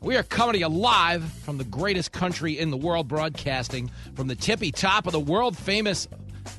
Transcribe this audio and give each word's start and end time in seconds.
We 0.00 0.16
are 0.16 0.22
coming 0.22 0.52
to 0.52 0.58
you 0.60 0.68
live 0.68 1.24
from 1.24 1.58
the 1.58 1.64
greatest 1.64 2.12
country 2.12 2.56
in 2.56 2.70
the 2.70 2.76
world, 2.76 3.08
broadcasting 3.08 3.90
from 4.14 4.28
the 4.28 4.36
tippy 4.36 4.70
top 4.70 5.06
of 5.06 5.12
the 5.12 5.18
world 5.18 5.58
famous 5.58 6.06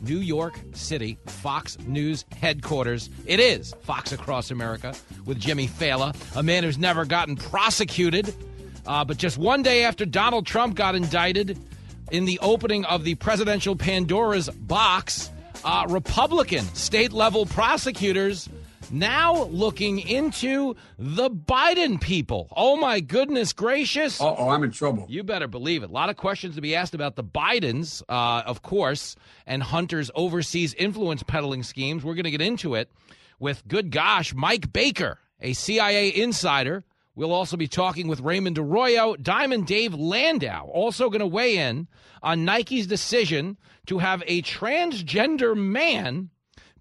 New 0.01 0.17
York 0.17 0.59
City 0.73 1.17
Fox 1.25 1.79
News 1.87 2.25
headquarters. 2.35 3.09
It 3.25 3.39
is 3.39 3.73
Fox 3.83 4.11
Across 4.11 4.51
America 4.51 4.93
with 5.25 5.39
Jimmy 5.39 5.69
Failla, 5.69 6.13
a 6.35 6.43
man 6.43 6.65
who's 6.65 6.77
never 6.77 7.05
gotten 7.05 7.37
prosecuted. 7.37 8.35
Uh, 8.85 9.05
but 9.05 9.15
just 9.15 9.37
one 9.37 9.63
day 9.63 9.85
after 9.85 10.05
Donald 10.05 10.45
Trump 10.45 10.75
got 10.75 10.93
indicted 10.93 11.57
in 12.11 12.25
the 12.25 12.39
opening 12.39 12.83
of 12.85 13.05
the 13.05 13.15
presidential 13.15 13.75
Pandora's 13.75 14.49
box, 14.49 15.31
uh, 15.63 15.85
Republican 15.87 16.65
state 16.75 17.13
level 17.13 17.45
prosecutors 17.45 18.49
now 18.91 19.43
looking 19.45 19.99
into 19.99 20.75
the 20.97 21.29
Biden 21.29 21.99
people. 21.99 22.47
Oh 22.55 22.77
my 22.77 22.99
goodness 22.99 23.53
gracious. 23.53 24.19
Uh 24.19 24.35
oh, 24.37 24.49
I'm 24.49 24.63
in 24.63 24.71
trouble. 24.71 25.05
You 25.09 25.23
better 25.23 25.47
believe 25.47 25.83
it. 25.83 25.89
A 25.89 25.93
lot 25.93 26.09
of 26.09 26.17
questions 26.17 26.55
to 26.55 26.61
be 26.61 26.75
asked 26.75 26.93
about 26.93 27.15
the 27.15 27.23
Bidens, 27.23 28.01
uh, 28.09 28.43
of 28.45 28.61
course, 28.61 29.15
and 29.45 29.61
Hunter's 29.63 30.11
overseas 30.15 30.73
influence 30.73 31.23
peddling 31.23 31.63
schemes. 31.63 32.03
We're 32.03 32.15
going 32.15 32.25
to 32.25 32.31
get 32.31 32.41
into 32.41 32.75
it 32.75 32.89
with, 33.39 33.67
good 33.67 33.91
gosh, 33.91 34.33
Mike 34.33 34.71
Baker, 34.73 35.19
a 35.39 35.53
CIA 35.53 36.09
insider. 36.09 36.83
We'll 37.15 37.33
also 37.33 37.57
be 37.57 37.67
talking 37.67 38.07
with 38.07 38.21
Raymond 38.21 38.57
Arroyo, 38.57 39.15
Diamond 39.15 39.67
Dave 39.67 39.93
Landau, 39.93 40.67
also 40.67 41.09
going 41.09 41.19
to 41.19 41.27
weigh 41.27 41.57
in 41.57 41.87
on 42.23 42.45
Nike's 42.45 42.87
decision 42.87 43.57
to 43.87 43.97
have 43.97 44.23
a 44.25 44.41
transgender 44.41 45.55
man 45.55 46.29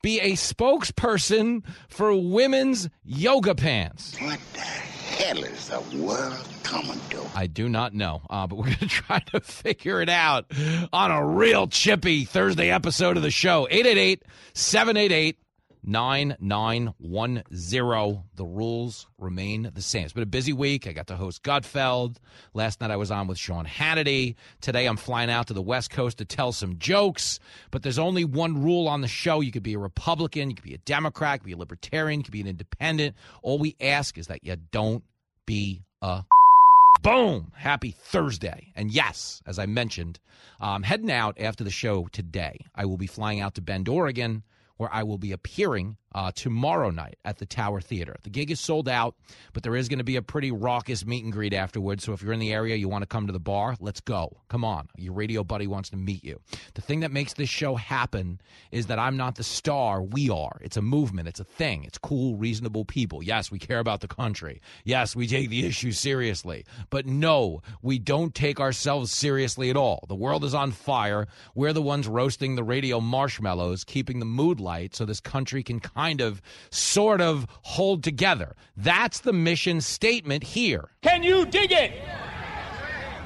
be 0.02 0.20
a 0.20 0.32
spokesperson 0.32 1.62
for 1.88 2.14
women's 2.14 2.88
yoga 3.04 3.54
pants. 3.54 4.16
What 4.20 4.40
the 4.54 4.60
hell 4.60 5.42
is 5.44 5.68
the 5.68 5.80
world 5.96 6.48
coming 6.62 7.00
to? 7.10 7.22
I 7.34 7.46
do 7.46 7.68
not 7.68 7.94
know, 7.94 8.22
uh, 8.30 8.46
but 8.46 8.56
we're 8.56 8.64
going 8.76 8.76
to 8.78 8.88
try 8.88 9.18
to 9.18 9.40
figure 9.40 10.00
it 10.00 10.08
out 10.08 10.46
on 10.92 11.10
a 11.10 11.24
real 11.24 11.66
chippy 11.66 12.24
Thursday 12.24 12.70
episode 12.70 13.16
of 13.16 13.22
the 13.22 13.30
show. 13.30 13.66
888 13.70 14.22
788 14.54 15.38
9910. 15.82 18.22
The 18.36 18.44
rules 18.44 19.06
remain 19.18 19.70
the 19.74 19.82
same. 19.82 20.04
It's 20.04 20.12
been 20.12 20.22
a 20.22 20.26
busy 20.26 20.52
week. 20.52 20.86
I 20.86 20.92
got 20.92 21.08
to 21.08 21.16
host 21.16 21.42
Gutfeld. 21.42 22.16
Last 22.54 22.80
night 22.80 22.90
I 22.90 22.96
was 22.96 23.10
on 23.10 23.26
with 23.26 23.38
Sean 23.38 23.66
Hannity. 23.66 24.36
Today 24.60 24.86
I'm 24.86 24.96
flying 24.96 25.30
out 25.30 25.48
to 25.48 25.54
the 25.54 25.62
West 25.62 25.90
Coast 25.90 26.18
to 26.18 26.24
tell 26.24 26.52
some 26.52 26.78
jokes. 26.78 27.40
But 27.70 27.82
there's 27.82 27.98
only 27.98 28.24
one 28.24 28.62
rule 28.62 28.88
on 28.88 29.00
the 29.00 29.08
show. 29.08 29.40
You 29.40 29.52
could 29.52 29.62
be 29.62 29.74
a 29.74 29.78
Republican, 29.78 30.50
you 30.50 30.56
could 30.56 30.64
be 30.64 30.74
a 30.74 30.78
Democrat, 30.78 31.34
you 31.34 31.38
could 31.40 31.46
be 31.46 31.52
a 31.52 31.58
Libertarian, 31.58 32.20
you 32.20 32.24
could 32.24 32.32
be 32.32 32.40
an 32.40 32.46
independent. 32.46 33.16
All 33.42 33.58
we 33.58 33.76
ask 33.80 34.18
is 34.18 34.28
that 34.28 34.44
you 34.44 34.56
don't 34.70 35.04
be 35.46 35.82
a 36.02 36.24
Boom! 37.02 37.52
Happy 37.54 37.94
Thursday. 37.96 38.72
And 38.74 38.90
yes, 38.90 39.40
as 39.46 39.58
I 39.58 39.66
mentioned, 39.66 40.18
I'm 40.60 40.82
heading 40.82 41.12
out 41.12 41.36
after 41.38 41.62
the 41.62 41.70
show 41.70 42.08
today. 42.10 42.66
I 42.74 42.86
will 42.86 42.96
be 42.96 43.06
flying 43.06 43.40
out 43.40 43.54
to 43.54 43.60
Bend, 43.60 43.88
Oregon 43.88 44.42
where 44.78 44.92
I 44.92 45.02
will 45.02 45.18
be 45.18 45.32
appearing 45.32 45.96
uh, 46.14 46.32
tomorrow 46.34 46.90
night 46.90 47.16
at 47.24 47.38
the 47.38 47.46
Tower 47.46 47.80
Theater. 47.80 48.16
The 48.22 48.30
gig 48.30 48.50
is 48.50 48.60
sold 48.60 48.88
out, 48.88 49.14
but 49.52 49.62
there 49.62 49.76
is 49.76 49.88
going 49.88 49.98
to 49.98 50.04
be 50.04 50.16
a 50.16 50.22
pretty 50.22 50.50
raucous 50.50 51.04
meet 51.04 51.24
and 51.24 51.32
greet 51.32 51.52
afterwards. 51.52 52.04
So 52.04 52.12
if 52.12 52.22
you're 52.22 52.32
in 52.32 52.40
the 52.40 52.52
area, 52.52 52.76
you 52.76 52.88
want 52.88 53.02
to 53.02 53.06
come 53.06 53.26
to 53.26 53.32
the 53.32 53.38
bar, 53.38 53.76
let's 53.80 54.00
go. 54.00 54.38
Come 54.48 54.64
on. 54.64 54.88
Your 54.96 55.12
radio 55.12 55.44
buddy 55.44 55.66
wants 55.66 55.90
to 55.90 55.96
meet 55.96 56.24
you. 56.24 56.40
The 56.74 56.80
thing 56.80 57.00
that 57.00 57.12
makes 57.12 57.34
this 57.34 57.48
show 57.48 57.74
happen 57.74 58.40
is 58.72 58.86
that 58.86 58.98
I'm 58.98 59.16
not 59.16 59.36
the 59.36 59.44
star. 59.44 60.02
We 60.02 60.30
are. 60.30 60.58
It's 60.60 60.76
a 60.76 60.82
movement. 60.82 61.28
It's 61.28 61.40
a 61.40 61.44
thing. 61.44 61.84
It's 61.84 61.98
cool, 61.98 62.36
reasonable 62.36 62.84
people. 62.84 63.22
Yes, 63.22 63.50
we 63.50 63.58
care 63.58 63.78
about 63.78 64.00
the 64.00 64.08
country. 64.08 64.60
Yes, 64.84 65.14
we 65.14 65.26
take 65.26 65.50
the 65.50 65.66
issue 65.66 65.92
seriously. 65.92 66.64
But 66.90 67.06
no, 67.06 67.62
we 67.82 67.98
don't 67.98 68.34
take 68.34 68.60
ourselves 68.60 69.12
seriously 69.12 69.70
at 69.70 69.76
all. 69.76 70.04
The 70.08 70.14
world 70.14 70.44
is 70.44 70.54
on 70.54 70.72
fire. 70.72 71.28
We're 71.54 71.72
the 71.72 71.82
ones 71.82 72.08
roasting 72.08 72.54
the 72.54 72.64
radio 72.64 73.00
marshmallows, 73.00 73.84
keeping 73.84 74.18
the 74.18 74.24
mood 74.24 74.60
light 74.60 74.94
so 74.94 75.04
this 75.04 75.20
country 75.20 75.62
can 75.62 75.80
kind 75.98 76.20
of, 76.20 76.40
sort 76.70 77.20
of 77.20 77.44
hold 77.62 78.04
together. 78.04 78.54
That's 78.76 79.18
the 79.20 79.32
mission 79.32 79.80
statement 79.80 80.44
here. 80.44 80.90
Can 81.02 81.24
you 81.24 81.44
dig 81.44 81.72
it? 81.72 81.92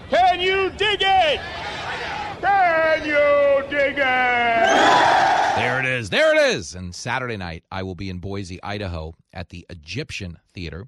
Can 0.08 0.40
you 0.40 0.70
dig 0.70 1.02
it? 1.02 1.40
Can 2.40 3.04
you 3.04 3.68
dig 3.68 3.98
it? 3.98 5.02
There 5.56 5.80
it 5.80 5.84
is. 5.84 6.08
There 6.08 6.34
it 6.34 6.56
is. 6.56 6.74
And 6.74 6.94
Saturday 6.94 7.36
night, 7.36 7.62
I 7.70 7.82
will 7.82 7.94
be 7.94 8.08
in 8.08 8.20
Boise, 8.20 8.62
Idaho 8.62 9.12
at 9.34 9.50
the 9.50 9.66
Egyptian 9.68 10.38
Theater. 10.54 10.86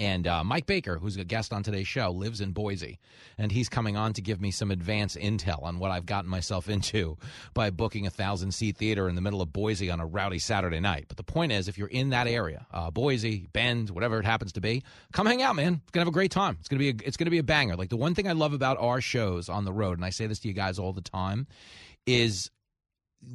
And 0.00 0.26
uh, 0.26 0.42
Mike 0.42 0.64
Baker, 0.64 0.98
who's 0.98 1.18
a 1.18 1.24
guest 1.24 1.52
on 1.52 1.62
today's 1.62 1.86
show, 1.86 2.10
lives 2.10 2.40
in 2.40 2.52
Boise, 2.52 2.98
and 3.36 3.52
he's 3.52 3.68
coming 3.68 3.98
on 3.98 4.14
to 4.14 4.22
give 4.22 4.40
me 4.40 4.50
some 4.50 4.70
advance 4.70 5.14
intel 5.14 5.62
on 5.62 5.78
what 5.78 5.90
I've 5.90 6.06
gotten 6.06 6.30
myself 6.30 6.70
into 6.70 7.18
by 7.52 7.68
booking 7.68 8.06
a 8.06 8.10
thousand 8.10 8.52
seat 8.52 8.78
theater 8.78 9.10
in 9.10 9.14
the 9.14 9.20
middle 9.20 9.42
of 9.42 9.52
Boise 9.52 9.90
on 9.90 10.00
a 10.00 10.06
rowdy 10.06 10.38
Saturday 10.38 10.80
night. 10.80 11.04
But 11.06 11.18
the 11.18 11.22
point 11.22 11.52
is, 11.52 11.68
if 11.68 11.76
you're 11.76 11.86
in 11.86 12.08
that 12.10 12.26
area, 12.26 12.66
uh, 12.72 12.90
Boise, 12.90 13.46
Bend, 13.52 13.90
whatever 13.90 14.18
it 14.18 14.24
happens 14.24 14.52
to 14.52 14.62
be, 14.62 14.82
come 15.12 15.26
hang 15.26 15.42
out, 15.42 15.54
man. 15.54 15.82
It's 15.82 15.90
gonna 15.90 16.06
have 16.06 16.08
a 16.08 16.12
great 16.12 16.30
time. 16.30 16.56
It's 16.60 16.68
gonna 16.68 16.78
be 16.78 16.88
a, 16.88 16.94
it's 17.04 17.18
gonna 17.18 17.30
be 17.30 17.36
a 17.36 17.42
banger. 17.42 17.76
Like 17.76 17.90
the 17.90 17.98
one 17.98 18.14
thing 18.14 18.26
I 18.26 18.32
love 18.32 18.54
about 18.54 18.78
our 18.78 19.02
shows 19.02 19.50
on 19.50 19.66
the 19.66 19.72
road, 19.72 19.98
and 19.98 20.04
I 20.06 20.10
say 20.10 20.26
this 20.26 20.38
to 20.40 20.48
you 20.48 20.54
guys 20.54 20.78
all 20.78 20.94
the 20.94 21.02
time, 21.02 21.46
is 22.06 22.50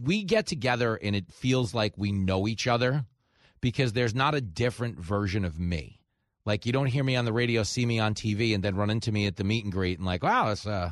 we 0.01 0.23
get 0.23 0.47
together 0.47 0.95
and 0.95 1.15
it 1.15 1.31
feels 1.31 1.75
like 1.75 1.93
we 1.95 2.11
know 2.11 2.47
each 2.47 2.65
other 2.65 3.05
because 3.61 3.93
there's 3.93 4.15
not 4.15 4.33
a 4.33 4.41
different 4.41 4.99
version 4.99 5.45
of 5.45 5.59
me. 5.59 5.94
Like 6.45 6.65
you 6.65 6.71
don't 6.71 6.85
hear 6.85 7.03
me 7.03 7.15
on 7.15 7.25
the 7.25 7.33
radio, 7.33 7.63
see 7.63 7.85
me 7.85 7.99
on 7.99 8.13
TV, 8.13 8.53
and 8.53 8.63
then 8.63 8.75
run 8.75 8.89
into 8.89 9.11
me 9.11 9.25
at 9.25 9.35
the 9.35 9.43
meet 9.43 9.63
and 9.63 9.73
greet 9.73 9.97
and 9.97 10.05
like, 10.05 10.23
wow, 10.23 10.51
it's 10.51 10.67
uh, 10.67 10.91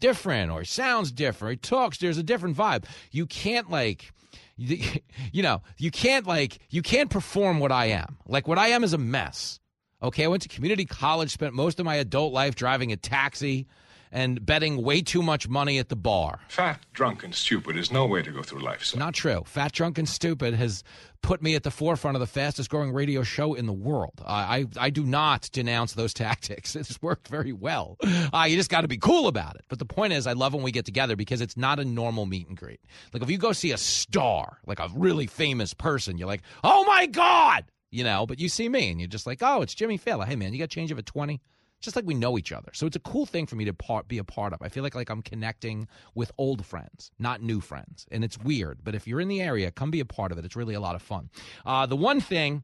different 0.00 0.50
or 0.50 0.64
sounds 0.64 1.10
different. 1.10 1.50
Or 1.50 1.52
it 1.54 1.62
talks. 1.62 1.98
There's 1.98 2.18
a 2.18 2.22
different 2.22 2.56
vibe. 2.56 2.84
You 3.10 3.26
can't 3.26 3.70
like, 3.70 4.12
you 4.56 5.42
know, 5.42 5.62
you 5.76 5.90
can't 5.90 6.26
like, 6.26 6.60
you 6.70 6.82
can't 6.82 7.10
perform 7.10 7.58
what 7.58 7.72
I 7.72 7.86
am. 7.86 8.18
Like 8.26 8.46
what 8.46 8.58
I 8.58 8.68
am 8.68 8.84
is 8.84 8.92
a 8.92 8.98
mess. 8.98 9.58
Okay, 10.02 10.24
I 10.24 10.28
went 10.28 10.42
to 10.42 10.48
community 10.48 10.84
college, 10.84 11.30
spent 11.30 11.54
most 11.54 11.78
of 11.78 11.84
my 11.84 11.96
adult 11.96 12.32
life 12.32 12.54
driving 12.54 12.90
a 12.90 12.96
taxi 12.96 13.66
and 14.12 14.44
betting 14.44 14.82
way 14.82 15.00
too 15.00 15.22
much 15.22 15.48
money 15.48 15.78
at 15.78 15.88
the 15.88 15.96
bar. 15.96 16.40
Fat, 16.48 16.84
drunk, 16.92 17.24
and 17.24 17.34
stupid 17.34 17.76
is 17.76 17.90
no 17.90 18.04
way 18.06 18.20
to 18.22 18.30
go 18.30 18.42
through 18.42 18.60
life, 18.60 18.84
sir. 18.84 18.98
Not 18.98 19.14
true. 19.14 19.42
Fat, 19.46 19.72
drunk, 19.72 19.98
and 19.98 20.08
stupid 20.08 20.54
has 20.54 20.84
put 21.22 21.42
me 21.42 21.54
at 21.54 21.62
the 21.62 21.70
forefront 21.70 22.16
of 22.16 22.20
the 22.20 22.26
fastest 22.26 22.68
growing 22.68 22.92
radio 22.92 23.22
show 23.22 23.54
in 23.54 23.66
the 23.66 23.72
world. 23.72 24.22
I 24.26 24.42
I, 24.42 24.86
I 24.86 24.90
do 24.90 25.04
not 25.04 25.48
denounce 25.52 25.94
those 25.94 26.12
tactics. 26.24 26.76
It's 26.76 27.00
worked 27.00 27.28
very 27.28 27.52
well. 27.52 27.96
Uh, 28.02 28.46
you 28.48 28.56
just 28.56 28.70
got 28.70 28.82
to 28.82 28.88
be 28.88 28.98
cool 28.98 29.28
about 29.28 29.56
it. 29.56 29.64
But 29.68 29.78
the 29.78 29.84
point 29.84 30.12
is, 30.12 30.26
I 30.26 30.32
love 30.32 30.52
when 30.54 30.62
we 30.62 30.72
get 30.72 30.84
together 30.84 31.16
because 31.16 31.40
it's 31.40 31.56
not 31.56 31.78
a 31.78 31.84
normal 31.84 32.26
meet 32.26 32.48
and 32.48 32.56
greet. 32.56 32.80
Like 33.12 33.22
if 33.22 33.30
you 33.30 33.38
go 33.38 33.52
see 33.52 33.72
a 33.72 33.78
star, 33.78 34.58
like 34.66 34.80
a 34.80 34.88
really 34.94 35.26
famous 35.26 35.72
person, 35.74 36.18
you're 36.18 36.28
like, 36.28 36.42
oh 36.64 36.84
my 36.84 37.06
god, 37.06 37.64
you 37.90 38.04
know. 38.04 38.26
But 38.26 38.40
you 38.40 38.48
see 38.48 38.68
me 38.68 38.90
and 38.90 39.00
you're 39.00 39.08
just 39.08 39.26
like, 39.26 39.38
oh, 39.42 39.62
it's 39.62 39.74
Jimmy 39.74 39.98
Failla. 39.98 40.26
Hey 40.26 40.36
man, 40.36 40.52
you 40.52 40.58
got 40.58 40.70
change 40.70 40.90
of 40.90 40.98
a 40.98 41.02
twenty? 41.02 41.40
Just 41.82 41.96
like 41.96 42.06
we 42.06 42.14
know 42.14 42.38
each 42.38 42.52
other. 42.52 42.70
So 42.72 42.86
it's 42.86 42.96
a 42.96 43.00
cool 43.00 43.26
thing 43.26 43.46
for 43.46 43.56
me 43.56 43.64
to 43.66 43.74
part, 43.74 44.08
be 44.08 44.18
a 44.18 44.24
part 44.24 44.52
of. 44.52 44.62
I 44.62 44.68
feel 44.68 44.82
like 44.82 44.94
like 44.94 45.10
I'm 45.10 45.22
connecting 45.22 45.88
with 46.14 46.32
old 46.38 46.64
friends, 46.64 47.10
not 47.18 47.42
new 47.42 47.60
friends, 47.60 48.06
and 48.10 48.24
it's 48.24 48.38
weird. 48.38 48.80
But 48.82 48.94
if 48.94 49.06
you're 49.06 49.20
in 49.20 49.28
the 49.28 49.42
area, 49.42 49.70
come 49.70 49.90
be 49.90 50.00
a 50.00 50.04
part 50.04 50.32
of 50.32 50.38
it. 50.38 50.44
It's 50.44 50.56
really 50.56 50.74
a 50.74 50.80
lot 50.80 50.94
of 50.94 51.02
fun. 51.02 51.30
Uh, 51.66 51.86
the 51.86 51.96
one 51.96 52.20
thing 52.20 52.62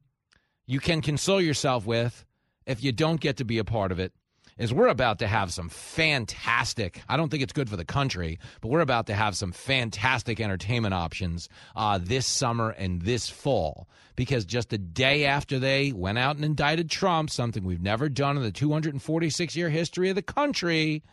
you 0.67 0.81
can 0.81 1.01
console 1.01 1.41
yourself 1.41 1.87
with 1.87 2.25
if 2.67 2.83
you 2.83 2.93
don't 2.93 3.21
get 3.21 3.39
to 3.39 3.45
be 3.45 3.59
a 3.59 3.65
part 3.65 3.91
of 3.91 3.99
it 3.99 4.13
is 4.59 4.75
we're 4.75 4.89
about 4.89 5.21
to 5.21 5.27
have 5.27 5.53
some 5.53 5.69
fantastic. 5.69 7.03
I 7.09 7.17
don't 7.17 7.31
think 7.31 7.43
it's 7.43 7.53
good 7.53 7.71
for 7.71 7.77
the 7.77 7.85
country, 7.85 8.39
but 8.61 8.69
we're 8.69 8.81
about 8.81 9.07
to 9.07 9.15
have 9.15 9.37
some 9.37 9.53
fantastic 9.53 10.41
entertainment 10.41 10.95
options 10.95 11.49
uh, 11.77 11.99
this 12.03 12.27
summer 12.27 12.71
and 12.71 13.03
this 13.03 13.29
fall. 13.29 13.89
Because 14.17 14.45
just 14.45 14.73
a 14.73 14.79
day 14.79 15.25
after 15.25 15.59
they 15.59 15.93
went 15.93 16.19
out 16.19 16.37
and 16.37 16.45
indicted 16.45 16.91
Trump, 16.91 17.31
something 17.31 17.63
we've 17.63 17.81
never 17.81 18.09
done 18.09 18.37
in 18.37 18.43
the 18.43 18.51
246 18.51 19.57
year 19.57 19.71
history 19.71 20.11
of 20.11 20.17
the 20.17 20.23
country, 20.23 21.05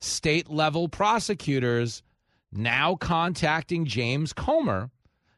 state 0.00 0.48
level 0.48 0.88
prosecutors 0.88 2.02
now 2.52 2.94
contacting 2.94 3.84
James 3.84 4.32
Comer 4.32 4.90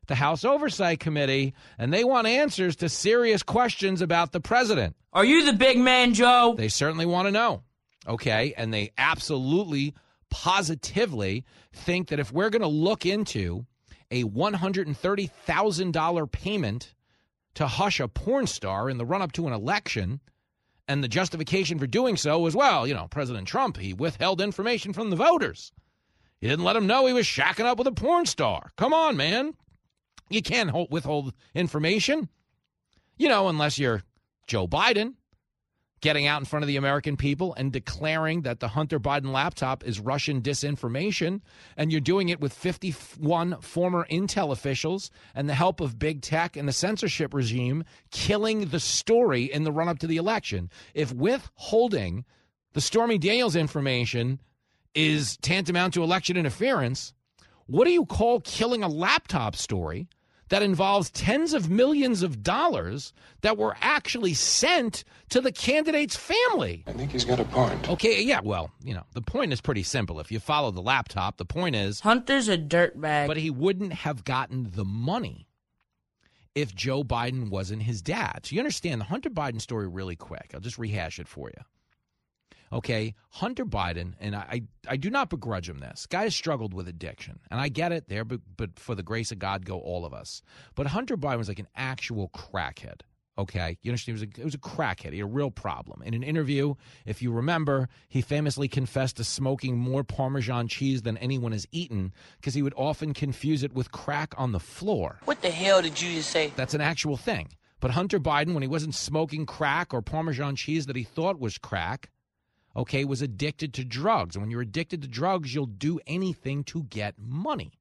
the 0.07 0.15
House 0.15 0.45
Oversight 0.45 1.01
Committee, 1.01 1.53
and 1.79 1.93
they 1.93 2.05
want 2.05 2.27
answers 2.27 2.77
to 2.77 2.89
serious 2.89 3.43
questions 3.43 4.01
about 4.01 4.33
the 4.33 4.41
president. 4.41 4.97
Are 5.13 5.25
you 5.25 5.45
the 5.45 5.53
big 5.53 5.79
man, 5.79 6.15
Joe? 6.15 6.55
They 6.57 6.69
certainly 6.69 7.07
want 7.07 7.27
to 7.27 7.33
know. 7.33 7.63
Okay. 8.07 8.55
And 8.57 8.73
they 8.73 8.93
absolutely 8.99 9.95
positively 10.31 11.45
think 11.73 12.09
that 12.09 12.21
if 12.21 12.33
we're 12.33 12.51
going 12.51 12.63
to 12.63 12.69
look 12.69 13.07
into 13.07 13.67
a 14.11 14.25
$130,000 14.25 16.33
payment 16.33 16.95
to 17.55 17.67
hush 17.67 18.01
a 18.01 18.09
porn 18.09 18.47
star 18.47 18.91
in 18.91 18.99
the 18.99 19.05
run 19.05 19.23
up 19.23 19.33
to 19.33 19.47
an 19.47 19.53
election, 19.53 20.21
and 20.89 21.03
the 21.03 21.09
justification 21.09 21.79
for 21.79 21.87
doing 21.87 22.17
so 22.17 22.39
was, 22.39 22.55
well, 22.55 22.87
you 22.87 22.95
know, 22.95 23.09
President 23.09 23.49
Trump, 23.49 23.79
he 23.79 23.93
withheld 23.93 24.41
information 24.41 24.93
from 24.93 25.11
the 25.11 25.17
voters. 25.17 25.73
He 26.41 26.49
didn't 26.49 26.65
let 26.65 26.75
them 26.75 26.87
know 26.87 27.07
he 27.07 27.13
was 27.13 27.27
shacking 27.27 27.65
up 27.65 27.79
with 27.79 27.87
a 27.87 27.93
porn 27.93 28.27
star. 28.27 28.73
Come 28.77 28.93
on, 28.93 29.17
man. 29.17 29.55
You 30.29 30.43
can't 30.43 30.71
hold, 30.71 30.91
withhold 30.91 31.33
information, 31.55 32.29
you 33.17 33.29
know, 33.29 33.49
unless 33.49 33.79
you're 33.79 34.03
Joe 34.47 34.67
Biden 34.67 35.15
getting 36.01 36.27
out 36.27 36.41
in 36.41 36.45
front 36.45 36.63
of 36.63 36.69
the 36.69 36.77
American 36.77 37.17
people 37.17 37.55
and 37.55 37.73
declaring 37.73 38.43
that 38.43 38.61
the 38.61 38.69
Hunter 38.69 39.01
Biden 39.01 39.33
laptop 39.33 39.83
is 39.85 39.99
Russian 39.99 40.43
disinformation. 40.43 41.41
And 41.77 41.91
you're 41.91 42.01
doing 42.01 42.29
it 42.29 42.41
with 42.41 42.53
51 42.53 43.61
former 43.61 44.07
intel 44.11 44.53
officials 44.53 45.11
and 45.35 45.49
the 45.49 45.55
help 45.55 45.81
of 45.81 45.99
big 45.99 46.21
tech 46.21 46.57
and 46.57 46.69
the 46.69 46.73
censorship 46.73 47.33
regime 47.33 47.83
killing 48.11 48.67
the 48.67 48.81
story 48.81 49.45
in 49.45 49.65
the 49.65 49.73
run 49.73 49.89
up 49.89 49.99
to 50.01 50.07
the 50.07 50.17
election. 50.17 50.71
If 50.95 51.13
withholding 51.13 52.25
the 52.75 52.81
Stormy 52.81 53.19
Daniels 53.19 53.57
information 53.57 54.41
is 54.95 55.37
tantamount 55.39 55.95
to 55.95 56.03
election 56.03 56.37
interference, 56.37 57.15
what 57.67 57.85
do 57.85 57.91
you 57.91 58.07
call 58.07 58.41
killing 58.41 58.83
a 58.83 58.89
laptop 58.89 59.57
story 59.57 60.09
that 60.49 60.63
involves 60.63 61.11
tens 61.11 61.55
of 61.55 61.69
millions 61.69 62.23
of 62.23 62.43
dollars 62.43 63.13
that 63.41 63.59
were 63.59 63.77
actually 63.81 64.35
sent 64.35 65.05
to 65.29 65.41
the 65.41 65.51
candidate's 65.51 66.17
family. 66.17 66.85
I 66.87 66.93
think 66.93 67.11
he's 67.11 67.25
got 67.25 67.41
a 67.41 67.45
point. 67.45 67.89
Okay, 67.89 68.23
yeah, 68.23 68.41
well, 68.43 68.71
you 68.83 68.95
know, 68.95 69.03
the 69.13 69.23
point 69.23 69.53
is 69.53 69.61
pretty 69.61 69.83
simple. 69.83 70.21
If 70.21 70.31
you 70.31 70.39
follow 70.39 70.71
the 70.71 70.83
laptop, 70.83 71.37
the 71.37 71.45
point 71.45 71.75
is 71.75 72.01
Hunter's 72.01 72.49
a 72.49 72.57
dirtbag. 72.57 73.27
But 73.27 73.37
he 73.37 73.51
wouldn't 73.51 73.93
have 73.93 74.25
gotten 74.25 74.71
the 74.75 74.85
money 74.85 75.49
if 76.55 76.75
Joe 76.75 77.03
Biden 77.03 77.51
wasn't 77.51 77.83
his 77.83 78.01
dad. 78.01 78.41
So 78.45 78.55
you 78.55 78.61
understand 78.61 79.01
the 79.01 79.07
Hunter 79.07 79.31
Biden 79.31 79.61
story 79.61 79.89
really 79.89 80.17
quick. 80.17 80.53
I'll 80.55 80.61
just 80.61 80.79
rehash 80.79 81.19
it 81.19 81.29
for 81.29 81.49
you. 81.49 81.63
Okay, 82.73 83.15
Hunter 83.31 83.65
Biden, 83.65 84.15
and 84.19 84.35
I, 84.35 84.63
I 84.89 84.97
do 84.97 85.11
not 85.11 85.31
begrudge 85.31 85.69
him 85.69 85.79
this. 85.79 86.07
Guy 86.07 86.25
has 86.25 86.35
struggled 86.35 86.75
with 86.75 86.89
addiction, 86.89 87.39
and 87.51 87.61
I 87.61 87.69
get 87.69 87.93
it 87.93 88.09
there, 88.09 88.25
but, 88.25 88.41
but 88.57 88.79
for 88.79 88.95
the 88.95 89.03
grace 89.03 89.31
of 89.31 89.39
God, 89.39 89.65
go 89.65 89.79
all 89.79 90.05
of 90.05 90.13
us. 90.13 90.43
But 90.75 90.89
Hunter 90.89 91.17
Biden 91.17 91.39
was 91.39 91.49
like 91.49 91.59
an 91.59 91.69
actual 91.77 92.29
crackhead. 92.31 93.03
Okay, 93.39 93.77
you 93.83 93.91
understand? 93.91 94.17
It 94.17 94.21
was, 94.21 94.39
a, 94.39 94.41
it 94.41 94.45
was 94.45 94.55
a 94.55 94.59
crackhead. 94.59 95.13
He 95.13 95.19
had 95.19 95.29
a 95.29 95.31
real 95.31 95.51
problem. 95.51 96.03
In 96.03 96.15
an 96.15 96.23
interview, 96.23 96.75
if 97.05 97.21
you 97.21 97.31
remember, 97.31 97.89
he 98.09 98.23
famously 98.23 98.67
confessed 98.67 99.19
to 99.19 99.25
smoking 99.25 99.77
more 99.77 100.03
Parmesan 100.03 100.69
cheese 100.69 101.03
than 101.03 101.19
anyone 101.19 101.53
has 101.53 101.67
eaten 101.71 102.15
because 102.41 102.55
he 102.55 102.63
would 102.63 102.73
often 102.77 103.13
confuse 103.13 103.63
it 103.63 103.75
with 103.75 103.93
crack 103.93 104.35
on 104.39 104.53
the 104.53 104.61
floor. 104.61 105.19
What 105.27 105.43
the 105.43 105.51
hell 105.51 105.83
did 105.83 106.01
you 106.01 106.15
just 106.15 106.31
say? 106.31 106.51
That's 106.57 106.73
an 106.73 106.81
actual 106.81 107.19
thing. 107.19 107.51
But 107.79 107.91
Hunter 107.91 108.19
Biden, 108.19 108.55
when 108.55 108.63
he 108.63 108.69
wasn't 108.69 108.95
smoking 108.95 109.45
crack 109.45 109.93
or 109.93 110.01
Parmesan 110.01 110.57
cheese 110.57 110.87
that 110.87 110.97
he 110.97 111.05
thought 111.05 111.39
was 111.39 111.59
crack, 111.59 112.11
okay, 112.77 113.05
was 113.05 113.23
addicted 113.23 113.75
to 113.75 113.85
drugs. 113.85 114.37
And 114.37 114.43
when 114.43 114.51
you're 114.51 114.61
addicted 114.61 115.03
to 115.03 115.09
drugs, 115.09 115.55
you'll 115.55 115.67
do 115.67 115.99
anything 116.07 116.63
to 116.65 116.85
get 116.85 117.15
money. 117.19 117.73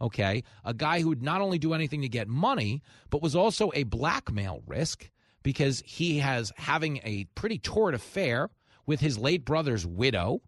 Okay, 0.00 0.42
a 0.64 0.74
guy 0.74 1.00
who 1.00 1.10
would 1.10 1.22
not 1.22 1.40
only 1.40 1.58
do 1.58 1.74
anything 1.74 2.02
to 2.02 2.08
get 2.08 2.26
money, 2.26 2.82
but 3.08 3.22
was 3.22 3.36
also 3.36 3.70
a 3.72 3.84
blackmail 3.84 4.60
risk 4.66 5.08
because 5.44 5.80
he 5.86 6.18
has 6.18 6.52
having 6.56 6.98
a 7.04 7.24
pretty 7.36 7.58
torrid 7.58 7.94
affair 7.94 8.50
with 8.84 8.98
his 8.98 9.16
late 9.16 9.44
brother's 9.44 9.86
widow. 9.86 10.42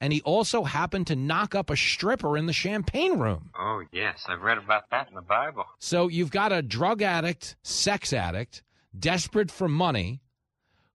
And 0.00 0.12
he 0.12 0.20
also 0.22 0.64
happened 0.64 1.08
to 1.08 1.16
knock 1.16 1.54
up 1.54 1.70
a 1.70 1.76
stripper 1.76 2.36
in 2.36 2.46
the 2.46 2.52
champagne 2.52 3.18
room. 3.18 3.50
Oh, 3.58 3.82
yes. 3.92 4.24
I've 4.28 4.42
read 4.42 4.58
about 4.58 4.90
that 4.90 5.08
in 5.08 5.14
the 5.14 5.20
Bible. 5.20 5.64
So 5.78 6.08
you've 6.08 6.32
got 6.32 6.52
a 6.52 6.60
drug 6.60 7.02
addict, 7.02 7.56
sex 7.62 8.12
addict, 8.12 8.62
desperate 8.96 9.50
for 9.50 9.68
money, 9.68 10.20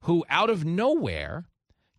who 0.02 0.26
out 0.30 0.50
of 0.50 0.66
nowhere 0.66 1.46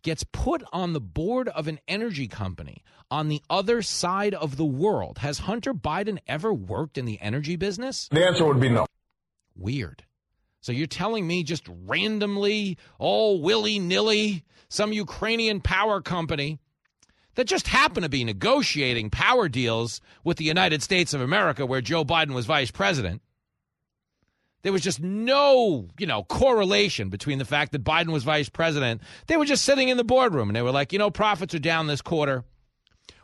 gets 0.01 0.23
put 0.23 0.63
on 0.71 0.93
the 0.93 1.01
board 1.01 1.47
of 1.49 1.67
an 1.67 1.79
energy 1.87 2.27
company 2.27 2.83
on 3.11 3.27
the 3.27 3.41
other 3.49 3.81
side 3.81 4.33
of 4.33 4.57
the 4.57 4.65
world. 4.65 5.19
Has 5.19 5.39
Hunter 5.39 5.73
Biden 5.73 6.19
ever 6.27 6.53
worked 6.53 6.97
in 6.97 7.05
the 7.05 7.19
energy 7.21 7.55
business? 7.55 8.07
The 8.11 8.25
answer 8.25 8.45
would 8.45 8.59
be 8.59 8.69
no. 8.69 8.85
Weird. 9.55 10.03
So 10.61 10.71
you're 10.71 10.87
telling 10.87 11.25
me 11.25 11.43
just 11.43 11.67
randomly, 11.85 12.77
all 12.97 13.41
willy 13.41 13.79
nilly, 13.79 14.43
some 14.67 14.93
Ukrainian 14.93 15.61
power 15.61 16.01
company 16.01 16.59
that 17.35 17.47
just 17.47 17.67
happened 17.67 18.03
to 18.03 18.09
be 18.09 18.23
negotiating 18.23 19.09
power 19.09 19.47
deals 19.47 20.01
with 20.23 20.37
the 20.37 20.43
United 20.43 20.83
States 20.83 21.13
of 21.13 21.21
America, 21.21 21.65
where 21.65 21.81
Joe 21.81 22.03
Biden 22.03 22.33
was 22.33 22.45
vice 22.45 22.71
president, 22.71 23.21
there 24.61 24.71
was 24.71 24.81
just 24.81 24.99
no, 25.01 25.87
you 25.97 26.07
know, 26.07 26.23
correlation 26.23 27.09
between 27.09 27.39
the 27.39 27.45
fact 27.45 27.71
that 27.71 27.83
Biden 27.83 28.11
was 28.11 28.23
vice 28.23 28.49
president. 28.49 29.01
They 29.27 29.37
were 29.37 29.45
just 29.45 29.65
sitting 29.65 29.89
in 29.89 29.97
the 29.97 30.03
boardroom 30.03 30.49
and 30.49 30.55
they 30.55 30.61
were 30.61 30.71
like, 30.71 30.91
you 30.93 30.99
know, 30.99 31.09
profits 31.09 31.55
are 31.55 31.59
down 31.59 31.87
this 31.87 32.01
quarter. 32.01 32.43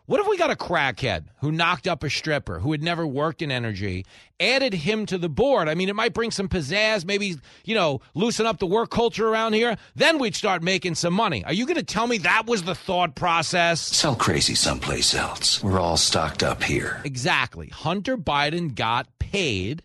What 0.07 0.19
if 0.19 0.27
we 0.27 0.37
got 0.37 0.51
a 0.51 0.55
crackhead 0.55 1.25
who 1.41 1.51
knocked 1.51 1.87
up 1.87 2.03
a 2.03 2.11
stripper 2.11 2.59
who 2.59 2.71
had 2.73 2.83
never 2.83 3.07
worked 3.07 3.41
in 3.41 3.49
energy, 3.49 4.05
added 4.39 4.75
him 4.75 5.07
to 5.07 5.17
the 5.17 5.29
board? 5.29 5.67
I 5.67 5.73
mean, 5.73 5.89
it 5.89 5.95
might 5.95 6.13
bring 6.13 6.29
some 6.29 6.47
pizzazz, 6.47 7.03
maybe, 7.05 7.37
you 7.63 7.73
know, 7.73 8.01
loosen 8.13 8.45
up 8.45 8.59
the 8.59 8.67
work 8.67 8.91
culture 8.91 9.27
around 9.27 9.53
here. 9.53 9.77
Then 9.95 10.19
we'd 10.19 10.35
start 10.35 10.61
making 10.61 10.93
some 10.93 11.15
money. 11.15 11.43
Are 11.43 11.53
you 11.53 11.65
going 11.65 11.77
to 11.77 11.83
tell 11.83 12.05
me 12.05 12.19
that 12.19 12.45
was 12.45 12.61
the 12.61 12.75
thought 12.75 13.15
process? 13.15 13.81
Sell 13.81 14.15
crazy 14.15 14.53
someplace 14.53 15.15
else. 15.15 15.63
We're 15.63 15.79
all 15.79 15.97
stocked 15.97 16.43
up 16.43 16.61
here. 16.61 17.01
Exactly. 17.03 17.69
Hunter 17.69 18.15
Biden 18.15 18.75
got 18.75 19.07
paid 19.17 19.81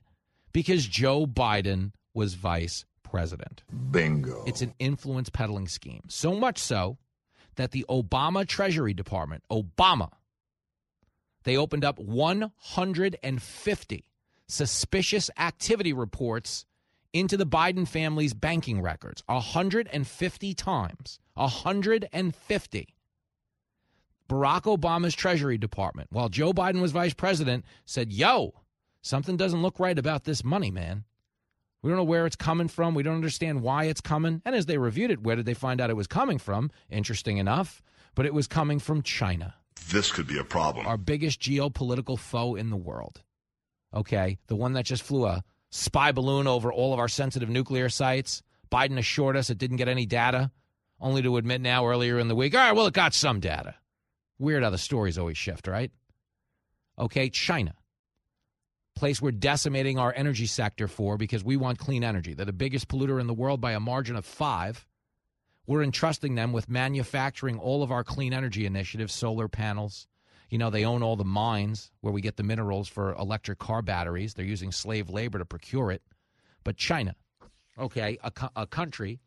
because 0.52 0.86
Joe 0.86 1.26
Biden 1.26 1.92
was 2.14 2.34
vice 2.34 2.84
president. 3.02 3.62
Bingo. 3.90 4.44
It's 4.46 4.62
an 4.62 4.74
influence 4.78 5.28
peddling 5.28 5.68
scheme. 5.68 6.02
So 6.08 6.34
much 6.34 6.58
so 6.58 6.98
that 7.56 7.72
the 7.72 7.84
Obama 7.88 8.46
Treasury 8.46 8.94
Department, 8.94 9.42
Obama, 9.50 10.10
they 11.44 11.56
opened 11.56 11.84
up 11.84 11.98
150 11.98 14.04
suspicious 14.46 15.30
activity 15.38 15.92
reports 15.92 16.66
into 17.12 17.36
the 17.36 17.46
Biden 17.46 17.86
family's 17.86 18.34
banking 18.34 18.80
records 18.80 19.22
150 19.26 20.54
times. 20.54 21.18
150. 21.34 22.94
Barack 24.28 24.62
Obama's 24.62 25.14
Treasury 25.14 25.58
Department, 25.58 26.08
while 26.12 26.28
Joe 26.28 26.52
Biden 26.52 26.80
was 26.80 26.92
vice 26.92 27.14
president, 27.14 27.64
said, 27.84 28.12
Yo, 28.12 28.54
something 29.02 29.36
doesn't 29.36 29.62
look 29.62 29.78
right 29.78 29.98
about 29.98 30.24
this 30.24 30.44
money, 30.44 30.70
man. 30.70 31.04
We 31.82 31.88
don't 31.90 31.96
know 31.96 32.04
where 32.04 32.26
it's 32.26 32.36
coming 32.36 32.68
from. 32.68 32.94
We 32.94 33.02
don't 33.02 33.14
understand 33.14 33.62
why 33.62 33.84
it's 33.84 34.00
coming. 34.00 34.42
And 34.44 34.54
as 34.54 34.66
they 34.66 34.76
reviewed 34.78 35.10
it, 35.10 35.22
where 35.22 35.36
did 35.36 35.46
they 35.46 35.54
find 35.54 35.80
out 35.80 35.90
it 35.90 35.96
was 35.96 36.06
coming 36.06 36.38
from? 36.38 36.70
Interesting 36.90 37.38
enough, 37.38 37.82
but 38.14 38.26
it 38.26 38.34
was 38.34 38.46
coming 38.46 38.78
from 38.78 39.02
China. 39.02 39.54
This 39.88 40.12
could 40.12 40.26
be 40.26 40.38
a 40.38 40.44
problem. 40.44 40.86
Our 40.86 40.98
biggest 40.98 41.40
geopolitical 41.40 42.18
foe 42.18 42.54
in 42.54 42.70
the 42.70 42.76
world. 42.76 43.22
Okay, 43.94 44.38
the 44.46 44.56
one 44.56 44.74
that 44.74 44.84
just 44.84 45.02
flew 45.02 45.24
a 45.26 45.42
spy 45.70 46.12
balloon 46.12 46.46
over 46.46 46.72
all 46.72 46.92
of 46.92 46.98
our 46.98 47.08
sensitive 47.08 47.48
nuclear 47.48 47.88
sites. 47.88 48.42
Biden 48.70 48.98
assured 48.98 49.36
us 49.36 49.50
it 49.50 49.58
didn't 49.58 49.78
get 49.78 49.88
any 49.88 50.06
data, 50.06 50.50
only 51.00 51.22
to 51.22 51.36
admit 51.38 51.60
now 51.60 51.86
earlier 51.86 52.18
in 52.18 52.28
the 52.28 52.36
week, 52.36 52.54
all 52.54 52.60
right, 52.60 52.72
well, 52.72 52.86
it 52.86 52.94
got 52.94 53.14
some 53.14 53.40
data. 53.40 53.74
Weird 54.38 54.62
how 54.62 54.70
the 54.70 54.78
stories 54.78 55.18
always 55.18 55.38
shift, 55.38 55.66
right? 55.66 55.90
Okay, 56.98 57.30
China 57.30 57.74
place 59.00 59.22
we're 59.22 59.30
decimating 59.30 59.98
our 59.98 60.12
energy 60.14 60.44
sector 60.44 60.86
for 60.86 61.16
because 61.16 61.42
we 61.42 61.56
want 61.56 61.78
clean 61.78 62.04
energy. 62.04 62.34
They're 62.34 62.44
the 62.44 62.52
biggest 62.52 62.86
polluter 62.86 63.18
in 63.18 63.26
the 63.26 63.32
world 63.32 63.58
by 63.58 63.72
a 63.72 63.80
margin 63.80 64.14
of 64.14 64.26
five. 64.26 64.86
We're 65.66 65.82
entrusting 65.82 66.34
them 66.34 66.52
with 66.52 66.68
manufacturing 66.68 67.58
all 67.58 67.82
of 67.82 67.90
our 67.90 68.04
clean 68.04 68.34
energy 68.34 68.66
initiatives, 68.66 69.14
solar 69.14 69.48
panels. 69.48 70.06
You 70.50 70.58
know, 70.58 70.68
they 70.68 70.84
own 70.84 71.02
all 71.02 71.16
the 71.16 71.24
mines 71.24 71.90
where 72.02 72.12
we 72.12 72.20
get 72.20 72.36
the 72.36 72.42
minerals 72.42 72.88
for 72.88 73.14
electric 73.14 73.58
car 73.58 73.80
batteries. 73.80 74.34
They're 74.34 74.44
using 74.44 74.70
slave 74.70 75.08
labor 75.08 75.38
to 75.38 75.46
procure 75.46 75.90
it. 75.90 76.02
But 76.62 76.76
China, 76.76 77.16
okay, 77.78 78.18
a, 78.22 78.30
a 78.54 78.66
country 78.66 79.20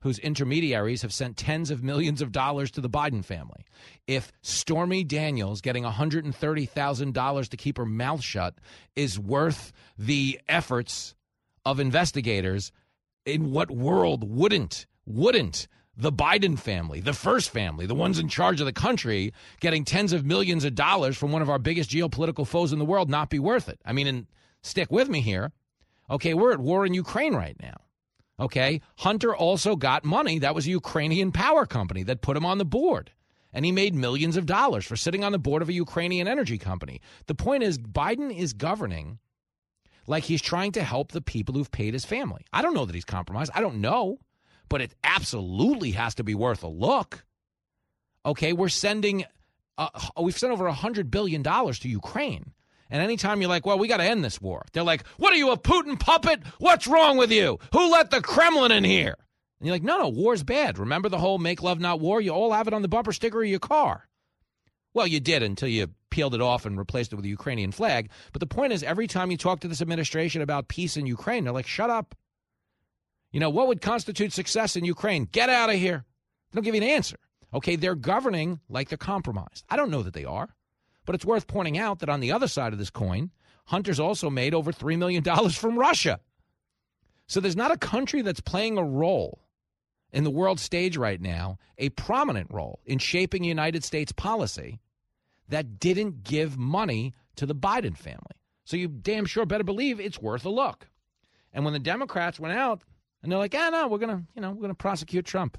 whose 0.00 0.18
intermediaries 0.18 1.02
have 1.02 1.12
sent 1.12 1.36
tens 1.36 1.70
of 1.70 1.82
millions 1.82 2.22
of 2.22 2.32
dollars 2.32 2.70
to 2.72 2.80
the 2.80 2.90
Biden 2.90 3.24
family. 3.24 3.64
If 4.06 4.32
Stormy 4.42 5.04
Daniels 5.04 5.60
getting 5.60 5.84
$130,000 5.84 7.48
to 7.48 7.56
keep 7.56 7.76
her 7.76 7.86
mouth 7.86 8.22
shut 8.22 8.54
is 8.96 9.18
worth 9.18 9.72
the 9.98 10.40
efforts 10.48 11.14
of 11.64 11.80
investigators, 11.80 12.72
in 13.24 13.50
what 13.50 13.70
world 13.70 14.28
wouldn't 14.28 14.86
wouldn't 15.06 15.68
the 15.96 16.12
Biden 16.12 16.58
family, 16.58 17.00
the 17.00 17.12
first 17.12 17.50
family, 17.50 17.86
the 17.86 17.94
ones 17.94 18.18
in 18.18 18.28
charge 18.28 18.60
of 18.60 18.66
the 18.66 18.72
country, 18.72 19.32
getting 19.60 19.84
tens 19.84 20.12
of 20.12 20.24
millions 20.24 20.64
of 20.64 20.74
dollars 20.74 21.16
from 21.16 21.30
one 21.30 21.42
of 21.42 21.48
our 21.48 21.58
biggest 21.58 21.90
geopolitical 21.90 22.46
foes 22.46 22.72
in 22.72 22.78
the 22.78 22.84
world 22.84 23.08
not 23.08 23.30
be 23.30 23.38
worth 23.38 23.68
it? 23.68 23.80
I 23.84 23.92
mean, 23.92 24.06
and 24.06 24.26
stick 24.62 24.90
with 24.90 25.08
me 25.08 25.20
here. 25.20 25.52
Okay, 26.10 26.34
we're 26.34 26.52
at 26.52 26.58
war 26.58 26.84
in 26.84 26.94
Ukraine 26.94 27.34
right 27.34 27.56
now. 27.60 27.76
Okay. 28.38 28.80
Hunter 28.98 29.34
also 29.34 29.76
got 29.76 30.04
money. 30.04 30.38
That 30.40 30.54
was 30.54 30.66
a 30.66 30.70
Ukrainian 30.70 31.30
power 31.32 31.66
company 31.66 32.02
that 32.04 32.20
put 32.22 32.36
him 32.36 32.44
on 32.46 32.58
the 32.58 32.64
board. 32.64 33.12
and 33.52 33.64
he 33.64 33.70
made 33.70 33.94
millions 33.94 34.36
of 34.36 34.46
dollars 34.46 34.84
for 34.84 34.96
sitting 34.96 35.22
on 35.22 35.30
the 35.30 35.38
board 35.38 35.62
of 35.62 35.68
a 35.68 35.72
Ukrainian 35.72 36.26
energy 36.26 36.58
company. 36.58 37.00
The 37.26 37.36
point 37.36 37.62
is, 37.62 37.78
Biden 37.78 38.36
is 38.36 38.52
governing 38.52 39.20
like 40.08 40.24
he's 40.24 40.42
trying 40.42 40.72
to 40.72 40.82
help 40.82 41.12
the 41.12 41.20
people 41.22 41.54
who've 41.54 41.70
paid 41.70 41.94
his 41.94 42.04
family. 42.04 42.44
I 42.52 42.62
don't 42.62 42.74
know 42.74 42.84
that 42.84 42.94
he's 42.94 43.04
compromised. 43.04 43.52
I 43.54 43.60
don't 43.60 43.80
know, 43.80 44.18
but 44.68 44.80
it 44.80 44.94
absolutely 45.04 45.92
has 45.92 46.16
to 46.16 46.24
be 46.24 46.34
worth 46.34 46.64
a 46.64 46.68
look. 46.68 47.24
Okay, 48.26 48.52
we're 48.52 48.68
sending, 48.68 49.24
uh, 49.78 49.88
we've 50.20 50.36
sent 50.36 50.52
over 50.52 50.68
$100 50.68 51.10
billion 51.10 51.42
to 51.44 51.88
Ukraine. 51.88 52.53
And 52.94 53.02
anytime 53.02 53.40
you're 53.40 53.50
like, 53.50 53.66
well, 53.66 53.76
we 53.76 53.88
got 53.88 53.96
to 53.96 54.04
end 54.04 54.24
this 54.24 54.40
war, 54.40 54.64
they're 54.72 54.84
like, 54.84 55.04
what 55.16 55.32
are 55.32 55.36
you, 55.36 55.50
a 55.50 55.58
Putin 55.58 55.98
puppet? 55.98 56.40
What's 56.60 56.86
wrong 56.86 57.16
with 57.16 57.32
you? 57.32 57.58
Who 57.72 57.90
let 57.90 58.12
the 58.12 58.20
Kremlin 58.20 58.70
in 58.70 58.84
here? 58.84 59.16
And 59.58 59.66
you're 59.66 59.74
like, 59.74 59.82
no, 59.82 59.98
no, 59.98 60.08
war's 60.10 60.44
bad. 60.44 60.78
Remember 60.78 61.08
the 61.08 61.18
whole 61.18 61.38
make 61.38 61.60
love, 61.60 61.80
not 61.80 61.98
war? 61.98 62.20
You 62.20 62.30
all 62.30 62.52
have 62.52 62.68
it 62.68 62.72
on 62.72 62.82
the 62.82 62.88
bumper 62.88 63.12
sticker 63.12 63.42
of 63.42 63.48
your 63.48 63.58
car. 63.58 64.06
Well, 64.94 65.08
you 65.08 65.18
did 65.18 65.42
until 65.42 65.66
you 65.66 65.88
peeled 66.10 66.36
it 66.36 66.40
off 66.40 66.66
and 66.66 66.78
replaced 66.78 67.12
it 67.12 67.16
with 67.16 67.24
a 67.24 67.30
Ukrainian 67.30 67.72
flag. 67.72 68.10
But 68.32 68.38
the 68.38 68.46
point 68.46 68.72
is, 68.72 68.84
every 68.84 69.08
time 69.08 69.32
you 69.32 69.36
talk 69.36 69.58
to 69.62 69.68
this 69.68 69.82
administration 69.82 70.40
about 70.40 70.68
peace 70.68 70.96
in 70.96 71.04
Ukraine, 71.04 71.42
they're 71.42 71.52
like, 71.52 71.66
shut 71.66 71.90
up. 71.90 72.14
You 73.32 73.40
know, 73.40 73.50
what 73.50 73.66
would 73.66 73.80
constitute 73.80 74.32
success 74.32 74.76
in 74.76 74.84
Ukraine? 74.84 75.24
Get 75.24 75.50
out 75.50 75.68
of 75.68 75.74
here. 75.74 76.04
They 76.52 76.56
don't 76.58 76.64
give 76.64 76.76
you 76.76 76.82
an 76.82 76.88
answer. 76.88 77.18
Okay, 77.52 77.74
they're 77.74 77.96
governing 77.96 78.60
like 78.68 78.88
they're 78.88 78.98
compromised. 78.98 79.64
I 79.68 79.74
don't 79.74 79.90
know 79.90 80.04
that 80.04 80.14
they 80.14 80.24
are, 80.24 80.54
but 81.04 81.14
it's 81.14 81.24
worth 81.24 81.46
pointing 81.46 81.78
out 81.78 81.98
that 82.00 82.08
on 82.08 82.20
the 82.20 82.32
other 82.32 82.48
side 82.48 82.72
of 82.72 82.78
this 82.78 82.90
coin, 82.90 83.30
Hunter's 83.66 84.00
also 84.00 84.30
made 84.30 84.54
over 84.54 84.72
$3 84.72 84.98
million 84.98 85.22
from 85.50 85.78
Russia. 85.78 86.20
So 87.26 87.40
there's 87.40 87.56
not 87.56 87.72
a 87.72 87.78
country 87.78 88.22
that's 88.22 88.40
playing 88.40 88.76
a 88.76 88.84
role 88.84 89.40
in 90.12 90.24
the 90.24 90.30
world 90.30 90.60
stage 90.60 90.96
right 90.96 91.20
now, 91.20 91.58
a 91.78 91.88
prominent 91.90 92.50
role 92.50 92.80
in 92.84 92.98
shaping 92.98 93.42
United 93.42 93.82
States 93.82 94.12
policy 94.12 94.78
that 95.48 95.78
didn't 95.78 96.22
give 96.22 96.56
money 96.56 97.14
to 97.36 97.46
the 97.46 97.54
Biden 97.54 97.96
family. 97.96 98.20
So 98.64 98.76
you 98.76 98.88
damn 98.88 99.26
sure 99.26 99.44
better 99.44 99.64
believe 99.64 100.00
it's 100.00 100.22
worth 100.22 100.44
a 100.44 100.50
look. 100.50 100.88
And 101.52 101.64
when 101.64 101.74
the 101.74 101.80
Democrats 101.80 102.40
went 102.40 102.56
out 102.56 102.82
and 103.22 103.30
they're 103.30 103.38
like, 103.38 103.54
"Ah, 103.54 103.70
no, 103.70 103.88
we're 103.88 103.98
gonna, 103.98 104.24
you 104.34 104.42
know, 104.42 104.52
we're 104.52 104.62
gonna 104.62 104.74
prosecute 104.74 105.24
Trump." 105.24 105.58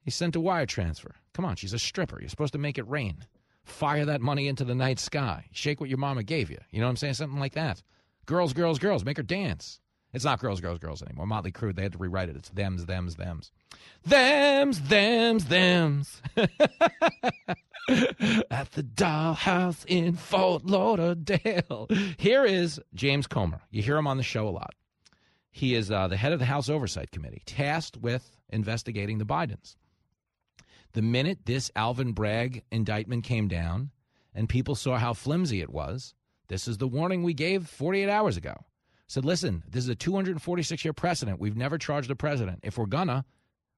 He 0.00 0.10
sent 0.10 0.36
a 0.36 0.40
wire 0.40 0.66
transfer. 0.66 1.14
Come 1.32 1.44
on, 1.44 1.56
she's 1.56 1.72
a 1.72 1.78
stripper. 1.78 2.20
You're 2.20 2.28
supposed 2.28 2.52
to 2.52 2.58
make 2.58 2.78
it 2.78 2.88
rain. 2.88 3.24
Fire 3.64 4.04
that 4.04 4.20
money 4.20 4.46
into 4.46 4.64
the 4.64 4.74
night 4.74 4.98
sky. 4.98 5.46
Shake 5.52 5.80
what 5.80 5.88
your 5.88 5.98
mama 5.98 6.22
gave 6.22 6.50
you. 6.50 6.58
You 6.70 6.80
know 6.80 6.86
what 6.86 6.90
I'm 6.90 6.96
saying? 6.96 7.14
Something 7.14 7.40
like 7.40 7.54
that. 7.54 7.82
Girls, 8.26 8.52
girls, 8.52 8.78
girls. 8.78 9.04
Make 9.04 9.16
her 9.16 9.22
dance. 9.22 9.80
It's 10.12 10.24
not 10.24 10.38
girls, 10.38 10.60
girls, 10.60 10.78
girls 10.78 11.02
anymore. 11.02 11.26
Motley 11.26 11.50
Crue, 11.50 11.74
they 11.74 11.82
had 11.82 11.92
to 11.92 11.98
rewrite 11.98 12.28
it. 12.28 12.36
It's 12.36 12.48
thems, 12.50 12.84
thems, 12.84 13.16
thems. 13.16 13.50
Thems, 14.06 14.78
thems, 14.78 15.44
thems. 15.44 16.22
At 18.50 18.70
the 18.72 18.82
dollhouse 18.84 19.84
in 19.86 20.14
Fort 20.14 20.64
Lauderdale. 20.64 21.88
Here 22.16 22.44
is 22.44 22.80
James 22.94 23.26
Comer. 23.26 23.60
You 23.70 23.82
hear 23.82 23.96
him 23.96 24.06
on 24.06 24.16
the 24.16 24.22
show 24.22 24.46
a 24.46 24.50
lot. 24.50 24.74
He 25.50 25.74
is 25.74 25.90
uh, 25.90 26.06
the 26.08 26.16
head 26.16 26.32
of 26.32 26.38
the 26.38 26.44
House 26.44 26.68
Oversight 26.68 27.10
Committee, 27.10 27.42
tasked 27.44 27.96
with 27.96 28.36
investigating 28.50 29.18
the 29.18 29.24
Bidens. 29.26 29.74
The 30.94 31.02
minute 31.02 31.40
this 31.44 31.70
Alvin 31.74 32.12
Bragg 32.12 32.62
indictment 32.70 33.24
came 33.24 33.48
down 33.48 33.90
and 34.32 34.48
people 34.48 34.74
saw 34.74 34.96
how 34.96 35.12
flimsy 35.12 35.60
it 35.60 35.70
was, 35.70 36.14
this 36.48 36.68
is 36.68 36.78
the 36.78 36.88
warning 36.88 37.22
we 37.22 37.34
gave 37.34 37.68
48 37.68 38.08
hours 38.08 38.36
ago. 38.36 38.54
Said, 39.08 39.24
listen, 39.24 39.64
this 39.68 39.84
is 39.84 39.88
a 39.88 39.94
246 39.94 40.84
year 40.84 40.92
precedent. 40.92 41.40
We've 41.40 41.56
never 41.56 41.78
charged 41.78 42.10
a 42.10 42.16
president. 42.16 42.60
If 42.62 42.78
we're 42.78 42.86
gonna, 42.86 43.24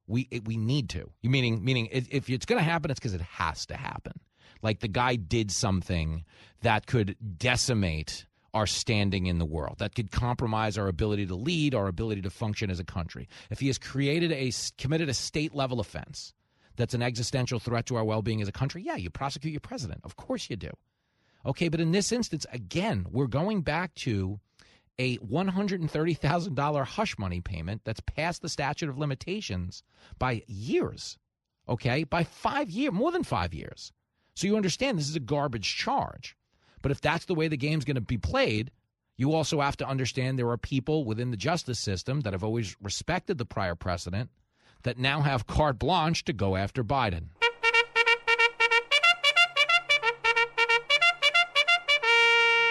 we 0.06 0.28
we 0.44 0.56
need 0.56 0.90
to. 0.90 1.10
You 1.20 1.30
Meaning, 1.30 1.64
meaning, 1.64 1.88
if 1.90 2.30
it's 2.30 2.46
to 2.46 2.60
happen, 2.60 2.90
it's 2.90 3.00
because 3.00 3.14
it 3.14 3.22
has 3.22 3.66
to 3.66 3.76
happen. 3.76 4.20
Like 4.62 4.80
the 4.80 4.88
guy 4.88 5.16
did 5.16 5.50
something 5.50 6.24
that 6.62 6.86
could 6.86 7.16
decimate 7.38 8.26
our 8.54 8.66
standing 8.66 9.26
in 9.26 9.38
the 9.38 9.44
world, 9.44 9.76
that 9.78 9.94
could 9.94 10.10
compromise 10.10 10.78
our 10.78 10.88
ability 10.88 11.26
to 11.26 11.34
lead, 11.34 11.74
our 11.74 11.88
ability 11.88 12.22
to 12.22 12.30
function 12.30 12.70
as 12.70 12.80
a 12.80 12.84
country. 12.84 13.28
If 13.50 13.60
he 13.60 13.66
has 13.66 13.78
created 13.78 14.32
a 14.32 14.52
committed 14.78 15.08
a 15.08 15.14
state 15.14 15.54
level 15.54 15.80
offense, 15.80 16.32
that's 16.76 16.94
an 16.94 17.02
existential 17.02 17.58
threat 17.58 17.86
to 17.86 17.96
our 17.96 18.04
well 18.04 18.22
being 18.22 18.42
as 18.42 18.48
a 18.48 18.52
country, 18.52 18.82
yeah, 18.82 18.96
you 18.96 19.10
prosecute 19.10 19.52
your 19.52 19.60
president. 19.60 20.00
Of 20.04 20.16
course 20.16 20.50
you 20.50 20.56
do. 20.56 20.70
Okay, 21.44 21.68
but 21.68 21.80
in 21.80 21.92
this 21.92 22.12
instance, 22.12 22.44
again, 22.52 23.06
we're 23.10 23.26
going 23.26 23.62
back 23.62 23.94
to 23.96 24.40
a 24.98 25.18
$130,000 25.18 26.84
hush 26.86 27.18
money 27.18 27.40
payment 27.40 27.82
that's 27.84 28.00
past 28.00 28.42
the 28.42 28.48
statute 28.48 28.88
of 28.88 28.98
limitations 28.98 29.82
by 30.18 30.42
years. 30.46 31.18
Okay, 31.68 32.04
by 32.04 32.24
five 32.24 32.70
years, 32.70 32.92
more 32.92 33.12
than 33.12 33.22
five 33.22 33.52
years. 33.52 33.92
So 34.34 34.46
you 34.46 34.56
understand 34.56 34.98
this 34.98 35.08
is 35.08 35.16
a 35.16 35.20
garbage 35.20 35.76
charge. 35.76 36.36
But 36.82 36.92
if 36.92 37.00
that's 37.00 37.24
the 37.24 37.34
way 37.34 37.48
the 37.48 37.56
game's 37.56 37.84
going 37.84 37.96
to 37.96 38.00
be 38.00 38.18
played, 38.18 38.70
you 39.16 39.32
also 39.32 39.60
have 39.60 39.76
to 39.78 39.88
understand 39.88 40.38
there 40.38 40.50
are 40.50 40.58
people 40.58 41.04
within 41.04 41.30
the 41.30 41.36
justice 41.36 41.78
system 41.78 42.20
that 42.20 42.32
have 42.32 42.44
always 42.44 42.76
respected 42.80 43.38
the 43.38 43.46
prior 43.46 43.74
precedent 43.74 44.30
that 44.86 44.98
now 44.98 45.20
have 45.20 45.48
carte 45.48 45.80
blanche 45.80 46.24
to 46.24 46.32
go 46.32 46.54
after 46.54 46.84
Biden. 46.84 47.24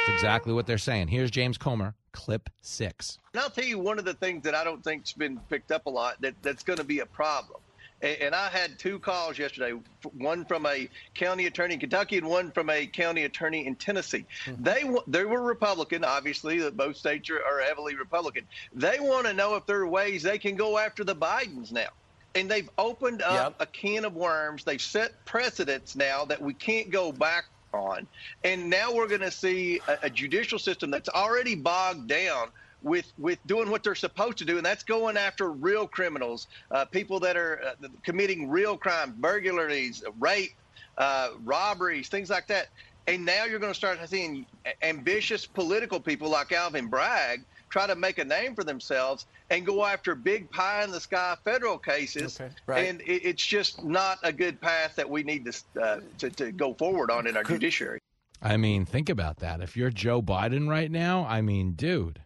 That's 0.08 0.14
exactly 0.14 0.54
what 0.54 0.66
they're 0.66 0.78
saying. 0.78 1.10
Here's 1.10 1.30
James 1.30 1.58
Comer, 1.58 1.94
clip 2.14 2.50
six. 2.62 3.20
And 3.34 3.42
I'll 3.42 3.50
tell 3.50 3.66
you 3.66 3.80
one 3.80 4.00
of 4.00 4.06
the 4.06 4.14
things 4.14 4.44
that 4.46 4.56
I 4.56 4.64
don't 4.64 4.82
think's 4.82 5.12
been 5.12 5.42
picked 5.50 5.74
up 5.74 5.88
a 5.88 5.90
lot 5.90 6.22
that, 6.22 6.36
that's 6.42 6.64
going 6.64 6.78
to 6.78 6.86
be 6.86 7.00
a 7.00 7.06
problem. 7.06 7.60
And, 8.02 8.18
and 8.22 8.36
I 8.36 8.48
had 8.48 8.80
two 8.80 8.98
calls 8.98 9.38
yesterday, 9.38 9.78
one 10.18 10.46
from 10.46 10.66
a 10.68 10.88
county 11.16 11.48
attorney 11.48 11.74
in 11.74 11.82
Kentucky 11.82 12.18
and 12.18 12.28
one 12.28 12.50
from 12.50 12.70
a 12.70 12.88
county 12.88 13.26
attorney 13.26 13.68
in 13.68 13.76
Tennessee. 13.76 14.26
Mm-hmm. 14.46 14.64
They 14.64 14.86
they 15.08 15.26
were 15.26 15.42
Republican, 15.42 16.06
obviously. 16.06 16.70
Both 16.72 16.96
states 16.96 17.30
are, 17.30 17.44
are 17.44 17.60
heavily 17.60 17.96
Republican. 17.96 18.46
They 18.74 19.02
want 19.02 19.28
to 19.28 19.34
know 19.34 19.56
if 19.56 19.66
there 19.66 19.82
are 19.82 19.88
ways 19.88 20.24
they 20.24 20.38
can 20.38 20.56
go 20.56 20.78
after 20.78 21.04
the 21.04 21.14
Bidens 21.14 21.74
now 21.74 21.90
and 22.36 22.52
they've 22.52 22.70
opened 22.78 23.22
up 23.22 23.56
yep. 23.60 23.62
a 23.62 23.66
can 23.66 24.06
of 24.06 24.16
worms. 24.16 24.64
They've 24.64 24.82
set 24.82 25.14
precedents 25.26 25.96
now 25.96 26.26
that 26.26 26.42
we 26.42 26.54
can't 26.54 26.92
go 26.92 27.12
back 27.12 27.46
on. 27.74 28.06
And 28.44 28.70
now 28.70 28.94
we're 28.94 29.08
going 29.08 29.22
to 29.22 29.32
see 29.32 29.80
a, 29.88 29.98
a, 30.04 30.10
judicial 30.10 30.60
system 30.60 30.92
that's 30.92 31.10
already 31.10 31.56
bogged 31.56 32.08
down 32.08 32.50
with 32.84 33.12
with 33.18 33.40
doing 33.48 33.70
what 33.72 33.84
they're 33.84 33.96
supposed 33.96 34.38
to 34.38 34.46
do, 34.46 34.58
and 34.58 34.66
that's 34.66 34.84
going 34.84 35.18
after 35.18 35.52
real 35.52 35.88
criminals, 35.88 36.48
uh, 36.72 36.86
people 36.86 37.20
that 37.22 37.36
are 37.36 37.62
uh, 37.84 37.88
committing 38.04 38.50
real 38.50 38.78
crimes, 38.78 39.14
burglaries, 39.18 40.04
rape, 40.20 40.54
uh, 40.98 41.30
robberies, 41.44 42.10
things 42.10 42.30
like 42.30 42.48
that. 42.48 42.68
And 43.08 43.26
now 43.26 43.46
you're 43.46 43.60
going 43.60 43.74
to 43.74 43.78
start 43.78 44.00
seeing 44.08 44.46
ambitious 44.82 45.46
political 45.46 46.00
people 46.00 46.30
like 46.30 46.52
Alvin 46.52 46.88
Bragg 46.88 47.44
try 47.76 47.86
to 47.86 47.96
make 47.96 48.20
a 48.20 48.24
name 48.24 48.56
for 48.56 48.64
themselves 48.64 49.26
and 49.50 49.66
go 49.66 49.84
after 49.84 50.16
big 50.16 50.50
pie 50.50 50.86
in 50.86 50.92
the 50.92 51.00
sky 51.02 51.36
federal 51.44 51.78
cases. 51.78 52.40
Okay, 52.40 52.50
right. 52.68 52.88
And 52.88 53.02
it, 53.02 53.26
it's 53.26 53.46
just 53.46 53.84
not 53.84 54.18
a 54.24 54.32
good 54.32 54.62
path 54.62 54.96
that 54.96 55.10
we 55.10 55.24
need 55.24 55.44
to, 55.44 55.82
uh, 55.82 56.00
to, 56.20 56.30
to 56.30 56.52
go 56.54 56.74
forward 56.74 57.12
on 57.12 57.28
in 57.28 57.36
our 57.36 57.44
judiciary. 57.44 58.00
I 58.42 58.56
mean, 58.56 58.86
think 58.86 59.10
about 59.10 59.40
that. 59.40 59.60
If 59.60 59.76
you're 59.76 59.90
Joe 59.90 60.22
Biden 60.22 60.70
right 60.70 60.90
now, 60.90 61.26
I 61.28 61.42
mean, 61.42 61.74
dude, 61.74 62.22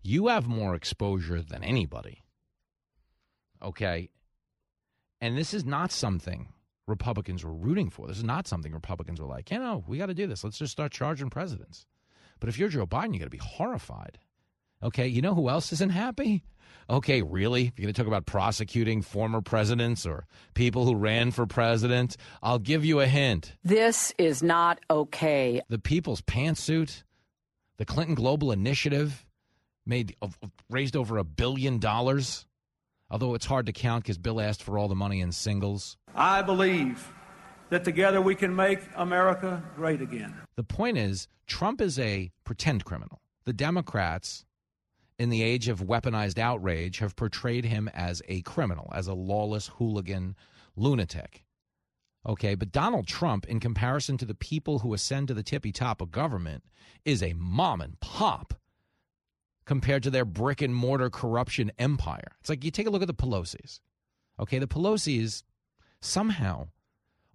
you 0.00 0.28
have 0.28 0.46
more 0.46 0.74
exposure 0.74 1.42
than 1.42 1.62
anybody. 1.62 2.22
Okay. 3.62 4.08
And 5.20 5.36
this 5.36 5.52
is 5.52 5.66
not 5.66 5.92
something 5.92 6.48
Republicans 6.86 7.44
were 7.44 7.52
rooting 7.52 7.90
for. 7.90 8.06
This 8.06 8.16
is 8.16 8.24
not 8.24 8.48
something 8.48 8.72
Republicans 8.72 9.20
were 9.20 9.26
like, 9.26 9.50
you 9.50 9.58
know, 9.58 9.84
we 9.86 9.98
got 9.98 10.06
to 10.06 10.14
do 10.14 10.26
this. 10.26 10.42
Let's 10.42 10.56
just 10.56 10.72
start 10.72 10.92
charging 10.92 11.28
presidents. 11.28 11.84
But 12.40 12.48
if 12.48 12.58
you're 12.58 12.70
Joe 12.70 12.86
Biden, 12.86 13.12
you 13.12 13.18
got 13.18 13.26
to 13.26 13.30
be 13.30 13.36
horrified 13.36 14.18
Okay, 14.82 15.06
you 15.06 15.22
know 15.22 15.34
who 15.34 15.48
else 15.48 15.72
isn't 15.72 15.90
happy? 15.90 16.42
Okay, 16.90 17.22
really? 17.22 17.66
If 17.66 17.78
You're 17.78 17.84
going 17.84 17.94
to 17.94 18.00
talk 18.00 18.08
about 18.08 18.26
prosecuting 18.26 19.02
former 19.02 19.40
presidents 19.40 20.04
or 20.04 20.26
people 20.54 20.84
who 20.84 20.96
ran 20.96 21.30
for 21.30 21.46
president? 21.46 22.16
I'll 22.42 22.58
give 22.58 22.84
you 22.84 23.00
a 23.00 23.06
hint. 23.06 23.54
This 23.62 24.12
is 24.18 24.42
not 24.42 24.80
okay. 24.90 25.60
The 25.68 25.78
People's 25.78 26.20
Pantsuit, 26.22 27.04
the 27.76 27.84
Clinton 27.84 28.16
Global 28.16 28.50
Initiative, 28.50 29.24
made 29.86 30.16
raised 30.68 30.96
over 30.96 31.16
a 31.18 31.24
billion 31.24 31.78
dollars. 31.78 32.46
Although 33.10 33.34
it's 33.34 33.46
hard 33.46 33.66
to 33.66 33.72
count 33.72 34.04
because 34.04 34.18
Bill 34.18 34.40
asked 34.40 34.62
for 34.62 34.78
all 34.78 34.88
the 34.88 34.94
money 34.94 35.20
in 35.20 35.32
singles. 35.32 35.98
I 36.14 36.42
believe 36.42 37.12
that 37.68 37.84
together 37.84 38.20
we 38.20 38.34
can 38.34 38.56
make 38.56 38.80
America 38.96 39.62
great 39.76 40.00
again. 40.00 40.34
The 40.56 40.64
point 40.64 40.98
is, 40.98 41.28
Trump 41.46 41.80
is 41.80 41.98
a 41.98 42.30
pretend 42.44 42.84
criminal. 42.84 43.20
The 43.44 43.52
Democrats 43.52 44.44
in 45.18 45.28
the 45.28 45.42
age 45.42 45.68
of 45.68 45.80
weaponized 45.80 46.38
outrage, 46.38 46.98
have 46.98 47.16
portrayed 47.16 47.64
him 47.64 47.88
as 47.94 48.22
a 48.28 48.42
criminal, 48.42 48.90
as 48.94 49.06
a 49.06 49.14
lawless 49.14 49.68
hooligan 49.78 50.36
lunatic. 50.76 51.44
Okay, 52.24 52.54
but 52.54 52.72
Donald 52.72 53.06
Trump, 53.06 53.46
in 53.46 53.60
comparison 53.60 54.16
to 54.18 54.24
the 54.24 54.34
people 54.34 54.80
who 54.80 54.94
ascend 54.94 55.28
to 55.28 55.34
the 55.34 55.42
tippy 55.42 55.72
top 55.72 56.00
of 56.00 56.10
government, 56.10 56.64
is 57.04 57.22
a 57.22 57.32
mom 57.34 57.80
and 57.80 57.98
pop 58.00 58.54
compared 59.64 60.02
to 60.04 60.10
their 60.10 60.24
brick 60.24 60.62
and 60.62 60.74
mortar 60.74 61.10
corruption 61.10 61.72
empire. 61.78 62.36
It's 62.40 62.48
like 62.48 62.64
you 62.64 62.70
take 62.70 62.86
a 62.86 62.90
look 62.90 63.02
at 63.02 63.08
the 63.08 63.14
Pelosi's. 63.14 63.80
Okay, 64.38 64.58
the 64.58 64.66
Pelosi's 64.66 65.44
somehow 66.00 66.68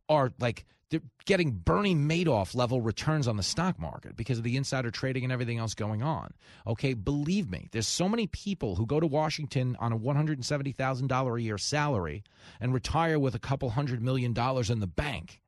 are 0.10 0.34
like 0.39 0.65
they're 0.89 1.01
getting 1.25 1.51
Bernie 1.51 1.96
Madoff 1.96 2.56
level 2.56 2.82
returns 2.82 3.27
on 3.27 3.36
the 3.36 3.44
stock 3.44 3.79
market 3.79 4.15
because 4.15 4.38
of 4.38 4.44
the 4.44 4.56
insider 4.56 4.89
trading 4.89 5.24
and 5.24 5.34
everything 5.34 5.58
else 5.58 5.74
going 5.74 6.01
on. 6.01 6.34
Okay, 6.65 6.94
believe 6.94 7.50
me, 7.50 7.67
there's 7.72 7.88
so 7.88 8.08
many 8.08 8.27
people 8.27 8.75
who 8.75 8.86
go 8.86 9.00
to 9.00 9.08
Washington 9.08 9.75
on 9.79 9.91
a 9.91 10.00
$170,000 10.00 11.38
a 11.38 11.41
year 11.41 11.58
salary 11.58 12.24
and 12.62 12.74
retire 12.74 13.20
with 13.20 13.36
a 13.36 13.39
couple 13.39 13.72
hundred 13.72 14.01
million 14.01 14.34
dollars 14.34 14.70
in 14.70 14.79
the 14.79 14.88
bank 14.88 15.41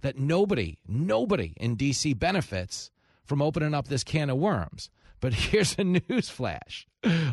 that 0.00 0.18
nobody, 0.18 0.78
nobody 0.86 1.54
in 1.56 1.76
DC 1.76 2.18
benefits 2.18 2.90
from 3.24 3.42
opening 3.42 3.74
up 3.74 3.88
this 3.88 4.04
can 4.04 4.30
of 4.30 4.38
worms. 4.38 4.88
But 5.20 5.34
here's 5.34 5.76
a 5.78 5.84
news 5.84 6.28
flash. 6.28 6.86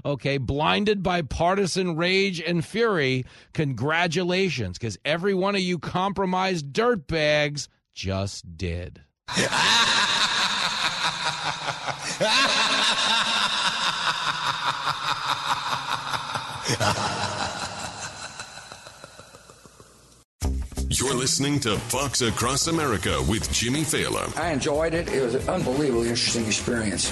Okay, 0.05 0.37
blinded 0.37 1.01
by 1.01 1.23
partisan 1.23 1.95
rage 1.95 2.39
and 2.39 2.63
fury, 2.63 3.25
congratulations, 3.53 4.77
because 4.77 4.97
every 5.03 5.33
one 5.33 5.55
of 5.55 5.61
you 5.61 5.79
compromised 5.79 6.71
dirtbags 6.71 7.67
just 7.93 8.57
did. 8.57 9.01
You're 20.89 21.13
listening 21.13 21.59
to 21.61 21.77
Fox 21.77 22.21
Across 22.21 22.67
America 22.67 23.21
with 23.27 23.51
Jimmy 23.51 23.81
Failla. 23.81 24.35
I 24.37 24.51
enjoyed 24.51 24.93
it. 24.93 25.11
It 25.11 25.21
was 25.21 25.35
an 25.35 25.49
unbelievably 25.49 26.09
interesting 26.09 26.45
experience. 26.45 27.11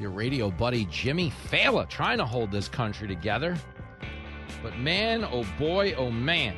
Your 0.00 0.10
radio 0.10 0.50
buddy 0.50 0.86
Jimmy 0.86 1.30
Failla 1.50 1.86
trying 1.86 2.16
to 2.18 2.24
hold 2.24 2.50
this 2.50 2.68
country 2.68 3.06
together. 3.06 3.54
But 4.62 4.78
man, 4.78 5.24
oh 5.30 5.44
boy, 5.58 5.92
oh 5.92 6.10
man. 6.10 6.56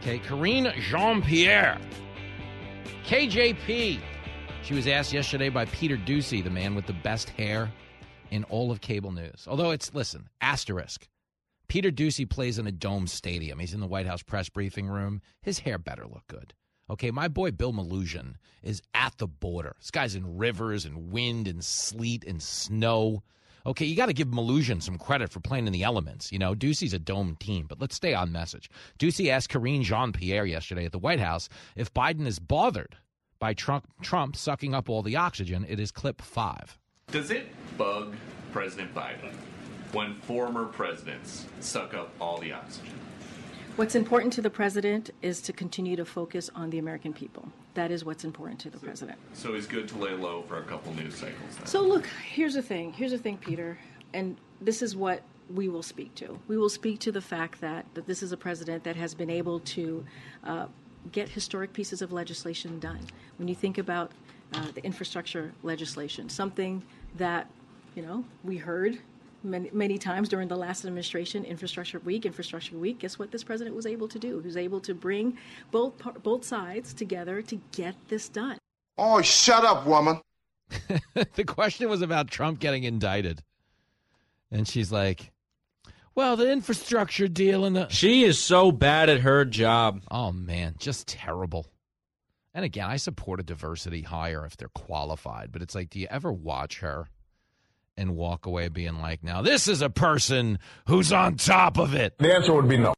Okay, 0.00 0.18
Karine 0.18 0.72
Jean 0.78 1.22
Pierre. 1.22 1.78
KJP. 3.06 3.98
She 4.62 4.74
was 4.74 4.86
asked 4.86 5.14
yesterday 5.14 5.48
by 5.48 5.64
Peter 5.64 5.96
Doocy, 5.96 6.44
the 6.44 6.50
man 6.50 6.74
with 6.74 6.86
the 6.86 6.92
best 6.92 7.30
hair 7.30 7.72
in 8.30 8.44
all 8.44 8.70
of 8.70 8.82
cable 8.82 9.10
news. 9.10 9.46
Although 9.48 9.70
it's, 9.70 9.94
listen, 9.94 10.28
asterisk. 10.42 11.08
Peter 11.66 11.90
Doocy 11.90 12.28
plays 12.28 12.58
in 12.58 12.66
a 12.66 12.72
dome 12.72 13.06
stadium. 13.06 13.58
He's 13.58 13.72
in 13.72 13.80
the 13.80 13.86
White 13.86 14.06
House 14.06 14.22
press 14.22 14.50
briefing 14.50 14.86
room. 14.86 15.22
His 15.40 15.60
hair 15.60 15.78
better 15.78 16.04
look 16.04 16.26
good. 16.26 16.52
Okay, 16.90 17.12
my 17.12 17.28
boy 17.28 17.52
Bill 17.52 17.72
Melugin 17.72 18.34
is 18.64 18.82
at 18.94 19.16
the 19.18 19.28
border. 19.28 19.76
This 19.78 19.92
guy's 19.92 20.16
in 20.16 20.36
rivers 20.38 20.84
and 20.84 21.12
wind 21.12 21.46
and 21.46 21.64
sleet 21.64 22.24
and 22.24 22.42
snow. 22.42 23.22
Okay, 23.64 23.84
you 23.84 23.94
got 23.94 24.06
to 24.06 24.12
give 24.12 24.26
Melugin 24.26 24.82
some 24.82 24.98
credit 24.98 25.30
for 25.30 25.38
playing 25.38 25.68
in 25.68 25.72
the 25.72 25.84
elements. 25.84 26.32
You 26.32 26.40
know, 26.40 26.52
Doocy's 26.52 26.92
a 26.92 26.98
dome 26.98 27.36
team, 27.38 27.66
but 27.68 27.80
let's 27.80 27.94
stay 27.94 28.12
on 28.12 28.32
message. 28.32 28.68
Doocy 28.98 29.30
asked 29.30 29.50
Karine 29.50 29.84
Jean 29.84 30.10
Pierre 30.10 30.44
yesterday 30.44 30.84
at 30.84 30.90
the 30.90 30.98
White 30.98 31.20
House 31.20 31.48
if 31.76 31.94
Biden 31.94 32.26
is 32.26 32.40
bothered 32.40 32.96
by 33.38 33.54
Trump, 33.54 33.86
Trump 34.02 34.34
sucking 34.34 34.74
up 34.74 34.90
all 34.90 35.02
the 35.02 35.14
oxygen. 35.14 35.64
It 35.68 35.78
is 35.78 35.92
clip 35.92 36.20
five. 36.20 36.76
Does 37.12 37.30
it 37.30 37.46
bug 37.78 38.16
President 38.50 38.92
Biden 38.94 39.32
when 39.92 40.14
former 40.22 40.64
presidents 40.64 41.46
suck 41.60 41.94
up 41.94 42.10
all 42.20 42.38
the 42.38 42.52
oxygen? 42.52 42.99
What's 43.76 43.94
important 43.94 44.32
to 44.34 44.42
the 44.42 44.50
president 44.50 45.10
is 45.22 45.40
to 45.42 45.52
continue 45.52 45.96
to 45.96 46.04
focus 46.04 46.50
on 46.54 46.70
the 46.70 46.78
American 46.78 47.12
people. 47.12 47.48
That 47.74 47.90
is 47.90 48.04
what's 48.04 48.24
important 48.24 48.60
to 48.60 48.70
the 48.70 48.78
so, 48.78 48.84
president. 48.84 49.18
So 49.32 49.54
he's 49.54 49.66
good 49.66 49.88
to 49.88 49.98
lay 49.98 50.12
low 50.12 50.42
for 50.42 50.58
a 50.58 50.62
couple 50.64 50.92
news 50.94 51.14
cycles. 51.14 51.56
Then. 51.56 51.66
So 51.66 51.82
look, 51.82 52.06
here's 52.06 52.54
the 52.54 52.62
thing. 52.62 52.92
Here's 52.92 53.12
the 53.12 53.18
thing, 53.18 53.38
Peter, 53.38 53.78
and 54.12 54.36
this 54.60 54.82
is 54.82 54.96
what 54.96 55.22
we 55.54 55.68
will 55.68 55.82
speak 55.82 56.14
to. 56.16 56.38
We 56.48 56.56
will 56.56 56.68
speak 56.68 57.00
to 57.00 57.12
the 57.12 57.20
fact 57.20 57.60
that 57.60 57.86
that 57.94 58.06
this 58.06 58.22
is 58.22 58.32
a 58.32 58.36
president 58.36 58.84
that 58.84 58.96
has 58.96 59.14
been 59.14 59.30
able 59.30 59.60
to 59.60 60.04
uh, 60.44 60.66
get 61.12 61.28
historic 61.28 61.72
pieces 61.72 62.02
of 62.02 62.12
legislation 62.12 62.78
done. 62.78 63.00
When 63.38 63.48
you 63.48 63.54
think 63.54 63.78
about 63.78 64.12
uh, 64.54 64.66
the 64.74 64.84
infrastructure 64.84 65.52
legislation, 65.62 66.28
something 66.28 66.82
that 67.16 67.48
you 67.94 68.02
know 68.02 68.24
we 68.44 68.58
heard 68.58 68.98
many, 69.42 69.70
many 69.72 69.98
times 69.98 70.28
during 70.28 70.48
the 70.48 70.56
last 70.56 70.84
administration, 70.84 71.44
Infrastructure 71.44 71.98
Week, 72.00 72.26
Infrastructure 72.26 72.76
Week. 72.76 72.98
Guess 72.98 73.18
what 73.18 73.30
this 73.30 73.44
president 73.44 73.76
was 73.76 73.86
able 73.86 74.08
to 74.08 74.18
do? 74.18 74.40
He 74.40 74.46
was 74.46 74.56
able 74.56 74.80
to 74.80 74.94
bring 74.94 75.38
both 75.70 75.94
both 76.22 76.44
sides 76.44 76.92
together 76.92 77.42
to 77.42 77.60
get 77.72 77.94
this 78.08 78.28
done. 78.28 78.58
Oh, 78.98 79.22
shut 79.22 79.64
up, 79.64 79.86
woman. 79.86 80.20
the 81.34 81.44
question 81.44 81.88
was 81.88 82.02
about 82.02 82.30
Trump 82.30 82.60
getting 82.60 82.84
indicted, 82.84 83.42
and 84.50 84.68
she's 84.68 84.92
like, 84.92 85.32
"Well, 86.14 86.36
the 86.36 86.50
infrastructure 86.50 87.28
deal 87.28 87.64
and 87.64 87.74
the 87.74 87.88
she 87.88 88.24
is 88.24 88.38
so 88.38 88.70
bad 88.70 89.08
at 89.08 89.20
her 89.20 89.44
job. 89.44 90.02
Oh 90.10 90.32
man, 90.32 90.76
just 90.78 91.08
terrible." 91.08 91.66
And 92.52 92.64
again, 92.64 92.86
I 92.86 92.96
support 92.96 93.40
a 93.40 93.44
diversity 93.44 94.02
hire 94.02 94.44
if 94.44 94.56
they're 94.56 94.68
qualified, 94.68 95.52
but 95.52 95.62
it's 95.62 95.74
like, 95.74 95.90
do 95.90 96.00
you 96.00 96.08
ever 96.10 96.32
watch 96.32 96.80
her? 96.80 97.08
And 98.00 98.16
walk 98.16 98.46
away 98.46 98.68
being 98.68 98.98
like, 98.98 99.22
now 99.22 99.42
this 99.42 99.68
is 99.68 99.82
a 99.82 99.90
person 99.90 100.58
who's 100.86 101.12
on 101.12 101.36
top 101.36 101.78
of 101.78 101.94
it? 101.94 102.16
The 102.18 102.34
answer 102.34 102.52
would 102.54 102.68
be 102.68 102.78
no. 102.78 102.94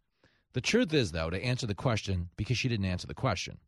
The 0.52 0.60
truth 0.60 0.94
is, 0.94 1.12
though, 1.12 1.28
to 1.28 1.42
answer 1.42 1.66
the 1.66 1.74
question, 1.74 2.28
because 2.36 2.56
she 2.56 2.68
didn't 2.68 2.86
answer 2.86 3.06
the 3.06 3.14
question, 3.14 3.58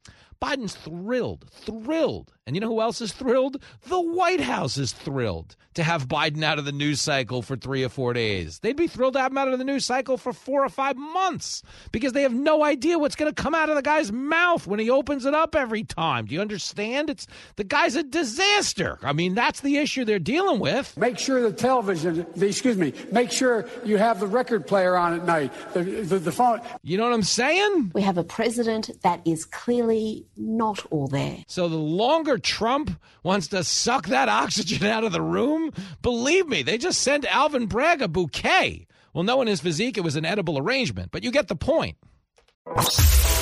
Biden's 0.40 0.75
thrilled, 0.75 1.51
thrilled. 1.51 2.33
And 2.47 2.55
you 2.55 2.61
know 2.61 2.69
who 2.69 2.83
else 2.83 3.01
is 3.01 3.13
thrilled? 3.13 3.63
The 3.89 4.01
White 4.01 4.41
House 4.43 4.77
is 4.77 4.93
thrilled 4.93 5.57
to 5.75 5.83
have 5.83 6.07
Biden 6.07 6.43
out 6.43 6.59
of 6.59 6.67
the 6.67 6.73
news 6.73 7.01
cycle 7.01 7.41
for 7.41 7.57
three 7.57 7.83
or 7.83 7.89
four 7.89 8.13
days. 8.13 8.59
They'd 8.59 8.77
be 8.77 8.87
thrilled 8.87 9.15
to 9.15 9.21
have 9.21 9.33
him 9.33 9.39
out 9.39 9.49
of 9.49 9.59
the 9.59 9.65
news 9.65 9.87
cycle 9.87 10.19
for 10.19 10.35
four 10.35 10.63
or 10.63 10.69
five 10.69 10.97
months 10.97 11.63
because 11.91 12.13
they 12.13 12.21
have 12.21 12.35
no 12.35 12.63
idea 12.63 12.99
what's 12.99 13.17
going 13.17 13.33
to 13.33 13.43
come 13.43 13.55
out 13.55 13.71
of 13.71 13.77
the 13.77 13.83
guy's 13.83 14.13
mouth 14.13 14.67
when 14.67 14.79
he 14.79 14.91
opens 14.91 15.25
it 15.25 15.35
up 15.35 15.57
every 15.57 15.85
time. 15.85 16.27
Do 16.27 16.35
you 16.35 16.43
understand? 16.43 17.09
It's 17.09 17.27
the 17.57 17.65
guy's 17.65 17.97
a 17.97 18.03
disaster. 18.03 18.99
I 19.03 19.15
mean, 19.15 19.35
that's 19.35 19.63
the 19.63 19.79
issue 19.79 20.05
they're 20.05 20.19
dealing 20.19 20.61
with. 20.61 20.95
Make 20.99 21.19
sure 21.19 21.41
the 21.41 21.51
television, 21.51 22.27
the, 22.37 22.47
excuse 22.47 22.77
me, 22.77 22.93
make 23.11 23.31
sure 23.31 23.67
you 23.87 23.97
have 23.97 24.21
the 24.21 24.27
record 24.27 24.67
player 24.67 24.99
on 24.99 25.15
at 25.15 25.25
night, 25.25 25.51
the, 25.73 25.83
the, 25.83 26.19
the 26.19 26.33
phone. 26.33 26.61
You 26.83 26.99
know 26.99 27.05
what 27.05 27.15
I'm 27.15 27.23
saying? 27.23 27.93
We 27.95 28.03
have 28.03 28.19
a 28.19 28.25
president 28.25 28.91
that 29.01 29.23
is 29.25 29.47
clearly 29.47 30.27
not 30.37 30.85
all 30.91 31.09
there. 31.09 31.39
So 31.49 31.69
the 31.69 31.77
longer 31.77 32.34
Trump 32.38 32.99
wants 33.23 33.49
to 33.49 33.64
suck 33.64 34.07
that 34.09 34.29
oxygen 34.29 34.87
out 34.87 35.05
of 35.05 35.12
the 35.12 35.23
room, 35.23 35.73
believe 36.03 36.47
me, 36.47 36.62
they 36.62 36.79
just 36.79 37.01
sent 37.01 37.25
Alvin 37.27 37.66
Bragg 37.66 38.03
a 38.03 38.09
bouquet. 38.09 38.87
Well, 39.12 39.25
knowing 39.25 39.49
his 39.49 39.61
physique, 39.61 39.97
it 39.97 40.03
was 40.03 40.16
an 40.16 40.25
edible 40.25 40.59
arrangement, 40.59 41.11
but 41.12 41.23
you 41.23 41.31
get 41.31 41.49
the 41.49 41.57
point. 41.57 41.97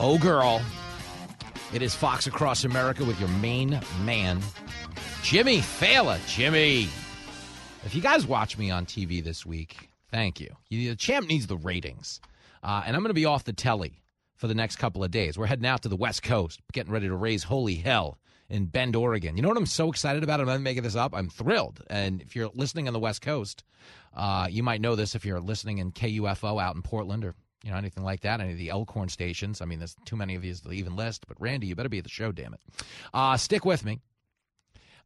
Oh, 0.00 0.16
girl. 0.16 0.62
It 1.74 1.82
is 1.82 1.92
Fox 1.92 2.28
Across 2.28 2.64
America 2.64 3.04
with 3.04 3.18
your 3.18 3.28
main 3.30 3.80
man, 4.04 4.40
Jimmy 5.24 5.58
Failla. 5.58 6.20
Jimmy. 6.28 6.88
If 7.84 7.94
you 7.94 8.00
guys 8.00 8.24
watch 8.24 8.56
me 8.56 8.70
on 8.70 8.86
TV 8.86 9.22
this 9.22 9.44
week, 9.44 9.90
thank 10.10 10.40
you. 10.40 10.54
The 10.70 10.94
champ 10.94 11.26
needs 11.28 11.48
the 11.48 11.56
ratings. 11.56 12.20
Uh, 12.62 12.84
and 12.86 12.94
I'm 12.94 13.02
going 13.02 13.10
to 13.10 13.14
be 13.14 13.24
off 13.24 13.42
the 13.42 13.52
telly 13.52 14.00
for 14.36 14.46
the 14.46 14.54
next 14.54 14.76
couple 14.76 15.02
of 15.02 15.10
days. 15.10 15.36
We're 15.36 15.46
heading 15.46 15.66
out 15.66 15.82
to 15.82 15.88
the 15.88 15.96
West 15.96 16.22
Coast, 16.22 16.60
getting 16.72 16.92
ready 16.92 17.08
to 17.08 17.16
raise 17.16 17.42
holy 17.42 17.74
hell 17.74 18.18
in 18.48 18.66
Bend, 18.66 18.94
Oregon. 18.94 19.36
You 19.36 19.42
know 19.42 19.48
what 19.48 19.58
I'm 19.58 19.66
so 19.66 19.90
excited 19.90 20.22
about? 20.22 20.40
I'm 20.40 20.46
not 20.46 20.60
making 20.60 20.84
this 20.84 20.96
up. 20.96 21.12
I'm 21.12 21.28
thrilled. 21.28 21.82
And 21.90 22.22
if 22.22 22.36
you're 22.36 22.50
listening 22.54 22.86
on 22.86 22.94
the 22.94 23.00
West 23.00 23.20
Coast, 23.20 23.64
uh, 24.16 24.46
you 24.48 24.62
might 24.62 24.80
know 24.80 24.94
this 24.94 25.16
if 25.16 25.24
you're 25.24 25.40
listening 25.40 25.78
in 25.78 25.90
KUFO 25.90 26.62
out 26.62 26.76
in 26.76 26.82
Portland 26.82 27.24
or 27.24 27.34
you 27.64 27.70
know 27.70 27.76
anything 27.76 28.04
like 28.04 28.20
that, 28.20 28.40
any 28.40 28.52
of 28.52 28.58
the 28.58 28.70
Elkhorn 28.70 29.08
stations. 29.08 29.60
I 29.60 29.64
mean, 29.64 29.78
there's 29.78 29.96
too 30.04 30.16
many 30.16 30.34
of 30.34 30.42
these 30.42 30.60
to 30.60 30.72
even 30.72 30.96
list. 30.96 31.26
But 31.26 31.40
Randy, 31.40 31.66
you 31.66 31.74
better 31.74 31.88
be 31.88 31.98
at 31.98 32.04
the 32.04 32.10
show, 32.10 32.32
damn 32.32 32.54
it. 32.54 32.60
Uh, 33.12 33.36
stick 33.36 33.64
with 33.64 33.84
me. 33.84 34.00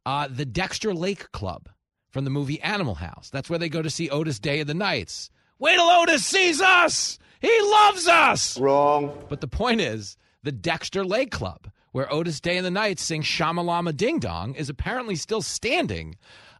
Uh, 0.05 0.27
the 0.29 0.45
Dexter 0.45 0.93
Lake 0.93 1.31
Club 1.31 1.69
from 2.09 2.25
the 2.25 2.29
movie 2.29 2.61
Animal 2.61 2.95
House. 2.95 3.29
That's 3.31 3.49
where 3.49 3.59
they 3.59 3.69
go 3.69 3.81
to 3.81 3.89
see 3.89 4.09
Otis 4.09 4.39
Day 4.39 4.59
of 4.59 4.67
the 4.67 4.73
Knights. 4.73 5.29
Wait 5.59 5.75
till 5.75 5.89
Otis 5.89 6.25
sees 6.25 6.61
us. 6.61 7.17
He 7.41 7.59
loves 7.61 8.07
us. 8.07 8.59
Wrong. 8.59 9.17
But 9.29 9.41
the 9.41 9.47
point 9.47 9.81
is, 9.81 10.17
the 10.43 10.51
Dexter 10.51 11.05
Lake 11.05 11.31
Club, 11.31 11.69
where 11.91 12.11
Otis 12.11 12.39
Day 12.39 12.57
and 12.57 12.65
the 12.65 12.71
Knights 12.71 13.03
sing 13.03 13.21
Shamalama 13.21 13.95
Ding 13.95 14.19
Dong, 14.19 14.55
is 14.55 14.69
apparently 14.69 15.15
still 15.15 15.41
standing. 15.41 16.15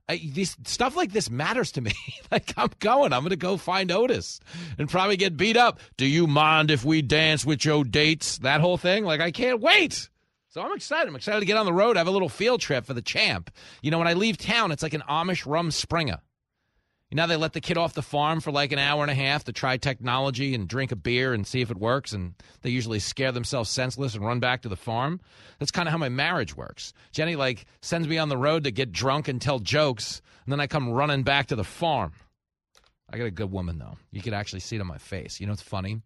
Uh, 0.10 0.18
these 0.34 0.58
stuff 0.66 0.98
like 0.98 1.14
this 1.14 1.30
matters 1.30 1.72
to 1.74 1.82
me. 1.82 1.94
like 2.32 2.54
I'm 2.58 2.70
going, 2.80 3.14
I'm 3.14 3.22
going 3.22 3.30
to 3.30 3.36
go 3.36 3.58
find 3.58 3.92
Otis 3.92 4.40
and 4.78 4.90
probably 4.90 5.18
get 5.18 5.38
beat 5.38 5.56
up. 5.58 5.80
Do 5.98 6.06
you 6.06 6.28
mind 6.28 6.72
if 6.72 6.84
we 6.84 7.02
dance 7.02 7.46
with 7.46 7.64
your 7.64 7.84
dates? 7.84 8.40
That 8.40 8.62
whole 8.62 8.78
thing. 8.78 9.06
Like 9.06 9.22
I 9.22 9.32
can't 9.32 9.62
wait. 9.62 10.10
So 10.50 10.62
I'm 10.62 10.74
excited. 10.74 11.08
I'm 11.08 11.16
excited 11.16 11.40
to 11.40 11.46
get 11.46 11.58
on 11.58 11.66
the 11.66 11.74
road, 11.74 11.98
I 11.98 12.02
have 12.02 12.08
a 12.08 12.12
little 12.12 12.30
field 12.30 12.62
trip 12.62 12.86
for 12.86 12.94
the 12.94 13.02
champ. 13.02 13.50
You 13.82 13.90
know, 13.90 13.98
when 13.98 14.08
I 14.08 14.14
leave 14.14 14.38
town, 14.38 14.72
it's 14.72 14.84
like 14.84 14.94
an 14.94 15.04
Amish 15.10 15.46
rumspringa. 15.48 16.20
You 17.14 17.18
know, 17.18 17.28
they 17.28 17.36
let 17.36 17.54
the 17.54 17.62
kid 17.62 17.78
off 17.78 17.94
the 17.94 18.02
farm 18.02 18.42
for 18.42 18.52
like 18.52 18.72
an 18.72 18.80
hour 18.80 19.04
and 19.04 19.12
a 19.12 19.14
half 19.14 19.44
to 19.44 19.54
try 19.54 19.78
technology 19.78 20.56
and 20.56 20.68
drink 20.68 20.92
a 20.92 20.96
beer 20.96 21.32
and 21.32 21.46
see 21.46 21.62
if 21.62 21.70
it 21.70 21.78
works. 21.78 22.12
And 22.12 22.34
they 22.64 22.72
usually 22.72 22.98
scare 22.98 23.32
themselves 23.32 23.70
senseless 23.70 24.16
and 24.16 24.26
run 24.26 24.40
back 24.40 24.64
to 24.64 24.68
the 24.68 24.76
farm. 24.76 25.22
That's 25.60 25.70
kind 25.70 25.88
of 25.88 25.92
how 25.92 26.00
my 26.00 26.10
marriage 26.10 26.58
works. 26.58 26.92
Jenny, 27.12 27.36
like, 27.36 27.68
sends 27.84 28.08
me 28.08 28.18
on 28.18 28.30
the 28.30 28.38
road 28.38 28.64
to 28.64 28.72
get 28.72 28.92
drunk 28.92 29.28
and 29.28 29.40
tell 29.40 29.60
jokes. 29.60 30.24
And 30.44 30.52
then 30.52 30.60
I 30.60 30.66
come 30.66 30.90
running 30.90 31.22
back 31.22 31.46
to 31.50 31.56
the 31.56 31.64
farm. 31.64 32.14
I 33.12 33.20
got 33.20 33.26
a 33.26 33.30
good 33.32 33.52
woman, 33.52 33.78
though. 33.78 34.00
You 34.12 34.24
could 34.24 34.34
actually 34.34 34.62
see 34.62 34.78
it 34.78 34.82
on 34.82 34.88
my 34.88 34.98
face. 34.98 35.40
You 35.40 35.46
know 35.46 35.54
it's 35.54 35.62
funny? 35.62 36.02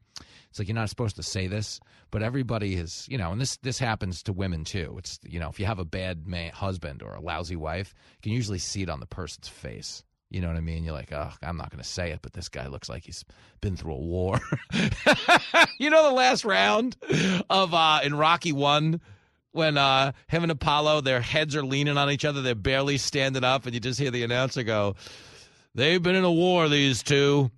It's 0.50 0.60
like 0.60 0.68
you're 0.68 0.76
not 0.76 0.90
supposed 0.90 1.16
to 1.16 1.24
say 1.24 1.48
this, 1.48 1.80
but 2.12 2.22
everybody 2.22 2.76
is, 2.76 3.08
you 3.10 3.18
know, 3.18 3.32
and 3.32 3.40
this 3.40 3.56
this 3.58 3.80
happens 3.80 4.24
to 4.24 4.34
women 4.34 4.66
too. 4.66 4.96
It's 4.98 5.20
you 5.24 5.40
know, 5.40 5.48
if 5.48 5.58
you 5.58 5.68
have 5.68 5.80
a 5.80 5.86
bad 5.86 6.28
man, 6.28 6.52
husband 6.52 7.02
or 7.02 7.14
a 7.14 7.22
lousy 7.22 7.56
wife, 7.56 7.94
you 8.18 8.22
can 8.24 8.32
usually 8.34 8.60
see 8.60 8.82
it 8.82 8.90
on 8.90 9.00
the 9.00 9.06
person's 9.06 9.48
face. 9.48 10.04
You 10.30 10.42
know 10.42 10.48
what 10.48 10.58
I 10.58 10.62
mean? 10.62 10.84
You're 10.84 10.94
like, 10.94 11.14
oh, 11.14 11.32
I'm 11.42 11.58
not 11.58 11.70
going 11.72 11.82
to 11.82 11.88
say 11.88 12.12
it, 12.12 12.20
but 12.22 12.34
this 12.34 12.50
guy 12.50 12.68
looks 12.68 12.90
like 12.90 13.04
he's 13.06 13.24
been 13.62 13.78
through 13.78 13.94
a 13.94 14.00
war. 14.00 14.40
you 15.80 15.90
know 15.90 16.04
the 16.04 16.16
last 16.16 16.44
round 16.44 16.98
of 17.50 17.74
uh 17.74 18.00
in 18.04 18.14
Rocky 18.14 18.52
One 18.52 19.00
when 19.52 19.78
uh 19.78 20.12
him 20.28 20.44
and 20.44 20.52
Apollo, 20.52 21.02
their 21.02 21.22
heads 21.22 21.56
are 21.56 21.64
leaning 21.64 21.98
on 21.98 22.12
each 22.12 22.26
other, 22.26 22.42
they're 22.42 22.56
barely 22.56 22.98
standing 22.98 23.44
up, 23.44 23.66
and 23.66 23.74
you 23.74 23.80
just 23.80 24.00
hear 24.00 24.12
the 24.12 24.24
announcer 24.24 24.64
go, 24.64 24.96
They've 25.78 26.02
been 26.02 26.16
in 26.16 26.24
a 26.24 26.32
war, 26.32 26.68
these 26.70 27.04
two. 27.04 27.52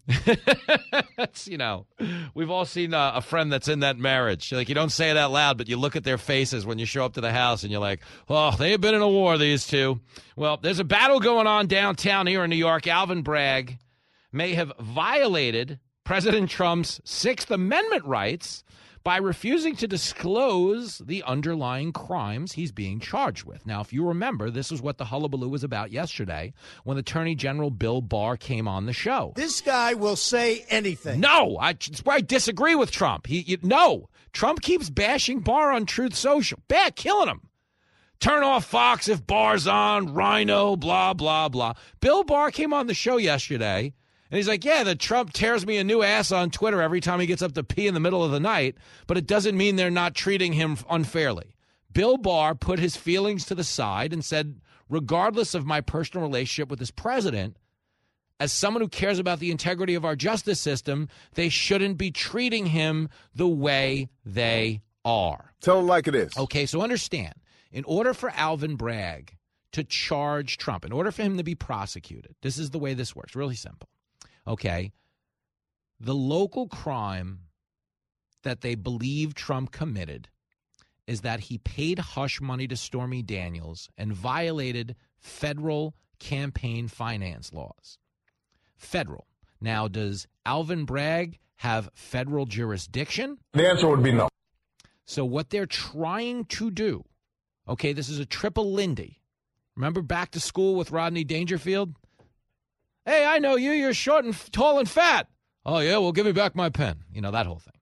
that's, 1.16 1.48
you 1.48 1.58
know, 1.58 1.86
we've 2.34 2.50
all 2.50 2.66
seen 2.66 2.94
uh, 2.94 3.14
a 3.16 3.22
friend 3.22 3.50
that's 3.50 3.70
in 3.70 3.80
that 3.80 3.98
marriage. 3.98 4.52
Like, 4.52 4.68
you 4.68 4.76
don't 4.76 4.92
say 4.92 5.10
it 5.10 5.16
out 5.16 5.32
loud, 5.32 5.58
but 5.58 5.70
you 5.70 5.78
look 5.78 5.96
at 5.96 6.04
their 6.04 6.18
faces 6.18 6.66
when 6.66 6.80
you 6.80 6.86
show 6.86 7.06
up 7.06 7.14
to 7.14 7.22
the 7.22 7.32
house 7.32 7.64
and 7.64 7.72
you're 7.72 7.80
like, 7.80 8.02
oh, 8.28 8.54
they've 8.60 8.82
been 8.82 8.94
in 8.94 9.02
a 9.02 9.08
war, 9.08 9.38
these 9.38 9.66
two. 9.66 10.02
Well, 10.36 10.58
there's 10.58 10.80
a 10.80 10.84
battle 10.84 11.22
going 11.22 11.48
on 11.48 11.68
downtown 11.68 12.28
here 12.28 12.44
in 12.44 12.50
New 12.50 12.58
York. 12.58 12.88
Alvin 12.88 13.22
Bragg 13.22 13.78
may 14.34 14.54
have 14.54 14.74
violated 14.82 15.80
President 16.04 16.50
Trump's 16.50 17.00
Sixth 17.06 17.50
Amendment 17.50 18.04
rights 18.04 18.66
by 19.04 19.18
refusing 19.18 19.76
to 19.78 19.88
disclose 19.88 21.00
the 21.00 21.24
underlying 21.24 21.92
crimes 21.92 22.54
he's 22.54 22.72
being 22.72 23.00
charged 23.00 23.46
with. 23.46 23.66
Now, 23.66 23.82
if 23.82 23.94
you 23.94 24.06
remember, 24.06 24.50
this 24.50 24.72
is 24.72 24.82
what 24.82 24.98
the 24.98 25.06
hullabaloo 25.06 25.50
was 25.50 25.64
about 25.64 25.92
yesterday 25.92 26.54
when 26.84 26.98
Attorney 26.98 27.36
General 27.36 27.72
Bill 27.72 28.02
Barr 28.02 28.38
came 28.38 28.68
on 28.68 28.86
the 28.86 28.94
show. 28.94 29.34
This 29.36 29.62
guy 29.62 29.94
will 29.94 30.16
say 30.16 30.66
anything. 30.70 31.20
No, 31.20 31.58
I, 31.60 31.76
I 32.08 32.22
disagree 32.22 32.76
with 32.76 32.92
Trump. 32.92 33.28
He, 33.28 33.40
you, 33.40 33.58
no, 33.62 34.10
Trump 34.34 34.62
keeps 34.62 34.90
bashing 34.90 35.40
Barr 35.40 35.72
on 35.72 35.86
Truth 35.86 36.16
Social. 36.16 36.60
Bad, 36.68 36.96
killing 36.96 37.30
him. 37.30 37.42
Turn 38.20 38.44
off 38.44 38.66
Fox 38.66 39.08
if 39.08 39.26
Barr's 39.26 39.66
on, 39.66 40.14
RINO, 40.14 40.76
blah, 40.76 41.14
blah, 41.14 41.48
blah. 41.48 41.74
Bill 42.02 42.26
Barr 42.26 42.52
came 42.52 42.74
on 42.74 42.88
the 42.88 42.94
show 42.94 43.16
yesterday 43.16 43.94
and 44.32 44.38
he's 44.38 44.48
like, 44.48 44.64
yeah, 44.64 44.84
the 44.84 44.96
Trump 44.96 45.34
tears 45.34 45.66
me 45.66 45.78
a 45.78 45.84
new 45.84 46.04
ass 46.04 46.32
on 46.32 46.52
Twitter 46.52 46.82
every 46.82 47.02
time 47.02 47.20
he 47.20 47.26
gets 47.26 47.42
up 47.42 47.54
to 47.54 47.64
pee 47.64 47.88
in 47.88 47.96
the 47.96 48.00
middle 48.00 48.24
of 48.24 48.32
the 48.32 48.40
night, 48.40 48.76
but 49.08 49.18
it 49.18 49.26
doesn't 49.26 49.58
mean 49.58 49.76
they're 49.76 49.90
not 49.90 50.14
treating 50.14 50.54
him 50.54 50.78
unfairly. 50.90 51.56
Bill 51.92 52.18
Barr 52.18 52.54
put 52.54 52.78
his 52.78 52.96
feelings 52.96 53.46
to 53.46 53.56
the 53.56 53.64
side 53.64 54.14
and 54.14 54.24
said, 54.24 54.62
regardless 54.88 55.56
of 55.56 55.66
my 55.66 55.82
personal 55.82 56.26
relationship 56.26 56.70
with 56.70 56.78
this 56.78 56.92
president, 56.92 57.58
as 58.40 58.54
someone 58.54 58.82
who 58.82 58.88
cares 58.88 59.18
about 59.18 59.40
the 59.40 59.50
integrity 59.50 59.96
of 59.96 60.06
our 60.06 60.16
justice 60.16 60.60
system, 60.60 61.10
they 61.34 61.50
shouldn't 61.50 61.98
be 61.98 62.12
treating 62.12 62.68
him 62.68 63.10
the 63.34 63.48
way 63.48 64.10
they 64.24 64.82
are. 65.04 65.54
Tell 65.60 65.80
him 65.80 65.88
like 65.88 66.08
it 66.08 66.14
is. 66.14 66.38
Okay, 66.38 66.68
so 66.68 66.82
understand 66.82 67.34
in 67.72 67.84
order 67.86 68.14
for 68.14 68.30
Alvin 68.30 68.76
Bragg 68.76 69.36
to 69.72 69.84
charge 69.84 70.58
Trump, 70.58 70.86
in 70.86 70.92
order 70.92 71.12
for 71.12 71.24
him 71.24 71.38
to 71.38 71.44
be 71.44 71.56
prosecuted, 71.56 72.36
this 72.42 72.60
is 72.60 72.70
the 72.70 72.80
way 72.80 72.94
this 72.94 73.16
works 73.16 73.36
really 73.36 73.56
simple 73.56 73.90
okay, 74.50 74.92
the 76.00 76.16
local 76.16 76.68
crime 76.68 77.42
that 78.44 78.62
they 78.62 78.76
believe 78.76 79.34
Trump 79.34 79.72
committed 79.72 80.28
is 81.08 81.22
that 81.22 81.42
he 81.42 81.58
paid 81.60 82.00
hush 82.00 82.42
money 82.42 82.68
to 82.68 82.76
Stormy 82.76 83.22
Daniels 83.22 83.90
and 83.98 84.14
violated 84.14 84.96
federal 85.18 85.96
campaign 86.20 86.88
finance 86.88 87.54
laws. 87.54 87.98
Federal. 88.76 89.28
Now, 89.62 89.88
does 89.88 90.28
Alvin 90.46 90.86
Bragg 90.86 91.40
have 91.58 91.90
federal 91.94 92.46
jurisdiction? 92.46 93.38
The 93.54 93.68
answer 93.68 93.88
would 93.88 94.04
be 94.04 94.12
no. 94.12 94.30
So, 95.06 95.26
what 95.26 95.50
they're 95.50 95.66
trying 95.66 96.46
to 96.46 96.72
do, 96.72 97.04
okay, 97.68 97.92
this 97.92 98.10
is 98.10 98.20
a 98.20 98.26
triple 98.26 98.72
Lindy. 98.72 99.20
Remember 99.76 100.02
back 100.02 100.32
to 100.32 100.40
school 100.40 100.76
with 100.76 100.92
Rodney 100.92 101.24
Dangerfield? 101.24 101.96
Hey, 103.10 103.26
I 103.26 103.40
know 103.40 103.56
you. 103.56 103.72
You're 103.72 103.96
short 103.96 104.24
and 104.24 104.36
tall 104.54 104.78
and 104.78 104.88
fat. 104.88 105.28
Oh, 105.66 105.80
yeah, 105.80 105.98
well, 105.98 106.12
give 106.12 106.28
me 106.28 106.32
back 106.32 106.56
my 106.56 106.70
pen. 106.70 107.06
You 107.12 107.22
know, 107.22 107.32
that 107.32 107.48
whole 107.48 107.58
thing. 107.58 107.74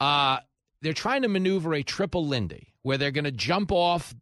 Uh, 0.00 0.38
they're 0.82 0.92
trying 0.92 1.22
to 1.22 1.28
maneuver 1.28 1.72
a 1.72 1.84
triple 1.84 2.26
Lindy 2.26 2.74
where 2.82 2.98
they're 2.98 3.12
going 3.12 3.26
to 3.26 3.30
jump 3.30 3.70
off 3.70 4.12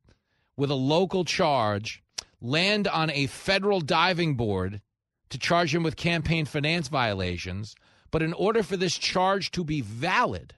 with 0.54 0.70
a 0.70 0.74
local 0.74 1.24
charge, 1.24 2.02
land 2.42 2.86
on 2.86 3.10
a 3.10 3.26
federal 3.26 3.80
diving 3.80 4.34
board 4.34 4.82
to 5.30 5.38
charge 5.38 5.74
him 5.74 5.82
with 5.82 5.96
campaign 5.96 6.44
finance 6.44 6.88
violations. 6.88 7.74
But 8.10 8.20
in 8.20 8.34
order 8.34 8.62
for 8.62 8.76
this 8.76 8.98
charge 8.98 9.50
to 9.52 9.64
be 9.64 9.80
valid, 9.80 10.52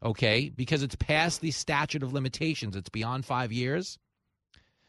okay, 0.00 0.48
because 0.48 0.84
it's 0.84 0.94
past 0.94 1.40
the 1.40 1.50
statute 1.50 2.04
of 2.04 2.12
limitations, 2.12 2.76
it's 2.76 2.88
beyond 2.88 3.24
five 3.24 3.50
years, 3.50 3.98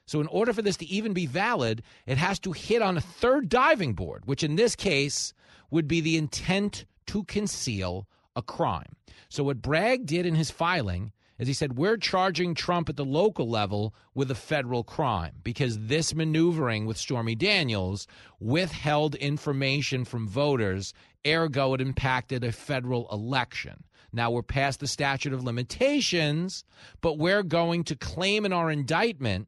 so, 0.06 0.20
in 0.20 0.28
order 0.28 0.52
for 0.52 0.62
this 0.62 0.78
to 0.78 0.86
even 0.86 1.14
be 1.14 1.26
valid, 1.26 1.82
it 2.06 2.18
has 2.18 2.38
to 2.40 2.52
hit 2.52 2.82
on 2.82 2.98
a 2.98 3.02
third 3.02 3.48
diving 3.48 3.94
board, 3.94 4.24
which 4.26 4.44
in 4.44 4.56
this 4.56 4.76
case 4.76 5.34
would 5.72 5.88
be 5.88 6.02
the 6.02 6.18
intent 6.18 6.86
to 7.08 7.24
conceal 7.24 8.08
a 8.36 8.42
crime. 8.42 8.96
So, 9.30 9.44
what 9.44 9.62
Bragg 9.62 10.06
did 10.06 10.26
in 10.26 10.36
his 10.36 10.52
filing 10.52 11.14
is 11.40 11.48
he 11.48 11.54
said, 11.54 11.78
We're 11.78 11.98
charging 11.98 12.54
Trump 12.54 12.90
at 12.90 12.98
the 12.98 13.06
local 13.06 13.50
level 13.50 13.96
with 14.14 14.30
a 14.30 14.36
federal 14.36 14.84
crime 14.84 15.36
because 15.44 15.80
this 15.80 16.14
maneuvering 16.14 16.86
with 16.86 16.98
Stormy 16.98 17.36
Daniels 17.36 18.06
withheld 18.40 19.16
information 19.16 20.04
from 20.04 20.28
voters, 20.28 20.94
ergo, 21.26 21.74
it 21.74 21.82
impacted 21.82 22.44
a 22.44 22.52
federal 22.52 23.08
election. 23.10 23.86
Now 24.12 24.30
we're 24.30 24.44
past 24.44 24.80
the 24.80 24.88
statute 24.88 25.34
of 25.34 25.44
limitations, 25.44 26.66
but 27.02 27.18
we're 27.18 27.42
going 27.42 27.84
to 27.86 27.96
claim 27.96 28.46
in 28.46 28.54
our 28.54 28.70
indictment 28.70 29.48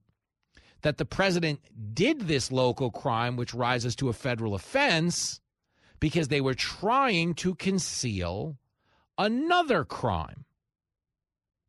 that 0.86 1.00
the 1.00 1.06
president 1.06 1.60
did 1.96 2.28
this 2.28 2.52
local 2.52 2.92
crime, 2.92 3.38
which 3.38 3.56
rises 3.56 3.96
to 3.96 4.08
a 4.08 4.14
federal 4.14 4.54
offense, 4.54 5.42
because 6.00 6.28
they 6.28 6.42
were 6.42 6.54
trying 6.54 7.34
to 7.34 7.56
conceal 7.56 8.56
another 9.18 9.84
crime. 9.84 10.46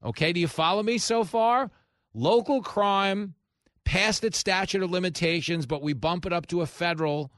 Okay, 0.05 0.35
do 0.35 0.41
you 0.41 0.47
follow 0.47 0.83
me 0.83 0.99
so 0.99 1.25
far? 1.25 1.71
Local 2.13 2.61
crime 2.61 3.33
past 3.87 4.23
its 4.23 4.37
statute 4.37 4.83
of 4.83 4.91
limitations, 4.91 5.65
but 5.65 5.81
we 5.81 5.95
bump 5.95 6.27
it 6.27 6.35
up 6.35 6.47
to 6.49 6.61
a 6.61 6.67
federal. 6.67 7.33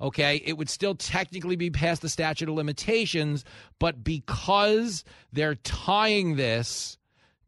Okay, 0.00 0.40
it 0.44 0.56
would 0.56 0.70
still 0.70 0.94
technically 0.94 1.56
be 1.56 1.68
past 1.68 2.00
the 2.00 2.08
statute 2.08 2.48
of 2.48 2.54
limitations, 2.54 3.44
but 3.80 4.04
because 4.04 5.02
they're 5.32 5.56
tying 5.56 6.36
this 6.36 6.97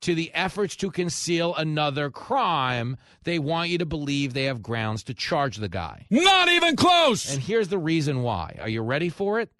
to 0.00 0.14
the 0.14 0.32
efforts 0.34 0.76
to 0.76 0.90
conceal 0.90 1.54
another 1.54 2.10
crime, 2.10 2.96
they 3.24 3.38
want 3.38 3.70
you 3.70 3.78
to 3.78 3.86
believe 3.86 4.32
they 4.32 4.44
have 4.44 4.62
grounds 4.62 5.02
to 5.04 5.14
charge 5.14 5.56
the 5.56 5.68
guy. 5.68 6.06
Not 6.10 6.48
even 6.48 6.76
close! 6.76 7.32
And 7.32 7.42
here's 7.42 7.68
the 7.68 7.78
reason 7.78 8.22
why. 8.22 8.56
Are 8.60 8.68
you 8.68 8.82
ready 8.82 9.08
for 9.08 9.40
it? 9.40 9.50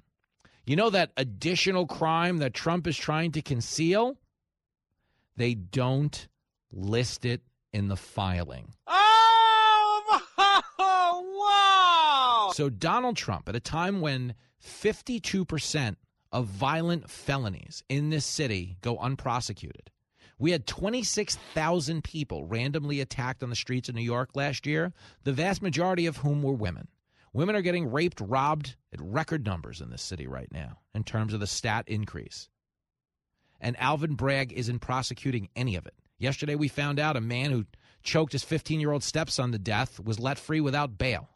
You 0.66 0.76
know 0.76 0.90
that 0.90 1.12
additional 1.16 1.87
crime 1.87 2.38
that 2.38 2.55
Trump 2.55 2.87
is 2.87 2.96
trying 2.96 3.33
to 3.33 3.42
conceal? 3.42 4.16
They 5.37 5.55
don't 5.55 6.29
list 6.72 7.24
it 7.24 7.42
in 7.72 7.88
the 7.88 7.96
filing. 7.96 8.74
Oh, 8.87 10.20
wow! 12.48 12.53
So, 12.55 12.68
Donald 12.68 13.16
Trump, 13.16 13.48
at 13.48 13.57
a 13.57 13.61
time 13.61 14.00
when 14.00 14.35
52% 14.64 15.96
of 16.33 16.46
violent 16.46 17.11
felonies 17.11 17.83
in 17.88 18.11
this 18.11 18.24
city 18.24 18.76
go 18.81 18.98
unprosecuted, 18.98 19.90
we 20.40 20.53
had 20.53 20.66
26,000 20.66 22.03
people 22.03 22.46
randomly 22.46 23.00
attacked 23.00 23.42
on 23.42 23.50
the 23.50 23.57
streets 23.57 23.90
of 23.90 23.94
New 23.94 24.00
York 24.00 24.31
last 24.35 24.66
year, 24.66 24.94
the 25.22 25.35
vast 25.35 25.61
majority 25.61 26.07
of 26.07 26.16
whom 26.16 26.42
were 26.42 26.55
women. 26.55 26.88
Women 27.35 27.55
are 27.55 27.62
getting 27.62 27.92
raped, 27.92 28.20
robbed 28.20 28.74
at 28.92 29.00
record 29.03 29.44
numbers 29.44 29.83
in 29.83 29.90
this 29.90 30.03
city 30.03 30.26
right 30.26 30.50
now 30.50 30.79
in 30.94 31.05
terms 31.05 31.35
of 31.35 31.40
the 31.40 31.46
stat 31.46 31.85
increase. 31.87 32.48
And 33.61 33.79
Alvin 33.79 34.14
Bragg 34.14 34.53
isn't 34.55 34.79
prosecuting 34.81 35.50
any 35.55 35.76
of 35.76 35.87
it. 35.87 35.94
Yesterday, 36.18 36.55
we 36.55 36.68
found 36.68 36.98
out 36.98 37.16
a 37.16 37.20
man 37.20 37.50
who 37.50 37.66
choked 38.03 38.33
his 38.33 38.42
15 38.42 38.81
year 38.81 38.92
old 38.92 39.05
stepson 39.05 39.53
to 39.53 39.59
death 39.59 40.00
was 40.00 40.18
let 40.18 40.38
free 40.38 40.61
without 40.61 40.96
bail. 40.96 41.29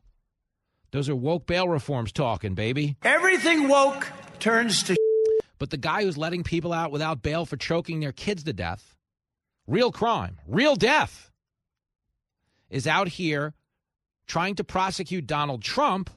Those 0.92 1.10
are 1.10 1.16
woke 1.16 1.46
bail 1.46 1.68
reforms 1.68 2.10
talking, 2.10 2.54
baby. 2.54 2.96
Everything 3.02 3.68
woke 3.68 4.08
turns 4.38 4.82
to. 4.84 4.96
But 5.58 5.70
the 5.70 5.76
guy 5.76 6.02
who's 6.02 6.18
letting 6.18 6.42
people 6.42 6.72
out 6.72 6.90
without 6.90 7.22
bail 7.22 7.46
for 7.46 7.56
choking 7.56 8.00
their 8.00 8.12
kids 8.12 8.44
to 8.44 8.52
death, 8.52 8.93
real 9.66 9.92
crime, 9.92 10.40
real 10.46 10.76
death, 10.76 11.30
is 12.70 12.86
out 12.86 13.08
here 13.08 13.54
trying 14.26 14.54
to 14.56 14.64
prosecute 14.64 15.26
Donald 15.26 15.62
Trump 15.62 16.10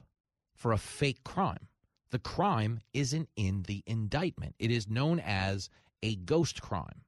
for 0.54 0.72
a 0.72 0.78
fake 0.78 1.22
crime. 1.24 1.68
The 2.10 2.18
crime 2.18 2.80
isn't 2.94 3.28
in 3.36 3.62
the 3.62 3.82
indictment, 3.86 4.54
it 4.58 4.70
is 4.70 4.88
known 4.88 5.20
as 5.20 5.68
a 6.02 6.16
ghost 6.16 6.62
crime. 6.62 7.02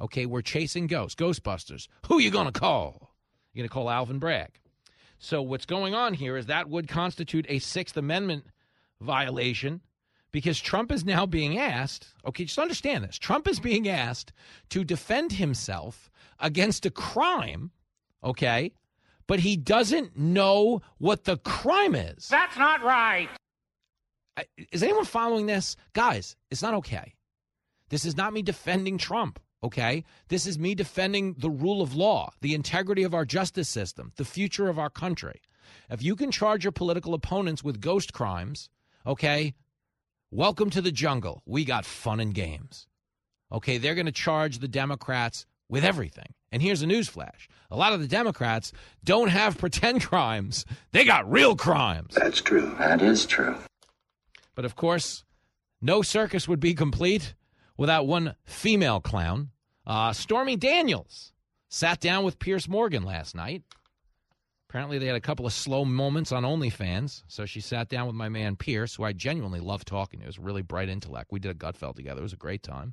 Okay, 0.00 0.26
we're 0.26 0.42
chasing 0.42 0.86
ghosts, 0.86 1.20
Ghostbusters. 1.20 1.88
Who 2.06 2.20
you 2.20 2.30
going 2.30 2.50
to 2.50 2.52
call? 2.52 3.14
You're 3.52 3.62
going 3.62 3.68
to 3.68 3.74
call 3.74 3.90
Alvin 3.90 4.20
Bragg. 4.20 4.60
So, 5.18 5.42
what's 5.42 5.66
going 5.66 5.94
on 5.94 6.14
here 6.14 6.36
is 6.36 6.46
that 6.46 6.68
would 6.68 6.86
constitute 6.86 7.46
a 7.48 7.58
Sixth 7.58 7.96
Amendment 7.96 8.44
violation 9.00 9.80
because 10.32 10.60
Trump 10.60 10.92
is 10.92 11.04
now 11.04 11.26
being 11.26 11.58
asked, 11.58 12.14
okay, 12.26 12.44
just 12.44 12.58
understand 12.58 13.04
this. 13.04 13.18
Trump 13.18 13.48
is 13.48 13.60
being 13.60 13.88
asked 13.88 14.32
to 14.70 14.84
defend 14.84 15.32
himself 15.32 16.10
against 16.38 16.86
a 16.86 16.90
crime, 16.90 17.70
okay, 18.22 18.72
but 19.26 19.40
he 19.40 19.56
doesn't 19.56 20.16
know 20.16 20.82
what 20.98 21.24
the 21.24 21.36
crime 21.38 21.94
is. 21.94 22.28
That's 22.28 22.56
not 22.56 22.82
right. 22.82 23.28
Is 24.70 24.82
anyone 24.82 25.04
following 25.04 25.46
this? 25.46 25.76
Guys, 25.92 26.36
it's 26.50 26.62
not 26.62 26.74
okay. 26.74 27.14
This 27.88 28.04
is 28.04 28.16
not 28.16 28.32
me 28.32 28.42
defending 28.42 28.98
Trump, 28.98 29.40
okay? 29.62 30.04
This 30.28 30.46
is 30.46 30.58
me 30.58 30.74
defending 30.74 31.34
the 31.38 31.50
rule 31.50 31.82
of 31.82 31.94
law, 31.94 32.30
the 32.40 32.54
integrity 32.54 33.02
of 33.02 33.14
our 33.14 33.24
justice 33.24 33.68
system, 33.68 34.12
the 34.16 34.24
future 34.24 34.68
of 34.68 34.78
our 34.78 34.90
country. 34.90 35.40
If 35.90 36.02
you 36.02 36.14
can 36.16 36.30
charge 36.30 36.64
your 36.64 36.72
political 36.72 37.14
opponents 37.14 37.64
with 37.64 37.80
ghost 37.80 38.12
crimes, 38.12 38.68
okay, 39.06 39.54
welcome 40.30 40.70
to 40.70 40.82
the 40.82 40.92
jungle. 40.92 41.42
We 41.46 41.64
got 41.64 41.84
fun 41.84 42.20
and 42.20 42.34
games. 42.34 42.86
Okay, 43.50 43.78
they're 43.78 43.94
going 43.94 44.06
to 44.06 44.12
charge 44.12 44.58
the 44.58 44.68
Democrats 44.68 45.46
with 45.68 45.84
everything. 45.84 46.34
And 46.52 46.62
here's 46.62 46.82
a 46.82 46.86
newsflash 46.86 47.46
a 47.70 47.76
lot 47.76 47.92
of 47.92 48.00
the 48.00 48.08
Democrats 48.08 48.72
don't 49.04 49.28
have 49.28 49.58
pretend 49.58 50.02
crimes, 50.02 50.64
they 50.92 51.04
got 51.04 51.30
real 51.30 51.56
crimes. 51.56 52.14
That's 52.14 52.40
true. 52.40 52.74
That 52.78 53.02
is 53.02 53.26
true. 53.26 53.56
But 54.54 54.64
of 54.64 54.76
course, 54.76 55.24
no 55.80 56.02
circus 56.02 56.48
would 56.48 56.60
be 56.60 56.74
complete 56.74 57.34
without 57.76 58.06
one 58.06 58.34
female 58.44 59.00
clown. 59.00 59.50
Uh, 59.86 60.12
Stormy 60.12 60.56
Daniels 60.56 61.32
sat 61.70 62.00
down 62.00 62.24
with 62.24 62.38
Piers 62.38 62.68
Morgan 62.68 63.04
last 63.04 63.34
night. 63.34 63.62
Apparently, 64.68 64.98
they 64.98 65.06
had 65.06 65.16
a 65.16 65.20
couple 65.20 65.46
of 65.46 65.52
slow 65.54 65.86
moments 65.86 66.30
on 66.30 66.42
OnlyFans. 66.42 67.22
So 67.26 67.46
she 67.46 67.60
sat 67.60 67.88
down 67.88 68.06
with 68.06 68.14
my 68.14 68.28
man 68.28 68.54
Piers, 68.54 68.94
who 68.94 69.02
I 69.02 69.14
genuinely 69.14 69.60
love 69.60 69.82
talking 69.86 70.20
to. 70.20 70.24
He 70.24 70.26
was 70.26 70.36
a 70.36 70.42
really 70.42 70.60
bright 70.60 70.90
intellect. 70.90 71.32
We 71.32 71.40
did 71.40 71.50
a 71.50 71.54
Gutfeld 71.54 71.96
together. 71.96 72.20
It 72.20 72.24
was 72.24 72.34
a 72.34 72.36
great 72.36 72.62
time. 72.62 72.92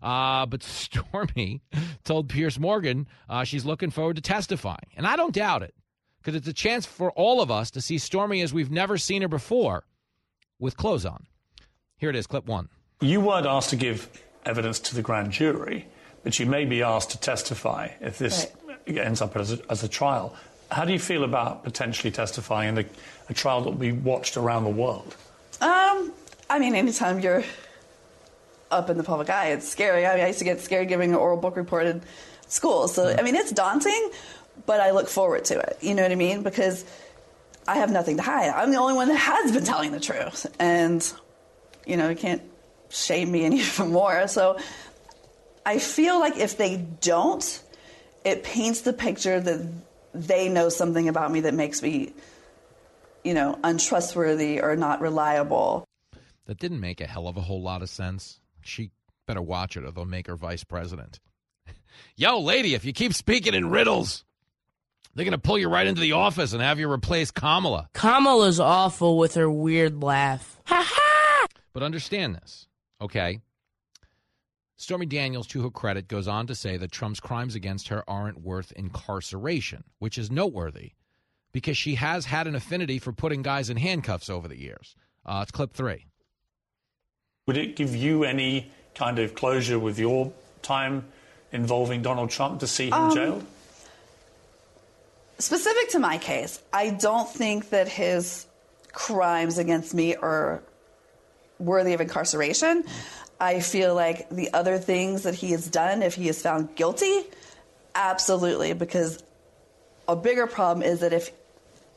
Uh, 0.00 0.46
but 0.46 0.62
Stormy 0.62 1.62
told 2.04 2.28
Piers 2.28 2.60
Morgan 2.60 3.08
uh, 3.28 3.42
she's 3.42 3.64
looking 3.64 3.90
forward 3.90 4.16
to 4.16 4.22
testifying. 4.22 4.86
And 4.96 5.04
I 5.04 5.16
don't 5.16 5.34
doubt 5.34 5.64
it, 5.64 5.74
because 6.20 6.36
it's 6.36 6.46
a 6.46 6.52
chance 6.52 6.86
for 6.86 7.10
all 7.12 7.40
of 7.40 7.50
us 7.50 7.72
to 7.72 7.80
see 7.80 7.98
Stormy 7.98 8.40
as 8.40 8.54
we've 8.54 8.70
never 8.70 8.96
seen 8.96 9.22
her 9.22 9.28
before 9.28 9.84
with 10.60 10.76
clothes 10.76 11.04
on. 11.04 11.26
Here 11.96 12.10
it 12.10 12.16
is, 12.16 12.28
clip 12.28 12.46
one. 12.46 12.68
You 13.00 13.20
weren't 13.20 13.46
asked 13.46 13.70
to 13.70 13.76
give 13.76 14.10
evidence 14.44 14.78
to 14.78 14.94
the 14.94 15.02
grand 15.02 15.32
jury, 15.32 15.88
but 16.22 16.38
you 16.38 16.46
may 16.46 16.64
be 16.64 16.84
asked 16.84 17.10
to 17.10 17.18
testify 17.18 17.88
if 18.00 18.16
this 18.18 18.46
right. 18.64 18.98
ends 18.98 19.20
up 19.20 19.36
as 19.36 19.54
a, 19.54 19.58
as 19.68 19.82
a 19.82 19.88
trial. 19.88 20.36
How 20.70 20.84
do 20.84 20.92
you 20.92 20.98
feel 20.98 21.24
about 21.24 21.64
potentially 21.64 22.10
testifying 22.10 22.76
in 22.76 22.84
a, 22.84 22.86
a 23.30 23.34
trial 23.34 23.62
that 23.62 23.70
will 23.70 23.76
be 23.76 23.92
watched 23.92 24.36
around 24.36 24.64
the 24.64 24.70
world? 24.70 25.16
Um, 25.60 26.12
I 26.50 26.58
mean, 26.58 26.74
anytime 26.74 27.20
you're 27.20 27.44
up 28.70 28.90
in 28.90 28.96
the 28.98 29.04
public 29.04 29.30
eye, 29.30 29.50
it's 29.52 29.68
scary. 29.68 30.06
I 30.06 30.16
mean, 30.16 30.24
I 30.24 30.28
used 30.28 30.40
to 30.40 30.44
get 30.44 30.60
scared 30.60 30.88
giving 30.88 31.10
an 31.10 31.16
oral 31.16 31.36
book 31.36 31.56
report 31.56 31.86
in 31.86 32.02
school. 32.48 32.88
So, 32.88 33.14
I 33.16 33.22
mean, 33.22 33.36
it's 33.36 33.52
daunting, 33.52 34.10
but 34.66 34.80
I 34.80 34.90
look 34.90 35.08
forward 35.08 35.44
to 35.46 35.58
it. 35.58 35.78
You 35.80 35.94
know 35.94 36.02
what 36.02 36.12
I 36.12 36.16
mean? 36.16 36.42
Because 36.42 36.84
I 37.68 37.76
have 37.76 37.90
nothing 37.90 38.16
to 38.16 38.22
hide. 38.22 38.50
I'm 38.50 38.70
the 38.70 38.78
only 38.78 38.94
one 38.94 39.08
that 39.08 39.16
has 39.16 39.52
been 39.52 39.64
telling 39.64 39.92
the 39.92 40.00
truth. 40.00 40.46
And, 40.58 41.12
you 41.86 41.96
know, 41.96 42.08
you 42.08 42.16
can't 42.16 42.42
shame 42.88 43.30
me 43.30 43.44
any 43.44 43.62
more. 43.78 44.28
So 44.28 44.58
I 45.64 45.78
feel 45.78 46.18
like 46.20 46.36
if 46.38 46.56
they 46.56 46.76
don't, 46.76 47.62
it 48.24 48.42
paints 48.42 48.82
the 48.82 48.92
picture 48.92 49.40
that 49.40 49.68
they 50.16 50.48
know 50.48 50.68
something 50.68 51.08
about 51.08 51.30
me 51.30 51.40
that 51.40 51.54
makes 51.54 51.82
me, 51.82 52.12
you 53.22 53.34
know, 53.34 53.58
untrustworthy 53.62 54.60
or 54.60 54.76
not 54.76 55.00
reliable. 55.00 55.84
That 56.46 56.58
didn't 56.58 56.80
make 56.80 57.00
a 57.00 57.06
hell 57.06 57.28
of 57.28 57.36
a 57.36 57.42
whole 57.42 57.62
lot 57.62 57.82
of 57.82 57.90
sense. 57.90 58.40
She 58.62 58.90
better 59.26 59.42
watch 59.42 59.76
it 59.76 59.84
or 59.84 59.90
they'll 59.90 60.04
make 60.04 60.26
her 60.28 60.36
vice 60.36 60.64
president. 60.64 61.20
Yo, 62.16 62.40
lady, 62.40 62.74
if 62.74 62.84
you 62.84 62.92
keep 62.92 63.12
speaking 63.12 63.54
in 63.54 63.70
riddles, 63.70 64.24
they're 65.14 65.24
going 65.24 65.32
to 65.32 65.38
pull 65.38 65.58
you 65.58 65.68
right 65.68 65.86
into 65.86 66.00
the 66.00 66.12
office 66.12 66.52
and 66.52 66.62
have 66.62 66.78
you 66.78 66.90
replace 66.90 67.30
Kamala. 67.30 67.88
Kamala's 67.94 68.60
awful 68.60 69.18
with 69.18 69.34
her 69.34 69.50
weird 69.50 70.02
laugh. 70.02 70.60
Ha 70.66 70.84
ha! 70.86 71.46
But 71.72 71.82
understand 71.82 72.36
this, 72.36 72.68
okay? 73.00 73.40
Stormy 74.76 75.06
Daniels, 75.06 75.46
to 75.48 75.62
her 75.62 75.70
credit, 75.70 76.06
goes 76.06 76.28
on 76.28 76.46
to 76.46 76.54
say 76.54 76.76
that 76.76 76.92
Trump's 76.92 77.20
crimes 77.20 77.54
against 77.54 77.88
her 77.88 78.04
aren't 78.08 78.42
worth 78.42 78.72
incarceration, 78.72 79.84
which 79.98 80.18
is 80.18 80.30
noteworthy 80.30 80.92
because 81.52 81.78
she 81.78 81.94
has 81.94 82.26
had 82.26 82.46
an 82.46 82.54
affinity 82.54 82.98
for 82.98 83.12
putting 83.12 83.40
guys 83.40 83.70
in 83.70 83.78
handcuffs 83.78 84.28
over 84.28 84.46
the 84.46 84.58
years. 84.58 84.94
Uh, 85.24 85.40
it's 85.42 85.50
clip 85.50 85.72
three. 85.72 86.04
Would 87.46 87.56
it 87.56 87.76
give 87.76 87.96
you 87.96 88.24
any 88.24 88.70
kind 88.94 89.18
of 89.18 89.34
closure 89.34 89.78
with 89.78 89.98
your 89.98 90.32
time 90.60 91.06
involving 91.52 92.02
Donald 92.02 92.28
Trump 92.28 92.60
to 92.60 92.66
see 92.66 92.88
him 92.88 92.92
um, 92.92 93.14
jailed? 93.14 93.46
Specific 95.38 95.90
to 95.90 95.98
my 95.98 96.18
case, 96.18 96.60
I 96.72 96.90
don't 96.90 97.28
think 97.28 97.70
that 97.70 97.88
his 97.88 98.46
crimes 98.92 99.56
against 99.56 99.94
me 99.94 100.16
are 100.16 100.62
worthy 101.58 101.94
of 101.94 102.00
incarceration. 102.00 102.84
I 103.38 103.60
feel 103.60 103.94
like 103.94 104.30
the 104.30 104.52
other 104.54 104.78
things 104.78 105.24
that 105.24 105.34
he 105.34 105.50
has 105.50 105.68
done, 105.68 106.02
if 106.02 106.14
he 106.14 106.28
is 106.28 106.40
found 106.40 106.74
guilty, 106.74 107.22
absolutely, 107.94 108.72
because 108.72 109.22
a 110.08 110.16
bigger 110.16 110.46
problem 110.46 110.86
is 110.86 111.00
that 111.00 111.12
if 111.12 111.30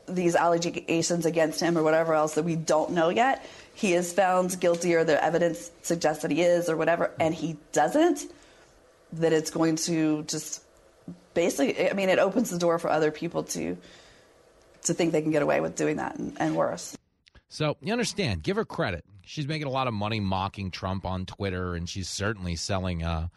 these 0.06 0.34
allegations 0.34 1.24
against 1.24 1.60
him 1.60 1.78
or 1.78 1.82
whatever 1.82 2.14
else 2.14 2.34
that 2.34 2.44
we 2.44 2.56
don't 2.56 2.90
know 2.90 3.08
yet, 3.08 3.44
he 3.74 3.94
is 3.94 4.12
found 4.12 4.58
guilty 4.60 4.94
or 4.94 5.04
the 5.04 5.22
evidence 5.22 5.70
suggests 5.82 6.22
that 6.22 6.30
he 6.30 6.42
is 6.42 6.68
or 6.68 6.76
whatever, 6.76 7.10
and 7.18 7.34
he 7.34 7.56
doesn't, 7.72 8.30
that 9.14 9.32
it's 9.32 9.50
going 9.50 9.76
to 9.76 10.22
just 10.24 10.62
basically, 11.34 11.88
I 11.88 11.94
mean, 11.94 12.08
it 12.08 12.18
opens 12.18 12.50
the 12.50 12.58
door 12.58 12.78
for 12.78 12.90
other 12.90 13.10
people 13.10 13.44
to 13.44 13.76
to 14.82 14.94
think 14.94 15.12
they 15.12 15.20
can 15.20 15.30
get 15.30 15.42
away 15.42 15.60
with 15.60 15.76
doing 15.76 15.96
that 15.96 16.16
and, 16.16 16.34
and 16.40 16.56
worse. 16.56 16.96
So 17.50 17.76
you 17.82 17.92
understand, 17.92 18.42
give 18.42 18.56
her 18.56 18.64
credit 18.64 19.04
she's 19.30 19.46
making 19.46 19.68
a 19.68 19.70
lot 19.70 19.86
of 19.86 19.94
money 19.94 20.18
mocking 20.18 20.70
Trump 20.70 21.04
on 21.04 21.24
Twitter, 21.24 21.74
and 21.74 21.88
she's 21.88 22.08
certainly 22.08 22.56
selling 22.56 23.04
uh, 23.04 23.28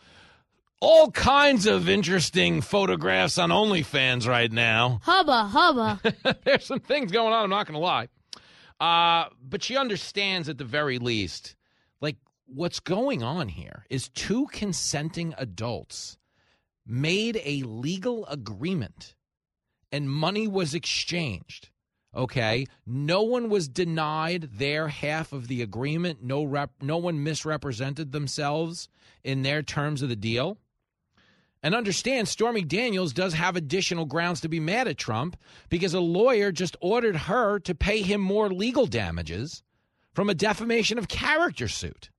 all 0.79 1.11
kinds 1.11 1.67
of 1.67 1.87
interesting 1.87 2.61
photographs 2.61 3.37
on 3.37 3.51
OnlyFans 3.51 4.27
right 4.27 4.51
now. 4.51 4.99
Hubba, 5.03 5.45
hubba. 5.45 6.01
There's 6.43 6.65
some 6.65 6.79
things 6.79 7.11
going 7.11 7.31
on, 7.31 7.43
I'm 7.43 7.49
not 7.49 7.67
going 7.67 7.79
to 7.79 7.79
lie. 7.79 8.07
Uh, 8.79 9.29
but 9.47 9.63
she 9.63 9.77
understands 9.77 10.49
at 10.49 10.57
the 10.57 10.65
very 10.65 10.97
least, 10.97 11.55
like, 12.01 12.17
what's 12.47 12.79
going 12.79 13.21
on 13.21 13.47
here 13.47 13.85
is 13.89 14.09
two 14.09 14.47
consenting 14.47 15.35
adults 15.37 16.17
made 16.85 17.39
a 17.45 17.61
legal 17.63 18.25
agreement 18.25 19.15
and 19.91 20.09
money 20.09 20.47
was 20.47 20.73
exchanged 20.73 21.69
Okay, 22.15 22.67
no 22.85 23.23
one 23.23 23.49
was 23.49 23.67
denied 23.67 24.49
their 24.53 24.87
half 24.87 25.33
of 25.33 25.47
the 25.47 25.63
agreement. 25.63 26.23
No 26.23 26.43
rep, 26.43 26.71
no 26.79 26.97
one 26.97 27.23
misrepresented 27.23 28.11
themselves 28.11 28.87
in 29.23 29.41
their 29.41 29.63
terms 29.63 30.03
of 30.03 30.09
the 30.09 30.15
deal. 30.15 30.57
And 31.63 31.73
understand, 31.73 32.27
Stormy 32.27 32.63
Daniels 32.63 33.13
does 33.13 33.33
have 33.33 33.55
additional 33.55 34.05
grounds 34.05 34.41
to 34.41 34.49
be 34.49 34.59
mad 34.59 34.87
at 34.87 34.97
Trump 34.97 35.37
because 35.69 35.93
a 35.93 36.01
lawyer 36.01 36.51
just 36.51 36.75
ordered 36.81 37.15
her 37.15 37.57
to 37.59 37.73
pay 37.73 38.01
him 38.01 38.19
more 38.19 38.49
legal 38.49 38.85
damages 38.85 39.63
from 40.13 40.29
a 40.29 40.35
defamation 40.35 40.97
of 40.97 41.07
character 41.07 41.69
suit. 41.69 42.09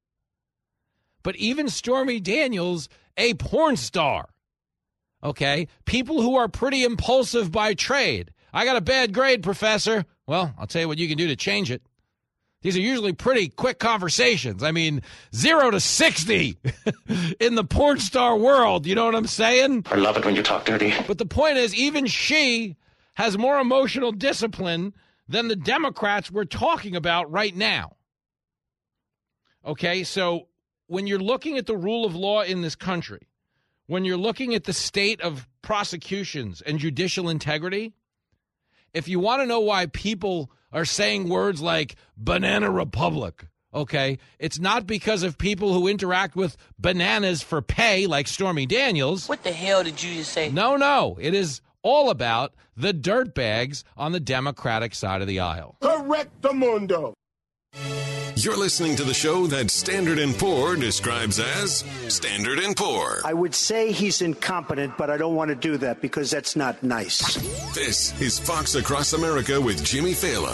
But 1.23 1.37
even 1.37 1.69
Stormy 1.69 2.21
Daniels, 2.21 2.89
a 3.17 3.35
porn 3.35 3.77
star, 3.77 4.31
okay, 5.23 5.69
people 5.85 6.23
who 6.23 6.37
are 6.37 6.49
pretty 6.49 6.83
impulsive 6.83 7.53
by 7.53 7.75
trade. 7.75 8.31
I 8.55 8.65
got 8.65 8.77
a 8.77 8.81
bad 8.81 9.13
grade, 9.13 9.43
professor. 9.43 10.05
Well, 10.29 10.55
I'll 10.57 10.69
tell 10.69 10.83
you 10.83 10.89
what 10.89 10.99
you 10.99 11.09
can 11.09 11.19
do 11.19 11.27
to 11.27 11.35
change 11.37 11.73
it. 11.73 11.83
These 12.63 12.77
are 12.77 12.81
usually 12.81 13.13
pretty 13.13 13.49
quick 13.49 13.81
conversations. 13.81 14.63
I 14.63 14.71
mean, 14.71 15.03
zero 15.35 15.71
to 15.73 15.81
60 15.81 16.57
in 17.41 17.57
the 17.57 17.65
porn 17.65 17.99
star 17.99 18.39
world. 18.39 18.87
You 18.87 18.95
know 18.95 19.05
what 19.05 19.17
I'm 19.17 19.27
saying? 19.27 19.85
I 19.91 19.97
love 19.97 20.17
it 20.17 20.25
when 20.25 20.37
you 20.37 20.43
talk 20.43 20.65
dirty. 20.65 20.95
But 21.07 21.19
the 21.19 21.27
point 21.27 21.59
is, 21.59 21.75
even 21.75 22.07
she 22.07 22.77
has 23.15 23.37
more 23.37 23.59
emotional 23.59 24.13
discipline 24.13 24.95
than 25.29 25.49
the 25.49 25.57
Democrats 25.57 26.31
we're 26.31 26.45
talking 26.45 26.95
about 26.95 27.31
right 27.31 27.55
now. 27.55 27.97
Okay, 29.67 30.05
so 30.05 30.47
when 30.87 31.07
you're 31.07 31.19
looking 31.19 31.59
at 31.59 31.67
the 31.67 31.77
rule 31.77 32.05
of 32.05 32.15
law 32.15 32.43
in 32.43 32.63
this 32.63 32.77
country, 32.77 33.29
when 33.87 34.05
you're 34.05 34.17
looking 34.17 34.55
at 34.55 34.65
the 34.65 34.73
state 34.73 35.21
of 35.21 35.49
prosecutions 35.61 36.63
and 36.63 36.79
judicial 36.79 37.29
integrity, 37.29 37.95
if 38.95 39.09
you 39.09 39.21
want 39.21 39.43
to 39.43 39.47
know 39.47 39.61
why 39.61 39.87
people 39.87 40.51
are 40.73 40.85
saying 40.85 41.29
words 41.29 41.61
like 41.61 41.97
banana 42.17 42.71
republic, 42.71 43.47
okay, 43.75 44.19
it's 44.39 44.59
not 44.59 44.87
because 44.87 45.23
of 45.23 45.37
people 45.37 45.75
who 45.75 45.89
interact 45.89 46.37
with 46.37 46.57
bananas 46.79 47.43
for 47.43 47.61
pay 47.61 48.07
like 48.07 48.29
Stormy 48.29 48.67
Daniels. 48.67 49.29
What 49.29 49.43
the 49.43 49.53
hell 49.53 49.83
did 49.83 50.03
you 50.03 50.15
just 50.15 50.33
say? 50.33 50.51
No, 50.51 50.77
no. 50.77 51.19
It 51.21 51.35
is 51.35 51.61
all 51.83 52.09
about 52.09 52.55
the 52.77 52.95
dirtbags 52.95 53.85
on 53.97 54.13
the 54.13 54.21
Democratic 54.21 54.95
side 54.95 55.21
of 55.21 55.29
the 55.29 55.41
aisle. 55.41 55.77
Correct 55.81 56.31
mundo. 56.55 57.15
You're 58.37 58.57
listening 58.57 58.97
to 58.97 59.05
the 59.05 59.15
show 59.15 59.47
that 59.47 59.71
Standard 59.71 60.19
& 60.35 60.39
Poor 60.39 60.75
describes 60.75 61.39
as 61.39 61.85
Standard 62.09 62.59
& 62.75 62.77
Poor. 62.77 63.21
I 63.25 63.33
would 63.33 63.55
say 63.55 63.93
he's 63.93 64.21
incompetent, 64.23 64.99
but 64.99 65.09
I 65.09 65.17
don't 65.17 65.37
want 65.37 65.51
to 65.51 65.55
do 65.55 65.77
that 65.79 66.03
because 66.03 66.33
that's 66.33 66.57
not 66.57 66.83
nice. 66.83 67.37
This 67.75 68.21
is 68.21 68.39
Fox 68.41 68.75
Across 68.75 69.13
America 69.13 69.61
with 69.61 69.85
Jimmy 69.85 70.13
Failla. 70.13 70.53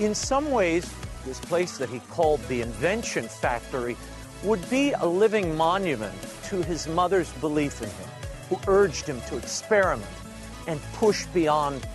In 0.00 0.14
some 0.14 0.50
ways, 0.50 0.90
this 1.24 1.40
place 1.40 1.78
that 1.78 1.88
he 1.88 2.00
called 2.10 2.40
the 2.48 2.60
Invention 2.60 3.28
Factory 3.28 3.96
would 4.42 4.68
be 4.68 4.92
a 4.92 5.06
living 5.06 5.56
monument 5.56 6.14
to 6.44 6.62
his 6.62 6.88
mother's 6.88 7.30
belief 7.34 7.80
in 7.80 7.88
him, 7.88 8.08
who 8.48 8.58
urged 8.66 9.06
him 9.06 9.20
to 9.22 9.36
experiment 9.36 10.10
and 10.66 10.80
push 10.94 11.26
beyond 11.26 11.86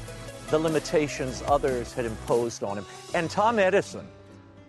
the 0.50 0.58
limitations 0.58 1.44
others 1.48 1.94
had 1.94 2.06
imposed 2.06 2.64
on 2.64 2.78
him. 2.78 2.86
And 3.14 3.30
Tom 3.30 3.60
Edison 3.60 4.08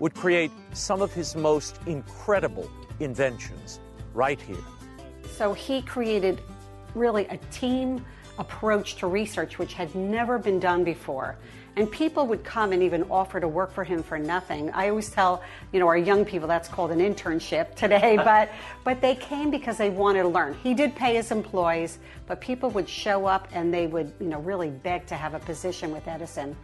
would 0.01 0.15
create 0.15 0.51
some 0.73 1.03
of 1.03 1.13
his 1.13 1.37
most 1.37 1.79
incredible 1.87 2.71
inventions 3.01 3.81
right 4.13 4.41
here. 4.41 4.57
So 5.37 5.53
he 5.53 5.83
created 5.83 6.41
really 6.95 7.27
a 7.27 7.37
team 7.53 8.05
approach 8.39 8.97
to 8.97 9.07
research 9.07 9.59
which 9.59 9.75
had 9.75 9.95
never 9.95 10.39
been 10.39 10.61
done 10.61 10.85
before. 10.85 11.37
And 11.77 11.91
people 11.91 12.27
would 12.27 12.43
come 12.43 12.73
and 12.73 12.83
even 12.83 13.05
offer 13.05 13.39
to 13.39 13.47
work 13.47 13.73
for 13.73 13.85
him 13.85 14.03
for 14.03 14.19
nothing. 14.19 14.71
I 14.71 14.89
always 14.89 15.11
tell, 15.11 15.43
you 15.73 15.79
know, 15.79 15.87
our 15.87 15.97
young 15.97 16.25
people 16.25 16.49
that's 16.49 16.69
called 16.69 16.91
an 16.91 16.99
internship 16.99 17.77
today, 17.77 18.17
but 18.25 18.51
but 18.83 19.01
they 19.01 19.15
came 19.15 19.51
because 19.51 19.77
they 19.77 19.91
wanted 19.91 20.23
to 20.23 20.29
learn. 20.29 20.55
He 20.55 20.75
did 20.75 20.97
pay 20.97 21.15
his 21.15 21.31
employees, 21.31 21.99
but 22.27 22.41
people 22.41 22.71
would 22.71 22.89
show 22.89 23.27
up 23.27 23.47
and 23.53 23.73
they 23.73 23.87
would, 23.87 24.13
you 24.19 24.27
know, 24.27 24.41
really 24.41 24.71
beg 24.71 25.07
to 25.07 25.15
have 25.15 25.35
a 25.35 25.39
position 25.39 25.93
with 25.93 26.09
Edison. 26.09 26.57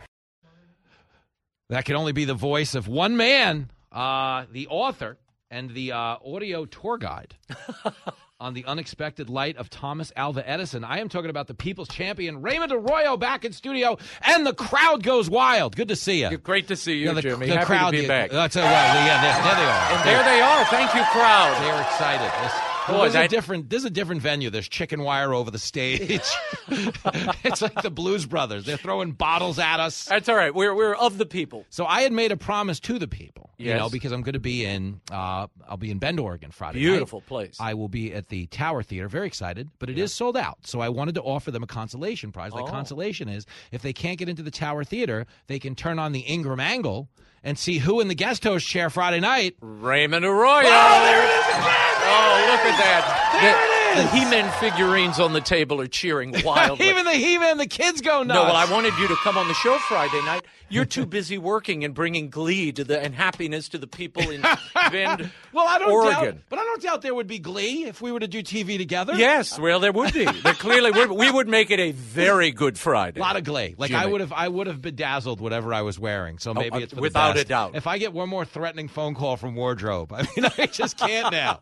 That 1.71 1.85
can 1.85 1.97
only 1.97 2.13
be 2.13 2.25
the 2.25 2.35
voice 2.35 2.75
of 2.75 2.89
one 2.89 3.17
man, 3.17 3.71
uh, 3.93 4.47
the 4.51 4.67
author 4.67 5.17
and 5.51 5.71
the 5.71 5.93
uh, 5.93 6.17
audio 6.27 6.65
tour 6.65 6.99
guide 6.99 7.37
on 8.41 8.53
the 8.55 8.65
unexpected 8.65 9.31
light 9.31 9.57
of 9.57 9.71
Thomas 9.71 10.13
Alva 10.17 10.49
Edison. 10.49 10.85
I 10.85 10.99
am 10.99 11.09
talking 11.09 11.31
about 11.31 11.47
the 11.47 11.55
people's 11.55 11.89
champion, 11.89 12.43
Raymond 12.43 12.73
Arroyo, 12.73 13.17
back 13.17 13.45
in 13.45 13.53
studio, 13.53 13.97
and 14.23 14.45
the 14.47 14.53
crowd 14.55 15.03
goes 15.03 15.31
wild. 15.31 15.77
Good 15.77 15.89
to 15.89 15.97
see 15.97 16.21
you. 16.21 16.37
Great 16.39 16.69
to 16.69 16.77
see 16.77 16.99
you, 16.99 17.07
Yeah, 17.07 17.13
the, 17.15 17.23
Jimmy. 17.23 17.47
the 17.47 17.55
Happy 17.55 17.67
crowd, 17.67 17.91
to 17.93 17.97
be 17.97 18.03
yeah, 18.03 18.09
back. 18.09 18.31
That's, 18.31 18.57
uh, 18.57 18.61
well, 18.61 18.71
yeah, 19.07 19.23
there, 19.23 19.45
there 19.45 19.55
they 19.55 19.71
are. 19.71 19.93
And 19.93 20.09
there 20.09 20.25
they 20.25 20.41
are. 20.41 20.65
Thank 20.67 20.95
you, 20.95 21.03
crowd. 21.13 21.55
They're 21.63 21.81
excited. 21.83 22.31
This, 22.43 22.74
Boy, 22.89 23.05
this 23.07 23.15
is 23.15 23.21
a 23.21 23.29
different. 23.29 23.71
This 23.71 23.79
is 23.81 23.85
a 23.87 23.91
different 23.91 24.21
venue. 24.23 24.51
There's 24.51 24.69
chicken 24.69 25.03
wire 25.03 25.33
over 25.33 25.51
the 25.51 25.59
stage. 25.59 26.21
it's 26.69 27.63
like 27.63 27.83
the 27.83 27.91
Blues 27.91 28.27
Brothers. 28.27 28.65
They're 28.67 28.77
throwing 28.77 29.13
bottles 29.13 29.59
at 29.59 29.81
us. 29.81 30.05
That's 30.05 30.29
all 30.29 30.37
right. 30.37 30.55
We're 30.55 30.75
we're 30.75 30.95
of 30.95 31.19
the 31.19 31.27
people. 31.27 31.65
So 31.71 31.87
I 31.87 32.03
had 32.03 32.13
made 32.13 32.33
a 32.33 32.37
promise 32.37 32.81
to 32.81 32.99
the 32.99 33.09
people, 33.09 33.51
you 33.59 33.73
know, 33.75 33.89
because 33.89 34.13
I'm 34.13 34.23
going 34.23 34.35
to 34.35 34.39
be 34.41 34.65
in. 34.65 35.01
Uh, 35.11 35.47
I'll 35.69 35.77
be 35.79 35.91
in 35.91 35.99
Bend, 35.99 36.21
Oregon, 36.21 36.51
Friday. 36.51 36.81
Beautiful 36.81 37.21
night. 37.21 37.27
place. 37.27 37.57
I 37.61 37.75
will 37.75 37.89
be 37.89 38.13
at 38.13 38.29
the 38.29 38.47
Tower 38.47 38.83
Theater. 38.83 39.09
Very 39.09 39.27
excited, 39.27 39.71
but 39.79 39.89
it 39.89 39.99
is 39.99 40.13
sold 40.15 40.37
out. 40.37 40.59
So 40.67 40.81
I 40.81 40.91
wanted 40.91 41.15
to 41.17 41.23
offer 41.23 41.51
them 41.51 41.63
a 41.63 41.67
consolation 41.69 42.33
prize. 42.33 42.53
My 42.53 42.61
Oh. 42.61 42.67
consolation 42.67 43.29
is 43.29 43.47
if 43.73 43.83
they 43.83 43.93
can't 43.93 44.19
get 44.19 44.29
into 44.29 44.43
the 44.43 44.51
Tower 44.51 44.85
Theater, 44.85 45.27
they 45.47 45.59
can 45.59 45.75
turn 45.75 45.99
on 45.99 46.13
the 46.13 46.21
Ingraham 46.21 46.61
Angle 46.61 47.09
and 47.43 47.59
see 47.59 47.79
who 47.79 48.01
in 48.01 48.09
the 48.09 48.15
guest 48.15 48.45
host 48.45 48.67
chair 48.67 48.89
Friday 48.91 49.21
night. 49.21 49.57
Raymond 49.61 50.25
Arroyo. 50.25 50.67
Oh, 50.67 51.05
there 51.05 51.25
it 51.25 51.31
is 51.31 51.57
again! 51.59 52.04
Oh, 52.15 52.47
look 52.47 52.63
at 52.63 52.79
that. 52.79 53.03
The, 53.43 53.74
the 53.97 54.07
He-Man 54.09 54.51
figurines 54.61 55.21
on 55.21 55.33
the 55.33 55.41
table 55.41 55.81
are 55.81 55.87
cheering 55.87 56.35
wildly. 56.45 56.87
Even 56.91 57.05
the 57.05 57.13
He-Man, 57.13 57.59
the 57.59 57.67
kids 57.67 58.01
go 58.01 58.23
nuts. 58.23 58.37
No, 58.37 58.45
well, 58.45 58.57
I 58.57 58.71
wanted 58.71 58.97
you 58.99 59.09
to 59.09 59.17
come 59.17 59.37
on 59.37 59.49
the 59.49 59.55
show 59.55 59.79
Friday 59.79 60.21
night. 60.25 60.45
You're 60.71 60.85
too 60.87 61.07
busy 61.07 61.39
working 61.39 61.85
and 61.85 61.95
bringing 61.95 62.31
glee 62.31 62.73
to 62.73 62.85
the 62.85 62.99
and 63.01 63.15
happiness 63.15 63.69
to 63.69 63.79
the 63.79 63.87
people 63.87 64.23
in 64.31 64.43
Bend, 64.91 65.31
well, 65.53 65.67
I 65.69 65.79
don't 65.79 65.93
Oregon. 65.93 66.35
doubt, 66.37 66.39
but 66.49 66.59
I 66.59 66.65
don't 66.65 66.83
doubt 66.83 67.03
there 67.03 67.15
would 67.15 67.27
be 67.27 67.39
glee 67.39 67.85
if 67.85 68.01
we 68.01 68.11
were 68.11 68.19
to 68.19 68.27
do 68.27 68.43
TV 68.43 68.77
together. 68.77 69.15
Yes, 69.15 69.59
well, 69.59 69.79
there 69.79 69.93
would 69.93 70.13
be. 70.13 70.25
There 70.25 70.55
clearly 70.55 70.91
would. 70.91 71.11
We 71.13 71.31
would 71.31 71.49
make 71.49 71.71
it 71.71 71.79
a 71.79 71.93
very 71.93 72.51
good 72.51 72.79
Friday. 72.79 73.21
A 73.21 73.23
lot 73.23 73.37
of 73.37 73.45
glee. 73.45 73.75
Like 73.79 73.93
I 73.93 74.07
would 74.07 74.21
have, 74.21 74.33
I 74.33 74.49
would 74.49 74.67
have 74.67 74.83
bedazzled 74.83 75.41
whatever 75.41 75.73
I 75.73 75.83
was 75.83 75.99
wearing. 75.99 76.39
So 76.39 76.55
maybe 76.55 76.77
uh, 76.77 76.81
it's 76.81 76.95
without 76.95 77.37
a 77.37 77.45
doubt. 77.45 77.77
If 77.77 77.87
I 77.87 77.99
get 77.99 78.13
one 78.13 78.29
more 78.29 78.45
threatening 78.45 78.89
phone 78.89 79.15
call 79.15 79.37
from 79.37 79.55
wardrobe, 79.55 80.13
I 80.17 80.23
mean, 80.37 80.51
I 80.59 80.67
just 80.67 80.97
can't 80.97 81.31
now. 81.31 81.61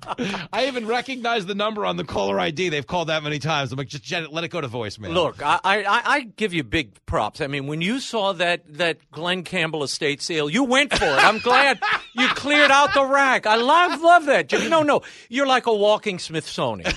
I 0.53 0.66
even 0.68 0.87
recognize 0.87 1.45
the 1.45 1.55
number 1.55 1.85
on 1.85 1.97
the 1.97 2.05
caller 2.22 2.40
ID. 2.40 2.68
They've 2.68 2.87
called 2.87 3.08
that 3.08 3.22
many 3.22 3.38
times. 3.38 3.72
I'm 3.72 3.78
like, 3.78 3.88
just 3.88 4.11
let 4.32 4.44
it 4.44 4.48
go 4.48 4.61
to 4.61 4.68
voicemail. 4.68 5.12
Look, 5.12 5.42
I, 5.42 5.58
I, 5.64 6.02
I 6.04 6.20
give 6.20 6.54
you 6.54 6.62
big 6.62 7.04
props. 7.04 7.40
I 7.40 7.46
mean, 7.48 7.66
when 7.66 7.80
you 7.80 7.98
saw 8.00 8.32
that 8.35 8.62
that 8.74 8.98
Glen 9.11 9.42
Campbell 9.42 9.82
estate 9.82 10.22
sale, 10.22 10.48
you 10.48 10.64
went 10.64 10.92
for 10.96 11.04
it. 11.04 11.24
I'm 11.24 11.38
glad 11.38 11.80
you 12.14 12.29
cleared 12.29 12.70
out 12.70 12.94
the 12.94 13.05
rack. 13.05 13.46
I 13.46 13.57
love 13.57 14.01
love 14.01 14.27
that. 14.27 14.53
No, 14.68 14.83
no, 14.83 15.03
you're 15.29 15.46
like 15.46 15.66
a 15.66 15.75
walking 15.75 16.18
Smithsonian. 16.18 16.92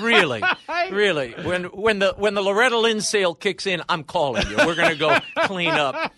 Really, 0.00 0.42
really. 0.90 1.32
When 1.42 1.64
when 1.64 1.98
the 2.00 2.14
when 2.16 2.34
the 2.34 2.42
Loretta 2.42 2.78
Lynn 2.78 3.00
sale 3.00 3.34
kicks 3.34 3.66
in, 3.66 3.82
I'm 3.88 4.02
calling 4.04 4.46
you. 4.48 4.56
We're 4.58 4.74
going 4.74 4.90
to 4.90 4.96
go 4.96 5.16
clean 5.46 5.70
up. 5.70 6.12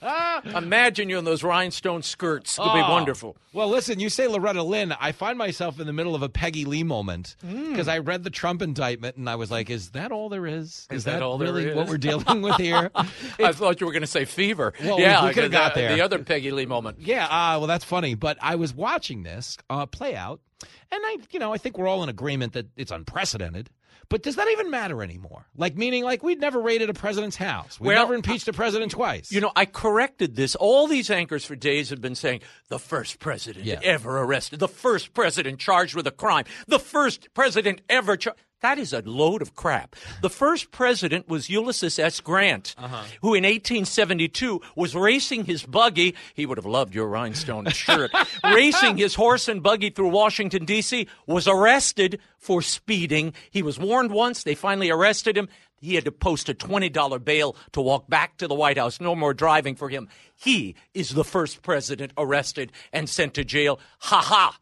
Imagine 0.44 1.08
you 1.08 1.18
in 1.18 1.24
those 1.24 1.42
rhinestone 1.42 2.02
skirts. 2.02 2.58
It'll 2.58 2.72
be 2.74 2.80
Oh. 2.80 2.90
wonderful. 2.92 3.36
Well, 3.52 3.68
listen, 3.68 3.98
you 3.98 4.08
say 4.08 4.28
Loretta 4.28 4.62
Lynn. 4.62 4.92
I 5.00 5.12
find 5.12 5.36
myself 5.38 5.80
in 5.80 5.86
the 5.86 5.92
middle 5.92 6.14
of 6.14 6.22
a 6.22 6.28
Peggy 6.28 6.64
Lee 6.64 6.82
moment 6.84 7.34
Mm. 7.44 7.70
because 7.70 7.88
I 7.88 7.98
read 7.98 8.22
the 8.22 8.30
Trump 8.30 8.62
indictment 8.62 9.16
and 9.16 9.28
I 9.28 9.34
was 9.36 9.50
like, 9.50 9.68
"Is 9.70 9.90
that 9.90 10.12
all 10.12 10.28
there 10.28 10.46
is? 10.46 10.86
Is 10.90 11.04
that 11.04 11.22
all 11.22 11.38
there 11.38 11.48
really 11.52 11.68
is? 11.70 11.76
what 11.76 11.88
we're 11.88 11.98
dealing 11.98 12.42
with 12.42 12.56
here?" 12.56 12.90
I 12.94 13.52
thought 13.52 13.80
you 13.80 13.86
were 13.86 13.92
going 13.92 14.02
to 14.02 14.06
say 14.06 14.24
fever. 14.24 14.72
Well, 14.82 15.00
yeah, 15.00 15.26
we 15.26 15.32
could've 15.34 15.50
got 15.52 15.74
the, 15.74 15.80
there. 15.80 15.94
The 15.96 16.02
other 16.02 16.18
Peggy 16.20 16.50
Lee 16.50 16.66
moment. 16.66 16.98
Yeah, 17.00 17.24
uh, 17.24 17.58
well, 17.58 17.66
that's 17.66 17.84
funny. 17.84 18.14
But 18.14 18.37
I 18.40 18.54
was 18.56 18.74
watching 18.74 19.22
this 19.22 19.56
uh, 19.70 19.86
play 19.86 20.14
out, 20.16 20.40
and 20.62 21.00
I, 21.04 21.16
you 21.30 21.38
know, 21.38 21.52
I 21.52 21.58
think 21.58 21.78
we're 21.78 21.88
all 21.88 22.02
in 22.02 22.08
agreement 22.08 22.52
that 22.54 22.66
it's 22.76 22.90
unprecedented. 22.92 23.70
But 24.10 24.22
does 24.22 24.36
that 24.36 24.48
even 24.52 24.70
matter 24.70 25.02
anymore? 25.02 25.44
Like, 25.54 25.76
meaning, 25.76 26.02
like, 26.02 26.22
we'd 26.22 26.40
never 26.40 26.62
raided 26.62 26.88
a 26.88 26.94
president's 26.94 27.36
house. 27.36 27.78
We've 27.78 27.88
Well, 27.88 27.98
never 28.04 28.14
impeached 28.14 28.48
a 28.48 28.54
president 28.54 28.92
twice. 28.92 29.30
You 29.30 29.42
know, 29.42 29.52
I 29.54 29.66
corrected 29.66 30.34
this. 30.34 30.54
All 30.54 30.86
these 30.86 31.10
anchors 31.10 31.44
for 31.44 31.54
days 31.54 31.90
have 31.90 32.00
been 32.00 32.14
saying 32.14 32.40
the 32.68 32.78
first 32.78 33.18
president 33.18 33.66
Yeah. 33.66 33.80
ever 33.82 34.18
arrested, 34.22 34.60
the 34.60 34.68
first 34.68 35.12
president 35.12 35.58
charged 35.58 35.94
with 35.94 36.06
a 36.06 36.10
crime, 36.10 36.46
the 36.66 36.78
first 36.78 37.28
president 37.34 37.82
ever 37.90 38.16
charged. 38.16 38.40
That 38.60 38.78
is 38.78 38.92
a 38.92 39.02
load 39.02 39.40
of 39.40 39.54
crap. 39.54 39.94
The 40.20 40.28
first 40.30 40.72
president 40.72 41.28
was 41.28 41.48
Ulysses 41.48 41.96
S. 41.98 42.20
Grant, 42.20 42.74
Uh-huh. 42.76 43.04
who 43.22 43.34
in 43.34 43.44
1872 43.44 44.60
was 44.74 44.96
racing 44.96 45.44
his 45.44 45.62
buggy. 45.64 46.14
He 46.34 46.44
would 46.44 46.58
have 46.58 46.66
loved 46.66 46.94
your 46.94 47.06
rhinestone 47.06 47.68
shirt. 47.70 48.10
racing 48.42 48.96
his 48.96 49.14
horse 49.14 49.46
and 49.46 49.62
buggy 49.62 49.90
through 49.90 50.08
Washington, 50.08 50.64
D.C., 50.64 51.06
was 51.26 51.46
arrested 51.46 52.18
for 52.38 52.60
speeding. 52.60 53.32
He 53.50 53.62
was 53.62 53.78
warned 53.78 54.10
once. 54.10 54.42
They 54.42 54.56
finally 54.56 54.90
arrested 54.90 55.36
him. 55.36 55.48
he 55.80 55.94
had 55.94 56.04
to 56.06 56.10
post 56.12 56.48
a 56.48 56.54
$20 56.54 57.24
bail 57.24 57.54
to 57.72 57.80
walk 57.80 58.08
back 58.08 58.38
to 58.38 58.48
the 58.48 58.54
White 58.56 58.76
House. 58.78 59.00
No 59.00 59.14
more 59.14 59.34
driving 59.34 59.76
for 59.76 59.88
him. 59.88 60.08
He 60.34 60.74
is 60.94 61.10
the 61.10 61.22
first 61.24 61.62
president 61.62 62.12
arrested 62.18 62.72
and 62.92 63.08
sent 63.08 63.34
to 63.34 63.44
jail. 63.44 63.78
Ha 64.00 64.20
ha. 64.20 64.58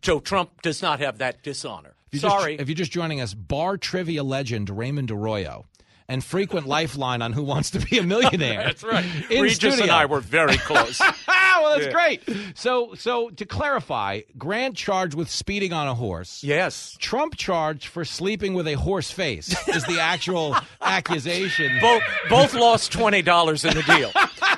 Joe 0.00 0.20
Trump 0.20 0.62
does 0.62 0.80
not 0.82 1.00
have 1.00 1.18
that 1.18 1.42
dishonor. 1.42 1.94
You're 2.12 2.20
Sorry. 2.20 2.54
Just, 2.54 2.62
if 2.62 2.68
you're 2.68 2.76
just 2.76 2.92
joining 2.92 3.20
us, 3.20 3.34
bar 3.34 3.76
trivia 3.76 4.22
legend 4.24 4.70
Raymond 4.70 5.10
Arroyo 5.10 5.66
and 6.08 6.24
frequent 6.24 6.66
lifeline 6.66 7.22
on 7.22 7.32
Who 7.32 7.42
Wants 7.42 7.70
to 7.70 7.78
Be 7.78 7.98
a 7.98 8.02
Millionaire. 8.02 8.62
That's 8.64 8.82
right. 8.82 9.04
In 9.30 9.42
Regis 9.42 9.56
studio. 9.56 9.82
and 9.82 9.90
I 9.92 10.06
were 10.06 10.20
very 10.20 10.56
close. 10.56 11.00
well, 11.62 11.74
that's 11.78 11.86
Yeah. 11.86 11.92
great. 11.92 12.22
So, 12.54 12.94
so 12.94 13.30
to 13.30 13.44
clarify, 13.46 14.20
Grant 14.38 14.76
charged 14.76 15.14
with 15.14 15.30
speeding 15.30 15.72
on 15.72 15.86
a 15.88 15.94
horse. 15.94 16.42
Yes. 16.42 16.96
Trump 17.00 17.36
charged 17.36 17.86
for 17.86 18.04
sleeping 18.04 18.54
with 18.54 18.66
a 18.68 18.74
horse 18.74 19.10
face 19.10 19.54
is 19.68 19.84
the 19.84 20.00
actual 20.00 20.56
accusation. 20.82 21.78
both 21.80 22.02
both 22.28 22.54
lost 22.54 22.92
twenty 22.92 23.22
dollars 23.22 23.64
in 23.64 23.74
the 23.74 23.82
deal. 23.82 24.10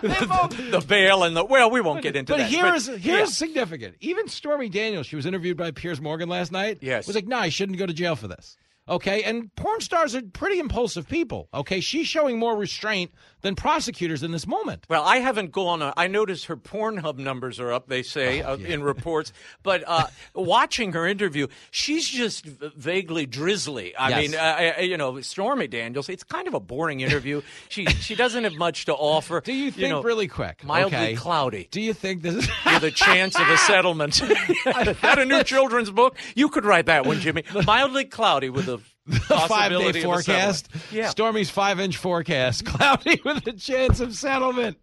the, 0.03 0.68
the 0.80 0.84
bail 0.86 1.22
and 1.24 1.36
the 1.36 1.44
well, 1.44 1.70
we 1.70 1.80
won't 1.80 2.03
get 2.03 2.16
into 2.16 2.32
But 2.32 2.38
that. 2.38 2.50
here's 2.50 2.88
yeah. 2.88 2.96
here's 2.96 3.32
significant. 3.36 3.96
Even 4.00 4.28
Stormy 4.28 4.68
Daniels, 4.68 5.07
she 5.07 5.16
was 5.16 5.26
interviewed 5.26 5.57
by 5.57 5.70
Piers 5.70 6.00
Morgan 6.00 6.28
last 6.28 6.53
night. 6.53 6.78
Yes. 6.80 7.07
was 7.07 7.14
like, 7.16 7.26
no, 7.26 7.38
I 7.38 7.48
shouldn't 7.48 7.78
go 7.78 7.86
to 7.86 7.92
jail 7.92 8.16
for 8.16 8.28
this. 8.28 8.57
Okay, 8.89 9.22
and 9.22 9.55
porn 9.55 9.80
stars 9.80 10.14
are 10.16 10.22
pretty 10.22 10.59
impulsive 10.59 11.09
people. 11.09 11.49
Okay, 11.55 11.78
she's 11.80 12.09
showing 12.09 12.39
more 12.39 12.57
restraint 12.57 13.12
than 13.43 13.55
prosecutors 13.55 14.24
in 14.24 14.33
this 14.33 14.45
moment. 14.47 14.87
Well, 14.89 15.05
I 15.05 15.18
haven't 15.18 15.53
gone. 15.53 15.83
On, 15.83 15.93
I 15.97 16.09
noticed 16.09 16.47
her 16.47 16.57
Pornhub 16.57 17.16
numbers 17.16 17.61
are 17.61 17.72
up. 17.72 17.87
They 17.87 18.03
say 18.03 18.43
Oh, 18.43 18.55
uh, 18.55 18.57
in 18.57 18.83
reports, 18.83 19.33
but 19.62 19.85
uh, 19.87 20.07
watching 20.35 20.93
her 20.95 21.07
interview, 21.07 21.47
she's 21.70 22.09
just 22.09 22.45
vaguely 22.45 23.24
drizzly. 23.24 23.95
I 23.95 24.09
Yes. 24.09 24.20
mean, 24.30 24.35
uh, 24.41 24.72
uh, 24.78 24.80
you 24.83 24.97
know, 24.97 25.20
Stormy 25.20 25.68
Daniels. 25.68 26.09
It's 26.09 26.24
kind 26.24 26.49
of 26.49 26.55
a 26.55 26.61
boring 26.61 27.01
interview. 27.01 27.41
she 27.68 27.87
she 27.87 28.16
doesn't 28.16 28.43
have 28.43 28.55
much 28.55 28.87
to 28.87 28.95
offer. 28.95 29.41
Do 29.43 29.53
you 29.53 29.70
think 29.70 29.91
know, 29.91 30.03
really 30.03 30.26
quick? 30.28 30.64
mildly 30.64 30.97
okay, 30.97 31.14
cloudy? 31.14 31.68
Do 31.70 31.80
you 31.80 31.95
think 31.95 32.22
this 32.22 32.35
is 32.35 32.51
with 32.66 32.83
a 32.83 32.91
chance 32.91 33.39
of 33.39 33.49
a 33.49 33.57
settlement? 33.59 34.20
I've 34.66 34.99
had 34.99 35.20
a 35.20 35.24
new 35.24 35.45
children's 35.45 35.91
book. 35.91 36.16
You 36.35 36.49
could 36.49 36.64
write 36.64 36.87
that 36.87 37.07
one, 37.07 37.20
Jimmy. 37.20 37.45
Mildly 37.64 38.07
cloudy 38.07 38.51
with 38.51 38.68
a 38.68 38.72
the 39.07 39.18
five 39.48 39.70
day 39.70 40.03
forecast? 40.03 40.68
Yeah. 40.90 41.09
Stormy's 41.09 41.50
five 41.50 41.80
inch 41.80 41.96
forecast, 41.96 42.64
cloudy 42.66 43.20
with 43.24 43.46
a 43.46 43.53
chance 43.53 44.00
of 44.00 44.14
settlement. 44.14 44.78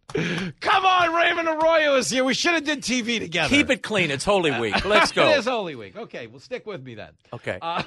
Come 0.59 0.85
on, 0.85 1.13
Raymond 1.13 1.47
Arroyo 1.47 1.95
is 1.95 2.09
here. 2.09 2.23
We 2.23 2.33
should 2.33 2.53
have 2.53 2.63
did 2.63 2.81
TV 2.81 3.19
together. 3.19 3.49
Keep 3.49 3.69
it 3.69 3.83
clean. 3.83 4.11
It's 4.11 4.25
Holy 4.25 4.51
Week. 4.59 4.85
Let's 4.85 5.11
go. 5.11 5.29
it 5.29 5.39
is 5.39 5.45
Holy 5.45 5.75
Week. 5.75 5.95
Okay, 5.95 6.27
well, 6.27 6.39
stick 6.39 6.65
with 6.65 6.83
me 6.83 6.95
then. 6.95 7.11
Okay. 7.33 7.57
Uh, 7.61 7.83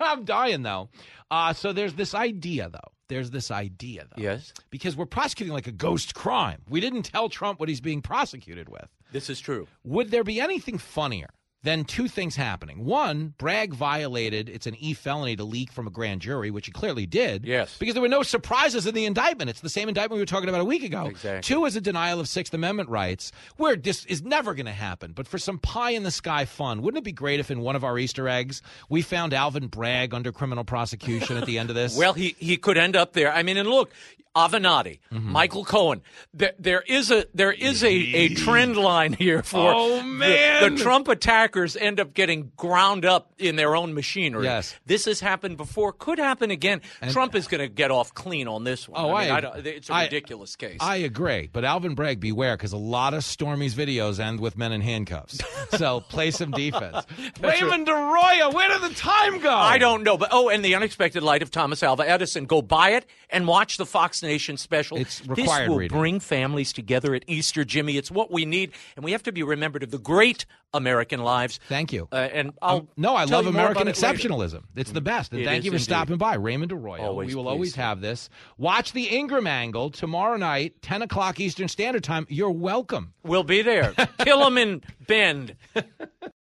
I'm 0.00 0.24
dying 0.24 0.62
though. 0.62 0.88
Uh, 1.30 1.52
so 1.52 1.72
there's 1.72 1.94
this 1.94 2.14
idea 2.14 2.68
though. 2.68 2.92
There's 3.08 3.30
this 3.30 3.50
idea 3.50 4.04
though. 4.04 4.22
Yes. 4.22 4.52
Because 4.70 4.96
we're 4.96 5.06
prosecuting 5.06 5.52
like 5.52 5.66
a 5.66 5.72
ghost 5.72 6.14
crime. 6.14 6.62
We 6.68 6.80
didn't 6.80 7.02
tell 7.02 7.28
Trump 7.28 7.58
what 7.58 7.68
he's 7.68 7.80
being 7.80 8.02
prosecuted 8.02 8.68
with. 8.68 8.86
This 9.12 9.28
is 9.28 9.40
true. 9.40 9.66
Would 9.84 10.10
there 10.10 10.22
be 10.22 10.40
anything 10.40 10.78
funnier 10.78 11.30
than 11.62 11.84
two 11.84 12.08
things 12.08 12.36
happening? 12.36 12.84
One, 12.84 13.34
Bragg 13.38 13.74
violated, 13.74 14.48
it's 14.48 14.66
an 14.66 14.76
E 14.78 14.94
felony 14.94 15.36
to 15.36 15.44
leak 15.44 15.72
from 15.72 15.86
a 15.86 15.90
grand 15.90 16.20
jury, 16.20 16.50
which 16.50 16.66
he 16.66 16.72
clearly 16.72 17.06
did. 17.06 17.44
Yes. 17.44 17.76
Because 17.78 17.94
there 17.94 18.02
were 18.02 18.08
no 18.08 18.22
surprises 18.22 18.86
in 18.86 18.94
the 18.94 19.04
indictment. 19.04 19.50
It's 19.50 19.60
the 19.60 19.68
same 19.68 19.88
indictment 19.88 20.16
we 20.16 20.22
were 20.22 20.26
talking 20.26 20.48
about 20.48 20.60
a 20.60 20.64
week 20.64 20.82
ago. 20.82 21.06
Exactly. 21.06 21.42
Two 21.42 21.64
is 21.66 21.76
a 21.76 21.80
denial 21.80 22.20
of 22.20 22.28
Sixth 22.28 22.54
Amendment 22.54 22.88
rights, 22.88 23.32
where 23.56 23.76
this 23.76 24.04
is 24.06 24.22
never 24.22 24.54
going 24.54 24.66
to 24.66 24.72
happen. 24.72 25.12
But 25.12 25.28
for 25.28 25.38
some 25.38 25.58
pie 25.58 25.90
in 25.90 26.02
the 26.02 26.10
sky 26.10 26.44
fun, 26.44 26.82
wouldn't 26.82 26.98
it 27.02 27.04
be 27.04 27.12
great 27.12 27.40
if 27.40 27.50
in 27.50 27.60
one 27.60 27.76
of 27.76 27.84
our 27.84 27.98
Easter 27.98 28.28
eggs 28.28 28.62
we 28.88 29.02
found 29.02 29.34
Alvin 29.34 29.66
Bragg 29.66 30.14
under 30.14 30.32
criminal 30.32 30.64
prosecution 30.64 31.36
at 31.36 31.46
the 31.46 31.58
end 31.58 31.70
of 31.70 31.76
this? 31.76 31.96
Well, 32.00 32.14
he, 32.14 32.34
he 32.38 32.56
could 32.56 32.78
end 32.78 32.96
up 32.96 33.12
there. 33.12 33.30
I 33.30 33.42
mean, 33.42 33.58
and 33.58 33.68
look, 33.68 33.90
Avenatti, 34.36 34.98
Mm-hmm. 35.12 35.32
Michael 35.32 35.64
Cohen. 35.64 36.02
There, 36.32 36.52
there 36.58 36.82
is 36.86 37.10
a 37.10 37.26
there 37.34 37.50
is 37.52 37.82
a, 37.82 37.88
a 37.92 38.28
trend 38.34 38.76
line 38.76 39.12
here 39.12 39.42
for 39.42 39.72
Oh, 39.74 39.96
the- 39.98 40.04
man. 40.04 40.76
The, 40.76 40.82
Trump 40.82 41.08
attackers 41.08 41.76
end 41.76 41.98
up 41.98 42.14
getting 42.14 42.52
ground 42.56 43.04
up 43.04 43.32
in 43.38 43.56
their 43.56 43.74
own 43.74 43.92
machinery. 43.94 44.44
Yes. 44.44 44.74
this 44.86 45.06
has 45.06 45.18
happened 45.20 45.56
before. 45.56 45.92
Could 45.92 46.18
happen 46.18 46.50
again. 46.52 46.80
Trump 47.10 47.34
is 47.34 47.48
going 47.48 47.60
to 47.60 47.68
get 47.68 47.90
off 47.90 48.14
clean 48.14 48.46
on 48.46 48.62
this 48.64 48.88
one. 48.88 49.00
Oh, 49.04 49.12
I, 49.14 49.24
mean, 49.24 49.32
I- 49.32 49.36
I 49.36 49.40
don't, 49.40 49.66
it's 49.66 49.90
a 49.90 49.94
I- 49.94 50.04
ridiculous 50.04 50.54
case. 50.56 50.78
I 50.80 50.96
agree, 50.96 51.48
but 51.52 51.64
Alvin 51.64 51.94
Bragg, 51.94 52.20
beware, 52.20 52.56
because 52.56 52.72
a 52.72 52.76
lot 52.78 53.14
of 53.14 53.24
Stormy's 53.24 53.74
videos 53.74 54.20
end 54.20 54.38
with 54.40 54.56
men 54.56 54.72
in 54.72 54.80
handcuffs. 54.80 55.40
So 55.76 56.00
play 56.00 56.30
some 56.32 56.50
defense. 56.50 57.06
Raymond 57.40 57.88
Arroyo, 57.88 58.50
where 58.50 58.68
did 58.68 58.90
the 58.90 58.94
time 58.94 59.38
go? 59.40 59.54
I 59.54 59.78
don't 59.78 60.02
know, 60.02 60.16
but 60.16 60.30
oh, 60.32 60.48
and 60.48 60.64
the 60.64 60.74
unexpected 60.74 61.22
light 61.22 61.42
of 61.42 61.50
Thomas 61.52 61.82
Alva 61.84 62.08
Edison. 62.08 62.44
Go 62.46 62.60
buy 62.60 62.90
it 62.90 63.06
and 63.30 63.46
watch 63.46 63.76
the 63.76 63.86
Fox 63.86 64.19
Nation 64.22 64.56
special. 64.56 64.96
It's 64.98 65.20
this 65.20 65.46
will 65.68 65.76
reading. 65.76 65.96
bring 65.98 66.20
families 66.20 66.72
together 66.72 67.14
at 67.14 67.24
Easter, 67.26 67.64
Jimmy. 67.64 67.96
It's 67.96 68.10
what 68.10 68.30
we 68.30 68.44
need, 68.44 68.72
and 68.96 69.04
we 69.04 69.12
have 69.12 69.22
to 69.24 69.32
be 69.32 69.42
remembered 69.42 69.82
of 69.82 69.90
the 69.90 69.98
great 69.98 70.46
American 70.72 71.20
lives. 71.20 71.58
Thank 71.68 71.92
you. 71.92 72.08
Uh, 72.12 72.16
and 72.32 72.52
I'll 72.62 72.76
Um, 72.78 72.88
no, 72.96 73.16
I 73.16 73.24
love 73.24 73.46
American 73.46 73.82
about 73.82 73.96
it 73.96 74.00
later. 74.02 74.18
exceptionalism. 74.28 74.62
It's 74.76 74.92
the 74.92 75.00
best. 75.00 75.32
And 75.32 75.40
It 75.40 75.44
thank 75.44 75.64
you 75.64 75.70
for 75.72 75.76
indeed. 75.76 75.84
stopping 75.84 76.16
by. 76.16 76.34
Raymond 76.34 76.72
Arroyo. 76.72 77.02
Always 77.02 77.28
we 77.28 77.34
will 77.34 77.42
pleased 77.44 77.52
always 77.54 77.74
have 77.74 78.00
this. 78.00 78.30
Watch 78.56 78.92
the 78.92 79.12
Ingraham 79.14 79.46
angle 79.48 79.90
tomorrow 79.90 80.36
night, 80.36 80.80
10 80.82 81.02
o'clock 81.02 81.40
Eastern 81.40 81.66
Standard 81.68 82.04
Time. 82.04 82.26
You're 82.28 82.50
welcome. 82.50 83.14
We'll 83.24 83.42
be 83.42 83.62
there. 83.62 83.92
Kill 84.20 84.44
'em 84.44 84.58
in 84.58 84.82
Bend. 85.06 85.56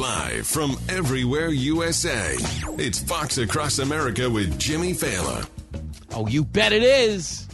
Live 0.00 0.46
from 0.46 0.78
everywhere 0.88 1.48
USA, 1.48 2.34
it's 2.78 2.98
Fox 3.00 3.36
Across 3.36 3.80
America 3.80 4.30
with 4.30 4.58
Jimmy 4.58 4.94
Failla. 4.94 5.46
Oh, 6.14 6.26
you 6.26 6.42
bet 6.42 6.72
it 6.72 6.82
is. 6.82 7.46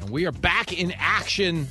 And 0.00 0.08
we 0.08 0.24
are 0.24 0.30
back 0.30 0.72
in 0.72 0.92
action. 0.96 1.66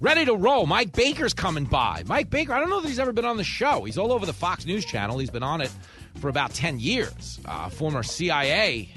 Ready 0.00 0.24
to 0.24 0.34
roll. 0.34 0.66
Mike 0.66 0.92
Baker's 0.92 1.32
coming 1.32 1.64
by. 1.64 2.02
Mike 2.06 2.28
Baker, 2.28 2.52
I 2.52 2.58
don't 2.58 2.70
know 2.70 2.80
that 2.80 2.88
he's 2.88 2.98
ever 2.98 3.12
been 3.12 3.24
on 3.24 3.36
the 3.36 3.44
show. 3.44 3.84
He's 3.84 3.98
all 3.98 4.10
over 4.10 4.26
the 4.26 4.32
Fox 4.32 4.66
News 4.66 4.84
channel. 4.84 5.16
He's 5.18 5.30
been 5.30 5.44
on 5.44 5.60
it 5.60 5.70
for 6.20 6.28
about 6.28 6.52
10 6.52 6.80
years. 6.80 7.38
Uh, 7.44 7.68
former 7.68 8.02
CIA 8.02 8.92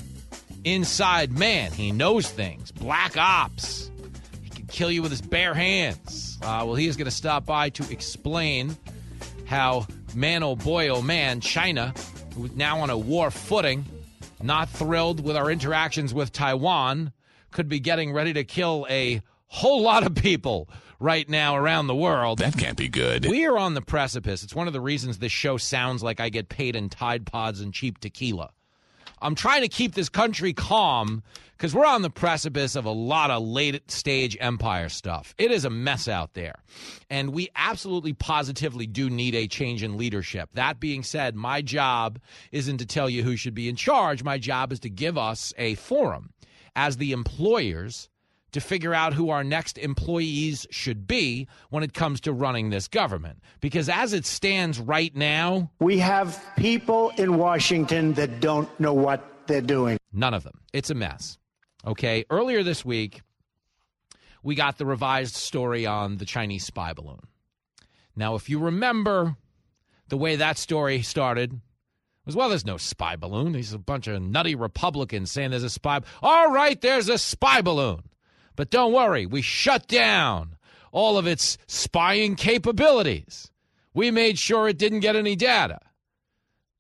inside 0.63 1.31
man. 1.31 1.71
He 1.71 1.91
knows 1.91 2.27
things. 2.27 2.71
Black 2.71 3.17
ops. 3.17 3.91
He 4.41 4.49
can 4.49 4.65
kill 4.65 4.89
you 4.89 5.03
with 5.03 5.11
his 5.11 5.21
bare 5.21 5.53
hands. 5.53 6.39
Uh, 6.41 6.63
well, 6.65 6.73
he 6.73 6.87
is 6.87 6.97
going 6.97 7.05
to 7.05 7.11
stop 7.11 7.45
by 7.45 7.69
to 7.69 7.91
explain 7.91 8.75
how, 9.45 9.85
man, 10.15 10.43
oh 10.43 10.55
boy, 10.55 10.89
oh 10.89 11.01
man, 11.01 11.41
China, 11.41 11.93
who's 12.35 12.51
now 12.53 12.79
on 12.79 12.89
a 12.89 12.97
war 12.97 13.31
footing, 13.31 13.85
not 14.41 14.69
thrilled 14.69 15.23
with 15.23 15.35
our 15.35 15.51
interactions 15.51 16.13
with 16.13 16.31
Taiwan, 16.31 17.11
could 17.51 17.69
be 17.69 17.79
getting 17.79 18.13
ready 18.13 18.33
to 18.33 18.43
kill 18.43 18.85
a 18.89 19.21
whole 19.47 19.81
lot 19.81 20.05
of 20.05 20.15
people 20.15 20.69
right 20.99 21.27
now 21.29 21.55
around 21.55 21.87
the 21.87 21.95
world. 21.95 22.39
That 22.39 22.57
can't 22.57 22.77
be 22.77 22.87
good. 22.87 23.25
We 23.25 23.45
are 23.45 23.57
on 23.57 23.73
the 23.73 23.81
precipice. 23.81 24.43
It's 24.43 24.55
one 24.55 24.67
of 24.67 24.73
the 24.73 24.81
reasons 24.81 25.19
this 25.19 25.31
show 25.31 25.57
sounds 25.57 26.01
like 26.01 26.19
I 26.19 26.29
get 26.29 26.49
paid 26.49 26.75
in 26.75 26.89
Tide 26.89 27.25
Pods 27.25 27.61
and 27.61 27.73
cheap 27.73 27.99
tequila. 27.99 28.51
I'm 29.23 29.35
trying 29.35 29.61
to 29.61 29.69
keep 29.69 29.95
this 29.95 30.09
country 30.09 30.51
calm 30.51 31.23
because 31.57 31.73
we're 31.73 31.85
on 31.85 32.01
the 32.01 32.09
precipice 32.09 32.75
of 32.75 32.83
a 32.83 32.91
lot 32.91 33.31
of 33.31 33.41
late 33.41 33.89
stage 33.89 34.35
empire 34.41 34.89
stuff. 34.89 35.33
It 35.37 35.49
is 35.49 35.63
a 35.63 35.69
mess 35.69 36.09
out 36.09 36.33
there. 36.33 36.55
And 37.09 37.29
we 37.29 37.47
absolutely 37.55 38.11
positively 38.11 38.85
do 38.85 39.09
need 39.09 39.33
a 39.33 39.47
change 39.47 39.81
in 39.81 39.97
leadership. 39.97 40.49
That 40.55 40.81
being 40.81 41.03
said, 41.03 41.37
my 41.37 41.61
job 41.61 42.19
isn't 42.51 42.79
to 42.79 42.85
tell 42.85 43.09
you 43.09 43.23
who 43.23 43.37
should 43.37 43.53
be 43.53 43.69
in 43.69 43.77
charge. 43.77 44.23
My 44.25 44.37
job 44.37 44.73
is 44.73 44.81
to 44.81 44.89
give 44.89 45.17
us 45.17 45.53
a 45.57 45.75
forum 45.75 46.33
as 46.75 46.97
the 46.97 47.13
employers 47.13 48.09
to 48.53 48.61
figure 48.61 48.93
out 48.93 49.13
who 49.13 49.29
our 49.29 49.43
next 49.43 49.77
employees 49.77 50.65
should 50.71 51.05
be 51.05 51.47
when 51.69 51.83
it 51.83 51.93
comes 51.93 52.21
to 52.21 52.31
running 52.31 52.69
this 52.69 52.87
government. 52.87 53.39
Because 53.59 53.89
as 53.89 54.13
it 54.13 54.25
stands 54.25 54.79
right 54.79 55.15
now, 55.15 55.71
We 55.79 55.99
have 55.99 56.41
people 56.55 57.11
in 57.17 57.37
Washington 57.37 58.13
that 58.13 58.39
don't 58.39 58.69
know 58.79 58.93
what 58.93 59.47
they're 59.47 59.61
doing. 59.61 59.97
None 60.11 60.33
of 60.33 60.43
them. 60.43 60.61
It's 60.71 60.89
a 60.89 60.95
mess. 60.95 61.37
Okay. 61.85 62.23
Earlier 62.29 62.63
this 62.63 62.85
week, 62.85 63.21
we 64.41 64.55
got 64.55 64.77
the 64.77 64.85
revised 64.85 65.35
story 65.35 65.85
on 65.85 66.17
the 66.17 66.25
Chinese 66.25 66.65
spy 66.65 66.93
balloon. 66.93 67.19
Now, 68.15 68.35
if 68.35 68.49
you 68.49 68.59
remember 68.59 69.35
the 70.09 70.17
way 70.17 70.35
that 70.35 70.57
story 70.57 71.01
started, 71.01 71.59
was 72.25 72.35
well, 72.35 72.49
there's 72.49 72.65
no 72.65 72.77
spy 72.77 73.15
balloon. 73.15 73.53
There's 73.53 73.73
a 73.73 73.79
bunch 73.79 74.07
of 74.07 74.21
nutty 74.21 74.55
Republicans 74.55 75.31
saying 75.31 75.51
there's 75.51 75.63
a 75.63 75.69
spy. 75.69 76.01
All 76.21 76.51
right, 76.51 76.79
there's 76.79 77.09
a 77.09 77.17
spy 77.17 77.61
balloon. 77.61 78.03
But 78.55 78.69
don't 78.69 78.93
worry, 78.93 79.25
we 79.25 79.41
shut 79.41 79.87
down 79.87 80.57
all 80.91 81.17
of 81.17 81.27
its 81.27 81.57
spying 81.67 82.35
capabilities. 82.35 83.49
We 83.93 84.11
made 84.11 84.37
sure 84.39 84.67
it 84.67 84.77
didn't 84.77 85.01
get 85.01 85.15
any 85.15 85.35
data. 85.35 85.79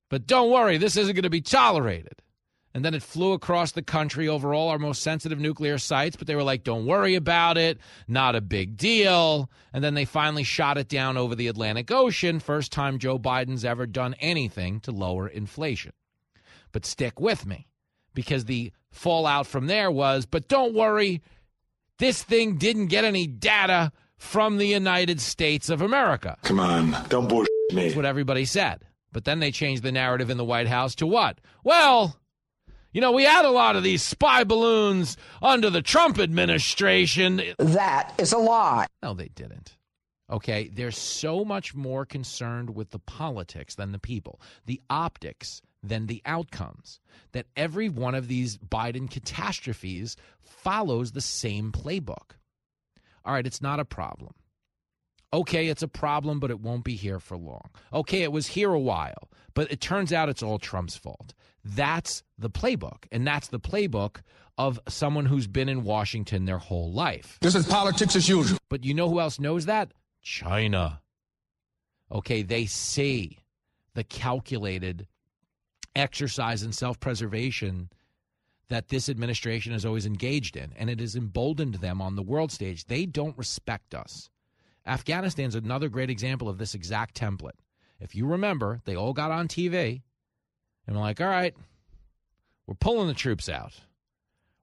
But 0.09 0.27
don't 0.27 0.51
worry, 0.51 0.77
this 0.77 0.97
isn't 0.97 1.15
going 1.15 1.23
to 1.23 1.29
be 1.29 1.41
tolerated. 1.41 2.21
And 2.75 2.83
then 2.83 2.95
it 2.95 3.03
flew 3.03 3.33
across 3.33 3.71
the 3.71 3.83
country 3.83 4.27
over 4.27 4.53
all 4.53 4.69
our 4.69 4.79
most 4.79 5.03
sensitive 5.03 5.39
nuclear 5.39 5.77
sites, 5.77 6.15
but 6.15 6.25
they 6.25 6.35
were 6.35 6.43
like, 6.43 6.63
don't 6.63 6.87
worry 6.87 7.13
about 7.13 7.57
it, 7.57 7.77
not 8.07 8.35
a 8.35 8.41
big 8.41 8.77
deal. 8.77 9.49
And 9.73 9.83
then 9.83 9.93
they 9.93 10.05
finally 10.05 10.43
shot 10.43 10.79
it 10.79 10.87
down 10.87 11.15
over 11.15 11.35
the 11.35 11.47
Atlantic 11.47 11.91
Ocean, 11.91 12.39
first 12.39 12.71
time 12.71 12.97
Joe 12.97 13.19
Biden's 13.19 13.63
ever 13.63 13.85
done 13.85 14.15
anything 14.19 14.79
to 14.81 14.91
lower 14.91 15.27
inflation. 15.27 15.93
But 16.71 16.85
stick 16.85 17.19
with 17.19 17.45
me 17.45 17.67
because 18.15 18.45
the 18.45 18.71
fallout 18.91 19.45
from 19.45 19.67
there 19.67 19.91
was, 19.91 20.25
but 20.25 20.47
don't 20.47 20.73
worry, 20.73 21.21
this 21.99 22.23
thing 22.23 22.57
didn't 22.57 22.87
get 22.87 23.03
any 23.03 23.27
data 23.27 23.91
from 24.17 24.57
the 24.57 24.67
United 24.67 25.19
States 25.19 25.69
of 25.69 25.81
America. 25.81 26.37
Come 26.43 26.59
on, 26.59 26.95
don't 27.09 27.27
bullshit 27.27 27.51
me. 27.73 27.83
That's 27.83 27.95
what 27.95 28.05
everybody 28.05 28.45
said. 28.45 28.85
But 29.11 29.25
then 29.25 29.39
they 29.39 29.51
changed 29.51 29.83
the 29.83 29.91
narrative 29.91 30.29
in 30.29 30.37
the 30.37 30.45
White 30.45 30.67
House 30.67 30.95
to 30.95 31.07
what? 31.07 31.39
Well, 31.63 32.17
you 32.93 33.01
know, 33.01 33.11
we 33.11 33.23
had 33.23 33.45
a 33.45 33.51
lot 33.51 33.75
of 33.75 33.83
these 33.83 34.01
spy 34.01 34.43
balloons 34.43 35.17
under 35.41 35.69
the 35.69 35.81
Trump 35.81 36.19
administration. 36.19 37.41
That 37.57 38.13
is 38.17 38.33
a 38.33 38.37
lie. 38.37 38.87
No, 39.01 39.13
they 39.13 39.29
didn't. 39.29 39.75
Okay, 40.31 40.69
they're 40.73 40.91
so 40.91 41.43
much 41.43 41.75
more 41.75 42.05
concerned 42.05 42.75
with 42.75 42.91
the 42.91 42.99
politics 42.99 43.75
than 43.75 43.91
the 43.91 43.99
people, 43.99 44.39
the 44.65 44.81
optics 44.89 45.61
than 45.83 46.07
the 46.07 46.21
outcomes, 46.25 46.99
that 47.33 47.45
every 47.57 47.89
one 47.89 48.15
of 48.15 48.27
these 48.27 48.57
Biden 48.57 49.09
catastrophes 49.11 50.15
follows 50.63 51.11
the 51.11 51.21
same 51.21 51.71
playbook. 51.71 52.37
All 53.25 53.33
right, 53.33 53.45
it's 53.45 53.61
not 53.61 53.79
a 53.79 53.85
problem. 53.85 54.33
Okay, 55.33 55.67
it's 55.67 55.81
a 55.81 55.87
problem, 55.87 56.39
but 56.39 56.51
it 56.51 56.59
won't 56.59 56.83
be 56.83 56.95
here 56.95 57.19
for 57.19 57.37
long. 57.37 57.69
Okay, 57.91 58.21
it 58.21 58.31
was 58.31 58.47
here 58.47 58.71
a 58.71 58.79
while, 58.79 59.29
but 59.55 59.71
it 59.71 59.81
turns 59.81 60.13
out 60.13 60.29
it's 60.29 60.43
all 60.43 60.59
Trump's 60.59 60.95
fault. 60.95 61.33
That's 61.63 62.23
the 62.37 62.49
playbook, 62.49 63.05
and 63.11 63.25
that's 63.25 63.47
the 63.47 63.59
playbook 63.59 64.17
of 64.57 64.79
someone 64.87 65.25
who's 65.25 65.47
been 65.47 65.69
in 65.69 65.83
Washington 65.83 66.45
their 66.45 66.59
whole 66.59 66.91
life. 66.91 67.39
This 67.41 67.55
is 67.55 67.65
politics 67.65 68.15
as 68.15 68.29
usual. 68.29 68.59
But 68.69 68.83
you 68.83 68.93
know 68.93 69.09
who 69.09 69.19
else 69.19 69.39
knows 69.39 69.65
that? 69.65 69.91
China. 70.21 71.01
Okay, 72.11 72.43
they 72.43 72.65
see 72.67 73.39
the 73.95 74.03
calculated 74.03 75.07
exercise 75.95 76.61
in 76.61 76.71
self 76.73 76.99
preservation 76.99 77.89
that 78.69 78.89
this 78.89 79.09
administration 79.09 79.73
is 79.73 79.85
always 79.85 80.05
engaged 80.05 80.55
in, 80.55 80.73
and 80.77 80.89
it 80.89 80.99
has 80.99 81.15
emboldened 81.15 81.75
them 81.75 82.01
on 82.01 82.15
the 82.15 82.23
world 82.23 82.51
stage. 82.51 82.85
They 82.85 83.05
don't 83.05 83.37
respect 83.37 83.93
us. 83.93 84.29
Afghanistan's 84.85 85.55
another 85.55 85.89
great 85.89 86.09
example 86.09 86.49
of 86.49 86.57
this 86.57 86.73
exact 86.73 87.15
template. 87.15 87.59
If 87.99 88.15
you 88.15 88.25
remember, 88.25 88.81
they 88.85 88.95
all 88.95 89.13
got 89.13 89.31
on 89.31 89.47
TV 89.47 90.01
and 90.87 90.95
were 90.95 91.01
like, 91.01 91.21
all 91.21 91.27
right, 91.27 91.55
we're 92.67 92.75
pulling 92.75 93.07
the 93.07 93.13
troops 93.13 93.47
out. 93.47 93.73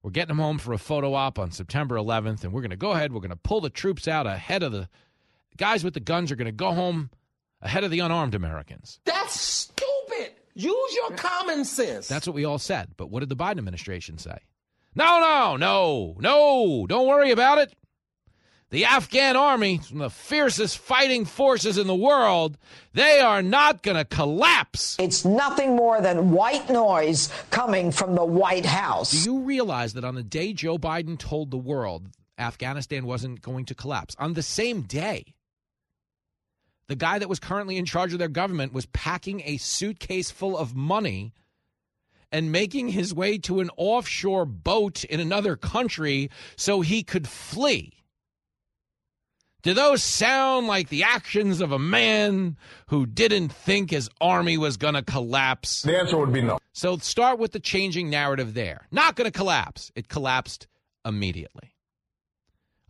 We're 0.03 0.11
getting 0.11 0.29
them 0.29 0.39
home 0.39 0.59
for 0.59 0.73
a 0.73 0.79
photo 0.79 1.15
op 1.15 1.39
on 1.39 1.51
September 1.51 1.97
11th, 1.97 2.45
and 2.45 2.53
we're 2.53 2.63
going 2.63 2.71
to 2.71 2.77
go 2.77 2.93
ahead. 2.93 3.13
We're 3.13 3.21
going 3.21 3.31
to 3.31 3.37
pull 3.37 3.61
the 3.61 3.71
troops 3.71 4.09
out 4.09 4.27
ahead 4.27 4.63
of 4.63 4.73
the 4.73 4.89
guys 5.57 5.85
with 5.85 5.95
the 5.95 6.01
guns 6.01 6.33
are 6.33 6.37
going 6.37 6.47
to 6.47 6.53
go 6.53 6.73
home 6.73 7.11
ahead 7.61 7.85
of 7.85 7.91
the 7.91 8.01
unarmed 8.01 8.35
Americans. 8.35 9.01
That's. 9.05 9.71
Use 10.63 10.95
your 10.95 11.11
common 11.17 11.65
sense. 11.65 12.07
That's 12.09 12.27
what 12.27 12.35
we 12.35 12.45
all 12.45 12.59
said. 12.59 12.91
But 12.97 13.11
what 13.11 13.21
did 13.21 13.29
the 13.29 13.37
Biden 13.37 13.59
administration 13.59 14.19
say? 14.19 14.39
No, 14.95 15.21
no, 15.21 15.57
no, 15.57 16.17
no. 16.19 16.87
Don't 16.87 17.07
worry 17.07 17.31
about 17.31 17.59
it. 17.59 17.75
The 18.71 18.85
Afghan 18.85 19.37
army, 19.37 19.79
from 19.79 19.99
the 19.99 20.11
fiercest 20.11 20.79
fighting 20.79 21.25
forces 21.25 21.77
in 21.77 21.89
the 21.89 21.95
world, 21.95 22.57
they 22.93 23.19
are 23.19 23.43
not 23.43 23.83
going 23.83 23.97
to 23.97 24.05
collapse. 24.05 24.97
It's 25.01 25.25
nothing 25.25 25.75
more 25.75 26.01
than 26.01 26.31
white 26.31 26.71
noise 26.71 27.31
coming 27.51 27.91
from 27.91 28.15
the 28.15 28.25
White 28.25 28.67
House. 28.67 29.11
Do 29.11 29.33
you 29.33 29.41
realize 29.41 29.95
that 29.95 30.05
on 30.05 30.15
the 30.15 30.23
day 30.23 30.53
Joe 30.53 30.79
Biden 30.79 31.19
told 31.19 31.51
the 31.51 31.59
world 31.59 32.11
Afghanistan 32.39 33.07
wasn't 33.07 33.43
going 33.43 33.65
to 33.67 33.75
collapse, 33.75 34.15
on 34.21 34.35
the 34.35 34.43
same 34.43 34.83
day, 34.83 35.35
the 36.91 36.97
guy 36.97 37.21
that 37.21 37.29
was 37.29 37.39
currently 37.39 37.77
in 37.77 37.85
charge 37.85 38.13
of 38.13 38.19
their 38.19 38.27
government 38.27 38.73
was 38.73 38.85
packing 38.87 39.43
a 39.45 39.59
suitcase 39.59 40.33
full 40.33 40.59
of 40.59 40.75
money 40.75 41.33
and 42.33 42.51
making 42.51 42.89
his 42.89 43.15
way 43.15 43.39
to 43.39 43.61
an 43.61 43.71
offshore 43.77 44.45
boat 44.45 45.05
in 45.05 45.21
another 45.21 45.55
country 45.55 46.29
so 46.57 46.81
he 46.81 47.05
could 47.05 47.29
flee. 47.29 47.93
Do 49.63 49.73
those 49.73 50.03
sound 50.03 50.67
like 50.67 50.89
the 50.89 51.05
actions 51.05 51.61
of 51.61 51.71
a 51.71 51.79
man 51.79 52.57
who 52.89 53.07
didn't 53.07 53.51
think 53.53 53.93
his 53.93 54.11
army 54.21 54.59
was 54.59 54.77
going 54.77 54.95
to 54.95 55.03
collapse? 55.03 55.83
The 55.83 55.97
answer 55.97 56.19
would 56.19 56.33
be 56.33 56.43
no. 56.43 56.59
So 56.73 56.97
start 56.97 57.39
with 57.39 57.53
the 57.53 57.61
changing 57.61 58.11
narrative 58.11 58.53
there. 58.53 58.89
Not 58.91 59.15
going 59.15 59.31
to 59.31 59.39
collapse. 59.39 59.93
It 59.95 60.09
collapsed 60.09 60.67
immediately. 61.05 61.73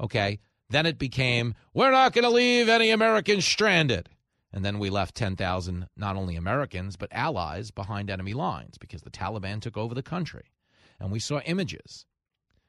Okay. 0.01 0.39
Then 0.71 0.87
it 0.87 0.99
became, 0.99 1.55
we're 1.75 1.91
not 1.91 2.13
going 2.13 2.25
to 2.25 2.31
leave 2.31 2.69
any 2.69 2.91
Americans 2.91 3.45
stranded. 3.45 4.09
And 4.53 4.65
then 4.65 4.79
we 4.79 4.91
left 4.91 5.15
10,000 5.15 5.89
not 5.97 6.17
only 6.17 6.37
Americans, 6.37 6.97
but 6.97 7.13
allies 7.13 7.71
behind 7.71 8.11
enemy 8.11 8.35
lines 8.35 8.79
because 8.79 9.03
the 9.03 9.11
Taliban 9.11 9.61
took 9.61 9.77
over 9.77 9.95
the 9.95 10.03
country. 10.03 10.53
And 10.99 11.11
we 11.11 11.19
saw 11.19 11.41
images 11.41 12.07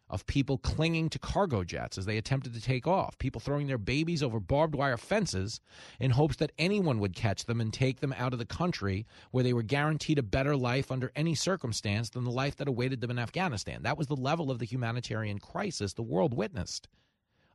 of 0.10 0.26
people 0.26 0.58
clinging 0.58 1.10
to 1.10 1.18
cargo 1.18 1.64
jets 1.64 1.98
as 1.98 2.06
they 2.06 2.18
attempted 2.18 2.54
to 2.54 2.62
take 2.62 2.86
off, 2.86 3.18
people 3.18 3.40
throwing 3.40 3.68
their 3.68 3.78
babies 3.78 4.22
over 4.22 4.40
barbed 4.40 4.76
wire 4.76 4.98
fences 4.98 5.62
in 6.00 6.12
hopes 6.12 6.36
that 6.36 6.52
anyone 6.58 7.00
would 7.00 7.16
catch 7.16 7.46
them 7.46 7.62
and 7.62 7.72
take 7.72 8.02
them 8.02 8.14
out 8.18 8.34
of 8.34 8.40
the 8.40 8.46
country 8.46 9.06
where 9.32 9.44
they 9.44 9.54
were 9.54 9.64
guaranteed 9.64 10.20
a 10.20 10.24
better 10.24 10.56
life 10.56 10.92
under 10.92 11.12
any 11.16 11.34
circumstance 11.34 12.10
than 12.10 12.26
the 12.26 12.32
life 12.32 12.58
that 12.58 12.68
awaited 12.68 13.00
them 13.00 13.12
in 13.12 13.20
Afghanistan. 13.20 13.84
That 13.84 13.98
was 13.98 14.08
the 14.08 14.16
level 14.16 14.52
of 14.52 14.60
the 14.60 14.66
humanitarian 14.66 15.40
crisis 15.40 15.94
the 15.94 16.02
world 16.02 16.34
witnessed. 16.34 16.90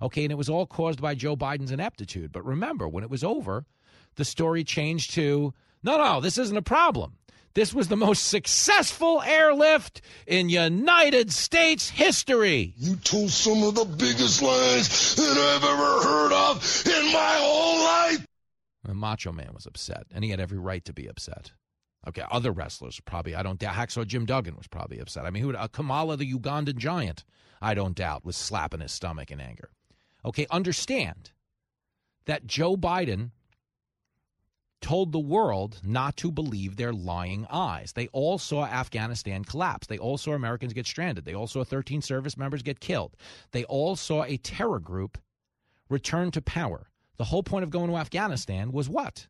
Okay, 0.01 0.25
and 0.25 0.33
it 0.33 0.37
was 0.37 0.49
all 0.49 0.67
caused 0.67 1.01
by 1.01 1.15
Joe 1.15 1.37
Biden's 1.37 1.71
ineptitude. 1.71 2.33
But 2.33 2.45
remember, 2.45 2.89
when 2.89 3.05
it 3.05 3.11
was 3.11 3.25
over, 3.25 3.65
the 4.17 4.25
story 4.25 4.65
changed 4.65 5.13
to 5.15 5.55
no, 5.83 5.99
no, 5.99 6.21
this 6.21 6.37
isn't 6.37 6.57
a 6.57 6.63
problem. 6.63 7.13
This 7.55 7.73
was 7.73 7.89
the 7.89 7.97
most 7.97 8.25
successful 8.25 9.23
airlift 9.23 10.03
in 10.27 10.49
United 10.49 11.33
States 11.33 11.89
history. 11.89 12.75
You 12.77 12.97
told 12.97 13.31
some 13.31 13.63
of 13.63 13.77
the 13.77 13.85
biggest 13.85 14.43
lies 14.43 15.15
that 15.15 15.39
I've 15.39 15.65
ever 15.65 16.03
heard 16.03 16.33
of 16.33 16.87
in 16.87 17.13
my 17.13 17.35
whole 17.39 17.85
life. 17.85 18.27
The 18.85 18.95
Macho 18.95 19.33
Man 19.33 19.53
was 19.55 19.65
upset, 19.65 20.07
and 20.13 20.23
he 20.23 20.31
had 20.31 20.41
every 20.41 20.59
right 20.59 20.85
to 20.85 20.93
be 20.93 21.07
upset. 21.07 21.53
Okay, 22.07 22.25
other 22.31 22.53
wrestlers 22.53 23.01
probably, 23.05 23.35
I 23.35 23.43
don't 23.43 23.59
doubt. 23.59 23.75
Hacksaw 23.75 24.07
Jim 24.07 24.27
Duggan 24.27 24.57
was 24.57 24.69
probably 24.69 24.99
upset. 24.99 25.25
I 25.25 25.31
mean, 25.31 25.43
who? 25.43 25.55
Uh, 25.57 25.67
Kamala, 25.69 26.17
the 26.17 26.31
Ugandan 26.31 26.77
giant, 26.77 27.25
I 27.63 27.75
don't 27.75 27.97
doubt, 27.97 28.25
was 28.25 28.37
slapping 28.37 28.81
his 28.81 28.93
stomach 28.93 29.31
in 29.31 29.41
anger. 29.41 29.71
Okay, 30.27 30.47
understand 30.51 31.31
that 32.25 32.47
Joe 32.47 32.77
Biden 32.77 33.31
told 34.81 35.13
the 35.13 35.19
world 35.19 35.81
not 35.83 36.17
to 36.19 36.31
believe 36.31 36.77
their 36.77 36.93
lying 36.93 37.47
eyes. 37.49 37.93
They 37.93 38.09
all 38.09 38.37
saw 38.37 38.65
Afghanistan 38.65 39.45
collapse. 39.45 39.87
They 39.87 39.99
all 39.99 40.19
saw 40.19 40.33
Americans 40.33 40.73
get 40.73 40.87
stranded. 40.87 41.25
They 41.25 41.35
all 41.35 41.47
saw 41.47 41.65
13 41.65 42.03
service 42.03 42.37
members 42.37 42.63
get 42.63 42.81
killed. 42.81 43.17
They 43.53 43.65
all 43.65 43.97
saw 43.97 44.25
a 44.25 44.37
terror 44.37 44.81
group 44.81 45.19
return 45.89 46.31
to 46.33 46.43
power. 46.43 46.91
The 47.17 47.25
whole 47.25 47.43
point 47.43 47.63
of 47.63 47.71
going 47.71 47.89
to 47.91 47.97
Afghanistan 47.97 48.73
was 48.73 48.89
what? 48.89 49.29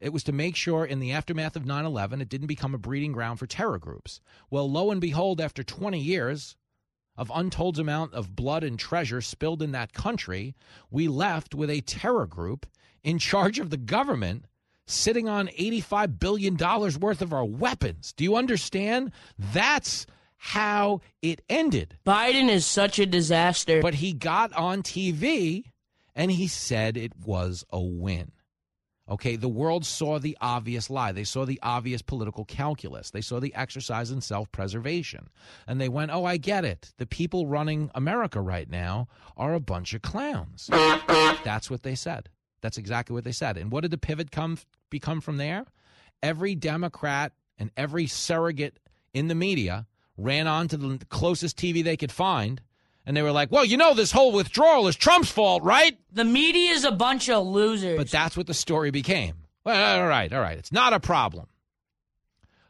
It 0.00 0.12
was 0.12 0.24
to 0.24 0.32
make 0.32 0.56
sure 0.56 0.84
in 0.84 1.00
the 1.00 1.12
aftermath 1.12 1.56
of 1.56 1.66
9 1.66 1.84
11 1.84 2.20
it 2.20 2.28
didn't 2.28 2.46
become 2.46 2.74
a 2.74 2.78
breeding 2.78 3.12
ground 3.12 3.38
for 3.38 3.46
terror 3.46 3.78
groups. 3.78 4.20
Well, 4.50 4.70
lo 4.70 4.90
and 4.90 5.00
behold, 5.00 5.40
after 5.40 5.62
20 5.62 5.98
years 5.98 6.56
of 7.18 7.32
untold 7.34 7.78
amount 7.78 8.14
of 8.14 8.36
blood 8.36 8.62
and 8.62 8.78
treasure 8.78 9.20
spilled 9.20 9.60
in 9.60 9.72
that 9.72 9.92
country, 9.92 10.54
we 10.90 11.08
left 11.08 11.54
with 11.54 11.68
a 11.68 11.80
terror 11.82 12.26
group 12.26 12.64
in 13.02 13.18
charge 13.18 13.58
of 13.58 13.70
the 13.70 13.76
government 13.76 14.44
sitting 14.86 15.28
on 15.28 15.48
$85 15.48 16.18
billion 16.18 16.56
worth 16.56 17.20
of 17.20 17.32
our 17.32 17.44
weapons. 17.44 18.14
Do 18.16 18.24
you 18.24 18.36
understand? 18.36 19.12
That's 19.36 20.06
how 20.36 21.00
it 21.20 21.42
ended. 21.48 21.98
Biden 22.06 22.48
is 22.48 22.64
such 22.64 23.00
a 23.00 23.04
disaster. 23.04 23.82
But 23.82 23.94
he 23.94 24.12
got 24.12 24.52
on 24.52 24.82
TV 24.82 25.64
and 26.14 26.30
he 26.30 26.46
said 26.46 26.96
it 26.96 27.12
was 27.24 27.64
a 27.70 27.80
win. 27.80 28.30
Okay, 29.10 29.36
the 29.36 29.48
world 29.48 29.86
saw 29.86 30.18
the 30.18 30.36
obvious 30.40 30.90
lie. 30.90 31.12
They 31.12 31.24
saw 31.24 31.46
the 31.46 31.58
obvious 31.62 32.02
political 32.02 32.44
calculus. 32.44 33.10
They 33.10 33.22
saw 33.22 33.40
the 33.40 33.54
exercise 33.54 34.10
in 34.10 34.20
self 34.20 34.52
preservation. 34.52 35.30
And 35.66 35.80
they 35.80 35.88
went, 35.88 36.10
oh, 36.10 36.24
I 36.24 36.36
get 36.36 36.64
it. 36.64 36.92
The 36.98 37.06
people 37.06 37.46
running 37.46 37.90
America 37.94 38.40
right 38.40 38.68
now 38.68 39.08
are 39.36 39.54
a 39.54 39.60
bunch 39.60 39.94
of 39.94 40.02
clowns. 40.02 40.68
That's 41.44 41.70
what 41.70 41.82
they 41.82 41.94
said. 41.94 42.28
That's 42.60 42.76
exactly 42.76 43.14
what 43.14 43.24
they 43.24 43.32
said. 43.32 43.56
And 43.56 43.70
what 43.70 43.80
did 43.80 43.92
the 43.92 43.98
pivot 43.98 44.30
come 44.30 44.58
become 44.90 45.20
from 45.20 45.38
there? 45.38 45.64
Every 46.22 46.54
Democrat 46.54 47.32
and 47.58 47.70
every 47.76 48.06
surrogate 48.06 48.78
in 49.14 49.28
the 49.28 49.34
media 49.34 49.86
ran 50.18 50.46
on 50.46 50.68
to 50.68 50.76
the 50.76 50.98
closest 51.08 51.56
TV 51.56 51.82
they 51.82 51.96
could 51.96 52.12
find 52.12 52.60
and 53.08 53.16
they 53.16 53.22
were 53.22 53.32
like, 53.32 53.50
well, 53.50 53.64
you 53.64 53.78
know, 53.78 53.94
this 53.94 54.12
whole 54.12 54.32
withdrawal 54.32 54.86
is 54.86 54.94
Trump's 54.94 55.30
fault, 55.30 55.62
right? 55.62 55.98
The 56.12 56.26
media 56.26 56.72
is 56.72 56.84
a 56.84 56.92
bunch 56.92 57.30
of 57.30 57.46
losers. 57.46 57.96
But 57.96 58.10
that's 58.10 58.36
what 58.36 58.46
the 58.46 58.52
story 58.52 58.90
became. 58.90 59.36
Well, 59.64 60.02
all 60.02 60.06
right, 60.06 60.30
all 60.30 60.42
right. 60.42 60.58
It's 60.58 60.72
not 60.72 60.92
a 60.92 61.00
problem. 61.00 61.46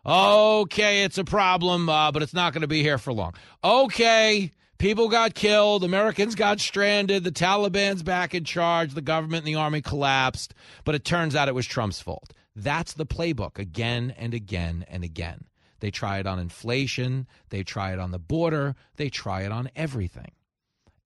Okay, 0.07 1.03
it's 1.03 1.19
a 1.19 1.25
problem, 1.25 1.89
uh, 1.89 2.13
but 2.13 2.23
it's 2.23 2.35
not 2.35 2.53
going 2.53 2.63
to 2.63 2.69
be 2.69 2.83
here 2.83 2.99
for 2.99 3.13
long. 3.13 3.35
Okay, 3.65 4.53
people 4.79 5.09
got 5.09 5.35
killed, 5.35 5.83
Americans 5.83 6.37
got 6.37 6.61
stranded, 6.61 7.25
the 7.25 7.33
Taliban's 7.33 8.05
back 8.05 8.33
in 8.33 8.45
charge, 8.45 8.95
the 8.95 9.03
government 9.03 9.45
and 9.45 9.49
the 9.49 9.57
army 9.57 9.83
collapsed, 9.83 10.55
but 10.85 10.95
it 10.95 11.05
turns 11.05 11.35
out 11.35 11.49
it 11.49 11.55
was 11.55 11.67
Trump's 11.67 12.01
fault. 12.01 12.33
That's 12.55 12.95
the 12.95 13.07
playbook 13.07 13.59
again 13.59 14.15
and 14.17 14.33
again 14.33 14.87
and 14.89 15.03
again. 15.03 15.47
They 15.81 15.91
try 15.91 16.19
it 16.19 16.27
on 16.27 16.39
inflation. 16.39 17.27
They 17.51 17.63
try 17.63 17.93
it 17.93 17.99
on 17.99 18.11
the 18.11 18.19
border. 18.19 18.75
They 18.97 19.09
try 19.09 19.43
it 19.43 19.53
on 19.53 19.71
everything. 19.77 20.33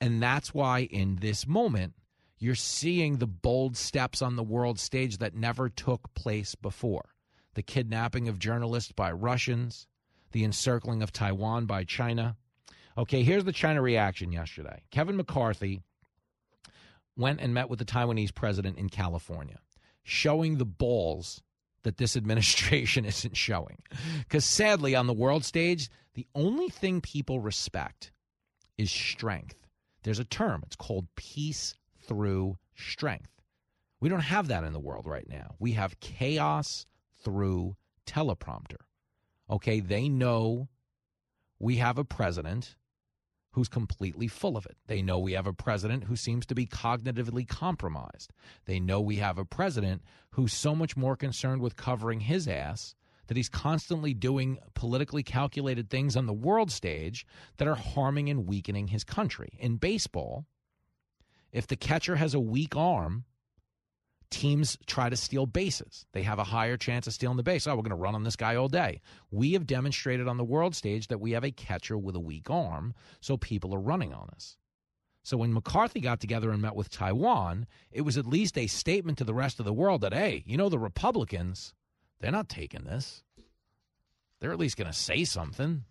And 0.01 0.23
that's 0.23 0.53
why 0.53 0.81
in 0.81 1.17
this 1.17 1.47
moment, 1.47 1.95
you're 2.39 2.55
seeing 2.57 3.19
the 3.19 3.27
bold 3.27 3.77
steps 3.77 4.21
on 4.21 4.35
the 4.35 4.43
world 4.43 4.81
stage 4.81 5.19
that 5.19 5.35
never 5.35 5.69
took 5.69 6.13
place 6.15 6.55
before 6.55 7.15
the 7.55 7.63
kidnapping 7.63 8.29
of 8.29 8.39
journalists 8.39 8.93
by 8.93 9.13
Russians, 9.13 9.87
the 10.33 10.43
encircling 10.43 11.03
of 11.03 11.13
Taiwan 11.13 11.67
by 11.67 11.85
China. 11.85 12.37
Okay, 12.97 13.23
here's 13.23 13.45
the 13.45 13.53
China 13.53 13.83
reaction 13.83 14.33
yesterday. 14.33 14.83
Kevin 14.91 15.17
McCarthy 15.17 15.83
went 17.17 17.41
and 17.41 17.55
met 17.55 17.69
with 17.69 17.79
the 17.79 17.85
Taiwanese 17.85 18.35
president 18.35 18.79
in 18.79 18.89
California, 18.89 19.59
showing 20.03 20.57
the 20.57 20.65
balls 20.65 21.43
that 21.85 21.97
this 21.97 22.17
administration 22.17 23.05
isn't 23.07 23.37
showing. 23.37 23.83
Because 24.21 24.45
sadly, 24.45 24.95
on 24.95 25.07
the 25.07 25.13
world 25.13 25.45
stage, 25.45 25.91
the 26.15 26.27
only 26.35 26.69
thing 26.69 27.01
people 27.01 27.41
respect 27.41 28.13
is 28.79 28.91
strength. 28.91 29.67
There's 30.03 30.19
a 30.19 30.25
term, 30.25 30.63
it's 30.67 30.77
called 30.77 31.07
peace 31.17 31.75
through 32.07 32.59
strength. 32.75 33.31
We 34.01 34.09
don't 34.09 34.21
have 34.21 34.49
that 34.49 34.65
in 34.65 34.73
the 34.73 34.81
world 34.81 35.07
right 35.07 35.29
now. 35.29 35.55
We 35.61 35.73
have 35.73 36.01
chaos 36.01 36.87
through 37.23 37.77
teleprompter. 38.05 38.81
Okay, 39.49 39.81
they 39.81 40.09
know 40.09 40.69
we 41.61 41.77
have 41.77 41.99
a 41.99 42.05
president 42.05 42.77
who's 43.53 43.69
completely 43.69 44.29
full 44.29 44.57
of 44.57 44.67
it. 44.67 44.77
They 44.87 45.03
know 45.03 45.19
we 45.19 45.33
have 45.33 45.47
a 45.47 45.53
president 45.53 46.05
who 46.05 46.17
seems 46.17 46.47
to 46.47 46.55
be 46.55 46.67
cognitively 46.67 47.47
compromised. 47.47 48.33
They 48.65 48.81
know 48.81 49.01
we 49.01 49.17
have 49.17 49.39
a 49.39 49.45
president 49.45 50.03
who's 50.33 50.53
so 50.53 50.75
much 50.75 50.97
more 50.97 51.17
concerned 51.17 51.61
with 51.61 51.77
covering 51.77 52.21
his 52.21 52.49
ass 52.49 52.95
that 53.29 53.37
he's 53.37 53.49
constantly 53.49 54.15
doing 54.15 54.59
politically 54.75 55.23
calculated 55.23 55.89
things 55.89 56.17
on 56.17 56.27
the 56.27 56.33
world 56.33 56.71
stage 56.71 57.27
that 57.59 57.69
are 57.69 57.75
harming 57.75 58.29
and 58.29 58.47
weakening 58.47 58.89
his 58.89 59.05
country. 59.05 59.51
In 59.59 59.77
baseball, 59.77 60.47
if 61.53 61.67
the 61.67 61.77
catcher 61.77 62.17
has 62.17 62.35
a 62.35 62.41
weak 62.41 62.75
arm, 62.75 63.25
teams 64.33 64.77
try 64.87 65.09
to 65.09 65.17
steal 65.17 65.47
bases. 65.47 66.07
They 66.13 66.23
have 66.23 66.41
a 66.41 66.45
higher 66.45 66.77
chance 66.77 67.07
of 67.07 67.13
stealing 67.13 67.37
the 67.37 67.43
base. 67.45 67.67
Oh, 67.67 67.77
we're 67.77 67.83
going 67.83 67.91
to 67.91 67.97
run 67.97 68.17
on 68.17 68.25
this 68.25 68.35
guy 68.35 68.57
all 68.57 68.69
day. 68.69 69.01
We 69.31 69.53
have 69.53 69.67
demonstrated 69.67 70.27
on 70.27 70.39
the 70.39 70.45
world 70.45 70.75
stage 70.75 71.07
that 71.09 71.21
we 71.21 71.33
have 71.33 71.45
a 71.45 71.53
catcher 71.53 71.97
with 71.97 72.17
a 72.17 72.21
weak 72.21 72.51
arm, 72.51 72.95
so 73.21 73.37
people 73.37 73.75
are 73.75 73.81
running 73.81 74.13
on 74.13 74.29
us. 74.35 74.57
So 75.23 75.37
when 75.37 75.53
McCarthy 75.53 76.01
got 76.01 76.21
together 76.21 76.51
and 76.51 76.61
met 76.61 76.75
with 76.75 76.91
Taiwan, 76.91 77.67
it 77.93 78.01
was 78.01 78.19
at 78.19 78.27
least 78.27 78.59
a 78.59 78.67
statement 78.67 79.19
to 79.19 79.25
the 79.25 79.35
rest 79.35 79.61
of 79.61 79.67
the 79.67 79.73
world 79.73 80.01
that, 80.01 80.13
hey, 80.13 80.43
you 80.47 80.57
know, 80.57 80.69
the 80.69 80.79
Republicans, 80.81 81.75
they're 82.19 82.33
not 82.33 82.49
taking 82.49 82.85
this. 82.85 83.23
They're 84.41 84.51
at 84.53 84.59
least 84.59 84.77
going 84.77 84.91
to 84.91 84.93
say 84.93 85.23
something. 85.23 85.85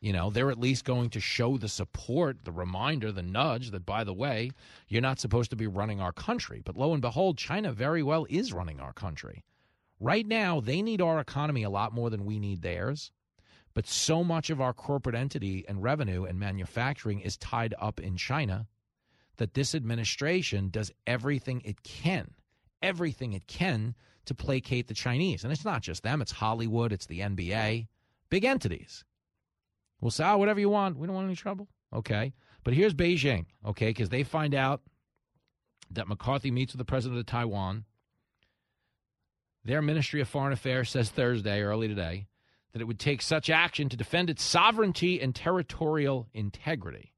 You 0.00 0.12
know, 0.12 0.30
they're 0.30 0.50
at 0.50 0.60
least 0.60 0.84
going 0.84 1.10
to 1.10 1.20
show 1.20 1.58
the 1.58 1.68
support, 1.68 2.44
the 2.44 2.52
reminder, 2.52 3.10
the 3.10 3.22
nudge 3.22 3.72
that, 3.72 3.84
by 3.84 4.04
the 4.04 4.14
way, 4.14 4.52
you're 4.86 5.02
not 5.02 5.18
supposed 5.18 5.50
to 5.50 5.56
be 5.56 5.66
running 5.66 6.00
our 6.00 6.12
country. 6.12 6.62
But 6.64 6.76
lo 6.76 6.92
and 6.92 7.02
behold, 7.02 7.36
China 7.36 7.72
very 7.72 8.02
well 8.02 8.24
is 8.28 8.52
running 8.52 8.78
our 8.78 8.92
country. 8.92 9.44
Right 9.98 10.26
now, 10.26 10.60
they 10.60 10.82
need 10.82 11.00
our 11.00 11.18
economy 11.18 11.64
a 11.64 11.70
lot 11.70 11.92
more 11.92 12.10
than 12.10 12.24
we 12.24 12.38
need 12.38 12.62
theirs. 12.62 13.10
But 13.74 13.88
so 13.88 14.22
much 14.22 14.50
of 14.50 14.60
our 14.60 14.72
corporate 14.72 15.16
entity 15.16 15.64
and 15.68 15.82
revenue 15.82 16.24
and 16.24 16.38
manufacturing 16.38 17.20
is 17.20 17.36
tied 17.36 17.74
up 17.78 17.98
in 17.98 18.16
China 18.16 18.66
that 19.36 19.54
this 19.54 19.74
administration 19.74 20.68
does 20.68 20.92
everything 21.06 21.60
it 21.64 21.82
can, 21.82 22.34
everything 22.82 23.32
it 23.32 23.46
can 23.46 23.94
to 24.26 24.34
placate 24.34 24.86
the 24.86 24.94
Chinese. 24.94 25.42
And 25.42 25.52
it's 25.52 25.64
not 25.64 25.82
just 25.82 26.02
them, 26.02 26.20
it's 26.22 26.32
Hollywood, 26.32 26.92
it's 26.92 27.06
the 27.06 27.20
NBA, 27.20 27.88
big 28.30 28.44
entities. 28.44 29.04
We'll 30.00 30.10
say, 30.10 30.24
oh, 30.24 30.38
whatever 30.38 30.60
you 30.60 30.70
want. 30.70 30.96
We 30.96 31.06
don't 31.06 31.14
want 31.14 31.26
any 31.26 31.36
trouble. 31.36 31.68
Okay. 31.92 32.32
But 32.64 32.74
here's 32.74 32.94
Beijing, 32.94 33.46
okay, 33.64 33.88
because 33.88 34.10
they 34.10 34.22
find 34.22 34.54
out 34.54 34.82
that 35.90 36.08
McCarthy 36.08 36.50
meets 36.50 36.72
with 36.72 36.78
the 36.78 36.84
president 36.84 37.18
of 37.20 37.26
Taiwan. 37.26 37.84
Their 39.64 39.82
Ministry 39.82 40.20
of 40.20 40.28
Foreign 40.28 40.52
Affairs 40.52 40.90
says 40.90 41.10
Thursday, 41.10 41.62
early 41.62 41.88
today, 41.88 42.26
that 42.72 42.82
it 42.82 42.86
would 42.86 42.98
take 42.98 43.22
such 43.22 43.48
action 43.48 43.88
to 43.88 43.96
defend 43.96 44.28
its 44.28 44.42
sovereignty 44.42 45.20
and 45.20 45.34
territorial 45.34 46.28
integrity, 46.32 47.14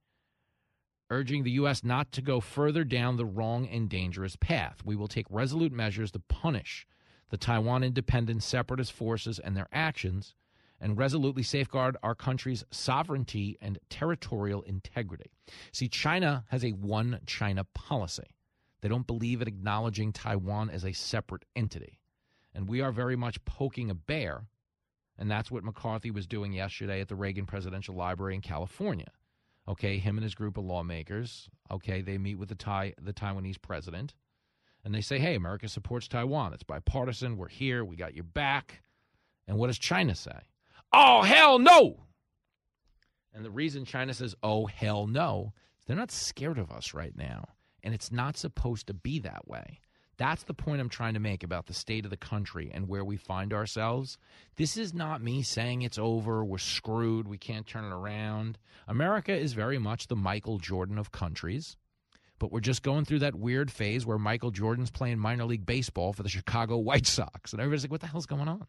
urging 1.11 1.43
the 1.43 1.51
U.S. 1.53 1.83
not 1.83 2.12
to 2.12 2.22
go 2.22 2.41
further 2.41 2.85
down 2.85 3.16
the 3.16 3.26
wrong 3.26 3.66
and 3.66 3.89
dangerous 3.89 4.37
path. 4.37 4.83
We 4.85 4.97
will 4.97 5.09
take 5.09 5.26
resolute 5.31 5.72
measures 5.72 6.12
to 6.12 6.20
punish 6.20 6.87
the 7.31 7.37
Taiwan 7.37 7.83
independent 7.83 8.43
separatist 8.43 8.93
forces 8.93 9.39
and 9.39 9.57
their 9.57 9.68
actions 9.72 10.35
and 10.81 10.97
resolutely 10.97 11.43
safeguard 11.43 11.97
our 12.03 12.14
country's 12.14 12.64
sovereignty 12.70 13.57
and 13.61 13.78
territorial 13.89 14.62
integrity. 14.62 15.31
See, 15.72 15.89
China 15.89 16.45
has 16.49 16.64
a 16.64 16.70
one 16.70 17.20
China 17.26 17.64
policy. 17.74 18.35
They 18.81 18.89
don't 18.89 19.07
believe 19.07 19.43
in 19.43 19.49
acknowledging 19.49 20.12
Taiwan 20.12 20.70
as 20.70 20.85
a 20.85 20.93
separate 20.93 21.45
entity. 21.55 22.01
And 22.55 22.68
we 22.68 22.81
are 22.81 22.93
very 22.93 23.16
much 23.16 23.45
poking 23.45 23.91
a 23.91 23.95
bear. 23.95 24.47
And 25.18 25.31
that's 25.31 25.51
what 25.51 25.64
McCarthy 25.64 26.11
was 26.11 26.26
doing 26.26 26.53
yesterday 26.53 27.01
at 27.01 27.09
the 27.09 27.14
Reagan 27.14 27.45
Presidential 27.45 27.95
Library 27.95 28.35
in 28.35 28.41
California. 28.41 29.11
Okay, 29.68 29.99
him 29.99 30.16
and 30.16 30.24
his 30.24 30.35
group 30.35 30.57
of 30.57 30.64
lawmakers, 30.64 31.49
okay, 31.70 32.01
they 32.01 32.16
meet 32.16 32.37
with 32.37 32.49
the 32.49 32.55
Thai, 32.55 32.95
the 33.01 33.12
Taiwanese 33.12 33.61
president 33.61 34.14
and 34.85 34.95
they 34.95 35.01
say, 35.01 35.18
"Hey, 35.18 35.35
America 35.35 35.68
supports 35.68 36.09
Taiwan. 36.09 36.53
It's 36.53 36.62
bipartisan. 36.62 37.37
We're 37.37 37.49
here. 37.49 37.85
We 37.85 37.97
got 37.97 38.14
your 38.14 38.24
back." 38.24 38.83
And 39.47 39.59
what 39.59 39.66
does 39.66 39.78
China 39.78 40.14
say? 40.14 40.49
Oh, 40.93 41.22
hell 41.22 41.59
no. 41.59 41.97
And 43.32 43.45
the 43.45 43.51
reason 43.51 43.84
China 43.84 44.12
says, 44.12 44.34
oh, 44.43 44.66
hell 44.66 45.07
no, 45.07 45.53
they're 45.86 45.97
not 45.97 46.11
scared 46.11 46.59
of 46.59 46.70
us 46.70 46.95
right 46.95 47.16
now. 47.16 47.49
And 47.82 47.95
it's 47.95 48.12
not 48.12 48.36
supposed 48.36 48.88
to 48.88 48.95
be 48.95 49.20
that 49.20 49.47
way. 49.49 49.80
That's 50.18 50.43
the 50.43 50.53
point 50.53 50.82
I'm 50.82 50.91
trying 50.91 51.14
to 51.14 51.20
make 51.20 51.43
about 51.43 51.64
the 51.64 51.72
state 51.72 52.05
of 52.05 52.11
the 52.11 52.16
country 52.18 52.70
and 52.74 52.88
where 52.88 53.05
we 53.05 53.16
find 53.16 53.55
ourselves. 53.55 54.18
This 54.57 54.76
is 54.76 54.93
not 54.93 55.22
me 55.22 55.43
saying 55.43 55.80
it's 55.80 55.97
over, 55.97 56.45
we're 56.45 56.59
screwed, 56.59 57.26
we 57.26 57.38
can't 57.38 57.66
turn 57.66 57.86
it 57.86 57.95
around. 57.95 58.59
America 58.86 59.32
is 59.32 59.55
very 59.55 59.78
much 59.78 60.09
the 60.09 60.16
Michael 60.16 60.59
Jordan 60.59 60.99
of 60.99 61.11
countries, 61.11 61.78
but 62.38 62.53
we're 62.53 62.61
just 62.61 62.82
going 62.82 63.07
through 63.07 63.20
that 63.20 63.34
weird 63.34 63.70
phase 63.70 64.05
where 64.05 64.18
Michael 64.18 64.51
Jordan's 64.51 64.91
playing 64.91 65.18
minor 65.18 65.47
league 65.47 65.64
baseball 65.64 66.12
for 66.12 66.22
the 66.22 66.28
Chicago 66.28 66.76
White 66.76 67.07
Sox. 67.07 67.55
And 67.55 67.61
everybody's 67.62 67.84
like, 67.84 67.91
what 67.91 68.03
the 68.03 68.07
hell's 68.07 68.26
going 68.26 68.49
on? 68.49 68.66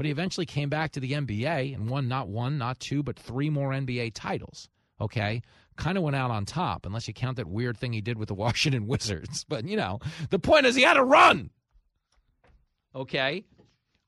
But 0.00 0.06
he 0.06 0.12
eventually 0.12 0.46
came 0.46 0.70
back 0.70 0.92
to 0.92 1.00
the 1.00 1.12
NBA 1.12 1.74
and 1.74 1.90
won 1.90 2.08
not 2.08 2.28
one, 2.28 2.56
not 2.56 2.80
two, 2.80 3.02
but 3.02 3.18
three 3.18 3.50
more 3.50 3.68
NBA 3.68 4.12
titles. 4.14 4.70
Okay. 4.98 5.42
Kind 5.76 5.98
of 5.98 6.04
went 6.04 6.16
out 6.16 6.30
on 6.30 6.46
top, 6.46 6.86
unless 6.86 7.06
you 7.06 7.12
count 7.12 7.36
that 7.36 7.46
weird 7.46 7.76
thing 7.76 7.92
he 7.92 8.00
did 8.00 8.16
with 8.16 8.28
the 8.28 8.34
Washington 8.46 8.86
Wizards. 8.86 9.44
But, 9.46 9.66
you 9.68 9.76
know, 9.76 9.98
the 10.30 10.38
point 10.38 10.64
is 10.64 10.74
he 10.74 10.84
had 10.84 10.94
to 10.94 11.04
run. 11.04 11.50
Okay. 12.94 13.44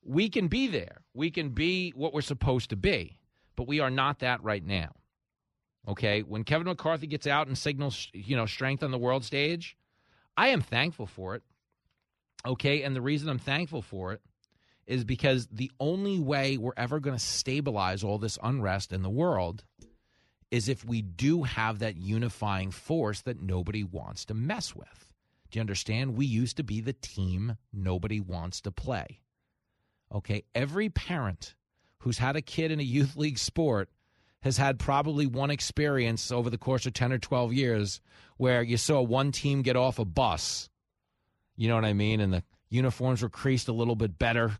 We 0.03 0.29
can 0.29 0.47
be 0.47 0.65
there. 0.65 1.01
We 1.13 1.29
can 1.29 1.49
be 1.49 1.91
what 1.91 2.11
we're 2.11 2.21
supposed 2.21 2.71
to 2.71 2.75
be, 2.75 3.19
but 3.55 3.67
we 3.67 3.79
are 3.79 3.91
not 3.91 4.17
that 4.21 4.43
right 4.43 4.65
now. 4.65 4.95
Okay. 5.87 6.23
When 6.23 6.43
Kevin 6.43 6.65
McCarthy 6.65 7.05
gets 7.05 7.27
out 7.27 7.45
and 7.45 7.55
signals, 7.55 8.09
you 8.13 8.35
know, 8.35 8.47
strength 8.47 8.81
on 8.81 8.89
the 8.89 8.97
world 8.97 9.23
stage, 9.23 9.77
I 10.35 10.47
am 10.47 10.61
thankful 10.61 11.05
for 11.05 11.35
it. 11.35 11.43
Okay. 12.47 12.81
And 12.81 12.95
the 12.95 13.01
reason 13.01 13.29
I'm 13.29 13.37
thankful 13.37 13.83
for 13.83 14.13
it 14.13 14.21
is 14.85 15.03
because 15.03 15.47
the 15.51 15.71
only 15.79 16.19
way 16.19 16.57
we're 16.57 16.71
ever 16.77 16.99
going 16.99 17.17
to 17.17 17.23
stabilize 17.23 18.03
all 18.03 18.17
this 18.17 18.37
unrest 18.43 18.91
in 18.91 19.01
the 19.01 19.09
world 19.09 19.63
is 20.51 20.69
if 20.69 20.85
we 20.85 21.01
do 21.01 21.43
have 21.43 21.79
that 21.79 21.97
unifying 21.97 22.69
force 22.69 23.21
that 23.21 23.41
nobody 23.41 23.83
wants 23.83 24.25
to 24.25 24.33
mess 24.33 24.75
with. 24.75 25.13
Do 25.49 25.57
you 25.57 25.61
understand? 25.61 26.15
We 26.15 26.25
used 26.25 26.57
to 26.57 26.63
be 26.63 26.81
the 26.81 26.93
team 26.93 27.57
nobody 27.71 28.19
wants 28.19 28.61
to 28.61 28.71
play. 28.71 29.21
Okay, 30.13 30.43
every 30.53 30.89
parent 30.89 31.55
who's 31.99 32.17
had 32.17 32.35
a 32.35 32.41
kid 32.41 32.71
in 32.71 32.79
a 32.79 32.83
youth 32.83 33.15
league 33.15 33.39
sport 33.39 33.89
has 34.41 34.57
had 34.57 34.77
probably 34.77 35.25
one 35.25 35.49
experience 35.49 36.31
over 36.31 36.49
the 36.49 36.57
course 36.57 36.85
of 36.85 36.93
10 36.93 37.13
or 37.13 37.17
12 37.17 37.53
years 37.53 38.01
where 38.37 38.61
you 38.61 38.77
saw 38.77 39.01
one 39.01 39.31
team 39.31 39.61
get 39.61 39.77
off 39.77 39.99
a 39.99 40.05
bus. 40.05 40.69
You 41.55 41.69
know 41.69 41.75
what 41.75 41.85
I 41.85 41.93
mean? 41.93 42.19
And 42.19 42.33
the 42.33 42.43
uniforms 42.69 43.21
were 43.21 43.29
creased 43.29 43.69
a 43.69 43.73
little 43.73 43.95
bit 43.95 44.19
better 44.19 44.51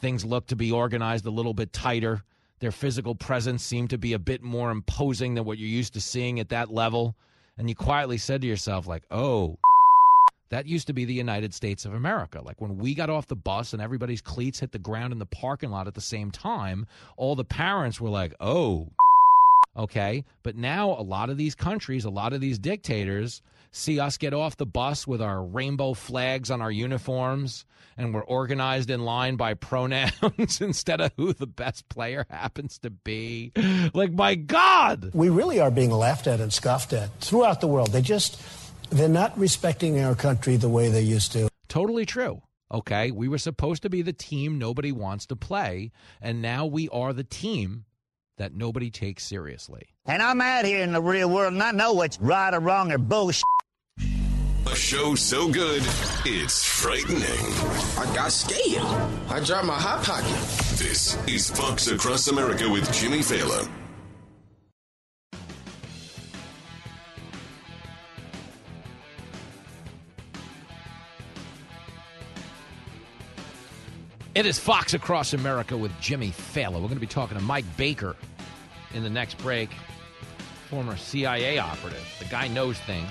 Things 0.00 0.24
look 0.24 0.46
to 0.46 0.56
be 0.56 0.72
organized 0.72 1.26
a 1.26 1.30
little 1.30 1.54
bit 1.54 1.72
tighter. 1.72 2.22
Their 2.60 2.72
physical 2.72 3.14
presence 3.14 3.62
seemed 3.62 3.90
to 3.90 3.98
be 3.98 4.12
a 4.12 4.18
bit 4.18 4.42
more 4.42 4.70
imposing 4.70 5.34
than 5.34 5.44
what 5.44 5.58
you're 5.58 5.68
used 5.68 5.94
to 5.94 6.00
seeing 6.00 6.40
at 6.40 6.50
that 6.50 6.72
level. 6.72 7.14
And 7.58 7.68
you 7.68 7.74
quietly 7.74 8.18
said 8.18 8.40
to 8.40 8.46
yourself, 8.46 8.86
like, 8.86 9.02
oh, 9.10 9.58
that 10.50 10.66
used 10.66 10.88
to 10.88 10.92
be 10.92 11.04
the 11.04 11.14
United 11.14 11.54
States 11.54 11.84
of 11.84 11.94
America. 11.94 12.42
Like 12.42 12.60
when 12.60 12.76
we 12.76 12.94
got 12.94 13.08
off 13.08 13.26
the 13.26 13.36
bus 13.36 13.72
and 13.72 13.80
everybody's 13.80 14.20
cleats 14.20 14.60
hit 14.60 14.72
the 14.72 14.78
ground 14.78 15.12
in 15.12 15.18
the 15.18 15.26
parking 15.26 15.70
lot 15.70 15.86
at 15.86 15.94
the 15.94 16.00
same 16.00 16.30
time, 16.30 16.86
all 17.16 17.36
the 17.36 17.44
parents 17.44 18.00
were 18.00 18.10
like, 18.10 18.34
oh, 18.40 18.88
Okay. 19.76 20.24
But 20.42 20.56
now 20.56 20.90
a 20.90 21.02
lot 21.02 21.30
of 21.30 21.36
these 21.36 21.54
countries, 21.54 22.04
a 22.04 22.10
lot 22.10 22.32
of 22.32 22.40
these 22.40 22.58
dictators 22.58 23.42
see 23.72 24.00
us 24.00 24.16
get 24.16 24.34
off 24.34 24.56
the 24.56 24.66
bus 24.66 25.06
with 25.06 25.22
our 25.22 25.42
rainbow 25.42 25.94
flags 25.94 26.50
on 26.50 26.60
our 26.60 26.72
uniforms 26.72 27.64
and 27.96 28.14
we're 28.14 28.22
organized 28.22 28.90
in 28.90 29.00
line 29.04 29.36
by 29.36 29.54
pronouns 29.54 30.60
instead 30.60 31.00
of 31.00 31.12
who 31.16 31.32
the 31.32 31.46
best 31.46 31.88
player 31.88 32.26
happens 32.30 32.78
to 32.78 32.90
be. 32.90 33.52
Like, 33.92 34.12
my 34.12 34.34
God. 34.34 35.10
We 35.14 35.28
really 35.28 35.60
are 35.60 35.70
being 35.70 35.90
laughed 35.90 36.26
at 36.26 36.40
and 36.40 36.52
scoffed 36.52 36.92
at 36.92 37.20
throughout 37.20 37.60
the 37.60 37.66
world. 37.66 37.92
They 37.92 38.02
just, 38.02 38.40
they're 38.90 39.08
not 39.08 39.38
respecting 39.38 40.00
our 40.00 40.14
country 40.14 40.56
the 40.56 40.68
way 40.68 40.88
they 40.88 41.02
used 41.02 41.32
to. 41.32 41.48
Totally 41.68 42.06
true. 42.06 42.42
Okay. 42.72 43.10
We 43.10 43.28
were 43.28 43.38
supposed 43.38 43.82
to 43.82 43.90
be 43.90 44.02
the 44.02 44.12
team 44.12 44.58
nobody 44.58 44.92
wants 44.92 45.26
to 45.26 45.36
play, 45.36 45.92
and 46.20 46.40
now 46.40 46.66
we 46.66 46.88
are 46.88 47.12
the 47.12 47.24
team 47.24 47.84
that 48.40 48.54
nobody 48.54 48.90
takes 48.90 49.22
seriously. 49.22 49.82
And 50.06 50.22
I'm 50.22 50.40
out 50.40 50.64
here 50.64 50.82
in 50.82 50.92
the 50.92 51.02
real 51.02 51.28
world 51.28 51.52
and 51.52 51.62
I 51.62 51.72
know 51.72 51.92
what's 51.92 52.18
right 52.20 52.54
or 52.54 52.58
wrong 52.58 52.90
or 52.90 52.96
bullshit. 52.96 53.44
A 54.66 54.74
show 54.74 55.14
so 55.14 55.46
good, 55.50 55.82
it's 56.24 56.64
frightening. 56.64 57.22
I 57.98 58.10
got 58.14 58.32
scared. 58.32 58.82
I 59.28 59.40
dropped 59.40 59.66
my 59.66 59.74
hot 59.78 60.04
pocket. 60.04 60.40
This 60.78 61.18
is 61.28 61.50
Fox 61.50 61.88
Across 61.88 62.28
America 62.28 62.66
with 62.66 62.90
Jimmy 62.94 63.18
Failla. 63.18 63.68
It 74.32 74.46
is 74.46 74.60
Fox 74.60 74.94
Across 74.94 75.34
America 75.34 75.76
with 75.76 75.90
Jimmy 76.00 76.30
Failla. 76.30 76.74
We're 76.74 76.82
going 76.82 76.94
to 76.94 77.00
be 77.00 77.06
talking 77.06 77.36
to 77.36 77.42
Mike 77.42 77.64
Baker 77.76 78.14
in 78.94 79.02
the 79.02 79.10
next 79.10 79.36
break, 79.38 79.70
former 80.68 80.96
CIA 80.96 81.58
operative. 81.58 82.06
The 82.20 82.26
guy 82.26 82.46
knows 82.46 82.78
things. 82.78 83.10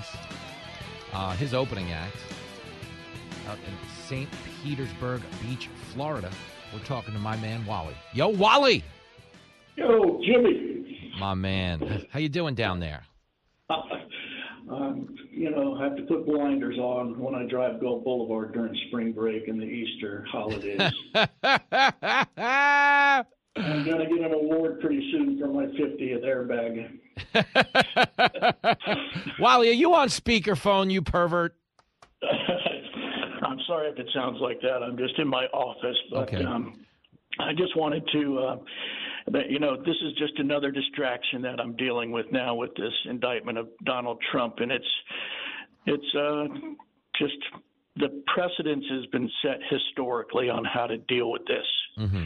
Uh, 1.12 1.32
his 1.36 1.54
opening 1.54 1.92
act 1.92 2.16
out 3.50 3.58
in 3.58 3.74
St. 4.08 4.30
Petersburg 4.64 5.22
Beach, 5.42 5.68
Florida. 5.94 6.32
We're 6.74 6.80
talking 6.86 7.14
to 7.14 7.20
my 7.20 7.36
man 7.38 7.66
Wally. 7.66 7.96
Yo, 8.14 8.30
Wally. 8.30 8.82
Yo, 9.76 10.22
Jimmy. 10.26 11.12
My 11.20 11.34
man. 11.34 12.06
How 12.12 12.20
you 12.20 12.30
doing 12.30 12.56
down 12.56 12.80
there? 12.80 13.04
um, 14.70 15.16
you 15.32 15.50
know, 15.50 15.76
I 15.80 15.84
have 15.86 15.96
to 15.98 16.04
put 16.04 16.26
blinders 16.26 16.78
on 16.78 17.20
when 17.20 17.34
I 17.36 17.46
drive 17.48 17.80
Gulf 17.82 18.04
Boulevard 18.04 18.54
during 18.54 18.76
spring 18.88 19.12
break 19.14 19.48
and 19.48 19.60
the 19.60 19.66
Easter 19.66 20.26
holidays. 20.32 20.80
I'm 23.56 23.84
going 23.84 24.00
to 24.00 24.06
get 24.06 24.26
an 24.26 24.34
award 24.34 24.80
pretty 24.80 25.12
soon 25.12 25.40
for 25.40 25.48
my 25.48 25.66
50th 25.66 26.24
airbag. 26.24 27.00
Wally, 29.40 29.70
are 29.70 29.74
you 29.74 29.94
on 29.94 30.08
speakerphone, 30.08 30.92
you 30.92 31.02
pervert? 31.02 31.56
I'm 33.44 33.60
sorry 33.68 33.90
if 33.90 33.98
it 33.98 34.08
sounds 34.14 34.40
like 34.40 34.62
that. 34.62 34.84
I'm 34.84 34.98
just 34.98 35.18
in 35.20 35.28
my 35.28 35.46
office, 35.48 35.98
but 36.12 36.20
Okay. 36.34 36.44
um, 36.44 36.86
I 37.40 37.54
just 37.54 37.76
wanted 37.76 38.04
to. 38.14 38.40
Uh, 38.40 38.58
that, 39.32 39.52
you 39.52 39.60
know, 39.60 39.76
this 39.78 39.96
is 40.04 40.14
just 40.18 40.40
another 40.40 40.72
distraction 40.72 41.42
that 41.44 41.60
I'm 41.60 41.76
dealing 41.76 42.12
with 42.12 42.26
now 42.32 42.56
with 42.56 42.74
this 42.76 42.94
indictment 43.06 43.58
of 43.58 43.68
Donald 43.86 44.22
Trump, 44.32 44.56
and 44.58 44.72
it's 44.72 44.86
it's 45.86 46.16
uh, 46.16 46.46
just 47.18 47.38
the 47.96 48.24
precedence 48.34 48.86
has 48.90 49.06
been 49.08 49.30
set 49.42 49.60
historically 49.70 50.50
on 50.50 50.64
how 50.66 50.88
to 50.88 50.98
deal 50.98 51.30
with 51.32 51.46
this 51.46 51.66
Mm-hmm. 52.00 52.24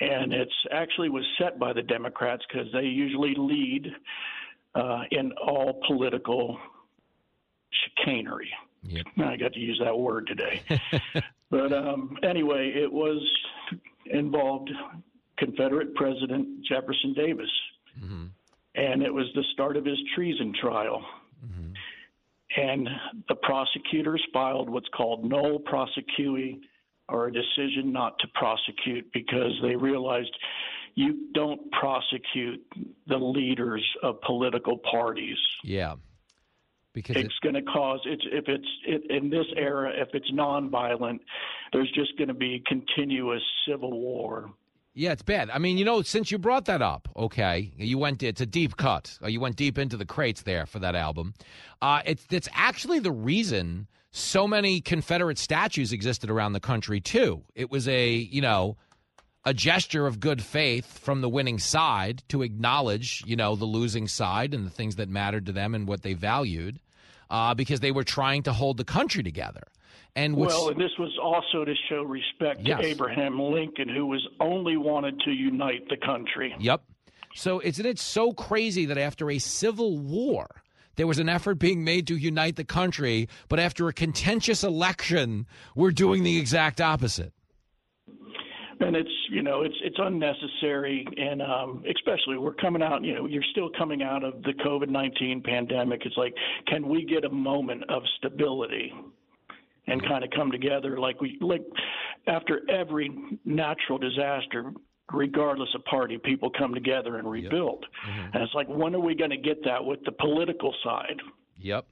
and 0.00 0.32
it's 0.32 0.52
actually 0.72 1.10
was 1.10 1.24
set 1.38 1.60
by 1.60 1.72
the 1.72 1.82
Democrats 1.82 2.42
because 2.48 2.66
they 2.72 2.82
usually 2.82 3.34
lead 3.36 3.86
uh, 4.74 5.02
in 5.12 5.30
all 5.46 5.80
political 5.86 6.58
chicanery. 7.70 8.50
Yep. 8.82 9.06
I 9.18 9.36
got 9.36 9.52
to 9.52 9.60
use 9.60 9.80
that 9.84 9.96
word 9.96 10.26
today. 10.26 10.62
but 11.50 11.72
um, 11.72 12.16
anyway, 12.24 12.72
it 12.74 12.90
was 12.92 13.22
involved 14.10 14.70
Confederate 15.38 15.94
President 15.94 16.64
Jefferson 16.66 17.14
Davis, 17.14 17.50
mm-hmm. 18.02 18.26
and 18.74 19.02
it 19.02 19.12
was 19.12 19.26
the 19.34 19.44
start 19.52 19.76
of 19.76 19.84
his 19.84 19.98
treason 20.14 20.52
trial. 20.60 21.04
Mm-hmm. 21.44 21.72
And 22.56 22.88
the 23.28 23.36
prosecutors 23.36 24.22
filed 24.32 24.68
what's 24.68 24.88
called 24.88 25.24
nolle 25.24 25.62
prosequi 25.62 26.58
or 27.08 27.28
a 27.28 27.32
decision 27.32 27.92
not 27.92 28.18
to 28.20 28.28
prosecute 28.34 29.10
because 29.12 29.52
they 29.62 29.76
realized 29.76 30.34
you 30.94 31.28
don't 31.32 31.60
prosecute 31.72 32.60
the 33.06 33.16
leaders 33.16 33.84
of 34.02 34.20
political 34.22 34.78
parties. 34.78 35.38
Yeah. 35.64 35.94
Because 36.92 37.16
it's 37.16 37.38
going 37.42 37.54
to 37.54 37.62
cause 37.62 38.00
it's 38.04 38.24
if 38.32 38.48
it's 38.48 38.66
it, 38.86 39.10
in 39.10 39.30
this 39.30 39.46
era 39.56 39.92
if 39.94 40.08
it's 40.12 40.30
nonviolent, 40.32 41.20
there's 41.72 41.90
just 41.92 42.16
going 42.18 42.28
to 42.28 42.34
be 42.34 42.62
continuous 42.66 43.42
civil 43.68 43.92
war. 43.92 44.50
Yeah, 44.92 45.12
it's 45.12 45.22
bad. 45.22 45.50
I 45.50 45.58
mean, 45.58 45.78
you 45.78 45.84
know, 45.84 46.02
since 46.02 46.32
you 46.32 46.38
brought 46.38 46.64
that 46.64 46.82
up, 46.82 47.08
okay, 47.16 47.72
you 47.76 47.96
went. 47.96 48.22
It's 48.24 48.40
a 48.40 48.46
deep 48.46 48.76
cut. 48.76 49.16
Uh, 49.22 49.28
You 49.28 49.38
went 49.38 49.56
deep 49.56 49.78
into 49.78 49.96
the 49.96 50.04
crates 50.04 50.42
there 50.42 50.66
for 50.66 50.80
that 50.80 50.96
album. 50.96 51.34
Uh, 51.80 52.02
it's 52.04 52.26
it's 52.30 52.48
actually 52.52 52.98
the 52.98 53.12
reason 53.12 53.86
so 54.10 54.48
many 54.48 54.80
Confederate 54.80 55.38
statues 55.38 55.92
existed 55.92 56.28
around 56.28 56.54
the 56.54 56.60
country 56.60 57.00
too. 57.00 57.44
It 57.54 57.70
was 57.70 57.86
a 57.86 58.12
you 58.14 58.40
know 58.40 58.76
a 59.44 59.54
gesture 59.54 60.06
of 60.06 60.20
good 60.20 60.42
faith 60.42 60.98
from 60.98 61.20
the 61.20 61.28
winning 61.28 61.58
side 61.58 62.22
to 62.28 62.42
acknowledge 62.42 63.22
you 63.26 63.36
know 63.36 63.56
the 63.56 63.64
losing 63.64 64.06
side 64.06 64.52
and 64.54 64.66
the 64.66 64.70
things 64.70 64.96
that 64.96 65.08
mattered 65.08 65.46
to 65.46 65.52
them 65.52 65.74
and 65.74 65.86
what 65.88 66.02
they 66.02 66.12
valued, 66.14 66.78
uh, 67.30 67.54
because 67.54 67.80
they 67.80 67.92
were 67.92 68.04
trying 68.04 68.42
to 68.42 68.52
hold 68.52 68.76
the 68.76 68.84
country 68.84 69.22
together. 69.22 69.62
And 70.16 70.36
what's, 70.36 70.54
well, 70.54 70.70
and 70.70 70.80
this 70.80 70.90
was 70.98 71.16
also 71.22 71.64
to 71.64 71.74
show 71.88 72.02
respect 72.02 72.60
Yes. 72.62 72.80
to 72.80 72.86
Abraham 72.86 73.40
Lincoln, 73.40 73.88
who 73.88 74.06
was 74.06 74.26
only 74.40 74.76
wanted 74.76 75.20
to 75.20 75.30
unite 75.30 75.88
the 75.88 75.96
country. 75.96 76.54
Yep. 76.58 76.82
So 77.34 77.60
isn't 77.60 77.86
it 77.86 77.98
so 77.98 78.32
crazy 78.32 78.86
that 78.86 78.98
after 78.98 79.30
a 79.30 79.38
civil 79.38 79.98
war, 79.98 80.62
there 80.96 81.06
was 81.06 81.20
an 81.20 81.28
effort 81.28 81.54
being 81.60 81.84
made 81.84 82.08
to 82.08 82.16
unite 82.16 82.56
the 82.56 82.64
country, 82.64 83.28
but 83.48 83.60
after 83.60 83.86
a 83.88 83.92
contentious 83.92 84.64
election, 84.64 85.46
we're 85.76 85.92
doing 85.92 86.24
the 86.24 86.38
exact 86.38 86.80
opposite? 86.80 87.32
And 88.80 88.96
it's 88.96 89.10
you 89.30 89.42
know 89.42 89.62
it's 89.62 89.74
it's 89.82 89.96
unnecessary. 89.98 91.06
And 91.16 91.42
um 91.42 91.84
especially 91.88 92.38
we're 92.38 92.54
coming 92.54 92.82
out 92.82 93.04
you 93.04 93.14
know 93.14 93.26
you're 93.26 93.44
still 93.52 93.70
coming 93.76 94.02
out 94.02 94.24
of 94.24 94.42
the 94.42 94.52
covid-19 94.64 95.44
pandemic. 95.44 96.02
It's 96.04 96.16
like 96.16 96.34
can 96.66 96.88
we 96.88 97.04
get 97.04 97.24
a 97.24 97.30
moment 97.30 97.84
of 97.88 98.02
stability 98.18 98.92
and 99.86 100.02
kind 100.06 100.24
of 100.24 100.30
come 100.30 100.50
together 100.50 100.98
like 100.98 101.20
we 101.20 101.38
like 101.40 101.62
after 102.26 102.60
every 102.70 103.10
natural 103.44 103.98
disaster 103.98 104.72
regardless 105.12 105.68
of 105.74 105.84
party 105.84 106.18
people 106.18 106.50
come 106.56 106.72
together 106.74 107.16
and 107.16 107.28
rebuild. 107.28 107.84
And 108.32 108.42
it's 108.42 108.54
like 108.54 108.68
when 108.68 108.94
are 108.94 109.00
we 109.00 109.14
going 109.14 109.30
to 109.30 109.36
get 109.36 109.62
that 109.64 109.84
with 109.84 109.98
the 110.04 110.12
political 110.12 110.74
side? 110.84 111.20
Yep. 111.56 111.86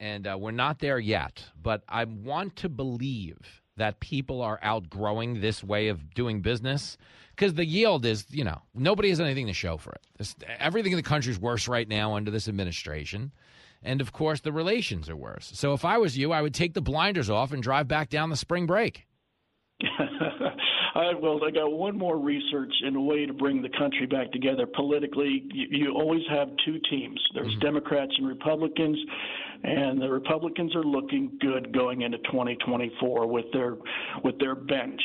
And 0.00 0.26
uh, 0.26 0.36
we're 0.38 0.50
not 0.50 0.78
there 0.78 0.98
yet, 0.98 1.44
but 1.60 1.82
I 1.88 2.04
want 2.04 2.56
to 2.56 2.68
believe 2.68 3.38
that 3.76 4.00
people 4.00 4.40
are 4.42 4.58
outgrowing 4.62 5.40
this 5.40 5.62
way 5.62 5.88
of 5.88 6.14
doing 6.14 6.40
business 6.40 6.96
because 7.34 7.54
the 7.54 7.66
yield 7.66 8.06
is, 8.06 8.26
you 8.30 8.44
know, 8.44 8.62
nobody 8.74 9.08
has 9.08 9.20
anything 9.20 9.46
to 9.48 9.52
show 9.52 9.76
for 9.76 9.92
it. 9.92 10.34
Everything 10.58 10.92
in 10.92 10.96
the 10.96 11.02
country 11.02 11.32
is 11.32 11.38
worse 11.38 11.66
right 11.66 11.88
now 11.88 12.14
under 12.14 12.30
this 12.30 12.48
administration. 12.48 13.32
And 13.82 14.00
of 14.00 14.12
course, 14.12 14.40
the 14.40 14.52
relations 14.52 15.10
are 15.10 15.16
worse. 15.16 15.50
So 15.54 15.74
if 15.74 15.84
I 15.84 15.98
was 15.98 16.16
you, 16.16 16.32
I 16.32 16.40
would 16.40 16.54
take 16.54 16.74
the 16.74 16.80
blinders 16.80 17.28
off 17.28 17.52
and 17.52 17.62
drive 17.62 17.88
back 17.88 18.08
down 18.08 18.30
the 18.30 18.36
spring 18.36 18.66
break. 18.66 19.06
I, 20.94 21.12
well, 21.20 21.40
I 21.44 21.50
got 21.50 21.72
one 21.72 21.98
more 21.98 22.18
research 22.18 22.72
and 22.82 22.96
a 22.96 23.00
way 23.00 23.26
to 23.26 23.32
bring 23.32 23.62
the 23.62 23.68
country 23.70 24.06
back 24.06 24.30
together 24.30 24.64
politically. 24.64 25.44
You, 25.52 25.66
you 25.70 25.92
always 25.92 26.22
have 26.30 26.48
two 26.64 26.78
teams. 26.88 27.20
There's 27.34 27.54
Democrats 27.56 28.12
and 28.16 28.28
Republicans, 28.28 28.96
and 29.64 30.00
the 30.00 30.08
Republicans 30.08 30.74
are 30.76 30.84
looking 30.84 31.36
good 31.40 31.72
going 31.74 32.02
into 32.02 32.18
2024 32.18 33.26
with 33.26 33.46
their 33.52 33.76
with 34.22 34.38
their 34.38 34.54
bench. 34.54 35.00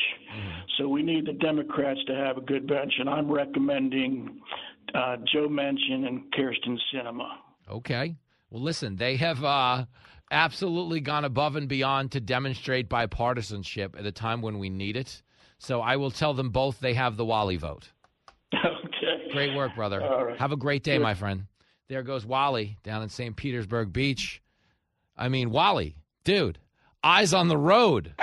So 0.78 0.86
we 0.88 1.02
need 1.02 1.26
the 1.26 1.32
Democrats 1.32 2.00
to 2.06 2.14
have 2.14 2.36
a 2.36 2.40
good 2.40 2.68
bench, 2.68 2.92
and 3.00 3.08
I'm 3.08 3.30
recommending 3.30 4.40
uh, 4.94 5.16
Joe 5.32 5.48
Manchin 5.48 6.06
and 6.06 6.22
Kyrsten 6.32 6.78
Sinema. 6.94 7.30
Okay. 7.68 8.14
Well, 8.50 8.62
listen, 8.62 8.96
they 8.96 9.16
have 9.16 9.42
uh, 9.44 9.86
absolutely 10.30 11.00
gone 11.00 11.24
above 11.24 11.56
and 11.56 11.68
beyond 11.68 12.12
to 12.12 12.20
demonstrate 12.20 12.88
bipartisanship 12.88 13.98
at 13.98 14.06
a 14.06 14.12
time 14.12 14.40
when 14.40 14.58
we 14.58 14.70
need 14.70 14.96
it. 14.96 15.22
So 15.62 15.80
I 15.82 15.96
will 15.96 16.10
tell 16.10 16.32
them 16.34 16.48
both 16.50 16.80
they 16.80 16.94
have 16.94 17.16
the 17.18 17.24
Wally 17.24 17.56
vote. 17.56 17.90
okay. 18.54 19.28
Great 19.32 19.54
work, 19.54 19.74
brother. 19.76 20.02
All 20.02 20.24
right. 20.24 20.38
Have 20.38 20.52
a 20.52 20.56
great 20.56 20.82
day, 20.82 20.96
Good. 20.96 21.02
my 21.02 21.12
friend. 21.14 21.44
There 21.88 22.02
goes 22.02 22.24
Wally 22.24 22.78
down 22.82 23.02
in 23.02 23.10
St. 23.10 23.36
Petersburg 23.36 23.92
Beach. 23.92 24.40
I 25.16 25.28
mean, 25.28 25.50
Wally, 25.50 25.96
dude, 26.24 26.58
eyes 27.04 27.34
on 27.34 27.48
the 27.48 27.58
road. 27.58 28.14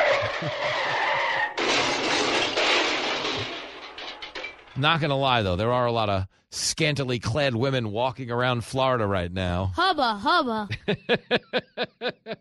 Not 4.75 4.99
going 4.99 5.09
to 5.09 5.15
lie, 5.15 5.41
though, 5.43 5.55
there 5.55 5.71
are 5.71 5.85
a 5.85 5.91
lot 5.91 6.09
of 6.09 6.25
scantily 6.49 7.19
clad 7.19 7.55
women 7.55 7.91
walking 7.91 8.31
around 8.31 8.63
Florida 8.63 9.05
right 9.05 9.31
now. 9.31 9.71
Hubba, 9.75 10.15
hubba. 10.15 10.69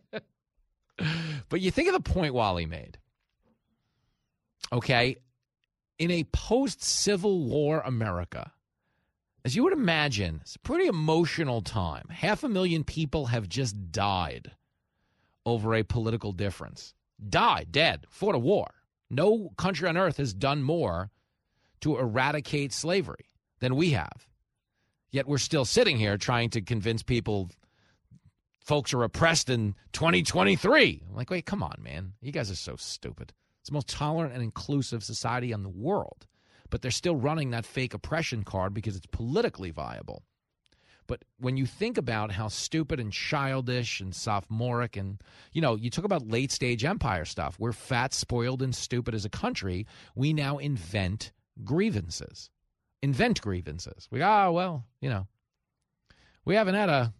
But 1.48 1.60
you 1.60 1.70
think 1.70 1.88
of 1.88 1.94
the 1.94 2.00
point 2.00 2.32
Wally 2.34 2.66
made. 2.66 2.98
Okay. 4.72 5.16
In 5.98 6.10
a 6.10 6.24
post 6.24 6.82
Civil 6.82 7.44
War 7.44 7.80
America, 7.80 8.52
as 9.44 9.54
you 9.54 9.62
would 9.62 9.72
imagine, 9.72 10.40
it's 10.42 10.56
a 10.56 10.60
pretty 10.60 10.86
emotional 10.86 11.62
time. 11.62 12.08
Half 12.10 12.42
a 12.44 12.48
million 12.48 12.84
people 12.84 13.26
have 13.26 13.48
just 13.48 13.92
died 13.92 14.50
over 15.46 15.74
a 15.74 15.84
political 15.84 16.32
difference. 16.32 16.94
Died, 17.28 17.68
dead, 17.70 18.06
fought 18.10 18.34
a 18.34 18.38
war. 18.38 18.66
No 19.08 19.50
country 19.56 19.88
on 19.88 19.96
earth 19.96 20.16
has 20.16 20.34
done 20.34 20.62
more 20.62 21.10
to 21.80 21.96
eradicate 21.98 22.72
slavery 22.72 23.30
than 23.60 23.76
we 23.76 23.90
have. 23.90 24.26
Yet 25.10 25.28
we're 25.28 25.38
still 25.38 25.64
sitting 25.64 25.96
here 25.96 26.18
trying 26.18 26.50
to 26.50 26.60
convince 26.60 27.02
people 27.02 27.50
folks 28.58 28.92
are 28.92 29.04
oppressed 29.04 29.48
in 29.48 29.76
2023. 29.92 31.04
I'm 31.08 31.14
like, 31.14 31.30
wait, 31.30 31.46
come 31.46 31.62
on, 31.62 31.76
man. 31.78 32.14
You 32.20 32.32
guys 32.32 32.50
are 32.50 32.56
so 32.56 32.74
stupid. 32.76 33.32
It's 33.66 33.70
the 33.72 33.74
most 33.74 33.88
tolerant 33.88 34.32
and 34.32 34.44
inclusive 34.44 35.02
society 35.02 35.50
in 35.50 35.64
the 35.64 35.68
world. 35.68 36.28
But 36.70 36.82
they're 36.82 36.92
still 36.92 37.16
running 37.16 37.50
that 37.50 37.66
fake 37.66 37.94
oppression 37.94 38.44
card 38.44 38.72
because 38.72 38.94
it's 38.94 39.08
politically 39.08 39.72
viable. 39.72 40.22
But 41.08 41.24
when 41.40 41.56
you 41.56 41.66
think 41.66 41.98
about 41.98 42.30
how 42.30 42.46
stupid 42.46 43.00
and 43.00 43.12
childish 43.12 44.00
and 44.00 44.14
sophomoric, 44.14 44.96
and 44.96 45.20
you 45.52 45.60
know, 45.60 45.74
you 45.74 45.90
talk 45.90 46.04
about 46.04 46.28
late 46.28 46.52
stage 46.52 46.84
empire 46.84 47.24
stuff, 47.24 47.56
we're 47.58 47.72
fat, 47.72 48.14
spoiled, 48.14 48.62
and 48.62 48.72
stupid 48.72 49.16
as 49.16 49.24
a 49.24 49.28
country. 49.28 49.84
We 50.14 50.32
now 50.32 50.58
invent 50.58 51.32
grievances, 51.64 52.50
invent 53.02 53.40
grievances. 53.40 54.06
We 54.12 54.20
go, 54.20 54.28
oh 54.28 54.52
well, 54.52 54.84
you 55.00 55.10
know, 55.10 55.26
we 56.44 56.54
haven't 56.54 56.76
had 56.76 56.88
a 56.88 57.12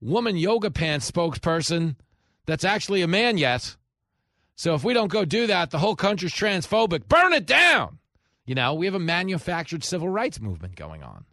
woman 0.00 0.36
yoga 0.36 0.72
pants 0.72 1.08
spokesperson 1.08 1.94
that's 2.46 2.64
actually 2.64 3.02
a 3.02 3.08
man 3.08 3.38
yet. 3.38 3.76
So 4.56 4.74
if 4.74 4.84
we 4.84 4.94
don't 4.94 5.10
go 5.10 5.24
do 5.24 5.46
that, 5.48 5.70
the 5.70 5.78
whole 5.78 5.96
country's 5.96 6.32
transphobic. 6.32 7.08
Burn 7.08 7.32
it 7.32 7.46
down. 7.46 7.98
You 8.46 8.54
know, 8.54 8.74
we 8.74 8.86
have 8.86 8.94
a 8.94 9.00
manufactured 9.00 9.82
civil 9.84 10.08
rights 10.08 10.40
movement 10.40 10.76
going 10.76 11.02
on. 11.02 11.24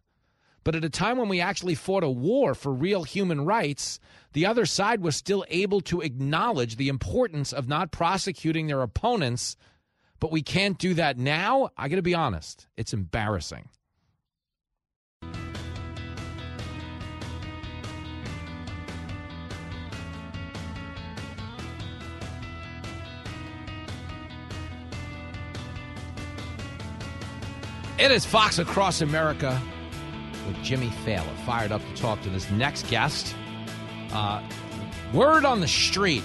But 0.64 0.76
at 0.76 0.86
a 0.86 0.90
time 0.90 1.18
when 1.18 1.30
we 1.30 1.42
actually 1.42 1.76
fought 1.76 2.04
a 2.04 2.10
war 2.10 2.54
for 2.54 2.72
real 2.72 3.04
human 3.04 3.46
rights, 3.46 4.00
the 4.34 4.46
other 4.46 4.66
side 4.66 5.02
was 5.02 5.16
still 5.16 5.44
able 5.50 5.82
to 5.82 6.02
acknowledge 6.02 6.76
the 6.76 6.90
importance 6.90 7.52
of 7.52 7.68
not 7.68 7.92
prosecuting 7.92 8.68
their 8.68 8.82
opponents. 8.82 9.56
But 10.20 10.32
we 10.32 10.44
can't 10.44 10.78
do 10.78 10.94
that 10.94 11.18
now. 11.18 11.72
I 11.78 11.90
got 11.90 11.96
to 11.96 12.02
be 12.04 12.14
honest, 12.14 12.68
it's 12.78 12.94
embarrassing. 12.94 13.70
It 28.02 28.10
is 28.10 28.26
Fox 28.26 28.58
Across 28.58 29.02
America 29.02 29.62
with 30.48 30.60
Jimmy 30.64 30.88
Failla. 31.06 31.32
Fired 31.46 31.72
up 31.72 31.82
to 31.84 32.02
talk 32.02 32.20
to 32.24 32.30
this 32.32 32.50
next 32.50 32.88
guest. 32.88 33.36
Uh, 34.12 34.42
word 35.14 35.46
on 35.46 35.60
the 35.60 35.68
street 35.68 36.24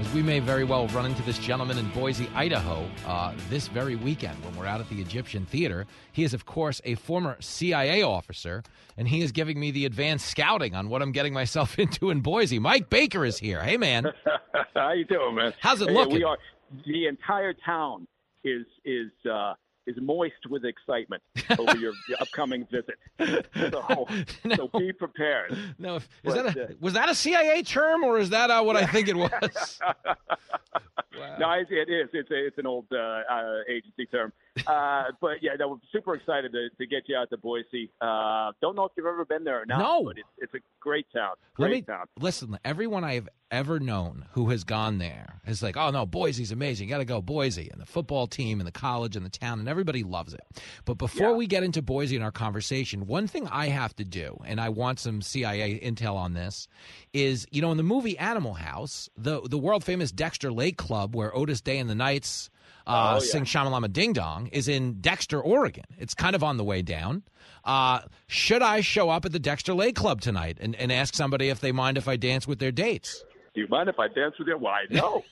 is 0.00 0.12
we 0.12 0.20
may 0.20 0.40
very 0.40 0.64
well 0.64 0.88
run 0.88 1.06
into 1.06 1.22
this 1.22 1.38
gentleman 1.38 1.78
in 1.78 1.88
Boise, 1.90 2.28
Idaho, 2.34 2.90
uh, 3.06 3.32
this 3.48 3.68
very 3.68 3.94
weekend 3.94 4.44
when 4.44 4.56
we're 4.56 4.66
out 4.66 4.80
at 4.80 4.88
the 4.88 5.00
Egyptian 5.00 5.46
Theater. 5.46 5.86
He 6.10 6.24
is, 6.24 6.34
of 6.34 6.44
course, 6.44 6.80
a 6.84 6.96
former 6.96 7.36
CIA 7.38 8.02
officer, 8.02 8.64
and 8.96 9.06
he 9.06 9.22
is 9.22 9.30
giving 9.30 9.60
me 9.60 9.70
the 9.70 9.86
advanced 9.86 10.26
scouting 10.26 10.74
on 10.74 10.88
what 10.88 11.02
I'm 11.02 11.12
getting 11.12 11.32
myself 11.32 11.78
into 11.78 12.10
in 12.10 12.20
Boise. 12.20 12.58
Mike 12.58 12.90
Baker 12.90 13.24
is 13.24 13.38
here. 13.38 13.62
Hey, 13.62 13.76
man. 13.76 14.06
How 14.74 14.90
you 14.90 15.04
doing, 15.04 15.36
man? 15.36 15.54
How's 15.60 15.80
it 15.82 15.88
Hey, 15.88 15.94
looking? 15.94 16.16
We 16.16 16.24
are 16.24 16.38
the 16.84 17.06
entire 17.06 17.54
town 17.54 18.08
is 18.42 18.66
is 18.84 19.12
uh, 19.30 19.54
is 19.86 19.96
moist 20.00 20.46
with 20.48 20.64
excitement 20.64 21.22
over 21.58 21.76
your, 21.76 21.92
your 22.08 22.18
upcoming 22.20 22.66
visit. 22.70 22.96
So, 23.54 24.06
so 24.56 24.68
be 24.78 24.92
prepared. 24.92 25.56
No, 25.78 25.96
is 25.96 26.02
But, 26.24 26.34
that 26.34 26.56
a, 26.56 26.64
uh, 26.64 26.68
was 26.80 26.94
that 26.94 27.08
a 27.08 27.14
CIA 27.14 27.62
term 27.62 28.04
or 28.04 28.18
is 28.18 28.30
that 28.30 28.50
uh, 28.50 28.62
what 28.62 28.76
I 28.76 28.86
think 28.86 29.08
it 29.08 29.16
was? 29.16 29.80
No, 31.38 31.50
it, 31.52 31.68
it 31.70 31.90
is. 31.90 32.08
It's 32.12 32.30
a, 32.30 32.46
it's 32.46 32.58
an 32.58 32.66
old 32.66 32.86
uh, 32.92 32.96
uh, 32.96 33.60
agency 33.68 34.06
term. 34.06 34.32
Uh, 34.66 35.04
but 35.20 35.42
yeah, 35.42 35.52
no, 35.58 35.68
we're 35.68 35.76
super 35.92 36.14
excited 36.14 36.52
to, 36.52 36.68
to 36.78 36.86
get 36.86 37.08
you 37.08 37.16
out 37.16 37.30
to 37.30 37.36
Boise. 37.36 37.90
Uh, 38.00 38.52
don't 38.60 38.76
know 38.76 38.84
if 38.84 38.92
you've 38.96 39.06
ever 39.06 39.24
been 39.24 39.44
there 39.44 39.62
or 39.62 39.66
not. 39.66 39.78
No. 39.78 40.04
but 40.04 40.18
it's, 40.18 40.28
it's 40.38 40.54
a 40.54 40.58
great 40.80 41.06
town. 41.14 41.34
Great 41.54 41.70
me 41.70 41.82
town. 41.82 42.06
listen. 42.18 42.58
Everyone 42.64 43.04
I 43.04 43.14
have 43.14 43.28
ever 43.50 43.78
known 43.78 44.26
who 44.32 44.50
has 44.50 44.64
gone 44.64 44.98
there 44.98 45.40
is 45.46 45.62
like, 45.62 45.76
"Oh 45.76 45.90
no, 45.90 46.04
Boise's 46.06 46.52
amazing. 46.52 46.88
You 46.88 46.94
got 46.94 46.98
to 46.98 47.04
go 47.04 47.20
Boise." 47.22 47.68
And 47.70 47.80
the 47.80 47.86
football 47.86 48.26
team, 48.26 48.60
and 48.60 48.66
the 48.66 48.72
college, 48.72 49.16
and 49.16 49.24
the 49.24 49.30
town, 49.30 49.58
and 49.58 49.68
everybody 49.76 50.02
loves 50.02 50.32
it. 50.34 50.40
But 50.86 50.94
before 50.98 51.34
we 51.34 51.46
get 51.46 51.62
into 51.62 51.82
Boise 51.82 52.16
in 52.16 52.22
our 52.22 52.32
conversation, 52.32 53.06
one 53.06 53.26
thing 53.26 53.46
I 53.52 53.66
have 53.68 53.94
to 53.96 54.04
do, 54.04 54.40
and 54.46 54.60
I 54.60 54.70
want 54.70 54.98
some 54.98 55.20
CIA 55.20 55.78
intel 55.80 56.14
on 56.16 56.32
this, 56.32 56.66
is 57.12 57.46
you 57.50 57.60
know 57.62 57.70
in 57.70 57.76
the 57.76 57.82
movie 57.82 58.16
Animal 58.18 58.54
House, 58.54 59.10
the 59.16 59.40
the 59.42 59.58
world 59.58 59.84
famous 59.84 60.10
Dexter 60.10 60.50
Lake 60.50 60.78
Club, 60.78 61.14
where 61.14 61.36
Otis 61.36 61.60
Day 61.60 61.78
and 61.78 61.90
the 61.90 61.94
Knights. 61.94 62.48
Uh, 62.88 63.14
Oh, 63.18 63.24
yeah. 63.24 63.30
sing 63.32 63.44
Shamalama 63.44 63.92
Ding 63.92 64.12
Dong 64.12 64.46
is 64.52 64.68
in 64.68 65.00
Dexter, 65.00 65.40
Oregon. 65.40 65.82
It's 65.98 66.14
kind 66.14 66.36
of 66.36 66.44
on 66.44 66.56
the 66.56 66.62
way 66.62 66.82
down. 66.82 67.24
Uh, 67.64 68.00
should 68.28 68.62
I 68.62 68.80
show 68.80 69.10
up 69.10 69.24
at 69.24 69.32
the 69.32 69.40
Dexter 69.40 69.74
Lake 69.74 69.96
Club 69.96 70.20
tonight 70.20 70.58
and, 70.60 70.76
and 70.76 70.92
ask 70.92 71.14
somebody 71.14 71.48
if 71.48 71.58
they 71.58 71.72
mind 71.72 71.98
if 71.98 72.06
I 72.06 72.14
dance 72.16 72.46
with 72.46 72.60
their 72.60 72.70
dates? 72.70 73.24
Do 73.56 73.62
you 73.62 73.68
mind 73.68 73.88
if 73.88 73.98
I 73.98 74.06
dance 74.06 74.34
with 74.38 74.46
you? 74.48 74.56
Well, 74.58 74.76
no? 74.90 75.24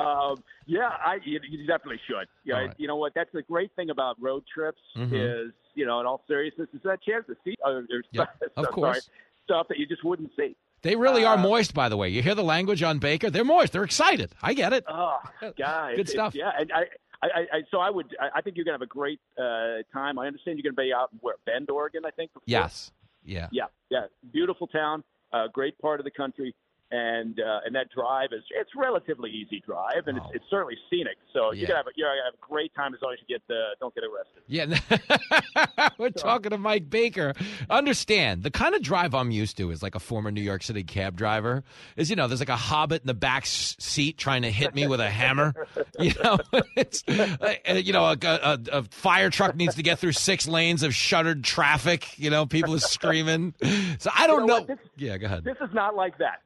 um, 0.00 0.42
yeah, 0.66 0.88
I 0.88 1.18
you, 1.24 1.40
you 1.48 1.66
definitely 1.66 2.00
should. 2.06 2.26
Yeah, 2.44 2.54
right. 2.54 2.74
you 2.78 2.86
know 2.88 2.96
what? 2.96 3.12
That's 3.14 3.30
the 3.32 3.42
great 3.42 3.70
thing 3.76 3.90
about 3.90 4.16
road 4.22 4.44
trips 4.52 4.80
Mhm. 4.96 5.12
is 5.48 5.52
you 5.74 5.84
know, 5.84 5.98
in 6.00 6.06
all 6.06 6.22
seriousness, 6.28 6.68
is 6.72 6.80
that 6.84 7.02
chance 7.02 7.26
to 7.26 7.36
see 7.44 7.56
uh, 7.66 7.80
there's 7.88 8.04
Yeah, 8.12 8.22
of 8.56 8.64
sorry, 8.64 8.72
course. 8.72 9.10
stuff 9.44 9.66
that 9.68 9.78
you 9.78 9.86
just 9.86 10.04
wouldn't 10.04 10.30
see. 10.36 10.54
They 10.82 10.94
really 10.96 11.24
are 11.24 11.34
Uh, 11.36 11.42
moist, 11.42 11.74
by 11.74 11.88
the 11.88 11.96
way. 11.96 12.08
You 12.10 12.22
hear 12.22 12.34
the 12.36 12.44
language 12.44 12.82
on 12.82 12.98
Baker? 13.00 13.28
They're 13.30 13.44
moist. 13.44 13.72
They're 13.72 13.82
excited. 13.84 14.30
I 14.40 14.54
get 14.54 14.72
it. 14.72 14.84
Oh, 14.86 15.18
guys, 15.58 15.96
Good 15.96 16.08
stuff. 16.08 16.34
yeah, 16.34 16.52
and 16.58 16.70
I, 16.72 16.84
I, 17.22 17.28
I, 17.52 17.62
so 17.72 17.80
I 17.80 17.90
would. 17.90 18.14
I, 18.20 18.38
I 18.38 18.40
think 18.40 18.56
you're 18.56 18.64
gonna 18.64 18.74
have 18.74 18.82
a 18.82 18.86
great 18.86 19.18
uh, 19.36 19.78
time. 19.92 20.18
I 20.18 20.26
understand 20.28 20.58
you're 20.58 20.70
gonna 20.72 20.80
be 20.86 20.92
out 20.92 21.08
in 21.12 21.18
where 21.22 21.34
Bend, 21.44 21.68
Oregon. 21.70 22.02
I 22.06 22.10
think. 22.12 22.32
before? 22.32 22.44
Yes. 22.46 22.92
Yeah. 23.24 23.48
Yeah, 23.50 23.64
yeah. 23.90 24.06
Beautiful 24.32 24.66
town, 24.66 25.02
uh, 25.32 25.48
great 25.48 25.76
part 25.78 25.98
of 25.98 26.04
the 26.04 26.10
country, 26.10 26.54
and 26.94 27.40
uh, 27.40 27.60
and 27.66 27.74
that 27.74 27.88
drive 27.90 28.28
is 28.32 28.42
it's 28.50 28.70
relatively 28.76 29.30
easy 29.30 29.62
drive, 29.66 30.06
and 30.06 30.18
it's, 30.18 30.26
it's 30.34 30.44
certainly 30.50 30.76
scenic. 30.90 31.16
So 31.32 31.52
Yeah. 31.52 31.58
you're 31.60 31.66
gonna 31.68 31.78
have 31.78 31.86
a, 31.86 31.90
you're 31.96 32.08
gonna 32.08 32.20
have 32.24 32.34
a 32.34 32.46
great 32.46 32.74
time 32.74 32.94
as 32.94 33.00
long 33.02 33.12
as 33.14 33.18
you 33.26 33.36
get 33.38 33.54
uh, 33.54 33.60
don't 33.80 33.94
get 33.94 34.04
arrested. 34.04 34.42
Yeah, 34.46 35.88
we're 35.98 36.10
talking 36.10 36.50
to 36.50 36.58
Mike 36.58 36.88
Baker. 36.90 37.34
Understand 37.70 38.42
the 38.42 38.50
kind 38.50 38.74
of 38.74 38.82
drive 38.82 39.14
I'm 39.14 39.30
used 39.30 39.56
to 39.58 39.70
is 39.70 39.82
like 39.82 39.94
a 39.94 40.00
former 40.00 40.30
New 40.30 40.42
York 40.42 40.62
City 40.62 40.82
cab 40.84 41.16
driver. 41.16 41.64
Is 41.96 42.10
you 42.10 42.16
know 42.16 42.28
there's 42.28 42.40
like 42.40 42.48
a 42.48 42.56
hobbit 42.56 43.02
in 43.02 43.06
the 43.06 43.14
back 43.14 43.46
seat 43.46 44.18
trying 44.18 44.42
to 44.42 44.50
hit 44.50 44.74
me 44.74 44.86
with 44.86 45.00
a 45.00 45.10
hammer. 45.10 45.52
You 45.98 46.12
know, 46.24 46.38
it's 46.76 47.04
uh, 47.08 47.54
you 47.74 47.92
know 47.92 48.04
a, 48.04 48.16
a, 48.22 48.58
a 48.72 48.82
fire 48.90 49.30
truck 49.30 49.54
needs 49.54 49.76
to 49.76 49.82
get 49.82 50.00
through 50.00 50.12
six 50.12 50.48
lanes 50.48 50.82
of 50.82 50.92
shuttered 50.94 51.44
traffic. 51.44 52.18
You 52.18 52.30
know, 52.30 52.46
people 52.46 52.74
are 52.74 52.78
screaming. 52.80 53.54
So 53.98 54.10
I 54.14 54.26
don't 54.26 54.42
You 54.42 54.46
know 54.46 54.58
know. 54.58 54.64
This- 54.66 54.78
yeah, 54.96 55.16
go 55.18 55.26
ahead. 55.26 55.44
This 55.44 55.56
is 55.60 55.72
not 55.72 55.94
like 55.94 56.14
that. 56.18 56.40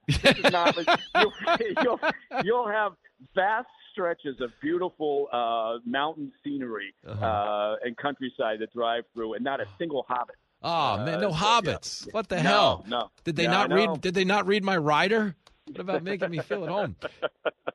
Not. 0.50 0.76
You'll, 1.16 1.32
you'll 1.82 2.00
you'll 2.44 2.68
have 2.68 2.92
vast 3.34 3.68
stretches 3.92 4.40
of 4.40 4.50
beautiful 4.60 5.28
uh, 5.32 5.78
mountain 5.84 6.32
scenery 6.44 6.94
Uh-huh. 7.06 7.24
uh 7.24 7.76
and 7.84 7.96
countryside 7.96 8.60
to 8.60 8.66
drive 8.68 9.04
through, 9.14 9.34
and 9.34 9.44
not 9.44 9.60
a 9.60 9.66
single 9.78 10.04
hobbit. 10.08 10.36
Oh 10.62 10.96
man, 11.04 11.20
no 11.20 11.28
Uh, 11.28 11.32
so, 11.32 11.36
hobbits. 11.44 12.06
yeah. 12.06 12.10
What 12.12 12.28
the 12.28 12.36
No, 12.36 12.42
hell? 12.42 12.84
no. 12.88 13.10
Did 13.24 13.36
they 13.36 13.44
Yeah, 13.44 13.50
not 13.50 13.72
read? 13.72 14.00
Did 14.00 14.14
they 14.14 14.24
not 14.24 14.46
read 14.46 14.64
my 14.64 14.76
rider? 14.76 15.34
What 15.66 15.80
about 15.80 16.02
making 16.02 16.30
me 16.30 16.38
feel 16.38 16.64
at 16.64 16.70
home? 16.70 16.96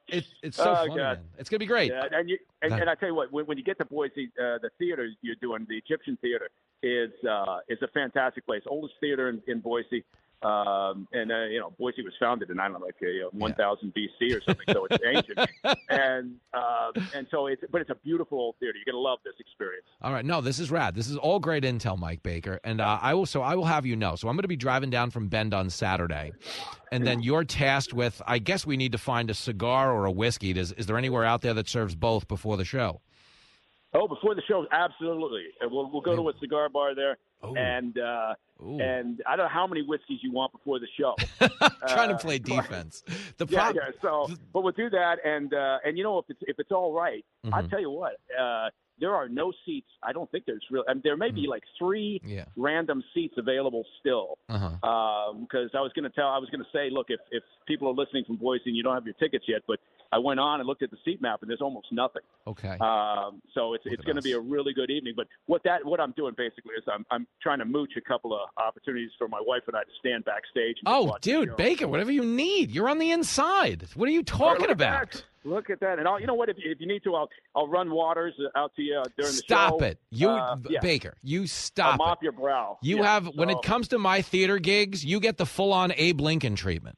It, 0.10 0.26
it's 0.44 0.58
so 0.58 0.72
Oh, 0.72 0.76
funny, 0.88 0.96
man. 0.98 1.20
It's 1.40 1.50
gonna 1.50 1.60
be 1.60 1.66
great. 1.66 1.92
Yeah, 1.92 2.04
and 2.12 2.30
you 2.30 2.38
and, 2.62 2.72
and 2.74 2.88
I 2.90 2.94
tell 2.96 3.10
you 3.10 3.16
what, 3.16 3.32
when, 3.32 3.46
when 3.46 3.58
you 3.58 3.64
get 3.64 3.80
to 3.80 3.86
Boise, 3.86 4.32
uh, 4.38 4.60
the 4.62 4.70
theater 4.78 5.08
you're 5.22 5.38
doing, 5.42 5.66
the 5.68 5.78
Egyptian 5.78 6.18
Theater, 6.22 6.50
is 6.84 7.10
uh, 7.28 7.60
is 7.68 7.80
a 7.82 7.88
fantastic 7.88 8.46
place. 8.46 8.62
Oldest 8.68 8.94
theater 9.00 9.30
in, 9.30 9.42
in 9.48 9.60
Boise, 9.60 10.04
um, 10.44 11.08
and 11.14 11.32
uh, 11.32 11.46
you 11.46 11.60
know 11.60 11.74
Boise 11.78 12.02
was 12.02 12.14
founded 12.20 12.50
in 12.50 12.60
I 12.60 12.68
don't 12.68 12.80
know 12.80 12.86
like 12.86 12.96
uh, 13.02 13.08
you 13.08 13.22
know, 13.22 13.30
1000 13.32 13.94
BC 13.94 14.36
or 14.36 14.42
something, 14.42 14.66
so 14.72 14.86
it's 14.90 15.04
ancient. 15.06 15.50
And 15.90 16.36
uh, 16.54 16.92
and 17.14 17.28
so 17.30 17.48
it's 17.48 17.62
but 17.72 17.82
it's 17.82 17.90
a 17.90 17.96
beautiful 17.96 18.40
old 18.40 18.56
theater. 18.60 18.78
You're 18.78 18.92
gonna 18.92 19.02
love 19.04 19.20
this 19.24 19.36
experience. 19.40 19.86
All 20.02 20.12
right, 20.12 20.26
no, 20.26 20.42
this 20.42 20.60
is 20.60 20.72
rad. 20.72 20.96
This 20.96 21.08
is 21.08 21.18
all 21.18 21.40
great 21.40 21.64
intel, 21.64 21.98
Mike 21.98 22.24
Baker, 22.24 22.60
and 22.64 22.82
uh, 22.82 23.00
I 23.02 23.14
will. 23.14 23.26
So 23.26 23.42
I 23.42 23.56
will 23.56 23.66
have 23.66 23.86
you 23.86 23.96
know. 23.96 24.16
So 24.16 24.28
I'm 24.28 24.36
going 24.36 24.44
to 24.44 24.48
be 24.48 24.56
driving 24.56 24.90
down 24.90 25.12
from 25.12 25.28
Bend 25.28 25.54
on 25.54 25.70
Saturday, 25.70 26.32
and 26.92 27.06
then 27.06 27.22
you're 27.22 27.44
tasked 27.44 27.94
with. 27.94 28.22
I 28.26 28.40
guess 28.40 28.66
we 28.66 28.76
need 28.78 28.94
to 28.94 28.98
find 28.98 29.30
a 29.30 29.34
cigar 29.34 29.94
or 29.94 30.06
a 30.06 30.12
whiskey. 30.12 30.54
Does, 30.54 30.72
is 30.74 30.88
there 30.88 30.98
anywhere 30.98 31.26
out 31.26 31.42
there 31.42 31.54
that 31.54 31.68
serves 31.70 31.96
both 31.96 32.28
before 32.28 32.58
the 32.58 32.66
show? 32.66 33.02
Oh, 33.94 34.08
before 34.08 34.34
the 34.34 34.42
show, 34.48 34.66
absolutely. 34.72 35.44
And 35.62 35.72
We'll 35.72 35.90
we'll 35.92 36.02
go 36.02 36.16
to 36.16 36.30
a 36.30 36.34
cigar 36.40 36.68
bar 36.70 36.96
there, 36.96 37.18
and 37.56 37.98
uh, 37.98 38.34
and 38.60 39.22
I 39.28 39.36
don't 39.36 39.46
know 39.46 39.50
how 39.54 39.68
many 39.68 39.82
whiskeys 39.82 40.20
you 40.22 40.32
want 40.32 40.52
before 40.54 40.80
the 40.80 40.88
show. 40.98 41.16
Trying 41.88 42.10
to 42.10 42.16
Uh, 42.16 42.18
play 42.20 42.40
defense. 42.54 43.04
The 43.38 43.46
yeah, 43.50 43.72
yeah. 43.76 43.82
So, 44.02 44.30
but 44.54 44.62
we'll 44.64 44.72
do 44.74 44.90
that, 44.90 45.18
and 45.26 45.54
uh, 45.54 45.80
and 45.86 45.98
you 45.98 46.04
know 46.04 46.18
if 46.20 46.26
it's 46.30 46.40
if 46.44 46.60
it's 46.60 46.72
all 46.72 46.94
right, 46.94 47.24
I'll 47.52 47.64
Mhm. 47.64 47.70
tell 47.70 47.82
you 47.82 47.90
what. 47.92 48.14
Uh, 48.40 48.70
there 49.00 49.14
are 49.16 49.28
no 49.28 49.52
seats. 49.66 49.90
I 50.04 50.14
don't 50.14 50.30
think 50.32 50.46
there's 50.46 50.64
real. 50.70 50.84
I 50.88 50.94
mean, 50.94 51.02
there 51.04 51.18
may 51.18 51.32
be 51.32 51.48
like 51.48 51.64
three 51.80 52.22
Mm. 52.24 52.30
Yeah. 52.36 52.46
random 52.56 53.04
seats 53.14 53.34
available 53.38 53.84
still. 54.00 54.38
Uh-huh. 54.50 55.34
Because 55.42 55.72
I 55.74 55.82
was 55.82 55.92
going 55.94 56.04
to 56.04 56.12
tell, 56.12 56.28
I 56.28 56.38
was 56.38 56.48
going 56.52 56.64
to 56.64 56.70
say, 56.72 56.90
look, 56.92 57.08
if 57.10 57.20
if 57.32 57.44
people 57.68 57.88
are 57.90 57.94
listening 57.94 58.24
from 58.24 58.38
Boise 58.38 58.62
and 58.68 58.78
you 58.78 58.84
don't 58.84 58.94
have 58.94 59.04
your 59.06 59.16
tickets 59.16 59.46
yet, 59.48 59.64
but 59.68 59.80
I 60.14 60.20
went 60.20 60.40
on 60.40 60.60
and 60.60 60.68
looked 60.68 60.84
at 60.84 60.92
the 60.92 60.98
seat 61.04 61.22
map 61.22 61.42
and 61.42 61.50
there's 61.50 61.62
almost 61.62 61.88
nothing. 61.92 62.22
Okay. 62.48 62.78
Um, 62.80 63.42
so 63.54 63.74
it's 63.74 63.84
it's 63.86 64.04
going 64.04 64.16
to 64.16 64.22
be 64.22 64.34
a 64.34 64.40
really 64.40 64.74
good 64.74 64.90
evening. 64.90 65.14
But 65.16 65.28
what 65.46 65.64
that 65.64 65.86
what 65.86 66.00
I'm 66.00 66.12
doing 66.12 66.34
basically 66.38 66.74
is 66.78 66.84
I'm 66.92 67.06
I'm 67.12 67.28
trying 67.42 67.60
to 67.60 67.66
mooch 67.66 67.94
a 67.98 68.02
couple 68.02 68.34
of 68.34 68.50
opportunities 68.58 69.12
for 69.18 69.28
my 69.28 69.40
wife 69.42 69.64
and 69.68 69.76
I 69.76 69.82
to 69.84 69.90
stand 70.00 70.26
backstage. 70.26 70.78
Oh, 70.86 71.18
dude. 71.22 71.56
Baker, 71.58 71.88
whatever 71.88 72.12
you 72.12 72.24
need. 72.24 72.72
You're 72.72 72.90
on 72.90 73.00
the 73.00 73.12
inside. 73.12 73.88
What 73.96 74.08
are 74.08 74.12
you 74.12 74.24
talking 74.24 74.70
about? 74.70 75.24
Look 75.46 75.70
at 75.70 75.82
that. 75.82 76.00
And 76.00 76.08
I'll, 76.08 76.22
you 76.22 76.26
know 76.28 76.36
what? 76.36 76.48
If, 76.48 76.56
if 76.60 76.80
you 76.80 76.88
need 76.88 77.04
to, 77.04 77.16
I'll 77.16 77.30
I'll 77.54 77.68
run 77.68 77.92
waters 77.92 78.34
out 78.56 78.74
to 78.78 78.82
you 78.82 78.98
uh, 78.98 79.04
during 79.18 79.32
the 79.34 79.38
Stop 79.40 79.80
show. 79.82 79.86
it. 79.88 80.00
You 80.10 80.30
Uh, 80.30 80.56
yeah. 80.70 80.80
Baker, 80.80 81.16
you 81.22 81.42
I'll 81.42 81.48
stop 81.48 81.98
mop 81.98 82.20
it. 82.22 82.24
your 82.24 82.32
brow. 82.32 82.78
You 82.82 82.98
Yeah, 83.00 83.04
have 83.14 83.26
when 83.36 83.50
it 83.50 83.62
comes 83.62 83.90
to 83.90 84.00
my 84.00 84.22
theater 84.22 84.58
gigs, 84.60 85.04
you 85.04 85.20
get 85.20 85.36
the 85.38 85.46
full 85.46 85.74
on 85.74 85.92
Abe 85.98 86.22
Lincoln 86.22 86.56
treatment. 86.56 86.98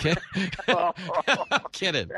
Kid- 0.00 0.18
kidding. 1.72 2.10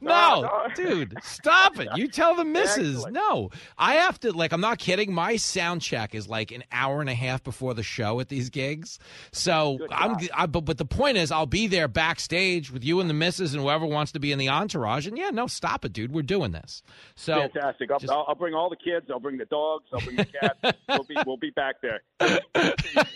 No, 0.00 0.68
dude, 0.74 1.14
stop 1.22 1.78
it. 1.78 1.88
You 1.96 2.08
tell 2.08 2.34
the 2.34 2.44
missus. 2.56 3.06
No, 3.06 3.50
I 3.78 3.94
have 3.94 4.20
to, 4.20 4.32
like, 4.32 4.52
I'm 4.52 4.60
not 4.60 4.78
kidding. 4.78 5.12
My 5.12 5.36
sound 5.36 5.82
check 5.82 6.14
is 6.14 6.28
like 6.28 6.50
an 6.52 6.64
hour 6.72 7.00
and 7.00 7.08
a 7.08 7.14
half 7.14 7.42
before 7.42 7.74
the 7.74 7.82
show 7.82 8.20
at 8.20 8.28
these 8.28 8.50
gigs. 8.50 8.98
So 9.32 9.78
I'm, 9.90 10.16
I, 10.34 10.46
but, 10.46 10.62
but 10.64 10.78
the 10.78 10.84
point 10.84 11.16
is, 11.16 11.30
I'll 11.30 11.46
be 11.46 11.66
there 11.66 11.88
backstage 11.88 12.70
with 12.70 12.84
you 12.84 13.00
and 13.00 13.08
the 13.08 13.14
missus 13.14 13.54
and 13.54 13.62
whoever 13.62 13.86
wants 13.86 14.12
to 14.12 14.20
be 14.20 14.32
in 14.32 14.38
the 14.38 14.48
entourage. 14.48 15.06
And 15.06 15.16
yeah, 15.16 15.30
no, 15.30 15.46
stop 15.46 15.84
it, 15.84 15.92
dude. 15.92 16.12
We're 16.12 16.22
doing 16.22 16.52
this. 16.52 16.82
So 17.14 17.34
Fantastic. 17.34 17.90
I'll, 17.90 17.98
just- 17.98 18.12
I'll, 18.12 18.24
I'll 18.28 18.34
bring 18.34 18.54
all 18.54 18.68
the 18.68 18.76
kids. 18.76 19.06
I'll 19.10 19.20
bring 19.20 19.38
the 19.38 19.44
dogs. 19.46 19.84
I'll 19.92 20.00
bring 20.00 20.16
the 20.16 20.24
cats. 20.26 20.78
we'll 20.88 21.04
be 21.04 21.16
we'll 21.26 21.36
be 21.36 21.50
back 21.50 21.76
there. 21.80 22.00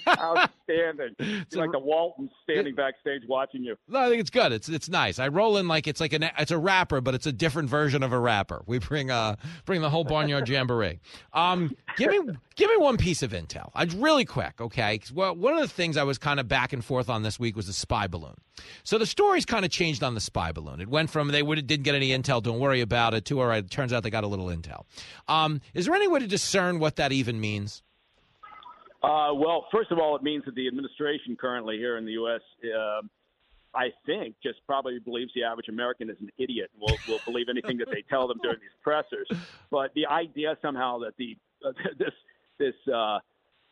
Outstanding. 0.09 1.15
It's 1.19 1.57
like 1.57 1.73
the 1.73 1.79
Waltons 1.79 2.31
standing 2.45 2.75
backstage 2.75 3.23
watching 3.29 3.50
you. 3.53 3.77
No, 3.89 4.01
I 4.01 4.09
think 4.09 4.21
it's 4.21 4.31
good. 4.31 4.53
It's 4.53 4.69
it's 4.69 4.89
nice. 4.89 5.19
I 5.19 5.29
roll 5.29 5.57
in 5.57 5.69
like 5.69 5.87
it's 5.87 6.01
like 6.01 6.13
an 6.13 6.31
it's 6.39 6.51
a 6.51 6.59
rapper, 6.59 7.01
but 7.01 7.15
it's 7.15 7.27
a 7.27 7.33
different 7.33 7.69
version 7.69 8.03
of 8.03 8.13
a 8.13 8.19
rapper. 8.19 8.63
We 8.67 8.79
bring 8.79 9.11
uh 9.11 9.37
bring 9.65 9.81
the 9.81 9.91
whole 9.91 10.05
barnyard 10.05 10.49
jamboree. 10.49 11.01
Um, 11.33 11.75
give 11.97 12.11
me 12.11 12.21
give 12.57 12.71
me 12.71 12.77
one 12.77 12.97
piece 12.97 13.23
of 13.23 13.33
intel. 13.33 13.71
I 13.75 13.85
really 13.85 14.25
quick, 14.25 14.61
okay? 14.61 15.01
Well, 15.13 15.35
one 15.35 15.55
of 15.55 15.61
the 15.61 15.69
things 15.69 15.97
I 15.97 16.03
was 16.05 16.19
kind 16.19 16.41
of 16.41 16.49
back 16.49 16.73
and 16.73 16.85
forth 16.85 17.09
on 17.09 17.23
this 17.23 17.39
week 17.39 17.57
was 17.57 17.67
the 17.67 17.73
spy 17.73 18.07
balloon. 18.07 18.37
So 18.83 18.99
the 18.99 19.07
story's 19.07 19.47
kind 19.47 19.65
of 19.65 19.71
changed 19.71 20.03
on 20.03 20.15
the 20.15 20.21
spy 20.21 20.53
balloon. 20.53 20.81
It 20.81 20.89
went 20.89 21.11
from 21.11 21.29
they 21.29 21.43
would 21.43 21.67
didn't 21.67 21.85
get 21.85 21.95
any 21.95 22.11
intel, 22.11 22.43
don't 22.43 22.61
worry 22.61 22.81
about 22.81 23.15
it, 23.15 23.25
to 23.27 23.41
all 23.41 23.47
right. 23.47 23.65
It 23.65 23.71
turns 23.71 23.93
out 23.93 24.03
they 24.03 24.11
got 24.11 24.25
a 24.25 24.29
little 24.29 24.47
intel. 24.47 24.85
Um, 25.29 25.61
is 25.75 25.87
there 25.87 25.95
any 25.95 26.09
way 26.09 26.21
to 26.21 26.27
discern 26.27 26.79
what 26.79 26.97
that 26.97 27.13
even 27.13 27.41
means? 27.41 27.83
Uh, 29.03 29.33
well, 29.33 29.67
first 29.73 29.91
of 29.91 29.99
all, 29.99 30.15
it 30.15 30.23
means 30.23 30.45
that 30.45 30.55
the 30.55 30.69
administration 30.69 31.35
currently 31.35 31.79
here 31.79 31.97
in 31.97 32.05
the 32.05 32.13
U.S. 32.13 32.43
um 32.65 33.11
I 33.75 33.93
think, 34.05 34.35
just 34.43 34.61
probably 34.67 34.99
believes 34.99 35.33
the 35.35 35.45
average 35.45 35.69
American 35.69 36.11
is 36.11 36.17
an 36.21 36.31
idiot 36.39 36.71
and 36.73 36.81
will, 36.81 36.97
will 37.07 37.21
believe 37.25 37.49
anything 37.49 37.79
that 37.79 37.89
they 37.91 38.03
tell 38.09 38.27
them 38.27 38.39
during 38.43 38.59
these 38.61 38.77
pressers. 38.83 39.29
But 39.71 39.93
the 39.95 40.07
idea 40.07 40.57
somehow 40.61 40.99
that 41.01 41.17
the 41.19 41.37
uh, 41.65 41.73
this 41.99 42.13
this 42.59 42.75
uh, 42.93 43.19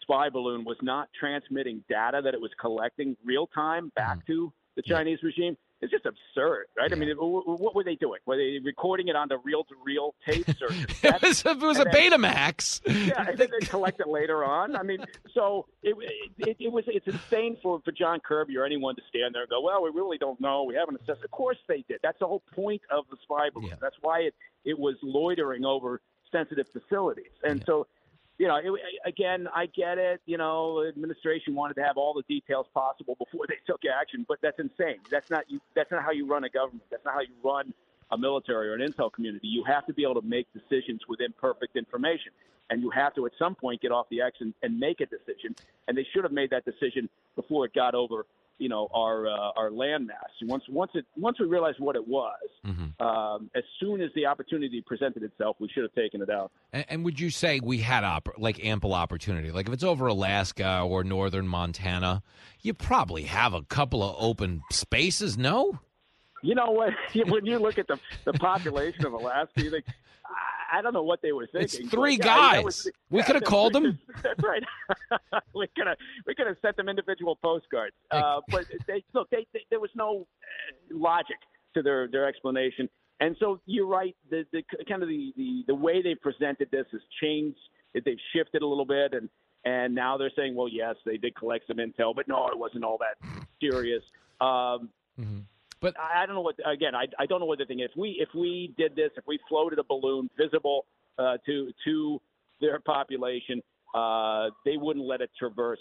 spy 0.01 0.29
balloon 0.31 0.65
was 0.65 0.77
not 0.83 1.09
transmitting 1.19 1.83
data 1.89 2.21
that 2.23 2.35
it 2.35 2.41
was 2.41 2.51
collecting 2.61 3.17
real 3.25 3.47
time 3.49 3.91
back 3.97 4.27
to 4.27 4.53
the 4.77 4.83
Chinese 4.83 5.19
regime 5.23 5.57
is 5.81 5.91
just 5.91 6.07
absurd, 6.07 6.67
right? 6.77 6.93
I 6.93 6.97
mean, 6.97 7.09
it, 7.09 7.15
w- 7.15 7.41
w- 7.41 7.59
what 7.63 7.75
were 7.75 7.85
they 7.85 7.95
doing? 7.95 8.21
Were 8.27 8.37
they 8.37 8.59
recording 8.65 9.09
it 9.09 9.17
onto 9.17 9.37
reel 9.45 9.65
to 9.65 9.75
reel 9.85 10.15
tapes 10.27 10.61
or? 10.61 10.69
It 11.03 11.23
was, 11.23 11.45
it 11.45 11.59
was 11.59 11.79
a 11.79 11.85
then- 11.85 11.93
Betamax. 12.13 12.81
yeah, 12.87 13.29
and 13.29 13.39
then 13.39 13.49
they 13.61 13.67
collect 13.67 14.01
it 14.01 14.09
later 14.09 14.45
on. 14.45 14.75
I 14.77 14.83
mean, 14.83 15.05
so 15.35 15.67
it, 15.83 15.95
it, 16.39 16.57
it 16.59 16.73
was 16.73 16.85
it's 16.89 17.07
insane 17.07 17.57
for 17.63 17.81
for 17.85 17.93
John 17.93 18.21
Kirby 18.21 18.57
or 18.57 18.65
anyone 18.65 18.97
to 18.97 19.03
stand 19.09 19.35
there 19.35 19.43
and 19.43 19.51
go, 19.51 19.61
well, 19.61 19.83
we 19.83 19.91
really 19.91 20.19
don't 20.19 20.41
know. 20.41 20.65
We 20.65 20.75
haven't 20.75 21.01
assessed. 21.01 21.25
Of 21.25 21.31
course 21.31 21.59
they 21.69 21.85
did. 21.89 22.01
That's 22.03 22.19
the 22.19 22.27
whole 22.27 22.43
point 22.55 22.83
of 22.91 23.05
the 23.11 23.17
spy 23.23 23.51
balloon. 23.55 23.75
That's 23.81 23.97
why 24.01 24.21
it 24.21 24.35
it 24.65 24.79
was 24.79 24.97
loitering 25.03 25.65
over 25.65 26.01
sensitive 26.33 26.67
facilities. 26.69 27.31
And 27.43 27.63
so, 27.65 27.87
you 28.39 28.47
know, 28.47 28.57
it, 28.57 28.73
again, 29.05 29.49
I 29.55 29.67
get 29.67 29.99
it. 29.99 30.21
You 30.25 30.39
know, 30.39 30.85
administration 30.89 31.55
wanted 31.55 31.75
to 31.75 31.83
have 31.83 31.97
all 31.97 32.15
the 32.15 32.23
details 32.23 32.67
possible 32.73 33.17
before 33.19 33.47
they 33.49 33.59
took 33.67 33.83
action, 33.85 34.25
but 34.29 34.39
that's 34.41 34.59
insane. 34.59 34.99
That's 35.11 35.31
not 35.31 35.51
you. 35.51 35.61
That's 35.75 35.91
not 35.91 36.03
how 36.03 36.13
you 36.13 36.27
run 36.27 36.45
a 36.45 36.49
government. 36.49 36.85
That's 36.91 37.05
not 37.05 37.15
how 37.15 37.21
you 37.21 37.35
run 37.45 37.75
a 38.11 38.17
military 38.17 38.71
or 38.71 38.75
an 38.75 38.81
intel 38.81 39.13
community. 39.13 39.49
You 39.49 39.65
have 39.65 39.87
to 39.87 39.93
be 39.93 40.03
able 40.03 40.21
to 40.21 40.27
make 40.27 40.47
decisions 40.53 41.03
with 41.09 41.21
imperfect 41.21 41.77
information. 41.77 42.33
And 42.71 42.83
you 42.83 42.91
have 42.91 43.15
to, 43.15 43.27
at 43.27 43.33
some 43.39 43.55
point, 43.55 43.81
get 43.81 43.93
off 43.93 44.09
the 44.11 44.21
X 44.21 44.39
and, 44.41 44.55
and 44.63 44.79
make 44.79 45.01
a 45.01 45.07
decision. 45.07 45.57
And 45.87 45.97
they 45.97 46.07
should 46.13 46.25
have 46.25 46.33
made 46.33 46.51
that 46.51 46.65
decision 46.65 47.09
before 47.35 47.65
it 47.65 47.75
got 47.75 47.95
over, 47.95 48.27
you 48.59 48.69
know, 48.69 48.89
our 48.93 49.27
uh, 49.27 49.53
our 49.57 49.71
landmass. 49.71 50.31
Once 50.43 50.65
once 50.69 50.91
it 50.95 51.05
once 51.17 51.39
we 51.41 51.47
realized 51.47 51.79
what 51.79 51.97
it 51.97 52.07
was, 52.07 52.39
um, 53.01 53.51
as 53.55 53.63
soon 53.81 54.01
as 54.01 54.11
the 54.15 54.27
opportunity 54.27 54.83
presented 54.83 55.23
itself, 55.23 55.57
we 55.59 55.69
should 55.69 55.83
have 55.83 55.95
taken 55.95 56.21
it 56.23 56.31
out. 56.31 56.51
And, 56.73 56.85
and 56.89 57.05
would 57.05 57.19
you 57.19 57.31
say 57.31 57.61
we 57.63 57.79
had 57.79 58.05
opp- 58.05 58.39
like 58.39 58.65
ample 58.65 58.95
opportunity? 58.95 59.51
Like 59.51 59.67
if 59.69 59.73
it's 59.73 59.85
over 59.85 60.07
Alaska 60.07 60.81
or 60.81 61.05
northern 61.05 61.47
Montana, 61.49 62.23
you 62.61 62.75
probably 62.75 63.23
have 63.25 63.55
a 63.55 63.63
couple 63.63 64.03
of 64.03 64.17
open 64.19 64.63
spaces. 64.71 65.39
No, 65.39 65.79
You 66.43 66.55
know 66.55 66.71
what? 66.71 66.93
When 67.29 67.47
you 67.47 67.59
look 67.59 67.79
at 67.79 67.87
the 67.87 67.99
the 68.25 68.33
population 68.35 69.07
of 69.07 69.13
Alaska, 69.13 69.63
you 69.63 69.71
think. 69.71 69.85
I- 70.71 70.83
don't 70.83 70.93
know 70.93 71.03
what 71.03 71.23
they 71.23 71.33
were 71.33 71.47
thinking. 71.47 71.81
It's 71.81 71.91
three 71.91 72.19
but, 72.19 72.27
yeah, 72.27 72.53
guys. 72.53 72.65
was- 72.65 72.91
We 73.11 73.23
could 73.23 73.37
have 73.37 73.45
called 73.45 73.73
them. 73.73 73.99
That's 74.23 74.43
right. 74.43 74.63
we 75.55 75.67
could 75.75 75.87
have 75.87 75.97
we 76.27 76.35
could 76.35 76.47
have 76.47 76.57
sent 76.61 76.77
them 76.77 76.89
individual 76.91 77.37
postcards. 77.37 77.97
Uh, 78.11 78.41
but 78.49 78.67
they 78.87 79.03
look. 79.15 79.31
They, 79.31 79.47
they, 79.55 79.61
there 79.71 79.81
was 79.81 79.91
no 79.97 80.27
uh, 80.43 80.97
logic 80.97 81.39
to 81.75 81.83
their 81.83 82.07
their 82.09 82.29
explanation. 82.29 82.89
And 83.21 83.35
so 83.41 83.61
you're 83.67 83.87
right. 83.87 84.15
The, 84.31 84.45
the 84.53 84.63
kind 84.89 85.03
of 85.03 85.09
the, 85.09 85.33
the 85.37 85.65
the 85.69 85.75
way 85.75 86.03
they 86.03 86.15
presented 86.15 86.71
this 86.71 86.87
has 86.93 87.01
changed. 87.21 87.59
They've 87.95 88.19
shifted 88.35 88.61
a 88.63 88.67
little 88.67 88.85
bit, 88.85 89.15
and 89.15 89.29
and 89.65 89.95
now 89.95 90.17
they're 90.17 90.31
saying, 90.37 90.55
well, 90.55 90.69
yes, 90.69 90.95
they 91.05 91.17
did 91.17 91.35
collect 91.35 91.67
some 91.67 91.79
intel, 91.79 92.15
but 92.15 92.29
no, 92.29 92.47
it 92.49 92.59
wasn't 92.59 92.85
all 92.85 92.99
that 92.99 93.17
serious. 93.61 94.03
Um, 94.41 94.91
But 95.81 95.95
I, 95.99 96.23
I 96.23 96.27
don't 96.27 96.35
know 96.35 96.41
what. 96.43 96.57
Again, 96.67 96.95
I, 96.95 97.07
I 97.19 97.27
don't 97.27 97.41
know 97.41 97.47
what 97.47 97.59
the 97.59 97.67
thing 97.67 97.81
is. 97.81 97.91
If 97.93 97.97
we 97.97 98.17
if 98.21 98.29
we 98.35 98.75
did 98.77 98.97
this, 98.97 99.11
if 99.17 99.25
we 99.27 99.39
floated 99.49 99.79
a 99.79 99.85
balloon 99.85 100.29
visible 100.37 100.87
uh, 101.19 101.37
to 101.47 101.71
to 101.87 102.21
their 102.61 102.81
population, 102.81 103.63
uh, 103.95 104.49
they 104.65 104.77
wouldn't 104.77 105.07
let 105.07 105.21
it 105.21 105.31
traverse 105.39 105.79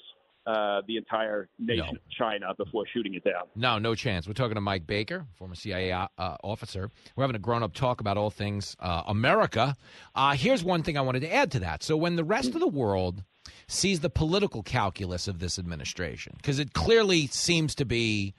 uh, 0.47 0.81
the 0.87 0.95
entire 0.95 1.49
nation 1.59 1.97
of 1.97 2.09
China 2.17 2.53
before 2.57 2.85
shooting 2.93 3.15
it 3.15 3.23
down. 3.23 3.43
no, 3.55 3.77
no 3.79 3.95
chance. 3.95 4.27
We're 4.27 4.33
talking 4.33 4.55
to 4.55 4.61
Mike 4.61 4.87
Baker, 4.87 5.25
former 5.35 5.55
CIA 5.55 5.91
uh, 5.91 6.07
officer. 6.17 6.89
We're 7.15 7.23
having 7.23 7.35
a 7.35 7.39
grown-up 7.39 7.73
talk 7.73 7.99
about 7.99 8.17
all 8.17 8.29
things 8.29 8.75
uh, 8.79 9.03
America. 9.07 9.75
Uh, 10.15 10.35
here's 10.35 10.63
one 10.63 10.83
thing 10.83 10.97
I 10.97 11.01
wanted 11.01 11.19
to 11.21 11.33
add 11.33 11.51
to 11.51 11.59
that. 11.59 11.83
So 11.83 11.97
when 11.97 12.15
the 12.15 12.23
rest 12.23 12.53
of 12.53 12.61
the 12.61 12.67
world 12.67 13.23
sees 13.67 13.99
the 13.99 14.09
political 14.09 14.63
calculus 14.63 15.27
of 15.27 15.39
this 15.39 15.59
administration, 15.59 16.35
because 16.37 16.59
it 16.59 16.71
clearly 16.71 17.27
seems 17.27 17.75
to 17.75 17.83
be 17.85 18.33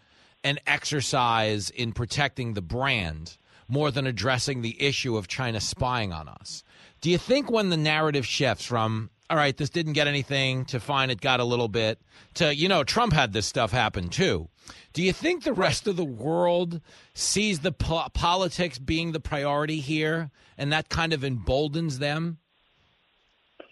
an 0.44 0.58
exercise 0.66 1.70
in 1.70 1.92
protecting 1.92 2.54
the 2.54 2.62
brand 2.62 3.36
more 3.68 3.90
than 3.90 4.06
addressing 4.06 4.62
the 4.62 4.80
issue 4.82 5.16
of 5.16 5.28
China 5.28 5.60
spying 5.60 6.12
on 6.12 6.28
us. 6.28 6.62
Do 7.00 7.10
you 7.10 7.18
think 7.18 7.50
when 7.50 7.68
the 7.68 7.76
narrative 7.76 8.26
shifts 8.26 8.64
from, 8.64 9.10
all 9.28 9.36
right, 9.36 9.56
this 9.56 9.70
didn't 9.70 9.92
get 9.92 10.06
anything, 10.06 10.64
to 10.66 10.80
fine, 10.80 11.10
it 11.10 11.20
got 11.20 11.40
a 11.40 11.44
little 11.44 11.68
bit, 11.68 12.00
to, 12.34 12.54
you 12.54 12.68
know, 12.68 12.82
Trump 12.82 13.12
had 13.12 13.32
this 13.32 13.46
stuff 13.46 13.70
happen 13.70 14.08
too. 14.08 14.48
Do 14.94 15.02
you 15.02 15.12
think 15.12 15.44
the 15.44 15.52
rest 15.52 15.86
of 15.86 15.96
the 15.96 16.04
world 16.04 16.80
sees 17.14 17.60
the 17.60 17.72
po- 17.72 18.08
politics 18.14 18.78
being 18.78 19.12
the 19.12 19.20
priority 19.20 19.80
here 19.80 20.30
and 20.56 20.72
that 20.72 20.88
kind 20.88 21.12
of 21.12 21.22
emboldens 21.22 21.98
them? 21.98 22.38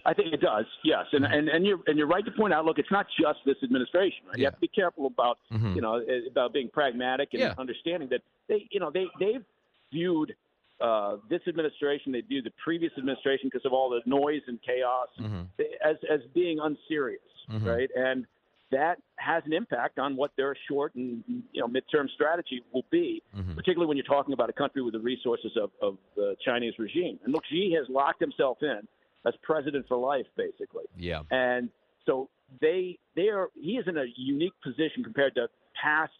I 0.06 0.14
think 0.14 0.32
it 0.32 0.40
does, 0.40 0.66
yes, 0.84 1.04
and 1.12 1.24
and 1.24 1.48
and 1.48 1.66
you're 1.66 1.80
and 1.88 1.98
you're 1.98 2.06
right 2.06 2.24
to 2.24 2.30
point 2.30 2.54
out. 2.54 2.64
Look, 2.64 2.78
it's 2.78 2.90
not 2.92 3.06
just 3.20 3.40
this 3.44 3.56
administration. 3.62 4.22
Right? 4.28 4.38
You 4.38 4.44
have 4.44 4.54
to 4.54 4.60
be 4.60 4.68
careful 4.68 5.06
about 5.06 5.38
Mhm. 5.52 5.74
you 5.74 5.82
know 5.82 5.96
eh, 5.96 6.20
about 6.30 6.52
being 6.52 6.68
pragmatic 6.68 7.30
and 7.32 7.40
Yeah. 7.42 7.54
understanding 7.58 8.08
that 8.10 8.22
they 8.48 8.68
you 8.70 8.80
know 8.80 8.90
they 8.90 9.06
they've 9.18 9.44
viewed 9.92 10.34
uh, 10.80 11.16
this 11.30 11.40
administration, 11.48 12.12
they 12.12 12.20
viewed 12.20 12.44
the 12.44 12.52
previous 12.62 12.92
administration 12.98 13.48
because 13.50 13.64
of 13.64 13.72
all 13.72 13.88
the 13.88 14.00
noise 14.06 14.42
and 14.46 14.60
chaos 14.62 15.08
Mm-hmm. 15.18 15.42
as 15.82 15.96
as 16.10 16.20
being 16.34 16.60
unserious, 16.60 17.22
Mhm. 17.50 17.64
right? 17.66 17.90
And 17.96 18.26
that 18.70 18.98
has 19.16 19.42
an 19.46 19.52
impact 19.52 19.98
on 19.98 20.16
what 20.16 20.32
their 20.36 20.54
short 20.68 20.94
and 20.94 21.22
you 21.52 21.60
know 21.62 21.66
midterm 21.68 22.08
strategy 22.10 22.62
will 22.72 22.84
be, 22.90 23.22
Mm-hmm. 23.36 23.54
particularly 23.54 23.88
when 23.88 23.96
you're 23.96 24.04
talking 24.16 24.34
about 24.34 24.50
a 24.50 24.52
country 24.52 24.82
with 24.82 24.92
the 24.92 25.00
resources 25.00 25.56
of, 25.56 25.70
of 25.80 25.96
the 26.14 26.36
Chinese 26.44 26.78
regime. 26.78 27.18
And 27.24 27.32
look, 27.32 27.44
Xi 27.46 27.72
has 27.72 27.88
locked 27.88 28.20
himself 28.20 28.62
in 28.62 28.86
as 29.26 29.34
president 29.42 29.86
for 29.88 29.96
life, 29.96 30.26
basically. 30.36 30.84
Yeah. 30.96 31.22
And 31.30 31.68
so 32.06 32.28
they 32.60 32.98
they 33.16 33.28
are 33.28 33.48
he 33.54 33.72
is 33.72 33.86
in 33.88 33.96
a 33.98 34.04
unique 34.16 34.52
position 34.62 35.02
compared 35.02 35.34
to 35.34 35.48
past 35.82 36.12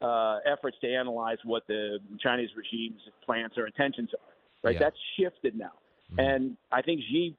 uh, 0.00 0.38
efforts 0.44 0.76
to 0.82 0.88
analyze 0.94 1.38
what 1.44 1.66
the 1.66 1.98
Chinese 2.20 2.50
regime's 2.56 3.00
plans 3.24 3.52
or 3.56 3.66
intentions 3.66 4.10
are. 4.14 4.34
Right, 4.62 4.74
Yeah. 4.74 4.80
that's 4.80 4.96
shifted 5.18 5.56
now, 5.56 5.72
and 6.18 6.56
I 6.70 6.82
think 6.82 7.00
Xi 7.10 7.36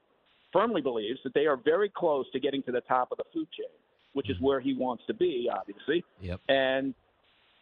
firmly 0.51 0.82
believes 0.82 1.20
that 1.24 1.34
they 1.34 1.45
are 1.47 1.57
very 1.57 1.89
close 1.89 2.26
to 2.32 2.39
getting 2.39 2.61
to 2.64 2.72
the 2.72 2.82
top 2.82 3.11
of 3.11 3.18
the 3.18 3.24
food 3.34 3.47
chain, 3.57 3.66
which 4.14 4.30
is 4.30 4.38
where 4.39 4.59
he 4.59 4.74
wants 4.74 5.03
to 5.07 5.14
be, 5.14 5.49
obviously. 5.51 6.03
Yep. 6.22 6.41
And 6.49 6.93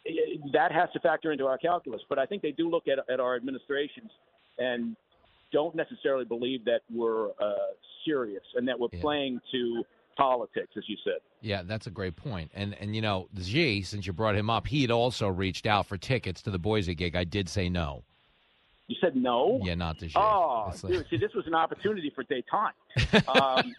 eh, 0.07 0.11
that 0.51 0.71
has 0.71 0.89
to 0.93 0.99
factor 0.99 1.31
into 1.31 1.45
our 1.45 1.57
calculus. 1.57 2.01
But 2.09 2.19
I 2.19 2.25
think 2.25 2.41
they 2.41 2.51
do 2.51 2.69
look 2.69 2.85
at, 2.87 2.99
at 3.11 3.19
our 3.19 3.35
administrations 3.35 4.11
and 4.57 4.95
don't 5.51 5.75
necessarily 5.75 6.25
believe 6.25 6.65
that 6.65 6.81
we're 6.93 7.29
uh, 7.31 7.53
serious 8.05 8.43
and 8.55 8.67
that 8.67 8.79
we're 8.79 8.87
playing 8.89 9.39
to 9.51 9.83
politics, 10.17 10.69
as 10.77 10.83
you 10.87 10.97
said. 11.03 11.19
Yeah, 11.41 11.61
that's 11.63 11.87
a 11.87 11.91
great 11.91 12.15
point. 12.15 12.51
And 12.53 12.75
and 12.79 12.95
you 12.95 13.01
know, 13.01 13.27
Xi, 13.41 13.81
since 13.83 14.05
you 14.05 14.13
brought 14.13 14.35
him 14.35 14.49
up, 14.49 14.67
he 14.67 14.81
had 14.81 14.91
also 14.91 15.27
reached 15.27 15.65
out 15.65 15.87
for 15.87 15.97
tickets 15.97 16.41
to 16.43 16.51
the 16.51 16.59
Boise 16.59 16.95
gig. 16.95 17.15
I 17.15 17.23
did 17.23 17.49
say 17.49 17.69
no. 17.69 18.03
You 18.87 18.97
said 18.99 19.15
no? 19.15 19.61
Yeah, 19.63 19.75
not 19.75 19.99
to 19.99 20.09
Xi. 20.09 20.15
Oh, 20.17 20.73
like- 20.83 20.91
dude! 20.93 21.05
See, 21.09 21.17
this 21.17 21.33
was 21.33 21.47
an 21.47 21.55
opportunity 21.55 22.11
for 22.13 22.23
detente. 22.23 22.73
Um, 23.27 23.73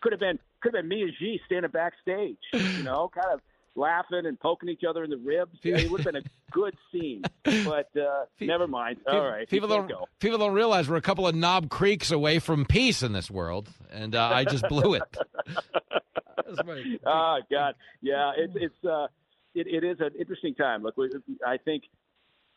could 0.00 0.12
have 0.12 0.20
been 0.20 0.38
could 0.60 0.74
have 0.74 0.82
been 0.82 0.88
me 0.88 1.02
and 1.02 1.12
Xi 1.18 1.40
standing 1.46 1.70
backstage, 1.70 2.36
you 2.52 2.82
know, 2.82 3.10
kind 3.14 3.32
of 3.32 3.40
laughing 3.76 4.26
and 4.26 4.38
poking 4.38 4.68
each 4.68 4.82
other 4.88 5.04
in 5.04 5.10
the 5.10 5.16
ribs. 5.18 5.58
It 5.62 5.90
would 5.90 6.00
have 6.02 6.12
been 6.14 6.22
a 6.22 6.50
good 6.52 6.74
scene, 6.92 7.22
but 7.64 7.90
uh, 7.96 8.24
never 8.40 8.66
mind. 8.66 8.98
All 9.06 9.12
People- 9.14 9.28
right, 9.30 9.48
People 9.48 9.68
don't 9.68 9.88
go. 9.88 10.06
people 10.20 10.38
don't 10.38 10.54
realize 10.54 10.88
we're 10.88 10.96
a 10.96 11.02
couple 11.02 11.26
of 11.26 11.34
knob 11.34 11.68
creeks 11.70 12.10
away 12.10 12.38
from 12.38 12.64
peace 12.64 13.02
in 13.02 13.12
this 13.12 13.30
world, 13.30 13.68
and 13.92 14.14
uh, 14.14 14.22
I 14.32 14.44
just 14.44 14.68
blew 14.68 14.94
it. 14.94 15.02
oh 17.06 17.38
God, 17.50 17.74
yeah, 18.00 18.32
it's 18.36 18.52
it's 18.56 18.84
uh, 18.84 19.06
it, 19.54 19.66
it 19.66 19.84
is 19.84 19.98
an 20.00 20.10
interesting 20.18 20.54
time. 20.54 20.82
Look, 20.82 20.94
I 21.46 21.56
think 21.58 21.84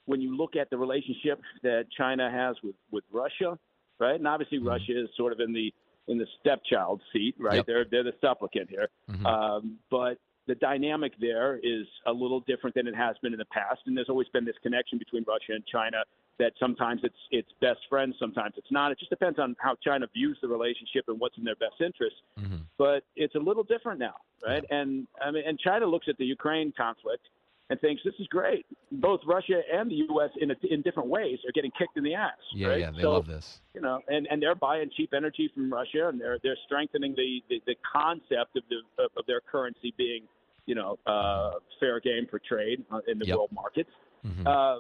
when 0.06 0.22
you 0.22 0.36
look 0.38 0.56
at 0.56 0.70
the 0.70 0.78
relationship 0.78 1.40
that 1.64 1.86
China 1.98 2.30
has 2.32 2.56
with 2.64 2.76
with 2.92 3.04
Russia, 3.12 3.58
right, 4.00 4.16
and 4.16 4.28
obviously 4.28 4.60
Russia 4.60 5.04
is 5.04 5.10
sort 5.18 5.34
of 5.34 5.40
in 5.40 5.54
the 5.54 5.74
in 6.08 6.18
the 6.18 6.28
stepchild 6.40 7.02
seat, 7.12 7.36
right? 7.40 7.56
Yep. 7.58 7.66
They're 7.66 7.86
they're 7.90 8.04
the 8.04 8.14
supplicant 8.22 8.70
here, 8.70 8.90
um, 9.26 9.78
but 9.90 10.18
the 10.48 10.56
dynamic 10.56 11.14
there 11.20 11.60
is 11.64 11.86
a 12.06 12.12
little 12.12 12.40
different 12.42 12.76
than 12.76 12.88
it 12.88 12.96
has 12.96 13.16
been 13.22 13.34
in 13.34 13.40
the 13.40 13.46
past, 13.46 13.82
and 13.86 13.96
there's 13.98 14.10
always 14.10 14.28
been 14.30 14.46
this 14.46 14.56
connection 14.64 14.98
between 14.98 15.24
Russia 15.28 15.54
and 15.54 15.64
China 15.66 15.98
that 16.40 16.54
sometimes 16.60 17.02
it's 17.04 17.16
it's 17.32 17.50
best 17.62 17.80
friends, 17.90 18.16
sometimes 18.20 18.54
it's 18.58 18.72
not. 18.72 18.92
It 18.92 19.00
just 19.00 19.10
depends 19.10 19.40
on 19.40 19.56
how 19.60 19.76
China 19.84 20.06
views 20.14 20.38
the 20.42 20.48
relationship 20.48 21.06
and 21.08 21.20
what's 21.20 21.38
in 21.38 21.44
their 21.44 21.56
best 21.56 21.82
interest 21.82 22.16
mm-hmm. 22.40 22.58
but 22.78 23.04
it's 23.16 23.36
a 23.36 23.40
little 23.40 23.64
different 23.64 24.00
now, 24.00 24.16
right? 24.46 24.64
And 24.70 25.08
I 25.24 25.32
mean, 25.32 25.44
and 25.46 25.60
China 25.60 25.86
looks 25.86 26.08
at 26.10 26.18
the 26.18 26.26
Ukraine 26.26 26.74
conflict 26.78 27.24
and 27.70 27.80
thinks 27.82 28.02
this 28.04 28.14
is 28.20 28.28
great. 28.28 28.66
Both 28.92 29.22
Russia 29.26 29.62
and 29.74 29.92
the 29.92 29.96
U.S. 30.10 30.30
in 30.40 30.52
a, 30.52 30.56
in 30.70 30.82
different 30.82 31.10
ways 31.10 31.40
are 31.48 31.52
getting 31.54 31.72
kicked 31.78 31.98
in 31.98 32.04
the 32.04 32.14
ass. 32.14 32.32
Yeah, 32.54 32.68
right? 32.68 32.80
yeah, 32.80 32.92
they 32.92 33.02
So, 33.02 33.12
love 33.12 33.28
this. 33.28 33.60
You 33.74 33.82
know, 33.82 34.00
and 34.08 34.28
and 34.32 34.42
they're 34.42 34.56
buying 34.56 34.90
cheap 34.96 35.14
energy 35.16 35.50
from 35.54 35.72
Russia, 35.72 36.08
and 36.08 36.20
they're 36.20 36.38
they're 36.44 36.58
strengthening 36.66 37.14
the 37.16 37.44
the, 37.50 37.62
the 37.66 37.76
concept 37.92 38.56
of 38.56 38.64
the 38.70 39.04
of 39.18 39.26
their 39.28 39.42
currency 39.42 39.94
being, 39.98 40.24
you 40.68 40.76
know, 40.76 41.00
uh, 41.08 41.54
fair 41.80 42.00
game 42.00 42.28
for 42.30 42.40
trade 42.48 42.84
uh, 42.92 43.00
in 43.08 43.18
the 43.18 43.26
Yep. 43.26 43.38
world 43.38 43.52
markets. 43.52 43.90
Mm-hmm. 44.24 44.46
Uh, 44.46 44.76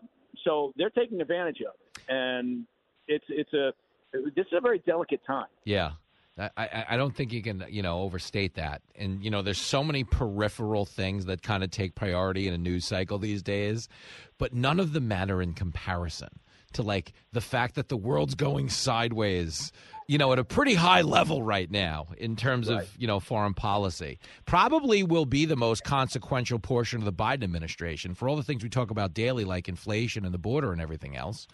so 0.46 0.72
they're 0.78 0.92
taking 0.92 1.20
advantage 1.20 1.62
of 1.62 1.74
it, 1.74 2.02
and 2.08 2.66
it's 3.08 3.26
it's 3.30 3.54
a 3.54 3.72
this 4.14 4.46
is 4.46 4.54
a 4.56 4.62
very 4.62 4.80
delicate 4.86 5.22
time. 5.26 5.48
Yeah. 5.64 5.94
I, 6.40 6.52
I, 6.56 6.86
I 6.90 6.98
don't 6.98 7.16
think 7.16 7.34
you 7.34 7.42
can, 7.42 7.66
you 7.68 7.82
know, 7.82 8.02
overstate 8.02 8.54
that. 8.56 8.84
And, 8.96 9.24
you 9.24 9.32
know, 9.32 9.42
there's 9.42 9.58
so 9.58 9.84
many 9.84 10.04
peripheral 10.04 10.86
things 10.86 11.26
that 11.26 11.42
kind 11.42 11.64
of 11.64 11.72
take 11.72 11.96
priority 11.96 12.48
in 12.48 12.54
a 12.54 12.60
news 12.60 12.86
cycle 12.86 13.18
these 13.18 13.42
days, 13.42 13.90
but 14.38 14.54
none 14.54 14.80
of 14.80 14.94
them 14.94 15.08
matter 15.08 15.42
in 15.42 15.54
comparison 15.54 16.30
to, 16.74 16.84
like, 16.84 17.14
the 17.32 17.42
fact 17.42 17.74
that 17.74 17.90
the 17.90 17.98
world's 17.98 18.36
going 18.36 18.70
sideways, 18.70 19.72
you 20.08 20.18
know, 20.18 20.32
at 20.32 20.40
a 20.40 20.44
pretty 20.44 20.74
high 20.74 21.02
level 21.02 21.44
right 21.44 21.70
now 21.70 22.08
in 22.18 22.38
terms 22.38 22.70
of, 22.70 22.90
you 22.98 23.06
know, 23.06 23.20
foreign 23.20 23.54
policy. 23.54 24.18
Probably 24.46 25.04
will 25.04 25.26
be 25.26 25.44
the 25.44 25.58
most 25.58 25.84
consequential 25.84 26.60
portion 26.60 27.00
of 27.00 27.06
the 27.06 27.12
Biden 27.12 27.44
administration 27.44 28.14
for 28.14 28.30
all 28.30 28.38
the 28.38 28.44
things 28.44 28.64
we 28.64 28.70
talk 28.70 28.90
about 28.90 29.14
daily, 29.14 29.44
like 29.44 29.68
inflation 29.68 30.24
and 30.24 30.34
the 30.34 30.38
border 30.38 30.72
and 30.72 30.80
everything 30.80 31.18
else. 31.18 31.46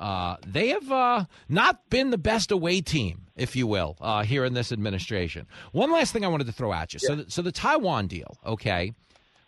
Uh, 0.00 0.36
they 0.44 0.68
have 0.68 0.90
uh, 0.90 1.24
not 1.48 1.88
been 1.88 2.10
the 2.10 2.18
best 2.18 2.50
away 2.50 2.80
team, 2.80 3.26
if 3.36 3.54
you 3.54 3.68
will, 3.68 3.96
uh, 4.00 4.24
here 4.24 4.44
in 4.44 4.54
this 4.54 4.72
administration. 4.72 5.46
One 5.70 5.92
last 5.92 6.12
thing 6.12 6.24
I 6.24 6.28
wanted 6.28 6.48
to 6.48 6.52
throw 6.52 6.72
at 6.72 6.92
you. 6.92 6.98
So, 6.98 7.14
the, 7.14 7.30
so 7.30 7.42
the 7.42 7.52
Taiwan 7.52 8.08
deal, 8.08 8.36
okay? 8.44 8.92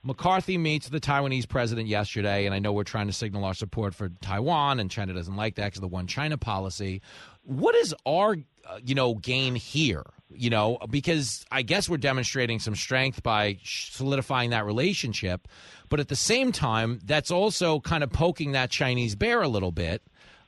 McCarthy 0.04 0.58
meets 0.58 0.88
the 0.88 1.00
Taiwanese 1.00 1.48
president 1.48 1.86
yesterday, 1.86 2.46
and 2.46 2.54
I 2.54 2.58
know 2.58 2.72
we're 2.72 2.82
trying 2.82 3.06
to 3.06 3.12
signal 3.12 3.44
our 3.44 3.54
support 3.54 3.94
for 3.94 4.08
Taiwan, 4.20 4.80
and 4.80 4.90
China 4.90 5.14
doesn't 5.14 5.36
like 5.36 5.54
that 5.56 5.66
because 5.66 5.78
of 5.78 5.82
the 5.82 5.88
one 5.88 6.08
China 6.08 6.36
policy. 6.36 7.00
What 7.44 7.76
is 7.76 7.94
our, 8.04 8.36
uh, 8.68 8.78
you 8.84 8.94
know, 8.94 9.14
gain 9.14 9.54
here? 9.54 10.04
You 10.34 10.50
know, 10.50 10.78
because 10.88 11.44
I 11.52 11.62
guess 11.62 11.88
we're 11.88 11.98
demonstrating 11.98 12.58
some 12.58 12.74
strength 12.74 13.22
by 13.22 13.58
solidifying 13.64 14.50
that 14.50 14.64
relationship, 14.64 15.46
but 15.90 16.00
at 16.00 16.08
the 16.08 16.16
same 16.16 16.52
time, 16.52 17.00
that's 17.04 17.30
also 17.30 17.80
kind 17.80 18.02
of 18.02 18.10
poking 18.10 18.52
that 18.52 18.70
Chinese 18.70 19.14
bear 19.14 19.42
a 19.42 19.48
little 19.48 19.72
bit. 19.72 20.02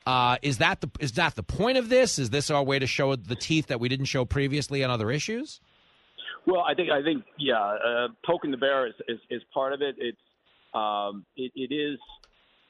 Uh, 0.07 0.37
is 0.43 0.59
that 0.59 0.81
the 0.81 0.91
is 1.01 1.13
that 1.13 1.35
the 1.35 1.43
point 1.43 1.79
of 1.79 1.89
this? 1.89 2.19
Is 2.19 2.31
this 2.31 2.51
our 2.51 2.63
way 2.63 2.79
to 2.79 2.87
show 2.87 3.17
the 3.17 3.37
teeth 3.37 3.67
that 3.67 3.81
we 3.81 3.89
didn't 3.89 4.07
show 4.07 4.25
previously 4.25 4.85
on 4.85 4.91
other 4.91 5.11
issues? 5.11 5.61
Well, 6.47 6.61
I 6.61 6.75
think 6.75 6.91
I 6.91 7.03
think 7.03 7.25
yeah, 7.39 7.59
uh, 7.59 8.09
poking 8.25 8.51
the 8.51 8.59
bear 8.59 8.87
is, 8.87 8.95
is, 9.09 9.19
is 9.31 9.43
part 9.53 9.73
of 9.73 9.81
it. 9.81 9.97
It's 9.99 10.19
um, 10.75 11.25
it, 11.37 11.53
it 11.55 11.75
is 11.75 11.99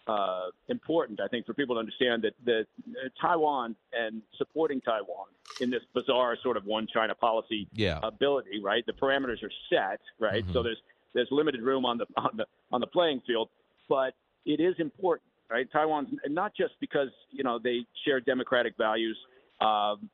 uh, 0.07 0.46
important, 0.68 1.20
I 1.20 1.28
think, 1.28 1.46
for 1.46 1.55
people 1.55 1.76
to 1.76 1.80
understand 1.80 2.22
that 2.22 2.34
that 2.44 2.66
uh, 2.88 3.09
Taiwan 3.20 3.74
and 3.92 4.22
supporting 4.36 4.80
Taiwan 4.80 5.28
in 5.61 5.70
this 5.70 5.82
bizarre 5.94 6.36
sort 6.42 6.57
of 6.57 6.64
one 6.64 6.86
China 6.92 7.14
policy 7.14 7.68
Yeah. 7.72 8.00
ability, 8.02 8.61
right? 8.62 8.84
The 8.86 8.92
parameters 8.92 9.42
are 9.42 9.52
set, 9.70 10.00
right? 10.18 10.44
So 10.52 10.62
there's 10.62 10.80
there's 11.14 11.28
limited 11.30 11.62
room 11.62 11.84
on 11.84 11.98
the 11.98 12.07
on 12.16 12.36
the 12.36 12.46
on 12.72 12.80
the 12.80 12.86
playing 12.88 13.22
field, 13.26 13.48
but 13.88 14.14
it 14.44 14.61
is 14.61 14.74
important, 14.78 15.30
right? 15.50 15.66
Taiwan's 15.72 16.11
not 16.28 16.52
just 16.55 16.74
because 16.80 17.09
you 17.30 17.44
know 17.44 17.59
they 17.59 17.86
share 18.05 18.20
democratic 18.20 18.76
values. 18.76 19.16
Um, 19.61 20.11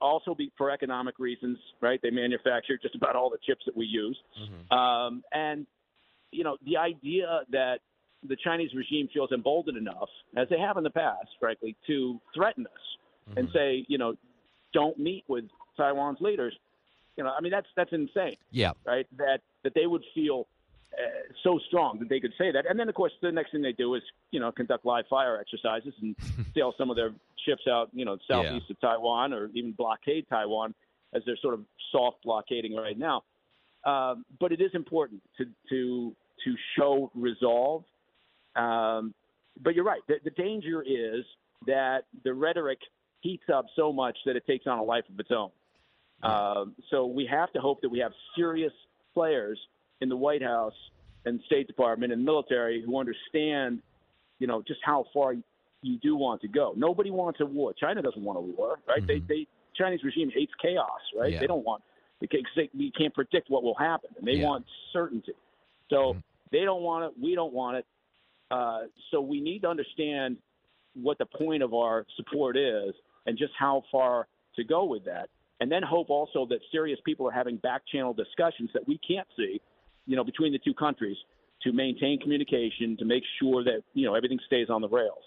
also 0.00 0.34
be 0.34 0.50
for 0.56 0.70
economic 0.70 1.18
reasons, 1.18 1.58
right? 1.82 2.00
They 2.02 2.10
manufacture 2.10 2.78
just 2.80 2.94
about 2.94 3.16
all 3.16 3.28
the 3.28 3.36
chips 3.44 3.62
that 3.66 3.76
we 3.76 3.84
use. 3.84 4.18
Um, 4.70 5.22
and, 5.32 5.66
you 6.30 6.42
know, 6.42 6.56
the 6.64 6.78
idea 6.78 7.40
that 7.50 7.80
the 8.28 8.36
Chinese 8.36 8.70
regime 8.74 9.08
feels 9.12 9.32
emboldened 9.32 9.78
enough, 9.78 10.08
as 10.36 10.48
they 10.48 10.58
have 10.58 10.76
in 10.76 10.84
the 10.84 10.90
past, 10.90 11.28
frankly, 11.38 11.76
to 11.86 12.20
threaten 12.34 12.66
us 12.66 13.36
and 13.36 13.48
say, 13.54 13.84
you 13.88 13.96
know, 13.96 14.14
don't 14.72 14.98
meet 14.98 15.24
with 15.28 15.44
Taiwan's 15.76 16.20
leaders. 16.20 16.54
You 17.16 17.24
know, 17.24 17.30
I 17.36 17.40
mean, 17.40 17.52
that's 17.52 17.66
that's 17.76 17.92
insane, 17.92 18.36
Yeah. 18.50 18.72
right? 18.84 19.06
That 19.18 19.40
that 19.64 19.74
they 19.74 19.86
would 19.86 20.04
feel 20.14 20.46
uh, 20.92 21.02
so 21.44 21.58
strong 21.68 21.98
that 22.00 22.08
they 22.08 22.18
could 22.20 22.32
say 22.36 22.50
that. 22.50 22.66
And 22.68 22.78
then, 22.78 22.88
of 22.88 22.94
course, 22.94 23.12
the 23.22 23.30
next 23.30 23.52
thing 23.52 23.62
they 23.62 23.72
do 23.72 23.94
is, 23.94 24.02
you 24.32 24.40
know, 24.40 24.50
conduct 24.52 24.84
live 24.84 25.04
fire 25.08 25.38
exercises 25.38 25.94
and 26.02 26.16
sail 26.54 26.74
some 26.76 26.90
of 26.90 26.96
their 26.96 27.12
ships 27.46 27.62
out, 27.70 27.90
you 27.92 28.04
know, 28.04 28.18
southeast 28.28 28.70
of 28.70 28.80
Taiwan 28.80 29.32
or 29.32 29.50
even 29.54 29.72
blockade 29.72 30.26
Taiwan 30.28 30.74
as 31.14 31.22
they're 31.26 31.36
sort 31.40 31.54
of 31.54 31.60
soft 31.92 32.18
blockading 32.24 32.74
right 32.74 32.98
now. 32.98 33.22
Um, 33.84 34.24
but 34.40 34.52
it 34.52 34.60
is 34.60 34.70
important 34.74 35.22
to 35.38 35.44
to 35.70 36.14
to 36.44 36.54
show 36.78 37.10
resolve. 37.14 37.84
Um, 38.56 39.14
but 39.62 39.74
you're 39.74 39.84
right. 39.84 40.00
The, 40.08 40.16
the 40.24 40.30
danger 40.30 40.82
is 40.82 41.24
that 41.66 42.04
the 42.24 42.32
rhetoric 42.32 42.78
heats 43.20 43.44
up 43.52 43.66
so 43.76 43.92
much 43.92 44.16
that 44.26 44.36
it 44.36 44.46
takes 44.46 44.66
on 44.66 44.78
a 44.78 44.82
life 44.82 45.04
of 45.12 45.18
its 45.20 45.30
own. 45.30 45.50
Um, 46.22 46.74
so 46.90 47.06
we 47.06 47.26
have 47.30 47.50
to 47.52 47.60
hope 47.60 47.80
that 47.80 47.88
we 47.88 47.98
have 47.98 48.12
serious 48.36 48.72
players 49.14 49.58
in 50.00 50.08
the 50.08 50.16
White 50.16 50.42
House 50.42 50.74
and 51.24 51.40
State 51.46 51.66
Department 51.66 52.12
and 52.12 52.24
military 52.24 52.82
who 52.84 52.98
understand, 52.98 53.80
you 54.38 54.46
know, 54.46 54.62
just 54.66 54.80
how 54.84 55.06
far 55.14 55.34
you 55.82 55.98
do 55.98 56.16
want 56.16 56.42
to 56.42 56.48
go. 56.48 56.74
Nobody 56.76 57.10
wants 57.10 57.40
a 57.40 57.46
war. 57.46 57.72
China 57.72 58.02
doesn't 58.02 58.22
want 58.22 58.38
a 58.38 58.42
war, 58.42 58.78
right? 58.86 59.06
They, 59.06 59.20
they 59.28 59.46
Chinese 59.74 60.00
regime 60.04 60.30
hates 60.34 60.52
chaos, 60.60 60.88
right? 61.18 61.32
Yeah. 61.32 61.40
They 61.40 61.46
don't 61.46 61.64
want 61.64 61.82
because 62.20 62.40
they, 62.54 62.68
we 62.76 62.90
can't 62.90 63.14
predict 63.14 63.48
what 63.48 63.62
will 63.62 63.76
happen, 63.76 64.10
and 64.18 64.26
they 64.26 64.32
Yeah. 64.32 64.46
want 64.46 64.66
certainty. 64.92 65.32
So 65.88 66.16
they 66.52 66.64
don't 66.64 66.82
want 66.82 67.04
it. 67.06 67.12
We 67.22 67.34
don't 67.34 67.54
want 67.54 67.78
it. 67.78 67.86
Uh, 68.50 68.80
so 69.10 69.20
we 69.20 69.40
need 69.40 69.60
to 69.62 69.68
understand 69.68 70.36
what 70.94 71.18
the 71.18 71.26
point 71.26 71.62
of 71.62 71.72
our 71.72 72.04
support 72.16 72.56
is 72.56 72.92
and 73.26 73.38
just 73.38 73.52
how 73.58 73.82
far 73.92 74.26
to 74.56 74.64
go 74.64 74.84
with 74.84 75.04
that. 75.04 75.28
and 75.60 75.70
then 75.70 75.82
hope 75.82 76.10
also 76.10 76.46
that 76.46 76.58
serious 76.72 76.98
people 77.04 77.28
are 77.28 77.30
having 77.32 77.56
back 77.58 77.82
channel 77.92 78.12
discussions 78.14 78.70
that 78.72 78.86
we 78.88 78.98
can't 79.06 79.28
see, 79.36 79.60
you 80.06 80.16
know, 80.16 80.24
between 80.24 80.52
the 80.52 80.58
two 80.58 80.74
countries 80.74 81.16
to 81.62 81.72
maintain 81.72 82.18
communication 82.18 82.96
to 82.96 83.04
make 83.04 83.22
sure 83.40 83.62
that 83.62 83.82
you 83.94 84.06
know 84.06 84.14
everything 84.14 84.38
stays 84.46 84.68
on 84.70 84.80
the 84.80 84.88
rails. 84.88 85.22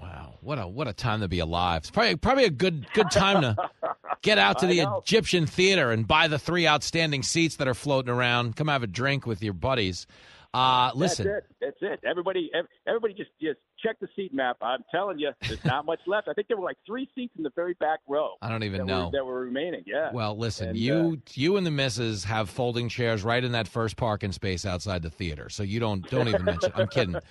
Wow, 0.00 0.34
what 0.40 0.58
a 0.58 0.66
what 0.66 0.88
a 0.88 0.92
time 0.92 1.20
to 1.20 1.28
be 1.28 1.40
alive! 1.40 1.78
It's 1.82 1.90
probably 1.90 2.16
probably 2.16 2.44
a 2.44 2.50
good 2.50 2.86
good 2.94 3.10
time 3.10 3.42
to 3.42 3.56
get 4.22 4.38
out 4.38 4.60
to 4.60 4.66
the. 4.66 4.86
Egyptian 5.04 5.46
theater 5.46 5.90
and 5.90 6.06
buy 6.06 6.28
the 6.28 6.38
three 6.38 6.66
outstanding 6.66 7.22
seats 7.22 7.56
that 7.56 7.68
are 7.68 7.74
floating 7.74 8.10
around. 8.12 8.56
Come 8.56 8.68
have 8.68 8.82
a 8.82 8.86
drink 8.86 9.26
with 9.26 9.42
your 9.42 9.52
buddies. 9.52 10.06
Uh, 10.54 10.90
listen, 10.94 11.26
That's 11.26 11.38
it. 11.38 11.56
That's 11.60 11.76
it. 11.80 12.00
Everybody, 12.06 12.50
everybody, 12.86 13.14
just 13.14 13.30
just 13.40 13.58
check 13.82 13.98
the 14.00 14.08
seat 14.14 14.34
map. 14.34 14.58
I'm 14.60 14.84
telling 14.90 15.18
you, 15.18 15.30
there's 15.48 15.64
not 15.64 15.86
much 15.86 16.00
left. 16.06 16.28
I 16.28 16.34
think 16.34 16.48
there 16.48 16.58
were 16.58 16.64
like 16.64 16.76
three 16.86 17.08
seats 17.14 17.32
in 17.38 17.42
the 17.42 17.52
very 17.56 17.72
back 17.74 18.00
row. 18.06 18.32
I 18.42 18.50
don't 18.50 18.62
even 18.62 18.80
that 18.80 18.86
know. 18.86 19.06
were, 19.06 19.10
that 19.12 19.24
were 19.24 19.40
remaining. 19.40 19.82
Yeah. 19.86 20.10
Well, 20.12 20.36
listen, 20.36 20.68
And, 20.68 20.78
you 20.78 20.94
uh, 20.94 21.30
you 21.32 21.56
and 21.56 21.66
the 21.66 21.70
missus 21.70 22.24
have 22.24 22.50
folding 22.50 22.90
chairs 22.90 23.22
right 23.24 23.42
in 23.42 23.52
that 23.52 23.66
first 23.66 23.96
parking 23.96 24.32
space 24.32 24.66
outside 24.66 25.02
the 25.02 25.10
theater. 25.10 25.48
So 25.48 25.62
you 25.62 25.80
don't 25.80 26.08
don't 26.10 26.28
even 26.28 26.44
mention. 26.44 26.70
I'm 26.74 26.88
kidding. 26.88 27.16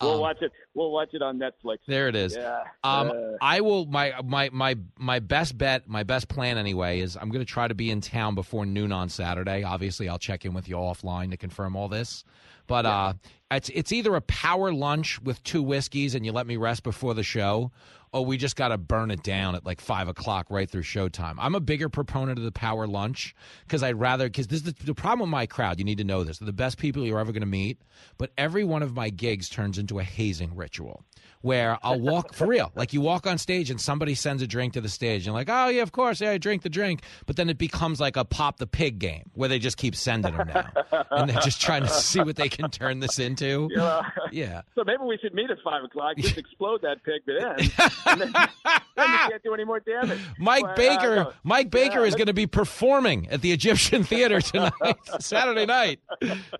we'll 0.00 0.14
Um, 0.14 0.20
watch 0.20 0.42
it. 0.42 0.52
We'll 0.74 0.90
watch 0.90 1.10
it 1.12 1.22
on 1.22 1.38
Netflix. 1.38 1.78
There 1.86 2.08
it 2.08 2.16
is. 2.16 2.36
Yeah. 2.36 2.62
Um, 2.84 3.10
Uh, 3.10 3.14
I 3.40 3.60
will. 3.60 3.86
My 3.86 4.14
my 4.24 4.50
my 4.52 4.76
my 4.96 5.18
best 5.18 5.56
bet, 5.58 5.88
my 5.88 6.02
best 6.02 6.28
plan 6.28 6.58
anyway, 6.58 7.00
is 7.00 7.16
I'm 7.16 7.30
going 7.30 7.44
to 7.44 7.50
try 7.50 7.68
to 7.68 7.74
be 7.74 7.90
in 7.90 8.00
town 8.00 8.34
before 8.34 8.66
noon 8.66 8.92
on 8.92 9.08
Saturday. 9.08 9.62
Obviously, 9.62 10.08
I'll 10.08 10.18
check 10.18 10.44
in 10.44 10.54
with 10.54 10.68
you 10.68 10.76
offline 10.76 11.30
to 11.30 11.36
confirm 11.36 11.76
all 11.76 11.88
this. 11.88 12.24
But 12.68 12.86
uh, 12.86 13.14
it's 13.50 13.70
it's 13.70 13.90
either 13.90 14.14
a 14.14 14.20
power 14.20 14.72
lunch 14.72 15.20
with 15.22 15.42
two 15.42 15.62
whiskeys 15.62 16.14
and 16.14 16.24
you 16.24 16.30
let 16.30 16.46
me 16.46 16.56
rest 16.56 16.84
before 16.84 17.14
the 17.14 17.24
show, 17.24 17.72
or 18.12 18.24
we 18.24 18.36
just 18.36 18.56
got 18.56 18.68
to 18.68 18.78
burn 18.78 19.10
it 19.10 19.22
down 19.22 19.54
at 19.54 19.66
like 19.66 19.80
five 19.80 20.06
o'clock 20.06 20.46
right 20.50 20.70
through 20.70 20.82
showtime. 20.82 21.34
I'm 21.38 21.54
a 21.54 21.60
bigger 21.60 21.88
proponent 21.88 22.38
of 22.38 22.44
the 22.44 22.52
power 22.52 22.86
lunch 22.86 23.34
because 23.66 23.82
I'd 23.82 23.98
rather 23.98 24.26
because 24.28 24.46
this 24.48 24.60
is 24.60 24.74
the, 24.74 24.84
the 24.84 24.94
problem 24.94 25.20
with 25.20 25.30
my 25.30 25.46
crowd. 25.46 25.78
You 25.78 25.84
need 25.84 25.98
to 25.98 26.04
know 26.04 26.22
this: 26.22 26.38
they're 26.38 26.46
the 26.46 26.52
best 26.52 26.78
people 26.78 27.04
you're 27.04 27.18
ever 27.18 27.32
going 27.32 27.40
to 27.40 27.46
meet. 27.46 27.80
But 28.18 28.32
every 28.38 28.64
one 28.64 28.82
of 28.82 28.94
my 28.94 29.10
gigs 29.10 29.48
turns 29.48 29.78
into 29.78 29.98
a 29.98 30.04
hazing 30.04 30.54
ritual 30.54 31.02
where 31.42 31.78
I'll 31.82 32.00
walk 32.00 32.34
for 32.34 32.46
real. 32.46 32.72
Like 32.74 32.92
you 32.92 33.00
walk 33.00 33.26
on 33.26 33.38
stage 33.38 33.70
and 33.70 33.80
somebody 33.80 34.14
sends 34.14 34.42
a 34.42 34.46
drink 34.46 34.72
to 34.74 34.80
the 34.80 34.88
stage. 34.88 35.26
And 35.26 35.34
like, 35.34 35.48
oh, 35.50 35.68
yeah, 35.68 35.82
of 35.82 35.92
course. 35.92 36.20
Yeah, 36.20 36.30
I 36.32 36.38
drink 36.38 36.62
the 36.62 36.68
drink. 36.68 37.02
But 37.26 37.36
then 37.36 37.48
it 37.48 37.58
becomes 37.58 38.00
like 38.00 38.16
a 38.16 38.24
pop 38.24 38.58
the 38.58 38.66
pig 38.66 38.98
game 38.98 39.30
where 39.34 39.48
they 39.48 39.58
just 39.58 39.76
keep 39.76 39.94
sending 39.94 40.36
them 40.36 40.48
now. 40.48 40.70
and 41.10 41.30
they're 41.30 41.40
just 41.40 41.60
trying 41.60 41.82
to 41.82 41.88
see 41.88 42.20
what 42.20 42.36
they 42.36 42.48
can 42.48 42.70
turn 42.70 43.00
this 43.00 43.18
into. 43.18 43.68
Yeah. 43.78 44.02
Yeah. 44.32 44.62
So 44.74 44.82
maybe 44.84 45.02
we 45.04 45.18
should 45.18 45.34
meet 45.34 45.50
at 45.50 45.58
five 45.62 45.84
o'clock. 45.84 46.16
Just 46.16 46.36
explode 46.38 46.82
that 46.82 47.02
pig 47.04 47.22
then, 47.26 47.70
and 48.06 48.20
then, 48.20 48.28
you 48.32 49.30
can't 49.30 49.42
do 49.42 49.54
any 49.54 49.64
more 49.64 49.78
damage. 49.78 50.18
Mike 50.38 50.62
Well, 50.64 50.72
uh, 50.72 50.76
Baker, 50.76 51.16
no. 51.16 51.32
Mike 51.44 51.70
Baker 51.70 52.00
Yeah, 52.00 52.06
is 52.06 52.14
going 52.14 52.26
to 52.26 52.34
be 52.34 52.46
performing 52.46 53.28
at 53.28 53.40
the 53.40 53.52
Egyptian 53.52 54.02
Theater 54.04 54.40
tonight, 54.40 54.72
Saturday 55.20 55.66
night. 55.66 56.00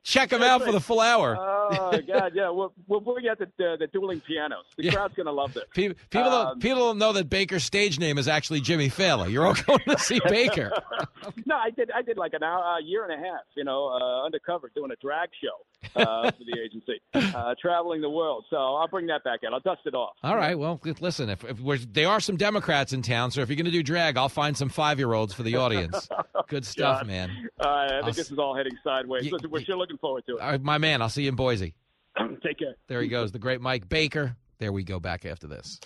Check 0.04 0.32
him 0.32 0.42
out 0.42 0.62
for 0.62 0.70
the 0.70 0.80
full 0.80 1.00
hour. 1.00 1.36
Oh 1.38 2.00
God, 2.06 2.32
yeah. 2.34 2.50
We'll 2.50 2.72
we'll 2.86 3.00
the 3.00 3.48
the, 3.56 3.76
the 3.80 3.86
dueling 3.88 4.20
pianos. 4.20 4.64
The 4.76 4.90
crowd's 4.90 5.14
gonna 5.14 5.32
love 5.32 5.54
this. 5.54 5.64
Pe- 5.74 5.94
People, 6.10 6.28
Um, 6.28 6.46
don't, 6.46 6.60
people 6.62 6.78
don't 6.78 6.98
know 6.98 7.12
that 7.14 7.28
Baker's 7.28 7.64
stage 7.64 7.98
name 7.98 8.16
is 8.18 8.28
actually 8.28 8.60
Jimmy 8.60 8.88
Failla. 8.88 9.30
You're 9.30 9.46
all 9.46 9.54
going 9.66 9.80
to 9.88 9.98
see 9.98 10.20
Baker. 10.28 10.70
no, 11.46 11.56
I 11.56 11.70
did. 11.70 11.90
I 11.90 12.02
did 12.02 12.16
like 12.16 12.32
an 12.34 12.42
hour, 12.42 12.78
a 12.78 12.82
year 12.82 13.04
and 13.04 13.12
a 13.12 13.16
half. 13.16 13.40
You 13.56 13.64
know, 13.64 13.88
uh, 13.88 14.24
undercover 14.24 14.70
doing 14.74 14.90
a 14.92 14.96
drag 14.96 15.30
show 15.42 16.00
uh, 16.00 16.30
for 16.30 16.44
the 16.44 16.60
agency, 16.62 17.00
uh, 17.14 17.54
traveling 17.60 18.00
the 18.00 18.10
world. 18.10 18.44
So 18.50 18.56
I'll 18.56 18.86
bring 18.88 19.06
that 19.08 19.24
back 19.24 19.40
out. 19.44 19.52
I'll 19.52 19.60
dust 19.60 19.80
it 19.84 19.94
off. 19.94 20.14
All 20.22 20.36
right. 20.36 20.56
Well, 20.58 20.80
listen. 21.00 21.28
If, 21.28 21.44
if 21.44 21.58
we're, 21.60 21.78
there 21.78 22.08
are 22.08 22.20
some 22.20 22.36
Democrats 22.36 22.92
in 22.92 23.02
town, 23.02 23.30
so 23.32 23.40
if 23.40 23.48
you're 23.48 23.56
going 23.56 23.64
to 23.66 23.70
do 23.72 23.82
drag, 23.82 24.16
I'll 24.16 24.28
find 24.28 24.56
some 24.56 24.68
five 24.68 24.98
year 24.98 25.12
olds 25.12 25.34
for 25.34 25.42
the 25.42 25.56
audience. 25.56 26.08
Good 26.48 26.64
stuff, 26.64 27.00
God. 27.00 27.06
man. 27.08 27.30
Uh, 27.60 27.68
I 27.68 27.88
think 27.88 28.04
I'll 28.04 28.12
this 28.12 28.30
is 28.30 28.38
all 28.38 28.56
heading 28.56 28.76
sideways. 28.84 29.30
Listen, 29.32 29.50
we're 29.50 29.62
sure 29.62 29.76
looking 29.76 29.98
forward 29.98 30.24
to 30.26 30.36
it. 30.36 30.40
Right, 30.40 30.62
my 30.62 30.78
man. 30.78 31.02
I'll 31.02 31.08
see 31.08 31.22
you 31.24 31.30
in 31.30 31.34
Boise. 31.36 31.74
Take 32.44 32.58
care. 32.58 32.74
There 32.86 33.02
he 33.02 33.08
goes, 33.08 33.32
the 33.32 33.38
great 33.38 33.60
Mike 33.60 33.88
Baker. 33.88 34.36
There 34.58 34.72
we 34.72 34.82
go. 34.82 34.98
Back 34.98 35.24
after 35.24 35.46
this. 35.46 35.80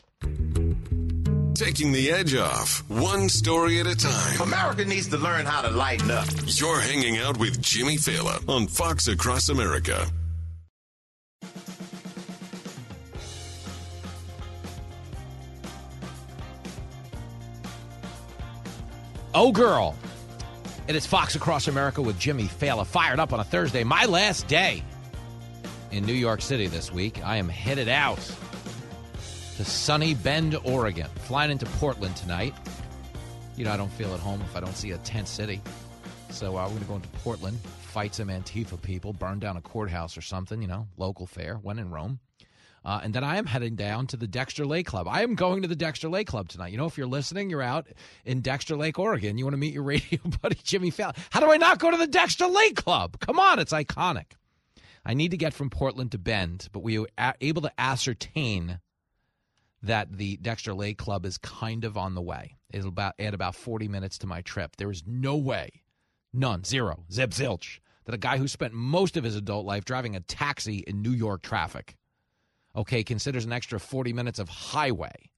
Taking 1.55 1.93
the 1.93 2.11
edge 2.11 2.35
off, 2.35 2.82
one 2.89 3.28
story 3.28 3.78
at 3.78 3.86
a 3.86 3.94
time. 3.94 4.40
America 4.40 4.85
needs 4.85 5.09
to 5.09 5.19
learn 5.19 5.44
how 5.44 5.61
to 5.61 5.70
lighten 5.70 6.11
up. 6.11 6.27
You're 6.47 6.81
hanging 6.81 7.19
out 7.19 7.39
with 7.39 7.61
Jimmy 7.61 7.99
Failla 7.99 8.49
on 8.49 8.66
Fox 8.66 9.07
Across 9.09 9.51
America. 9.51 10.07
Oh, 19.35 19.53
girl. 19.53 19.94
It 20.89 20.97
is 20.97 21.07
Fox 21.07 21.36
Across 21.36 21.69
America 21.69 22.01
with 22.01 22.19
Jimmy 22.19 22.44
Failla. 22.44 22.86
Fired 22.86 23.20
up 23.20 23.35
on 23.35 23.40
a 23.40 23.44
Thursday. 23.44 23.85
My 23.85 24.07
last 24.07 24.49
day 24.49 24.82
in 25.90 26.05
New 26.07 26.15
York 26.15 26.40
City 26.40 26.66
this 26.66 26.90
week. 26.90 27.24
I 27.24 27.36
am 27.36 27.49
headed 27.49 27.89
out 27.89 28.19
to 29.63 29.71
sunny 29.71 30.15
Bend, 30.15 30.57
Oregon. 30.65 31.07
Flying 31.21 31.51
into 31.53 31.67
Portland 31.67 32.17
tonight. 32.17 32.55
You 33.57 33.65
know, 33.65 33.71
I 33.71 33.77
don't 33.77 33.93
feel 33.93 34.13
at 34.13 34.19
home 34.19 34.41
if 34.43 34.57
I 34.57 34.61
don't 34.61 34.77
see 34.77 34.91
a 34.91 34.99
tent 34.99 35.29
city. 35.29 35.61
So 36.31 36.57
uh, 36.57 36.65
we're 36.65 36.71
going 36.71 36.81
to 36.81 36.87
go 36.87 36.95
into 36.97 37.09
Portland, 37.09 37.59
fight 37.61 38.15
some 38.15 38.29
Antifa 38.29 38.81
people, 38.81 39.13
burn 39.13 39.39
down 39.39 39.57
a 39.57 39.61
courthouse 39.61 40.17
or 40.17 40.21
something, 40.21 40.61
you 40.63 40.67
know, 40.67 40.89
local 40.97 41.27
fair, 41.27 41.57
when 41.57 41.79
in 41.79 41.91
Rome. 41.91 42.19
Uh, 42.85 43.01
and 43.05 43.15
then 43.15 43.23
I 43.23 43.37
am 43.37 43.47
heading 43.47 43.77
down 43.77 44.09
to 44.09 44.17
the 44.17 44.27
Dexter 44.27 44.67
Lake 44.67 44.87
Club. 44.87 45.07
I 45.07 45.23
am 45.23 45.37
going 45.37 45.63
to 45.63 45.69
the 45.69 45.77
Dexter 45.77 46.09
Lake 46.09 46.27
Club 46.27 46.49
tonight. 46.49 46.73
You 46.73 46.79
know, 46.79 46.87
if 46.87 46.99
you're 46.99 47.07
listening, 47.07 47.49
you're 47.49 47.63
out 47.63 47.87
in 48.25 48.41
Dexter 48.41 48.75
Lake, 48.75 48.99
Oregon. 48.99 49.39
You 49.39 49.45
want 49.45 49.55
to 49.55 49.59
meet 49.59 49.75
your 49.75 49.83
radio 49.85 50.19
buddy, 50.43 50.59
Jimmy 50.65 50.91
Failla. 50.91 51.17
How 51.31 51.39
do 51.39 51.53
I 51.53 51.57
not 51.57 51.79
go 51.79 51.91
to 51.91 51.97
the 51.97 52.09
Dexter 52.09 52.49
Lake 52.49 52.75
Club? 52.75 53.21
Come 53.21 53.39
on, 53.39 53.61
it's 53.61 53.73
iconic. 53.73 54.33
I 55.05 55.15
need 55.15 55.31
to 55.31 55.37
get 55.37 55.55
from 55.55 55.71
Portland 55.71 56.11
to 56.13 56.19
Bend, 56.19 56.69
but 56.73 56.83
we 56.83 56.99
were 56.99 57.09
able 57.41 57.63
to 57.63 57.73
ascertain 57.79 58.81
that 59.83 60.17
the 60.17 60.37
Dexter 60.39 60.75
Lake 60.75 60.99
Club 60.99 61.27
is 61.27 61.39
kind 61.39 61.85
of 61.85 61.97
on 61.97 62.15
the 62.15 62.23
way. 62.23 62.57
It'll 62.71 62.89
about 62.89 63.15
add 63.19 63.35
about 63.35 63.55
40 63.55 63.89
minutes 63.89 64.19
to 64.19 64.27
my 64.27 64.41
trip. 64.43 64.77
There 64.77 64.91
is 64.91 65.03
no 65.07 65.37
way, 65.37 65.83
none, 66.33 66.65
zero, 66.65 67.05
zip 67.11 67.31
zilch, 67.31 67.81
that 68.05 68.15
a 68.15 68.19
guy 68.19 68.39
who 68.39 68.49
spent 68.49 68.73
most 68.73 69.17
of 69.17 69.25
his 69.25 69.37
adult 69.37 69.67
life 69.67 69.85
driving 69.85 70.17
a 70.17 70.21
taxi 70.21 70.79
in 70.79 71.03
New 71.03 71.13
York 71.13 71.43
traffic, 71.43 71.97
okay, 72.77 73.05
considers 73.05 73.45
an 73.45 73.53
extra 73.53 73.79
40 73.79 74.13
minutes 74.13 74.39
of 74.39 74.49
highway 74.49 75.31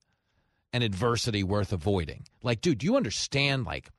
an 0.74 0.82
adversity 0.82 1.44
worth 1.44 1.72
avoiding. 1.72 2.26
Like, 2.42 2.60
dude, 2.60 2.78
do 2.78 2.86
you 2.86 2.96
understand? 2.96 3.64
Like, 3.64 3.90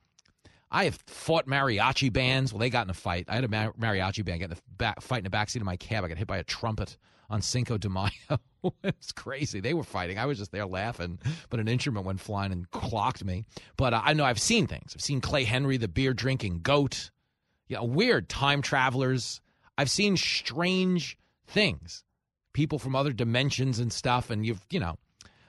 I 0.70 0.84
have 0.84 0.98
fought 1.06 1.46
mariachi 1.46 2.12
bands. 2.12 2.52
Well, 2.52 2.60
they 2.60 2.68
got 2.68 2.86
in 2.86 2.90
a 2.90 2.94
fight. 2.94 3.24
I 3.28 3.34
had 3.34 3.44
a 3.44 3.48
mariachi 3.48 4.24
band 4.24 4.40
get 4.40 4.44
in 4.44 4.50
the 4.50 4.60
back, 4.76 5.00
fight 5.00 5.18
in 5.18 5.24
the 5.24 5.30
backseat 5.30 5.56
of 5.56 5.62
my 5.62 5.78
cab. 5.78 6.04
I 6.04 6.08
got 6.08 6.18
hit 6.18 6.26
by 6.26 6.36
a 6.36 6.44
trumpet 6.44 6.98
on 7.30 7.40
Cinco 7.40 7.78
de 7.78 7.88
Mayo. 7.88 8.10
it's 8.82 9.12
crazy. 9.12 9.60
They 9.60 9.74
were 9.74 9.84
fighting. 9.84 10.18
I 10.18 10.26
was 10.26 10.38
just 10.38 10.52
there 10.52 10.66
laughing, 10.66 11.18
but 11.50 11.60
an 11.60 11.68
instrument 11.68 12.06
went 12.06 12.20
flying 12.20 12.52
and 12.52 12.70
clocked 12.70 13.24
me. 13.24 13.44
But 13.76 13.94
uh, 13.94 14.02
I 14.04 14.12
know 14.12 14.24
I've 14.24 14.40
seen 14.40 14.66
things. 14.66 14.92
I've 14.94 15.02
seen 15.02 15.20
Clay 15.20 15.44
Henry, 15.44 15.76
the 15.76 15.88
beer 15.88 16.14
drinking 16.14 16.60
goat. 16.60 17.10
Yeah, 17.68 17.80
weird 17.82 18.28
time 18.28 18.62
travelers. 18.62 19.40
I've 19.76 19.90
seen 19.90 20.16
strange 20.16 21.18
things. 21.46 22.04
People 22.52 22.78
from 22.78 22.96
other 22.96 23.12
dimensions 23.12 23.78
and 23.78 23.92
stuff. 23.92 24.30
And 24.30 24.46
you've, 24.46 24.60
you 24.70 24.80
know, 24.80 24.98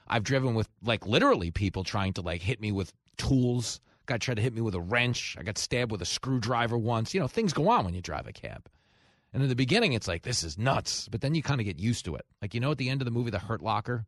I've 0.06 0.24
driven 0.24 0.54
with 0.54 0.68
like 0.82 1.06
literally 1.06 1.50
people 1.50 1.84
trying 1.84 2.12
to 2.14 2.22
like 2.22 2.42
hit 2.42 2.60
me 2.60 2.72
with 2.72 2.92
tools. 3.16 3.80
Guy 4.06 4.16
tried 4.16 4.36
to 4.36 4.42
hit 4.42 4.54
me 4.54 4.62
with 4.62 4.74
a 4.74 4.80
wrench. 4.80 5.36
I 5.38 5.42
got 5.42 5.58
stabbed 5.58 5.92
with 5.92 6.02
a 6.02 6.06
screwdriver 6.06 6.78
once. 6.78 7.12
You 7.12 7.20
know, 7.20 7.28
things 7.28 7.52
go 7.52 7.68
on 7.68 7.84
when 7.84 7.94
you 7.94 8.00
drive 8.00 8.26
a 8.26 8.32
cab. 8.32 8.68
And 9.32 9.42
in 9.42 9.48
the 9.48 9.56
beginning, 9.56 9.92
it's 9.92 10.08
like, 10.08 10.22
this 10.22 10.42
is 10.42 10.58
nuts. 10.58 11.08
But 11.10 11.20
then 11.20 11.34
you 11.34 11.42
kind 11.42 11.60
of 11.60 11.66
get 11.66 11.78
used 11.78 12.04
to 12.06 12.14
it. 12.16 12.24
Like, 12.40 12.54
you 12.54 12.60
know, 12.60 12.70
at 12.70 12.78
the 12.78 12.88
end 12.88 13.02
of 13.02 13.04
the 13.04 13.10
movie, 13.10 13.30
The 13.30 13.38
Hurt 13.38 13.62
Locker, 13.62 14.06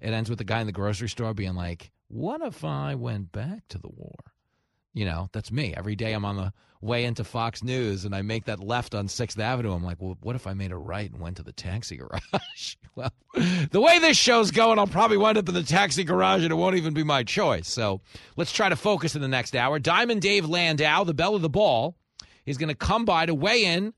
it 0.00 0.12
ends 0.12 0.28
with 0.28 0.38
the 0.38 0.44
guy 0.44 0.60
in 0.60 0.66
the 0.66 0.72
grocery 0.72 1.08
store 1.08 1.34
being 1.34 1.54
like, 1.54 1.90
what 2.08 2.40
if 2.42 2.64
I 2.64 2.94
went 2.94 3.32
back 3.32 3.68
to 3.68 3.78
the 3.78 3.88
war? 3.88 4.16
You 4.94 5.04
know, 5.04 5.28
that's 5.32 5.52
me. 5.52 5.74
Every 5.76 5.94
day 5.94 6.12
I'm 6.12 6.24
on 6.24 6.36
the 6.36 6.52
way 6.80 7.04
into 7.04 7.24
Fox 7.24 7.62
News 7.62 8.04
and 8.04 8.14
I 8.14 8.22
make 8.22 8.44
that 8.46 8.60
left 8.60 8.94
on 8.94 9.06
6th 9.06 9.38
Avenue. 9.38 9.72
I'm 9.72 9.82
like, 9.82 10.00
well, 10.00 10.16
what 10.22 10.36
if 10.36 10.46
I 10.46 10.54
made 10.54 10.72
a 10.72 10.76
right 10.76 11.10
and 11.10 11.20
went 11.20 11.36
to 11.36 11.42
the 11.42 11.52
taxi 11.52 11.96
garage? 11.96 12.76
well, 12.94 13.12
the 13.70 13.80
way 13.80 13.98
this 13.98 14.16
show's 14.16 14.50
going, 14.50 14.78
I'll 14.78 14.86
probably 14.86 15.16
wind 15.16 15.38
up 15.38 15.48
in 15.48 15.54
the 15.54 15.62
taxi 15.62 16.04
garage 16.04 16.42
and 16.42 16.52
it 16.52 16.56
won't 16.56 16.76
even 16.76 16.94
be 16.94 17.04
my 17.04 17.24
choice. 17.24 17.68
So 17.68 18.00
let's 18.36 18.52
try 18.52 18.68
to 18.68 18.76
focus 18.76 19.14
in 19.14 19.22
the 19.22 19.28
next 19.28 19.54
hour. 19.54 19.78
Diamond 19.78 20.22
Dave 20.22 20.48
Landau, 20.48 21.04
the 21.04 21.14
bell 21.14 21.34
of 21.34 21.42
the 21.42 21.48
ball, 21.48 21.96
is 22.46 22.58
going 22.58 22.68
to 22.68 22.74
come 22.74 23.04
by 23.04 23.26
to 23.26 23.34
weigh 23.34 23.64
in 23.64 23.92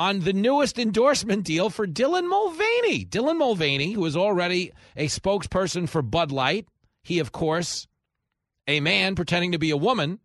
on 0.00 0.20
the 0.20 0.32
newest 0.32 0.78
endorsement 0.78 1.44
deal 1.44 1.68
for 1.68 1.86
Dylan 1.86 2.26
Mulvaney. 2.26 3.04
Dylan 3.04 3.36
Mulvaney, 3.36 3.92
who 3.92 4.06
is 4.06 4.16
already 4.16 4.72
a 4.96 5.08
spokesperson 5.08 5.86
for 5.86 6.00
Bud 6.00 6.32
Light, 6.32 6.66
he, 7.02 7.18
of 7.18 7.32
course, 7.32 7.86
a 8.66 8.80
man 8.80 9.14
pretending 9.14 9.52
to 9.52 9.58
be 9.58 9.70
a 9.70 9.76
woman, 9.76 10.18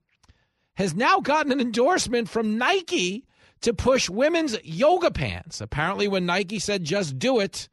has 0.76 0.96
now 0.96 1.20
gotten 1.20 1.52
an 1.52 1.60
endorsement 1.60 2.30
from 2.30 2.58
Nike 2.58 3.26
to 3.60 3.74
push 3.74 4.10
women's 4.10 4.56
yoga 4.64 5.12
pants. 5.12 5.60
Apparently, 5.60 6.08
when 6.08 6.26
Nike 6.26 6.60
said 6.60 6.86
just 6.86 7.20
do 7.20 7.42
it, 7.42 7.68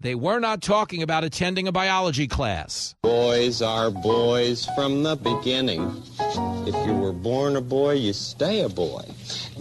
They 0.00 0.14
were 0.14 0.38
not 0.38 0.62
talking 0.62 1.02
about 1.02 1.24
attending 1.24 1.66
a 1.66 1.72
biology 1.72 2.28
class. 2.28 2.94
Boys 3.02 3.60
are 3.60 3.90
boys 3.90 4.64
from 4.76 5.02
the 5.02 5.16
beginning. 5.16 6.04
If 6.20 6.86
you 6.86 6.94
were 6.94 7.12
born 7.12 7.56
a 7.56 7.60
boy, 7.60 7.94
you 7.94 8.12
stay 8.12 8.60
a 8.60 8.68
boy. 8.68 9.04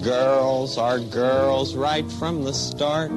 Girls 0.04 0.78
are 0.78 1.00
girls 1.00 1.74
right 1.76 2.06
from 2.14 2.44
the 2.44 2.54
start. 2.54 3.10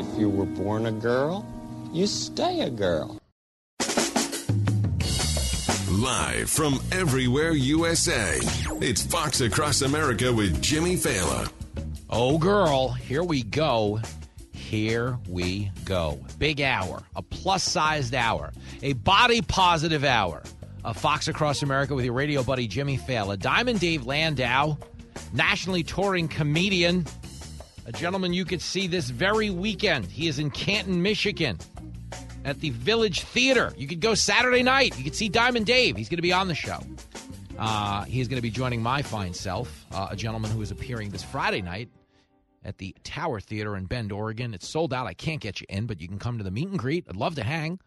If 0.00 0.18
you 0.18 0.28
were 0.28 0.44
born 0.44 0.86
a 0.86 0.92
girl, 0.92 1.46
you 1.92 2.08
stay 2.08 2.62
a 2.62 2.70
girl. 2.70 3.20
Live 5.88 6.50
from 6.50 6.80
everywhere 6.90 7.52
USA, 7.52 8.40
it's 8.82 9.06
Fox 9.06 9.40
Across 9.40 9.82
America 9.82 10.32
with 10.32 10.60
Jimmy 10.60 10.96
Failla. 10.96 11.48
Oh, 12.10 12.38
girl, 12.38 12.90
here 12.90 13.22
we 13.22 13.44
go. 13.44 14.00
Here 14.66 15.16
we 15.28 15.70
go. 15.84 16.18
Big 16.40 16.60
hour, 16.60 17.00
a 17.14 17.22
plus 17.22 17.62
sized 17.62 18.16
hour, 18.16 18.52
a 18.82 18.94
body 18.94 19.40
positive 19.40 20.02
hour 20.02 20.42
A 20.84 20.92
Fox 20.92 21.28
Across 21.28 21.62
America 21.62 21.94
with 21.94 22.04
your 22.04 22.14
radio 22.14 22.42
buddy 22.42 22.66
Jimmy 22.66 22.98
Failla. 22.98 23.38
Diamond 23.38 23.78
Dave 23.78 24.06
Landau, 24.06 24.76
nationally 25.32 25.84
touring 25.84 26.26
comedian, 26.26 27.06
a 27.86 27.92
gentleman 27.92 28.32
you 28.32 28.44
could 28.44 28.60
see 28.60 28.88
this 28.88 29.08
very 29.08 29.50
weekend. 29.50 30.06
He 30.06 30.26
is 30.26 30.40
in 30.40 30.50
Canton, 30.50 31.00
Michigan 31.00 31.58
at 32.44 32.58
the 32.58 32.70
Village 32.70 33.20
Theater. 33.20 33.72
You 33.76 33.86
could 33.86 34.00
go 34.00 34.14
Saturday 34.14 34.64
night. 34.64 34.98
You 34.98 35.04
could 35.04 35.14
see 35.14 35.28
Diamond 35.28 35.66
Dave. 35.66 35.96
He's 35.96 36.08
going 36.08 36.18
to 36.18 36.22
be 36.22 36.32
on 36.32 36.48
the 36.48 36.56
show. 36.56 36.80
Uh, 37.56 38.02
he's 38.02 38.26
going 38.26 38.38
to 38.38 38.42
be 38.42 38.50
joining 38.50 38.82
my 38.82 39.00
fine 39.00 39.32
self, 39.32 39.86
uh, 39.92 40.08
a 40.10 40.16
gentleman 40.16 40.50
who 40.50 40.60
is 40.60 40.72
appearing 40.72 41.10
this 41.10 41.22
Friday 41.22 41.62
night 41.62 41.88
at 42.66 42.78
the 42.78 42.94
Tower 43.04 43.40
Theater 43.40 43.76
in 43.76 43.86
Bend, 43.86 44.10
Oregon. 44.12 44.52
It's 44.52 44.68
sold 44.68 44.92
out. 44.92 45.06
I 45.06 45.14
can't 45.14 45.40
get 45.40 45.60
you 45.60 45.66
in, 45.70 45.86
but 45.86 46.00
you 46.00 46.08
can 46.08 46.18
come 46.18 46.36
to 46.38 46.44
the 46.44 46.50
meet 46.50 46.68
and 46.68 46.78
greet. 46.78 47.06
I'd 47.08 47.16
love 47.16 47.36
to 47.36 47.44
hang. 47.44 47.78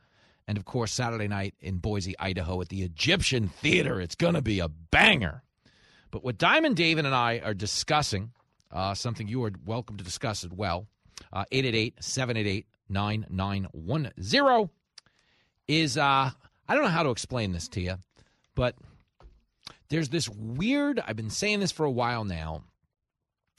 And 0.47 0.57
of 0.57 0.65
course, 0.65 0.93
Saturday 0.93 1.27
night 1.27 1.53
in 1.59 1.77
Boise, 1.77 2.17
Idaho 2.17 2.59
at 2.61 2.69
the 2.69 2.81
Egyptian 2.81 3.49
Theater. 3.49 3.99
It's 3.99 4.15
going 4.15 4.33
to 4.33 4.41
be 4.41 4.59
a 4.59 4.69
banger. 4.69 5.43
But 6.09 6.23
what 6.23 6.37
Diamond 6.37 6.77
David 6.77 7.05
and 7.05 7.13
I 7.13 7.39
are 7.43 7.53
discussing, 7.53 8.31
uh, 8.71 8.95
something 8.95 9.27
you 9.27 9.43
are 9.43 9.51
welcome 9.65 9.97
to 9.97 10.03
discuss 10.03 10.43
as 10.43 10.49
well, 10.49 10.87
888 11.33 12.01
788 12.03 12.65
9910 12.89 14.69
is 15.67 15.97
uh, 15.97 16.31
I 16.67 16.73
don't 16.73 16.83
know 16.83 16.89
how 16.89 17.03
to 17.03 17.11
explain 17.11 17.51
this 17.51 17.67
to 17.69 17.81
you, 17.81 17.97
but 18.55 18.75
there's 19.89 20.09
this 20.09 20.27
weird, 20.29 20.99
I've 21.05 21.15
been 21.15 21.29
saying 21.29 21.59
this 21.59 21.71
for 21.71 21.85
a 21.85 21.91
while 21.91 22.23
now. 22.23 22.63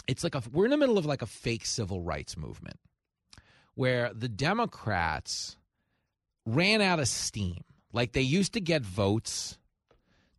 It's 0.07 0.25
like 0.25 0.35
a, 0.35 0.43
we're 0.53 0.65
in 0.65 0.71
the 0.71 0.77
middle 0.77 0.99
of 0.99 1.07
like 1.07 1.23
a 1.23 1.27
fake 1.27 1.65
civil 1.67 2.01
rights 2.01 2.37
movement 2.37 2.79
where 3.75 4.13
the 4.13 4.29
Democrats 4.29 5.57
ran 6.47 6.81
out 6.81 6.99
of 6.99 7.09
steam. 7.09 7.65
Like 7.93 8.13
they 8.13 8.21
used 8.21 8.53
to 8.55 8.61
get 8.61 8.83
votes. 8.83 9.59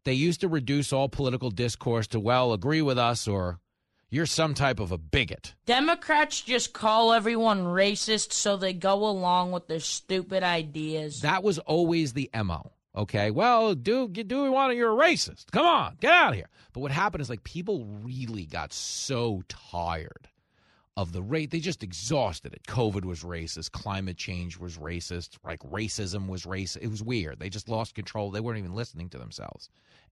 They 0.04 0.14
used 0.14 0.42
to 0.42 0.48
reduce 0.48 0.92
all 0.92 1.10
political 1.10 1.52
discourse 1.52 2.08
to, 2.08 2.20
well, 2.20 2.54
agree 2.54 2.82
with 2.82 2.98
us 2.98 3.28
or 3.28 3.60
you're 4.10 4.26
some 4.26 4.54
type 4.54 4.80
of 4.80 4.92
a 4.92 4.98
bigot. 4.98 5.56
Democrats 5.66 6.42
just 6.42 6.74
call 6.74 7.14
everyone 7.14 7.64
racist 7.64 8.34
so 8.34 8.58
they 8.58 8.74
go 8.74 9.06
along 9.06 9.52
with 9.52 9.68
their 9.68 9.80
stupid 9.80 10.44
ideas. 10.44 11.22
That 11.22 11.44
was 11.44 11.60
always 11.60 12.14
the 12.14 12.30
MO. 12.36 12.72
Okay, 12.96 13.32
well, 13.32 13.74
do 13.74 14.10
do 14.10 14.44
we 14.44 14.50
want 14.50 14.72
to? 14.72 14.76
You're 14.76 14.92
a 14.92 15.10
racist. 15.10 15.52
Come 15.52 15.66
on, 15.66 15.96
get 16.02 16.12
out 16.12 16.30
of 16.30 16.36
here. 16.36 16.50
But 16.74 16.82
what 16.82 16.92
happened 16.92 17.22
is 17.22 17.30
like 17.30 17.44
people 17.44 17.86
really 17.86 18.46
got 18.46 18.74
so 18.74 19.44
tired 19.48 20.28
of 20.98 21.14
the 21.14 21.22
rate. 21.22 21.52
They 21.52 21.62
just 21.62 21.84
exhausted 21.84 22.54
it. 22.54 22.64
COVID 22.68 23.06
was 23.06 23.24
racist. 23.24 23.72
Climate 23.72 24.18
change 24.18 24.58
was 24.58 24.78
racist. 24.78 25.38
Like 25.44 25.60
racism 25.62 26.28
was 26.28 26.44
racist. 26.44 26.82
It 26.82 26.90
was 26.90 27.02
weird. 27.02 27.40
They 27.40 27.50
just 27.50 27.70
lost 27.70 27.96
control. 27.96 28.30
They 28.30 28.42
weren't 28.42 28.60
even 28.60 28.76
listening 28.76 29.10
to 29.10 29.18
themselves. 29.18 29.70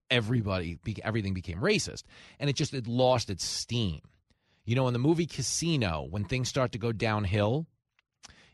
Everybody, 0.09 0.79
everything 1.03 1.33
became 1.33 1.59
racist, 1.59 2.03
and 2.39 2.49
it 2.49 2.55
just 2.55 2.73
it 2.73 2.87
lost 2.87 3.29
its 3.29 3.43
steam. 3.43 4.01
You 4.65 4.75
know, 4.75 4.87
in 4.87 4.93
the 4.93 4.99
movie 4.99 5.25
Casino, 5.25 6.07
when 6.09 6.23
things 6.23 6.47
start 6.47 6.71
to 6.71 6.77
go 6.77 6.91
downhill, 6.91 7.67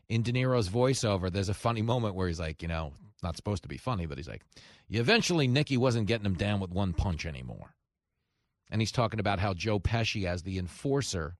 in 0.08 0.22
De 0.22 0.32
Niro's 0.32 0.68
voiceover, 0.68 1.30
there's 1.30 1.48
a 1.48 1.54
funny 1.54 1.82
moment 1.82 2.14
where 2.14 2.28
he's 2.28 2.40
like, 2.40 2.62
you 2.62 2.68
know, 2.68 2.92
not 3.22 3.36
supposed 3.36 3.62
to 3.62 3.68
be 3.68 3.76
funny, 3.76 4.06
but 4.06 4.18
he's 4.18 4.28
like, 4.28 4.42
eventually 4.90 5.48
Nicky 5.48 5.76
wasn't 5.76 6.06
getting 6.06 6.26
him 6.26 6.34
down 6.34 6.60
with 6.60 6.70
one 6.70 6.92
punch 6.92 7.26
anymore. 7.26 7.74
And 8.70 8.80
he's 8.80 8.92
talking 8.92 9.20
about 9.20 9.38
how 9.38 9.54
Joe 9.54 9.78
Pesci, 9.78 10.26
as 10.26 10.42
the 10.42 10.58
enforcer, 10.58 11.36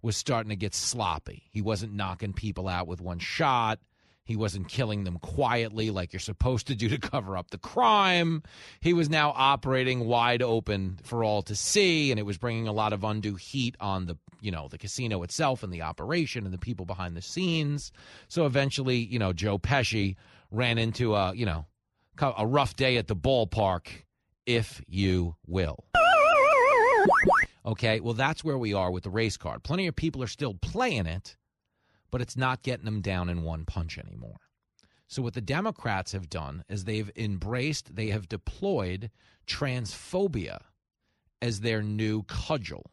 was 0.00 0.16
starting 0.16 0.50
to 0.50 0.56
get 0.56 0.74
sloppy. 0.74 1.44
He 1.50 1.60
wasn't 1.60 1.94
knocking 1.94 2.32
people 2.32 2.68
out 2.68 2.86
with 2.86 3.00
one 3.00 3.18
shot. 3.18 3.80
He 4.28 4.36
wasn't 4.36 4.68
killing 4.68 5.04
them 5.04 5.18
quietly 5.20 5.90
like 5.90 6.12
you're 6.12 6.20
supposed 6.20 6.66
to 6.66 6.74
do 6.74 6.90
to 6.90 6.98
cover 6.98 7.34
up 7.34 7.50
the 7.50 7.56
crime. 7.56 8.42
He 8.82 8.92
was 8.92 9.08
now 9.08 9.32
operating 9.34 10.04
wide 10.04 10.42
open 10.42 10.98
for 11.02 11.24
all 11.24 11.40
to 11.44 11.56
see, 11.56 12.10
and 12.10 12.20
it 12.20 12.24
was 12.24 12.36
bringing 12.36 12.68
a 12.68 12.72
lot 12.72 12.92
of 12.92 13.04
undue 13.04 13.36
heat 13.36 13.74
on 13.80 14.04
the, 14.04 14.18
you 14.42 14.50
know, 14.50 14.68
the 14.68 14.76
casino 14.76 15.22
itself 15.22 15.62
and 15.62 15.72
the 15.72 15.80
operation 15.80 16.44
and 16.44 16.52
the 16.52 16.58
people 16.58 16.84
behind 16.84 17.16
the 17.16 17.22
scenes. 17.22 17.90
So 18.28 18.44
eventually, 18.44 18.98
you 18.98 19.18
know, 19.18 19.32
Joe 19.32 19.58
Pesci 19.58 20.16
ran 20.50 20.76
into 20.76 21.14
a, 21.14 21.34
you 21.34 21.46
know, 21.46 21.64
a 22.20 22.46
rough 22.46 22.76
day 22.76 22.98
at 22.98 23.06
the 23.06 23.16
ballpark, 23.16 23.86
if 24.44 24.82
you 24.86 25.36
will. 25.46 25.86
Okay, 27.64 28.00
well, 28.00 28.12
that's 28.12 28.44
where 28.44 28.58
we 28.58 28.74
are 28.74 28.90
with 28.90 29.04
the 29.04 29.10
race 29.10 29.38
card. 29.38 29.62
Plenty 29.62 29.86
of 29.86 29.96
people 29.96 30.22
are 30.22 30.26
still 30.26 30.52
playing 30.52 31.06
it, 31.06 31.34
but 32.10 32.20
it's 32.20 32.36
not 32.36 32.62
getting 32.62 32.84
them 32.84 33.00
down 33.00 33.28
in 33.28 33.42
one 33.42 33.64
punch 33.64 33.98
anymore. 33.98 34.38
So, 35.06 35.22
what 35.22 35.34
the 35.34 35.40
Democrats 35.40 36.12
have 36.12 36.28
done 36.28 36.64
is 36.68 36.84
they've 36.84 37.10
embraced, 37.16 37.96
they 37.96 38.08
have 38.08 38.28
deployed 38.28 39.10
transphobia 39.46 40.58
as 41.40 41.60
their 41.60 41.82
new 41.82 42.24
cudgel, 42.24 42.90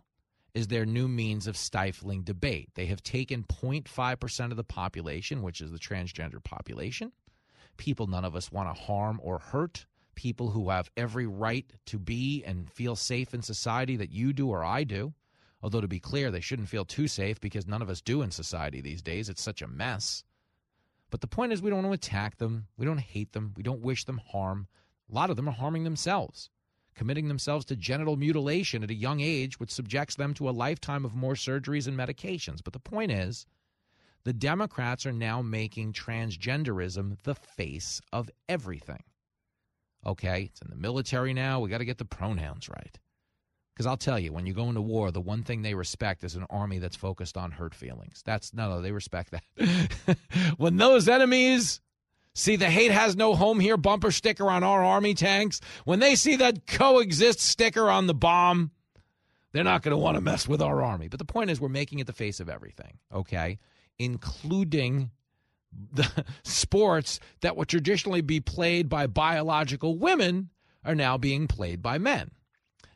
as 0.54 0.68
their 0.68 0.86
new 0.86 1.10
means 1.10 1.46
of 1.46 1.58
stifling 1.58 2.24
debate. 2.24 2.70
They 2.76 2.86
have 2.86 3.04
taken 3.04 3.44
0.5% 3.44 4.52
of 4.52 4.58
the 4.58 4.64
population, 4.64 5.42
which 5.42 5.60
is 5.60 5.72
the 5.72 5.80
transgender 5.80 6.42
population, 6.42 7.12
people 7.78 8.08
none 8.08 8.26
of 8.26 8.36
us 8.36 8.52
want 8.52 8.74
to 8.74 8.82
harm 8.82 9.20
or 9.22 9.40
hurt, 9.40 9.86
people 10.16 10.52
who 10.52 10.70
have 10.70 10.90
every 10.96 11.28
right 11.28 11.66
to 11.88 12.00
be 12.00 12.44
and 12.46 12.72
feel 12.72 12.96
safe 12.96 13.34
in 13.34 13.42
society 13.42 13.98
that 13.98 14.12
you 14.12 14.32
do 14.32 14.50
or 14.50 14.64
I 14.64 14.86
do. 14.86 15.14
Although, 15.66 15.82
to 15.82 15.88
be 15.88 16.00
clear, 16.00 16.30
they 16.30 16.42
shouldn't 16.42 16.70
feel 16.70 16.86
too 16.86 17.08
safe 17.08 17.42
because 17.42 17.66
none 17.66 17.82
of 17.82 17.90
us 17.90 18.00
do 18.00 18.22
in 18.22 18.30
society 18.30 18.82
these 18.82 19.02
days. 19.02 19.30
It's 19.30 19.42
such 19.42 19.64
a 19.64 19.68
mess. 19.68 20.24
But 21.10 21.22
the 21.22 21.28
point 21.28 21.54
is, 21.54 21.60
we 21.60 21.72
don't 21.72 21.82
want 21.82 22.00
to 22.00 22.08
attack 22.08 22.38
them. 22.38 22.68
We 22.78 22.86
don't 22.86 23.00
hate 23.00 23.34
them. 23.34 23.52
We 23.58 23.64
don't 23.64 23.82
wish 23.82 24.04
them 24.04 24.22
harm. 24.32 24.68
A 25.10 25.16
lot 25.16 25.32
of 25.32 25.38
them 25.38 25.50
are 25.50 25.54
harming 25.54 25.84
themselves, 25.84 26.52
committing 26.94 27.30
themselves 27.30 27.66
to 27.66 27.76
genital 27.76 28.16
mutilation 28.16 28.84
at 28.84 28.92
a 28.92 28.94
young 28.94 29.22
age, 29.22 29.60
which 29.60 29.72
subjects 29.72 30.14
them 30.14 30.36
to 30.36 30.48
a 30.48 30.52
lifetime 30.52 31.04
of 31.04 31.16
more 31.16 31.34
surgeries 31.34 31.88
and 31.88 31.98
medications. 31.98 32.64
But 32.64 32.74
the 32.74 32.80
point 32.80 33.12
is, 33.12 33.48
the 34.24 34.34
Democrats 34.34 35.08
are 35.08 35.12
now 35.12 35.42
making 35.42 35.94
transgenderism 35.94 37.18
the 37.24 37.34
face 37.34 38.02
of 38.14 38.30
everything. 38.48 39.02
Okay, 40.06 40.44
it's 40.52 40.62
in 40.62 40.70
the 40.70 40.76
military 40.76 41.34
now. 41.34 41.60
We 41.60 41.72
got 41.72 41.80
to 41.80 41.86
get 41.86 41.98
the 41.98 42.06
pronouns 42.06 42.70
right. 42.70 43.00
Because 43.76 43.88
I'll 43.88 43.98
tell 43.98 44.18
you, 44.18 44.32
when 44.32 44.46
you 44.46 44.54
go 44.54 44.70
into 44.70 44.82
war, 44.82 45.12
the 45.12 45.20
one 45.20 45.44
thing 45.44 45.62
they 45.62 45.74
respect 45.74 46.24
is 46.24 46.36
an 46.36 46.46
army 46.50 46.80
that's 46.80 46.96
focused 46.96 47.36
on 47.36 47.52
hurt 47.52 47.76
feelings. 47.76 48.24
That's 48.26 48.54
no, 48.54 48.70
no, 48.70 48.82
they 48.82 48.94
respect 48.94 49.32
that. 49.32 50.18
when 50.58 50.78
those 50.78 51.10
enemies 51.10 51.82
see 52.34 52.56
the 52.56 52.70
hate 52.70 52.92
has 52.92 53.18
no 53.18 53.36
home 53.36 53.60
here 53.60 53.76
bumper 53.76 54.12
sticker 54.12 54.50
on 54.50 54.64
our 54.64 54.82
army 54.82 55.14
tanks, 55.14 55.60
when 55.84 56.00
they 56.00 56.16
see 56.16 56.38
that 56.38 56.66
coexist 56.66 57.42
sticker 57.42 57.90
on 57.90 58.08
the 58.08 58.14
bomb, 58.14 58.72
they're 59.52 59.66
not 59.66 59.82
going 59.82 59.92
to 59.92 59.98
want 59.98 60.16
to 60.16 60.22
mess 60.22 60.48
with 60.48 60.62
our 60.62 60.82
army. 60.82 61.10
But 61.10 61.20
the 61.20 61.26
point 61.26 61.50
is, 61.50 61.60
we're 61.60 61.68
making 61.68 62.00
it 62.00 62.08
the 62.08 62.14
face 62.14 62.40
of 62.40 62.48
everything, 62.48 63.00
okay? 63.14 63.60
Including 64.00 65.12
the 65.92 66.26
sports 66.44 67.20
that 67.42 67.58
would 67.58 67.68
traditionally 67.68 68.22
be 68.22 68.40
played 68.40 68.88
by 68.88 69.08
biological 69.08 69.98
women 69.98 70.50
are 70.86 70.96
now 70.96 71.18
being 71.18 71.48
played 71.48 71.82
by 71.82 71.98
men. 71.98 72.32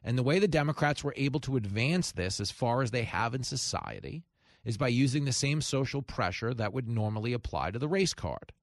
And 0.04 0.18
the 0.18 0.24
way 0.24 0.40
the 0.40 0.48
Democrats 0.48 1.04
were 1.04 1.14
able 1.18 1.40
to 1.42 1.58
advance 1.58 2.12
this 2.12 2.40
as 2.40 2.52
far 2.52 2.82
as 2.82 2.92
they 2.92 3.04
have 3.04 3.36
in 3.36 3.44
society 3.44 4.24
is 4.64 4.78
by 4.78 4.88
using 4.88 5.26
the 5.26 5.34
same 5.34 5.62
social 5.62 6.02
pressure 6.02 6.54
that 6.54 6.74
would 6.74 6.88
normally 6.88 7.34
apply 7.34 7.72
to 7.72 7.80
the 7.80 7.88
race 7.88 8.14
card. 8.14 8.54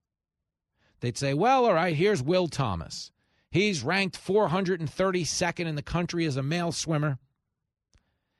They'd 1.01 1.19
say, 1.19 1.35
well, 1.35 1.67
all 1.67 1.75
right, 1.75 1.95
here's 1.95 2.23
Will 2.23 2.49
Thomas. 2.49 3.13
He's 3.51 3.83
ranked 3.83 4.19
432nd 4.19 5.67
in 5.67 5.75
the 5.75 5.83
country 5.83 6.25
as 6.27 6.37
a 6.37 6.43
male 6.43 6.73
swimmer. 6.73 7.19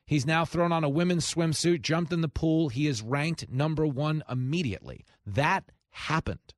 He's 0.07 0.27
now 0.27 0.45
thrown 0.45 0.73
on 0.73 0.85
a 0.85 0.89
women's 0.89 1.33
swimsuit, 1.33 1.83
jumped 1.83 2.13
in 2.13 2.21
the 2.21 2.29
pool. 2.29 2.69
He 2.69 2.87
is 2.87 3.03
ranked 3.03 3.51
number 3.51 3.87
one 3.87 4.23
immediately. 4.31 5.05
That 5.27 5.65
happened. 5.91 6.55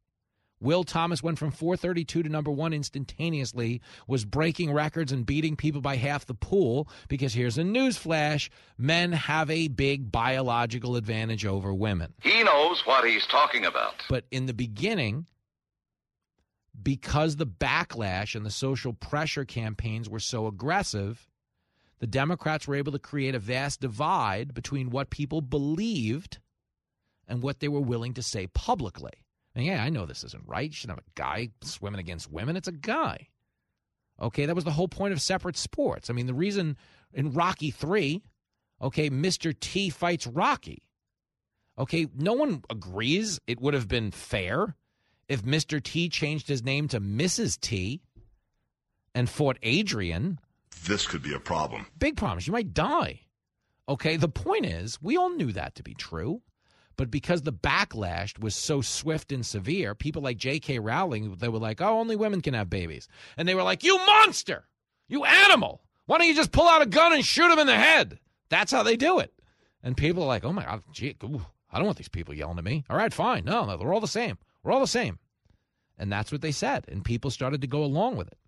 Will 0.60 0.82
Thomas 0.82 1.22
went 1.22 1.38
from 1.38 1.50
432 1.50 2.24
to 2.24 2.28
number 2.28 2.50
one 2.50 2.72
instantaneously, 2.72 3.80
was 4.06 4.24
breaking 4.24 4.72
records 4.72 5.12
and 5.12 5.24
beating 5.24 5.56
people 5.56 5.80
by 5.80 5.96
half 5.96 6.26
the 6.26 6.34
pool 6.34 6.88
because 7.08 7.34
here's 7.34 7.58
a 7.58 7.64
news 7.64 7.96
flash 7.96 8.50
men 8.76 9.12
have 9.12 9.50
a 9.50 9.68
big 9.68 10.10
biological 10.10 10.96
advantage 10.96 11.46
over 11.46 11.72
women. 11.72 12.12
He 12.22 12.42
knows 12.42 12.84
what 12.86 13.08
he's 13.08 13.26
talking 13.26 13.64
about. 13.64 14.02
But 14.08 14.24
in 14.30 14.46
the 14.46 14.54
beginning, 14.54 15.26
because 16.82 17.36
the 17.36 17.46
backlash 17.46 18.34
and 18.34 18.44
the 18.44 18.50
social 18.50 18.92
pressure 18.92 19.44
campaigns 19.44 20.08
were 20.08 20.20
so 20.20 20.46
aggressive, 20.46 21.28
the 22.00 22.06
Democrats 22.06 22.66
were 22.66 22.76
able 22.76 22.92
to 22.92 22.98
create 22.98 23.34
a 23.34 23.40
vast 23.40 23.80
divide 23.80 24.54
between 24.54 24.90
what 24.90 25.10
people 25.10 25.40
believed 25.40 26.38
and 27.26 27.42
what 27.42 27.60
they 27.60 27.68
were 27.68 27.80
willing 27.80 28.14
to 28.14 28.22
say 28.22 28.46
publicly. 28.48 29.12
And 29.58 29.66
yeah, 29.66 29.82
I 29.82 29.88
know 29.88 30.06
this 30.06 30.22
isn't 30.22 30.44
right. 30.46 30.70
You 30.70 30.72
should 30.72 30.90
have 30.90 31.00
a 31.00 31.10
guy 31.16 31.48
swimming 31.62 31.98
against 31.98 32.30
women. 32.30 32.54
It's 32.56 32.68
a 32.68 32.72
guy. 32.72 33.26
Okay, 34.22 34.46
that 34.46 34.54
was 34.54 34.62
the 34.62 34.70
whole 34.70 34.86
point 34.86 35.12
of 35.12 35.20
separate 35.20 35.56
sports. 35.56 36.08
I 36.08 36.12
mean, 36.12 36.26
the 36.26 36.32
reason 36.32 36.76
in 37.12 37.32
Rocky 37.32 37.72
3, 37.72 38.22
okay, 38.80 39.10
Mr. 39.10 39.58
T 39.58 39.90
fights 39.90 40.28
Rocky. 40.28 40.84
Okay, 41.76 42.06
no 42.16 42.34
one 42.34 42.62
agrees 42.70 43.40
it 43.48 43.60
would 43.60 43.74
have 43.74 43.88
been 43.88 44.12
fair 44.12 44.76
if 45.28 45.42
Mr. 45.42 45.82
T 45.82 46.08
changed 46.08 46.46
his 46.46 46.62
name 46.62 46.86
to 46.86 47.00
Mrs. 47.00 47.58
T 47.58 48.00
and 49.12 49.28
fought 49.28 49.58
Adrian. 49.64 50.38
This 50.86 51.04
could 51.04 51.24
be 51.24 51.34
a 51.34 51.40
problem. 51.40 51.86
Big 51.98 52.16
problems. 52.16 52.46
You 52.46 52.52
might 52.52 52.74
die. 52.74 53.22
Okay, 53.88 54.16
the 54.16 54.28
point 54.28 54.66
is, 54.66 55.02
we 55.02 55.16
all 55.16 55.30
knew 55.30 55.50
that 55.50 55.74
to 55.74 55.82
be 55.82 55.94
true. 55.94 56.42
But 56.98 57.12
because 57.12 57.42
the 57.42 57.52
backlash 57.52 58.38
was 58.40 58.56
so 58.56 58.80
swift 58.80 59.30
and 59.30 59.46
severe, 59.46 59.94
people 59.94 60.20
like 60.20 60.36
J.K. 60.36 60.80
Rowling, 60.80 61.36
they 61.36 61.48
were 61.48 61.60
like, 61.60 61.80
oh, 61.80 62.00
only 62.00 62.16
women 62.16 62.40
can 62.40 62.54
have 62.54 62.68
babies. 62.68 63.06
And 63.36 63.48
they 63.48 63.54
were 63.54 63.62
like, 63.62 63.84
you 63.84 63.96
monster! 63.98 64.66
You 65.06 65.24
animal! 65.24 65.80
Why 66.06 66.18
don't 66.18 66.26
you 66.26 66.34
just 66.34 66.50
pull 66.50 66.66
out 66.66 66.82
a 66.82 66.86
gun 66.86 67.12
and 67.12 67.24
shoot 67.24 67.52
him 67.52 67.60
in 67.60 67.68
the 67.68 67.76
head? 67.76 68.18
That's 68.48 68.72
how 68.72 68.82
they 68.82 68.96
do 68.96 69.20
it. 69.20 69.32
And 69.80 69.96
people 69.96 70.24
are 70.24 70.26
like, 70.26 70.44
oh 70.44 70.52
my 70.52 70.64
God, 70.64 70.82
gee, 70.90 71.14
ooh, 71.22 71.46
I 71.70 71.78
don't 71.78 71.86
want 71.86 71.98
these 71.98 72.08
people 72.08 72.34
yelling 72.34 72.58
at 72.58 72.64
me. 72.64 72.84
All 72.90 72.96
right, 72.96 73.14
fine. 73.14 73.44
No, 73.44 73.64
no, 73.64 73.76
they're 73.76 73.92
all 73.92 74.00
the 74.00 74.08
same. 74.08 74.36
We're 74.64 74.72
all 74.72 74.80
the 74.80 74.88
same. 74.88 75.20
And 75.96 76.10
that's 76.10 76.32
what 76.32 76.40
they 76.40 76.52
said. 76.52 76.84
And 76.88 77.04
people 77.04 77.30
started 77.30 77.60
to 77.60 77.68
go 77.68 77.84
along 77.84 78.16
with 78.16 78.26
it. 78.26 78.38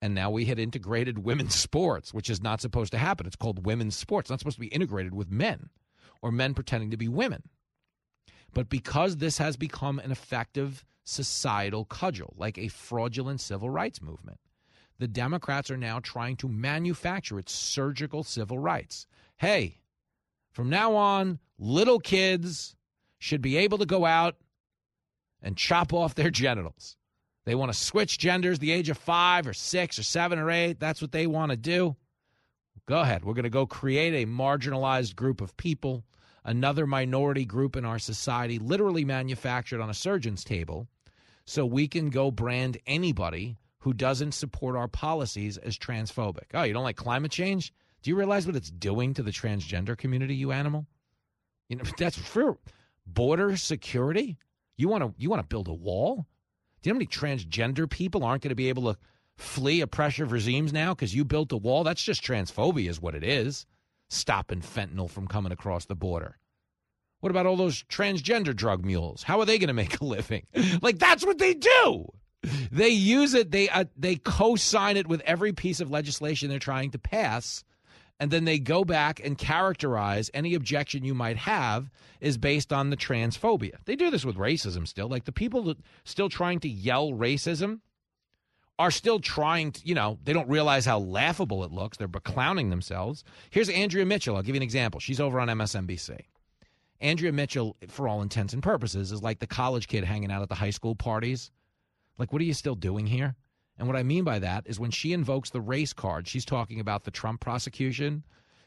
And 0.00 0.14
now 0.14 0.30
we 0.30 0.44
had 0.44 0.60
integrated 0.60 1.24
women's 1.24 1.56
sports, 1.56 2.14
which 2.14 2.30
is 2.30 2.40
not 2.40 2.60
supposed 2.60 2.92
to 2.92 2.98
happen. 2.98 3.26
It's 3.26 3.34
called 3.34 3.66
women's 3.66 3.96
sports. 3.96 4.26
It's 4.26 4.30
not 4.30 4.38
supposed 4.38 4.58
to 4.58 4.60
be 4.60 4.68
integrated 4.68 5.12
with 5.12 5.28
men 5.28 5.70
or 6.26 6.32
men 6.32 6.54
pretending 6.54 6.90
to 6.90 6.96
be 6.96 7.06
women. 7.06 7.44
But 8.52 8.68
because 8.68 9.18
this 9.18 9.38
has 9.38 9.56
become 9.56 10.00
an 10.00 10.10
effective 10.10 10.84
societal 11.04 11.84
cudgel, 11.84 12.34
like 12.36 12.58
a 12.58 12.66
fraudulent 12.66 13.40
civil 13.40 13.70
rights 13.70 14.02
movement, 14.02 14.40
the 14.98 15.06
Democrats 15.06 15.70
are 15.70 15.76
now 15.76 16.00
trying 16.00 16.34
to 16.38 16.48
manufacture 16.48 17.38
its 17.38 17.52
surgical 17.52 18.24
civil 18.24 18.58
rights. 18.58 19.06
Hey, 19.36 19.78
from 20.50 20.68
now 20.68 20.96
on, 20.96 21.38
little 21.60 22.00
kids 22.00 22.74
should 23.20 23.40
be 23.40 23.56
able 23.58 23.78
to 23.78 23.86
go 23.86 24.04
out 24.04 24.34
and 25.40 25.56
chop 25.56 25.92
off 25.92 26.16
their 26.16 26.30
genitals. 26.30 26.96
They 27.44 27.54
want 27.54 27.72
to 27.72 27.78
switch 27.78 28.18
genders 28.18 28.58
the 28.58 28.72
age 28.72 28.88
of 28.88 28.98
five 28.98 29.46
or 29.46 29.52
six 29.52 29.96
or 29.96 30.02
seven 30.02 30.40
or 30.40 30.50
eight. 30.50 30.80
That's 30.80 31.00
what 31.00 31.12
they 31.12 31.28
want 31.28 31.52
to 31.52 31.56
do. 31.56 31.94
Go 32.86 33.00
ahead. 33.00 33.24
We're 33.24 33.34
going 33.34 33.44
to 33.44 33.50
go 33.50 33.66
create 33.66 34.22
a 34.22 34.26
marginalized 34.26 35.16
group 35.16 35.40
of 35.40 35.56
people, 35.56 36.04
another 36.46 36.86
minority 36.86 37.44
group 37.44 37.76
in 37.76 37.84
our 37.84 37.98
society, 37.98 38.58
literally 38.58 39.04
manufactured 39.04 39.80
on 39.80 39.90
a 39.90 39.94
surgeon's 39.94 40.44
table, 40.44 40.88
so 41.44 41.66
we 41.66 41.86
can 41.86 42.08
go 42.08 42.30
brand 42.30 42.78
anybody 42.86 43.56
who 43.80 43.92
doesn't 43.92 44.32
support 44.32 44.76
our 44.76 44.88
policies 44.88 45.58
as 45.58 45.76
transphobic. 45.76 46.44
Oh, 46.54 46.62
you 46.62 46.72
don't 46.72 46.82
like 46.82 46.96
climate 46.96 47.30
change? 47.30 47.72
Do 48.02 48.10
you 48.10 48.16
realize 48.16 48.46
what 48.46 48.56
it's 48.56 48.70
doing 48.70 49.12
to 49.14 49.22
the 49.22 49.30
transgender 49.30 49.96
community, 49.98 50.34
you 50.34 50.52
animal? 50.52 50.86
You 51.68 51.76
know, 51.76 51.84
that's 51.98 52.16
for 52.16 52.56
border 53.06 53.56
security. 53.56 54.38
You 54.76 54.88
want 54.88 55.04
to 55.04 55.14
you 55.18 55.28
want 55.28 55.42
to 55.42 55.48
build 55.48 55.68
a 55.68 55.74
wall? 55.74 56.26
Do 56.82 56.88
you 56.88 56.92
know 56.92 56.96
how 56.96 56.98
many 56.98 57.06
transgender 57.06 57.88
people 57.90 58.24
aren't 58.24 58.42
going 58.42 58.50
to 58.50 58.54
be 58.54 58.68
able 58.68 58.92
to 58.92 58.98
flee 59.36 59.80
oppressive 59.80 60.32
regimes 60.32 60.72
now 60.72 60.94
because 60.94 61.14
you 61.14 61.24
built 61.24 61.52
a 61.52 61.56
wall? 61.56 61.82
That's 61.82 62.02
just 62.02 62.22
transphobia, 62.22 62.88
is 62.88 63.00
what 63.00 63.14
it 63.14 63.24
is. 63.24 63.66
Stopping 64.08 64.60
fentanyl 64.60 65.10
from 65.10 65.26
coming 65.26 65.52
across 65.52 65.86
the 65.86 65.94
border. 65.94 66.38
What 67.20 67.30
about 67.30 67.46
all 67.46 67.56
those 67.56 67.82
transgender 67.84 68.54
drug 68.54 68.84
mules? 68.84 69.22
How 69.22 69.40
are 69.40 69.46
they 69.46 69.58
going 69.58 69.68
to 69.68 69.74
make 69.74 70.00
a 70.00 70.04
living? 70.04 70.46
like 70.82 70.98
that's 70.98 71.24
what 71.24 71.38
they 71.38 71.54
do. 71.54 72.06
They 72.70 72.90
use 72.90 73.34
it. 73.34 73.50
They 73.50 73.68
uh, 73.68 73.86
they 73.96 74.16
co-sign 74.16 74.96
it 74.96 75.08
with 75.08 75.20
every 75.22 75.52
piece 75.52 75.80
of 75.80 75.90
legislation 75.90 76.48
they're 76.48 76.58
trying 76.58 76.92
to 76.92 76.98
pass, 76.98 77.64
and 78.20 78.30
then 78.30 78.44
they 78.44 78.58
go 78.58 78.84
back 78.84 79.20
and 79.24 79.36
characterize 79.36 80.30
any 80.32 80.54
objection 80.54 81.04
you 81.04 81.14
might 81.14 81.38
have 81.38 81.90
is 82.20 82.38
based 82.38 82.72
on 82.72 82.90
the 82.90 82.96
transphobia. 82.96 83.76
They 83.84 83.96
do 83.96 84.10
this 84.10 84.24
with 84.24 84.36
racism 84.36 84.86
still. 84.86 85.08
Like 85.08 85.24
the 85.24 85.32
people 85.32 85.62
that 85.64 85.78
still 86.04 86.28
trying 86.28 86.60
to 86.60 86.68
yell 86.68 87.10
racism 87.12 87.80
are 88.78 88.90
still 88.90 89.18
trying 89.18 89.72
to, 89.72 89.86
you 89.86 89.94
know, 89.94 90.18
they 90.24 90.32
don't 90.32 90.48
realize 90.48 90.84
how 90.84 90.98
laughable 90.98 91.64
it 91.64 91.72
looks. 91.72 91.96
They're 91.96 92.08
beclowning 92.08 92.70
themselves. 92.70 93.24
Here's 93.50 93.68
Andrea 93.68 94.04
Mitchell. 94.04 94.36
I'll 94.36 94.42
give 94.42 94.54
you 94.54 94.60
an 94.60 94.62
example. 94.62 95.00
She's 95.00 95.20
over 95.20 95.40
on 95.40 95.48
MSNBC. 95.48 96.20
Andrea 97.00 97.32
Mitchell, 97.32 97.76
for 97.88 98.08
all 98.08 98.22
intents 98.22 98.52
and 98.52 98.62
purposes, 98.62 99.12
is 99.12 99.22
like 99.22 99.38
the 99.38 99.46
college 99.46 99.88
kid 99.88 100.04
hanging 100.04 100.30
out 100.30 100.42
at 100.42 100.48
the 100.48 100.54
high 100.54 100.70
school 100.70 100.94
parties. 100.94 101.50
Like, 102.18 102.32
what 102.32 102.40
are 102.40 102.46
you 102.46 102.54
still 102.54 102.74
doing 102.74 103.06
here? 103.06 103.34
And 103.78 103.86
what 103.86 103.96
I 103.96 104.02
mean 104.02 104.24
by 104.24 104.38
that 104.38 104.66
is 104.66 104.80
when 104.80 104.90
she 104.90 105.12
invokes 105.12 105.50
the 105.50 105.60
race 105.60 105.92
card, 105.92 106.26
she's 106.26 106.46
talking 106.46 106.80
about 106.80 107.04
the 107.04 107.10
Trump 107.10 107.40
prosecution. 107.40 108.24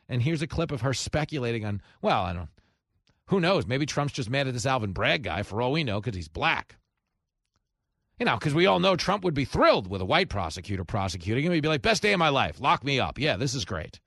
And 0.08 0.22
here's 0.22 0.42
a 0.42 0.48
clip 0.48 0.72
of 0.72 0.82
her 0.82 0.94
speculating 0.94 1.66
on, 1.66 1.82
well, 2.02 2.24
I 2.24 2.34
don't, 2.34 2.50
who 3.26 3.40
knows? 3.40 3.68
Maybe 3.68 3.86
Trump's 3.86 4.14
just 4.14 4.30
mad 4.30 4.48
at 4.48 4.54
this 4.54 4.66
Alvin 4.66 4.92
Bragg 4.92 5.24
guy 5.24 5.44
for 5.44 5.62
all 5.62 5.72
we 5.72 5.84
know 5.84 6.02
because 6.02 6.16
he's 6.16 6.28
black. 6.28 6.78
You 8.20 8.26
know, 8.26 8.36
because 8.36 8.54
we 8.54 8.66
all 8.66 8.80
know 8.80 8.98
Trump 8.98 9.24
would 9.24 9.34
be 9.34 9.46
thrilled 9.46 9.90
with 9.90 10.02
a 10.02 10.06
white 10.06 10.28
prosecutor 10.28 10.84
prosecuting 10.84 11.46
him. 11.46 11.54
He'd 11.54 11.62
be 11.62 11.70
like, 11.70 11.82
best 11.82 12.04
day 12.04 12.12
of 12.12 12.20
my 12.20 12.30
life. 12.30 12.60
Lock 12.60 12.84
me 12.84 13.00
up. 13.00 13.18
Yeah, 13.18 13.38
this 13.38 13.54
is 13.54 13.64
great. 13.64 14.02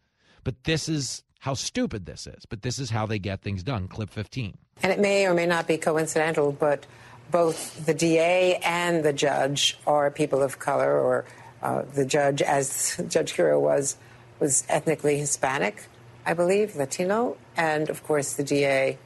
But 0.44 0.64
this 0.64 0.88
is 0.88 1.24
how 1.40 1.54
stupid 1.54 2.04
this 2.04 2.26
is. 2.26 2.44
But 2.44 2.60
this 2.60 2.78
is 2.78 2.90
how 2.90 3.06
they 3.06 3.18
get 3.18 3.40
things 3.40 3.62
done. 3.62 3.88
Clip 3.88 4.10
15. 4.10 4.58
And 4.82 4.92
it 4.92 5.00
may 5.00 5.26
or 5.26 5.32
may 5.32 5.46
not 5.46 5.66
be 5.66 5.78
coincidental, 5.78 6.52
but 6.52 6.86
both 7.30 7.86
the 7.86 7.94
DA 7.94 8.56
and 8.62 9.02
the 9.02 9.14
judge 9.14 9.78
are 9.86 10.10
people 10.10 10.42
of 10.42 10.58
color, 10.58 11.00
or 11.00 11.24
uh, 11.62 11.82
the 11.94 12.04
judge, 12.04 12.42
as 12.42 13.00
Judge 13.08 13.34
Kiro 13.34 13.60
was, 13.60 13.96
was 14.40 14.64
ethnically 14.68 15.18
Hispanic, 15.18 15.84
I 16.26 16.34
believe, 16.34 16.76
Latino, 16.76 17.38
and 17.56 17.88
of 17.88 18.04
course 18.04 18.34
the 18.34 18.44
DA 18.44 18.98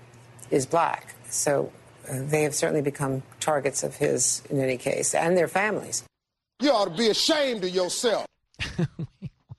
is 0.51 0.67
black. 0.67 1.15
So 1.29 1.71
they 2.11 2.43
have 2.43 2.55
certainly 2.55 2.83
become 2.83 3.23
targets 3.41 3.83
of 3.83 3.97
his 3.97 4.43
in 4.51 4.61
any 4.61 4.77
case, 4.77 5.15
and 5.15 5.37
their 5.37 5.49
families. 5.49 6.05
You 6.61 6.71
ought 6.71 6.87
to 6.87 6.91
be 6.97 7.09
ashamed 7.09 7.65
of 7.65 7.71
yourself. 7.71 8.27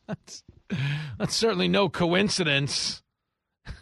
That's, 0.08 0.44
that's 1.20 1.36
certainly 1.36 1.68
no 1.68 1.90
coincidence. 1.90 3.02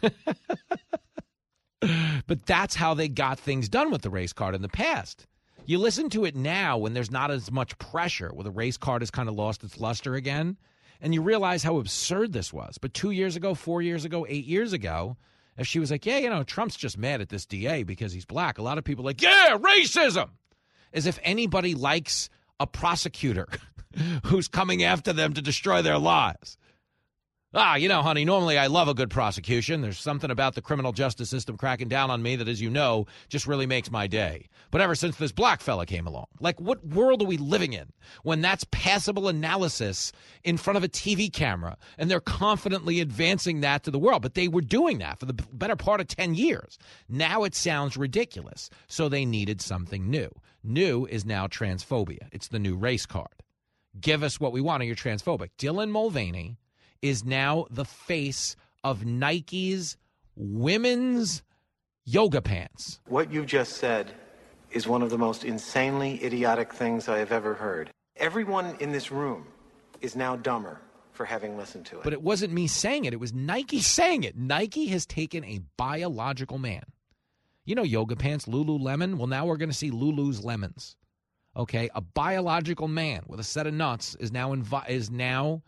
but 2.26 2.46
that's 2.46 2.74
how 2.74 2.94
they 2.94 3.08
got 3.08 3.38
things 3.38 3.68
done 3.68 3.90
with 3.90 4.02
the 4.02 4.10
race 4.10 4.32
card 4.32 4.54
in 4.54 4.62
the 4.62 4.68
past. 4.68 5.26
You 5.64 5.78
listen 5.78 6.10
to 6.10 6.24
it 6.24 6.36
now 6.36 6.78
when 6.78 6.94
there's 6.94 7.10
not 7.10 7.30
as 7.30 7.50
much 7.50 7.76
pressure, 7.78 8.30
where 8.32 8.44
the 8.44 8.50
race 8.50 8.76
card 8.76 9.02
has 9.02 9.10
kind 9.10 9.28
of 9.28 9.34
lost 9.34 9.64
its 9.64 9.80
luster 9.80 10.14
again, 10.14 10.56
and 11.00 11.12
you 11.12 11.22
realize 11.22 11.62
how 11.62 11.78
absurd 11.78 12.32
this 12.32 12.52
was. 12.52 12.78
But 12.78 12.94
two 12.94 13.10
years 13.10 13.36
ago, 13.36 13.54
four 13.54 13.82
years 13.82 14.04
ago, 14.04 14.26
eight 14.28 14.44
years 14.46 14.72
ago, 14.72 15.16
if 15.56 15.66
she 15.66 15.78
was 15.78 15.90
like, 15.90 16.04
yeah, 16.06 16.18
you 16.18 16.30
know, 16.30 16.42
Trump's 16.42 16.76
just 16.76 16.98
mad 16.98 17.20
at 17.20 17.28
this 17.28 17.46
DA 17.46 17.82
because 17.82 18.12
he's 18.12 18.24
black, 18.24 18.58
a 18.58 18.62
lot 18.62 18.78
of 18.78 18.84
people 18.84 19.04
like, 19.04 19.22
yeah, 19.22 19.56
racism. 19.58 20.30
As 20.92 21.06
if 21.06 21.18
anybody 21.22 21.74
likes 21.74 22.30
a 22.58 22.66
prosecutor 22.66 23.48
who's 24.24 24.48
coming 24.48 24.82
after 24.82 25.12
them 25.12 25.32
to 25.34 25.42
destroy 25.42 25.82
their 25.82 25.98
lives. 25.98 26.56
Ah, 27.58 27.76
you 27.76 27.88
know, 27.88 28.02
honey, 28.02 28.26
normally 28.26 28.58
I 28.58 28.66
love 28.66 28.86
a 28.86 28.92
good 28.92 29.08
prosecution. 29.08 29.80
There's 29.80 29.98
something 29.98 30.30
about 30.30 30.54
the 30.54 30.60
criminal 30.60 30.92
justice 30.92 31.30
system 31.30 31.56
cracking 31.56 31.88
down 31.88 32.10
on 32.10 32.22
me 32.22 32.36
that, 32.36 32.48
as 32.48 32.60
you 32.60 32.68
know, 32.68 33.06
just 33.30 33.46
really 33.46 33.64
makes 33.64 33.90
my 33.90 34.06
day. 34.06 34.50
But 34.70 34.82
ever 34.82 34.94
since 34.94 35.16
this 35.16 35.32
black 35.32 35.62
fella 35.62 35.86
came 35.86 36.06
along, 36.06 36.26
like, 36.38 36.60
what 36.60 36.86
world 36.86 37.22
are 37.22 37.26
we 37.26 37.38
living 37.38 37.72
in 37.72 37.94
when 38.24 38.42
that's 38.42 38.66
passable 38.72 39.26
analysis 39.26 40.12
in 40.44 40.58
front 40.58 40.76
of 40.76 40.84
a 40.84 40.88
TV 40.88 41.32
camera 41.32 41.78
and 41.96 42.10
they're 42.10 42.20
confidently 42.20 43.00
advancing 43.00 43.62
that 43.62 43.84
to 43.84 43.90
the 43.90 43.98
world? 43.98 44.20
But 44.20 44.34
they 44.34 44.48
were 44.48 44.60
doing 44.60 44.98
that 44.98 45.18
for 45.18 45.24
the 45.24 45.32
better 45.32 45.76
part 45.76 46.02
of 46.02 46.08
10 46.08 46.34
years. 46.34 46.76
Now 47.08 47.44
it 47.44 47.54
sounds 47.54 47.96
ridiculous. 47.96 48.68
So 48.86 49.08
they 49.08 49.24
needed 49.24 49.62
something 49.62 50.10
new. 50.10 50.28
New 50.62 51.06
is 51.06 51.24
now 51.24 51.46
transphobia, 51.46 52.28
it's 52.32 52.48
the 52.48 52.58
new 52.58 52.76
race 52.76 53.06
card. 53.06 53.42
Give 53.98 54.22
us 54.22 54.38
what 54.38 54.52
we 54.52 54.60
want, 54.60 54.82
or 54.82 54.84
you're 54.84 54.94
transphobic. 54.94 55.48
Dylan 55.58 55.88
Mulvaney 55.88 56.58
is 57.02 57.24
now 57.24 57.66
the 57.70 57.84
face 57.84 58.56
of 58.84 59.04
Nike's 59.04 59.96
women's 60.36 61.42
yoga 62.04 62.40
pants. 62.40 63.00
What 63.08 63.32
you 63.32 63.44
just 63.44 63.74
said 63.74 64.12
is 64.70 64.86
one 64.86 65.02
of 65.02 65.10
the 65.10 65.18
most 65.18 65.44
insanely 65.44 66.22
idiotic 66.24 66.72
things 66.72 67.08
I 67.08 67.18
have 67.18 67.32
ever 67.32 67.54
heard. 67.54 67.90
Everyone 68.16 68.76
in 68.80 68.92
this 68.92 69.10
room 69.10 69.46
is 70.00 70.16
now 70.16 70.36
dumber 70.36 70.80
for 71.12 71.24
having 71.24 71.56
listened 71.56 71.86
to 71.86 71.98
it. 71.98 72.04
But 72.04 72.12
it 72.12 72.22
wasn't 72.22 72.52
me 72.52 72.66
saying 72.66 73.06
it, 73.06 73.12
it 73.12 73.20
was 73.20 73.32
Nike 73.32 73.80
saying 73.80 74.24
it. 74.24 74.36
Nike 74.36 74.86
has 74.88 75.06
taken 75.06 75.44
a 75.44 75.60
biological 75.76 76.58
man. 76.58 76.84
You 77.64 77.74
know, 77.74 77.82
yoga 77.82 78.14
pants, 78.14 78.46
Lululemon. 78.46 79.16
Well, 79.16 79.26
now 79.26 79.46
we're 79.46 79.56
going 79.56 79.70
to 79.70 79.76
see 79.76 79.90
Lulu's 79.90 80.44
lemons. 80.44 80.94
Okay, 81.56 81.88
a 81.94 82.00
biological 82.00 82.86
man 82.86 83.22
with 83.26 83.40
a 83.40 83.44
set 83.44 83.66
of 83.66 83.74
nuts 83.74 84.14
is 84.20 84.30
now 84.30 84.54
invi- 84.54 84.88
is 84.88 85.10
now 85.10 85.62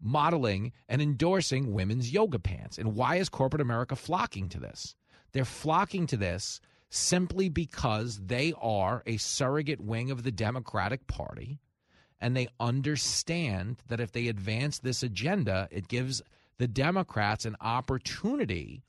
modeling 0.00 0.72
and 0.88 1.02
endorsing 1.02 1.72
women's 1.72 2.12
yoga 2.12 2.38
pants. 2.38 2.78
And 2.78 2.94
why 2.94 3.16
is 3.16 3.28
corporate 3.28 3.62
America 3.62 3.96
flocking 3.96 4.48
to 4.50 4.60
this? 4.60 4.94
They're 5.32 5.44
flocking 5.44 6.06
to 6.08 6.16
this 6.16 6.60
simply 6.88 7.48
because 7.48 8.20
they 8.24 8.52
are 8.60 9.02
a 9.06 9.16
surrogate 9.16 9.80
wing 9.80 10.10
of 10.10 10.22
the 10.22 10.32
Democratic 10.32 11.06
Party 11.06 11.60
and 12.20 12.36
they 12.36 12.48
understand 12.58 13.82
that 13.88 14.00
if 14.00 14.12
they 14.12 14.28
advance 14.28 14.78
this 14.78 15.02
agenda, 15.02 15.68
it 15.70 15.88
gives 15.88 16.20
the 16.58 16.68
Democrats 16.68 17.44
an 17.44 17.56
opportunity 17.60 18.82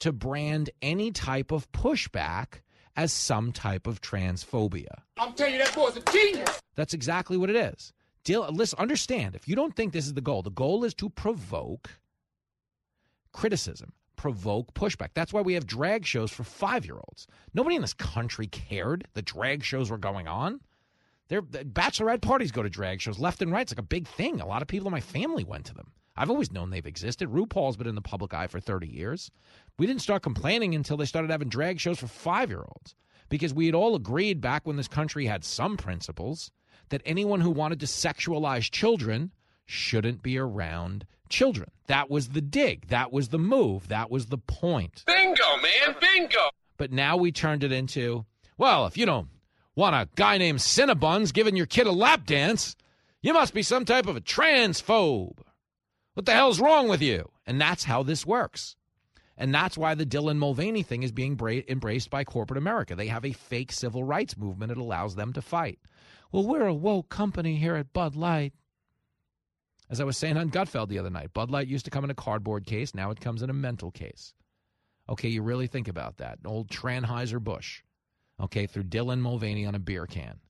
to 0.00 0.12
brand 0.12 0.70
any 0.82 1.10
type 1.10 1.50
of 1.50 1.70
pushback 1.72 2.60
as 2.96 3.12
some 3.12 3.52
type 3.52 3.86
of 3.86 4.00
transphobia. 4.00 5.02
I'm 5.18 5.32
telling 5.32 5.54
you, 5.54 5.58
that 5.60 5.74
boy's 5.74 5.96
a 5.96 6.00
genius. 6.12 6.60
That's 6.74 6.94
exactly 6.94 7.36
what 7.36 7.50
it 7.50 7.56
is. 7.56 7.92
Deal, 8.24 8.48
listen, 8.50 8.78
understand, 8.78 9.34
if 9.34 9.46
you 9.46 9.54
don't 9.54 9.76
think 9.76 9.92
this 9.92 10.06
is 10.06 10.14
the 10.14 10.20
goal, 10.22 10.42
the 10.42 10.50
goal 10.50 10.84
is 10.84 10.94
to 10.94 11.10
provoke 11.10 11.90
criticism, 13.32 13.92
provoke 14.16 14.72
pushback. 14.72 15.10
That's 15.12 15.32
why 15.32 15.42
we 15.42 15.52
have 15.54 15.66
drag 15.66 16.06
shows 16.06 16.30
for 16.30 16.42
five 16.42 16.86
year 16.86 16.96
olds. 16.96 17.26
Nobody 17.52 17.76
in 17.76 17.82
this 17.82 17.92
country 17.92 18.46
cared 18.46 19.06
the 19.12 19.22
drag 19.22 19.62
shows 19.62 19.90
were 19.90 19.98
going 19.98 20.26
on. 20.26 20.60
Their 21.28 21.42
bachelorette 21.42 22.22
parties 22.22 22.52
go 22.52 22.62
to 22.62 22.70
drag 22.70 23.00
shows 23.00 23.18
left 23.18 23.42
and 23.42 23.52
right. 23.52 23.62
It's 23.62 23.72
like 23.72 23.78
a 23.78 23.82
big 23.82 24.06
thing. 24.06 24.40
A 24.40 24.46
lot 24.46 24.62
of 24.62 24.68
people 24.68 24.88
in 24.88 24.92
my 24.92 25.00
family 25.00 25.44
went 25.44 25.66
to 25.66 25.74
them. 25.74 25.92
I've 26.16 26.30
always 26.30 26.52
known 26.52 26.70
they've 26.70 26.86
existed. 26.86 27.28
RuPaul's 27.28 27.76
been 27.76 27.88
in 27.88 27.94
the 27.94 28.00
public 28.00 28.32
eye 28.32 28.46
for 28.46 28.60
30 28.60 28.86
years. 28.86 29.30
We 29.78 29.86
didn't 29.86 30.02
start 30.02 30.22
complaining 30.22 30.74
until 30.74 30.96
they 30.96 31.06
started 31.06 31.30
having 31.30 31.48
drag 31.48 31.80
shows 31.80 31.98
for 31.98 32.06
five 32.06 32.50
year 32.50 32.60
olds 32.60 32.94
because 33.28 33.52
we 33.52 33.66
had 33.66 33.74
all 33.74 33.96
agreed 33.96 34.40
back 34.40 34.66
when 34.66 34.76
this 34.76 34.88
country 34.88 35.26
had 35.26 35.44
some 35.44 35.76
principles 35.76 36.50
that 36.88 37.02
anyone 37.04 37.40
who 37.40 37.50
wanted 37.50 37.80
to 37.80 37.86
sexualize 37.86 38.70
children 38.70 39.32
shouldn't 39.66 40.22
be 40.22 40.38
around 40.38 41.06
children. 41.28 41.70
That 41.86 42.10
was 42.10 42.30
the 42.30 42.40
dig. 42.40 42.88
That 42.88 43.12
was 43.12 43.28
the 43.28 43.38
move. 43.38 43.88
That 43.88 44.10
was 44.10 44.26
the 44.26 44.38
point. 44.38 45.04
Bingo, 45.06 45.56
man, 45.62 45.96
bingo. 46.00 46.50
But 46.76 46.92
now 46.92 47.16
we 47.16 47.32
turned 47.32 47.64
it 47.64 47.72
into, 47.72 48.24
well, 48.58 48.86
if 48.86 48.96
you 48.96 49.06
don't 49.06 49.28
want 49.74 49.96
a 49.96 50.08
guy 50.16 50.38
named 50.38 50.60
Cinnabons 50.60 51.32
giving 51.32 51.56
your 51.56 51.66
kid 51.66 51.86
a 51.86 51.92
lap 51.92 52.26
dance, 52.26 52.76
you 53.22 53.32
must 53.32 53.54
be 53.54 53.62
some 53.62 53.84
type 53.84 54.06
of 54.06 54.16
a 54.16 54.20
transphobe. 54.20 55.38
What 56.14 56.26
the 56.26 56.32
hell's 56.32 56.60
wrong 56.60 56.88
with 56.88 57.02
you? 57.02 57.30
And 57.46 57.60
that's 57.60 57.84
how 57.84 58.02
this 58.02 58.24
works. 58.24 58.76
And 59.36 59.52
that's 59.52 59.76
why 59.76 59.94
the 59.94 60.06
Dylan 60.06 60.36
Mulvaney 60.36 60.82
thing 60.82 61.02
is 61.02 61.10
being 61.10 61.34
bra- 61.34 61.62
embraced 61.68 62.08
by 62.08 62.22
corporate 62.22 62.58
America. 62.58 62.94
They 62.94 63.08
have 63.08 63.24
a 63.24 63.32
fake 63.32 63.72
civil 63.72 64.04
rights 64.04 64.36
movement 64.36 64.68
that 64.68 64.78
allows 64.78 65.16
them 65.16 65.32
to 65.32 65.42
fight. 65.42 65.78
Well, 66.32 66.46
we're 66.46 66.66
a 66.66 66.74
woke 66.74 67.08
company 67.08 67.56
here 67.56 67.76
at 67.76 67.92
Bud 67.92 68.16
Light. 68.16 68.52
As 69.90 70.00
I 70.00 70.04
was 70.04 70.16
saying 70.16 70.36
on 70.36 70.50
Gutfeld 70.50 70.88
the 70.88 70.98
other 70.98 71.10
night, 71.10 71.32
Bud 71.32 71.50
Light 71.50 71.68
used 71.68 71.84
to 71.84 71.90
come 71.90 72.04
in 72.04 72.10
a 72.10 72.14
cardboard 72.14 72.66
case. 72.66 72.94
Now 72.94 73.10
it 73.10 73.20
comes 73.20 73.42
in 73.42 73.50
a 73.50 73.54
mental 73.54 73.90
case. 73.90 74.34
Okay, 75.08 75.28
you 75.28 75.42
really 75.42 75.66
think 75.66 75.88
about 75.88 76.16
that. 76.16 76.38
An 76.42 76.46
old 76.46 76.68
Tranheuser-Busch. 76.68 77.82
Okay, 78.40 78.66
through 78.66 78.84
Dylan 78.84 79.20
Mulvaney 79.20 79.66
on 79.66 79.74
a 79.74 79.78
beer 79.78 80.06
can. 80.06 80.40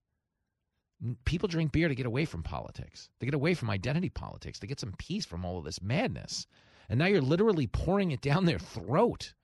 People 1.24 1.48
drink 1.48 1.72
beer 1.72 1.88
to 1.88 1.94
get 1.94 2.06
away 2.06 2.24
from 2.24 2.42
politics. 2.42 3.10
They 3.18 3.26
get 3.26 3.34
away 3.34 3.54
from 3.54 3.68
identity 3.68 4.08
politics. 4.08 4.58
They 4.58 4.68
get 4.68 4.80
some 4.80 4.94
peace 4.96 5.26
from 5.26 5.44
all 5.44 5.58
of 5.58 5.64
this 5.64 5.82
madness. 5.82 6.46
And 6.88 6.98
now 6.98 7.06
you're 7.06 7.20
literally 7.20 7.66
pouring 7.66 8.12
it 8.12 8.22
down 8.22 8.44
their 8.44 8.58
throat. 8.58 9.34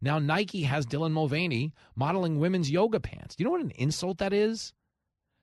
Now 0.00 0.18
Nike 0.18 0.62
has 0.62 0.86
Dylan 0.86 1.12
Mulvaney 1.12 1.72
modeling 1.94 2.38
women's 2.38 2.70
yoga 2.70 2.98
pants. 2.98 3.36
Do 3.36 3.42
you 3.42 3.44
know 3.44 3.52
what 3.52 3.60
an 3.60 3.72
insult 3.72 4.18
that 4.18 4.32
is? 4.32 4.72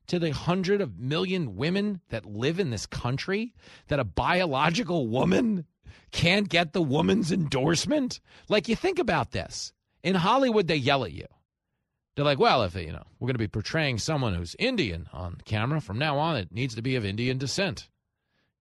To 0.08 0.20
the 0.20 0.32
hundred 0.32 0.82
of 0.82 1.00
million 1.00 1.56
women 1.56 2.02
that 2.10 2.26
live 2.26 2.60
in 2.60 2.70
this 2.70 2.86
country, 2.86 3.54
that 3.88 4.00
a 4.00 4.04
biological 4.04 5.08
woman 5.08 5.66
can't 6.12 6.50
get 6.50 6.74
the 6.74 6.82
woman's 6.82 7.32
endorsement? 7.32 8.20
Like, 8.50 8.68
you 8.68 8.76
think 8.76 9.00
about 9.00 9.32
this. 9.32 9.72
In 10.04 10.16
Hollywood, 10.16 10.68
they 10.68 10.76
yell 10.76 11.06
at 11.06 11.14
you. 11.14 11.28
They're 12.16 12.26
like, 12.26 12.40
well, 12.40 12.64
if 12.64 12.76
you 12.76 12.92
know 12.92 13.04
we're 13.20 13.28
going 13.28 13.36
to 13.36 13.40
be 13.40 13.48
portraying 13.48 13.98
someone 13.98 14.34
who's 14.34 14.56
Indian 14.60 15.08
on 15.14 15.38
camera 15.46 15.80
from 15.80 15.98
now 15.98 16.18
on, 16.18 16.36
it 16.36 16.52
needs 16.52 16.76
to 16.76 16.82
be 16.82 16.96
of 16.96 17.06
Indian 17.06 17.38
descent. 17.38 17.88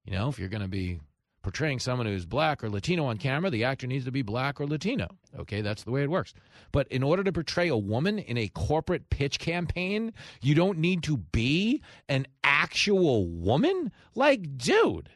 You 0.04 0.12
know, 0.12 0.28
if 0.28 0.38
you're 0.38 0.48
going 0.48 0.62
to 0.62 0.68
be 0.68 1.00
portraying 1.42 1.78
someone 1.78 2.06
who's 2.06 2.26
black 2.26 2.62
or 2.62 2.70
Latino 2.70 3.06
on 3.06 3.16
camera, 3.16 3.50
the 3.50 3.64
actor 3.64 3.86
needs 3.86 4.04
to 4.04 4.12
be 4.12 4.22
black 4.22 4.60
or 4.60 4.66
Latino. 4.66 5.08
Okay, 5.38 5.60
that's 5.60 5.84
the 5.84 5.90
way 5.90 6.02
it 6.02 6.10
works. 6.10 6.34
But 6.72 6.88
in 6.88 7.02
order 7.02 7.24
to 7.24 7.32
portray 7.32 7.68
a 7.68 7.76
woman 7.76 8.18
in 8.18 8.36
a 8.36 8.48
corporate 8.48 9.10
pitch 9.10 9.38
campaign, 9.38 10.12
you 10.42 10.54
don't 10.54 10.78
need 10.78 11.02
to 11.04 11.16
be 11.16 11.82
an 12.08 12.26
actual 12.44 13.26
woman. 13.26 13.90
Like, 14.14 14.58
dude, 14.58 15.08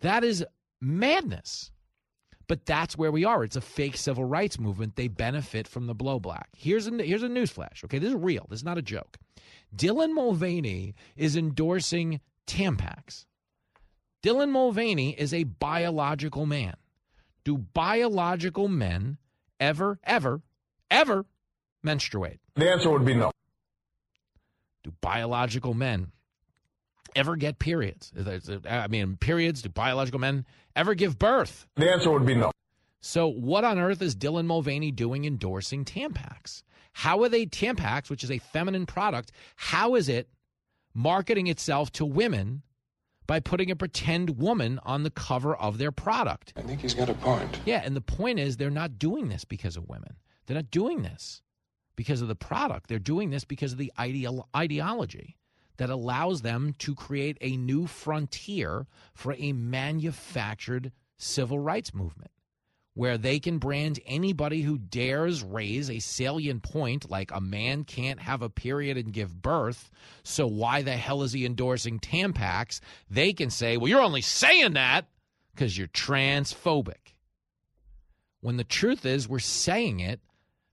that 0.00 0.24
is 0.24 0.44
madness. 0.80 1.70
But 2.48 2.66
that's 2.66 2.98
where 2.98 3.12
we 3.12 3.24
are. 3.24 3.44
It's 3.44 3.56
a 3.56 3.60
fake 3.60 3.96
civil 3.96 4.24
rights 4.24 4.58
movement. 4.58 4.96
They 4.96 5.08
benefit 5.08 5.66
from 5.66 5.86
the 5.86 5.94
blowback. 5.94 6.46
Here's 6.56 6.86
a, 6.86 6.90
here's 7.02 7.22
a 7.22 7.28
newsflash. 7.28 7.84
Okay, 7.84 7.98
this 7.98 8.10
is 8.10 8.16
real. 8.16 8.46
This 8.50 8.58
is 8.60 8.64
not 8.64 8.78
a 8.78 8.82
joke. 8.82 9.16
Dylan 9.74 10.12
Mulvaney 10.12 10.94
is 11.16 11.36
endorsing 11.36 12.20
Tampax. 12.46 13.24
Dylan 14.22 14.50
Mulvaney 14.50 15.10
is 15.18 15.34
a 15.34 15.44
biological 15.44 16.46
man. 16.46 16.74
Do 17.44 17.58
biological 17.58 18.68
men 18.68 19.18
ever, 19.58 19.98
ever, 20.04 20.42
ever 20.90 21.26
menstruate? 21.82 22.38
The 22.54 22.70
answer 22.70 22.90
would 22.90 23.04
be 23.04 23.14
no. 23.14 23.32
Do 24.84 24.92
biological 25.00 25.74
men 25.74 26.12
ever 27.16 27.34
get 27.34 27.58
periods? 27.58 28.12
I 28.68 28.86
mean, 28.86 29.16
periods, 29.16 29.62
do 29.62 29.68
biological 29.68 30.20
men 30.20 30.46
ever 30.76 30.94
give 30.94 31.18
birth? 31.18 31.66
The 31.74 31.90
answer 31.90 32.12
would 32.12 32.26
be 32.26 32.36
no. 32.36 32.52
So, 33.00 33.26
what 33.26 33.64
on 33.64 33.80
earth 33.80 34.00
is 34.00 34.14
Dylan 34.14 34.46
Mulvaney 34.46 34.92
doing 34.92 35.24
endorsing 35.24 35.84
Tampax? 35.84 36.62
How 36.92 37.20
are 37.24 37.28
they 37.28 37.46
Tampax, 37.46 38.08
which 38.08 38.22
is 38.22 38.30
a 38.30 38.38
feminine 38.38 38.86
product? 38.86 39.32
How 39.56 39.96
is 39.96 40.08
it 40.08 40.28
marketing 40.94 41.48
itself 41.48 41.90
to 41.92 42.04
women 42.04 42.62
by 43.32 43.40
putting 43.40 43.70
a 43.70 43.76
pretend 43.76 44.36
woman 44.36 44.78
on 44.82 45.04
the 45.04 45.10
cover 45.10 45.56
of 45.56 45.78
their 45.78 45.90
product? 45.90 46.52
I 46.54 46.60
think 46.60 46.82
he's 46.82 46.92
got 46.92 47.08
a 47.08 47.14
point. 47.14 47.60
Yeah, 47.64 47.80
and 47.82 47.96
the 47.96 48.02
point 48.02 48.38
is 48.38 48.58
they're 48.58 48.68
not 48.68 48.98
doing 48.98 49.30
this 49.30 49.42
because 49.42 49.78
of 49.78 49.88
women. 49.88 50.16
They're 50.44 50.56
not 50.56 50.70
doing 50.70 51.00
this 51.00 51.40
because 51.96 52.20
of 52.20 52.28
the 52.28 52.34
product. 52.34 52.90
They're 52.90 52.98
doing 52.98 53.30
this 53.30 53.46
because 53.46 53.72
of 53.72 53.78
the 53.78 53.90
ideal 53.98 54.50
ideology 54.54 55.38
that 55.78 55.88
allows 55.88 56.42
them 56.42 56.74
to 56.80 56.94
create 56.94 57.38
a 57.40 57.56
new 57.56 57.86
frontier 57.86 58.86
for 59.14 59.34
a 59.38 59.54
manufactured 59.54 60.92
civil 61.16 61.58
rights 61.58 61.94
movement 61.94 62.32
where 62.94 63.16
they 63.16 63.40
can 63.40 63.58
brand 63.58 63.98
anybody 64.04 64.62
who 64.62 64.78
dares 64.78 65.42
raise 65.42 65.88
a 65.88 65.98
salient 65.98 66.62
point 66.62 67.10
like 67.10 67.30
a 67.32 67.40
man 67.40 67.84
can't 67.84 68.20
have 68.20 68.42
a 68.42 68.50
period 68.50 68.96
and 68.96 69.12
give 69.12 69.40
birth. 69.40 69.90
So 70.22 70.46
why 70.46 70.82
the 70.82 70.96
hell 70.96 71.22
is 71.22 71.32
he 71.32 71.46
endorsing 71.46 72.00
Tampax? 72.00 72.80
They 73.10 73.32
can 73.32 73.50
say, 73.50 73.76
well, 73.76 73.88
you're 73.88 74.02
only 74.02 74.20
saying 74.20 74.74
that 74.74 75.06
because 75.54 75.76
you're 75.78 75.88
transphobic. 75.88 77.14
When 78.40 78.56
the 78.56 78.64
truth 78.64 79.06
is, 79.06 79.28
we're 79.28 79.38
saying 79.38 80.00
it 80.00 80.20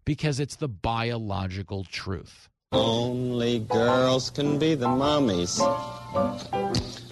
because 0.03 0.39
it's 0.39 0.55
the 0.55 0.67
biological 0.67 1.83
truth. 1.85 2.49
Only 2.71 3.59
girls 3.59 4.29
can 4.29 4.59
be 4.59 4.75
the 4.75 4.89
mummies. 4.89 5.59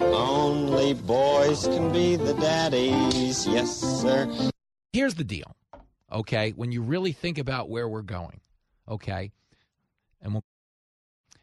Only 0.00 0.94
boys 0.94 1.66
can 1.66 1.92
be 1.92 2.16
the 2.16 2.34
daddies. 2.34 3.46
Yes, 3.46 3.76
sir. 3.76 4.50
Here's 4.92 5.14
the 5.14 5.24
deal, 5.24 5.54
okay? 6.10 6.52
When 6.52 6.72
you 6.72 6.82
really 6.82 7.12
think 7.12 7.38
about 7.38 7.68
where 7.68 7.88
we're 7.88 8.02
going, 8.02 8.40
okay? 8.88 9.32
And 10.22 10.32
we'll, 10.32 10.44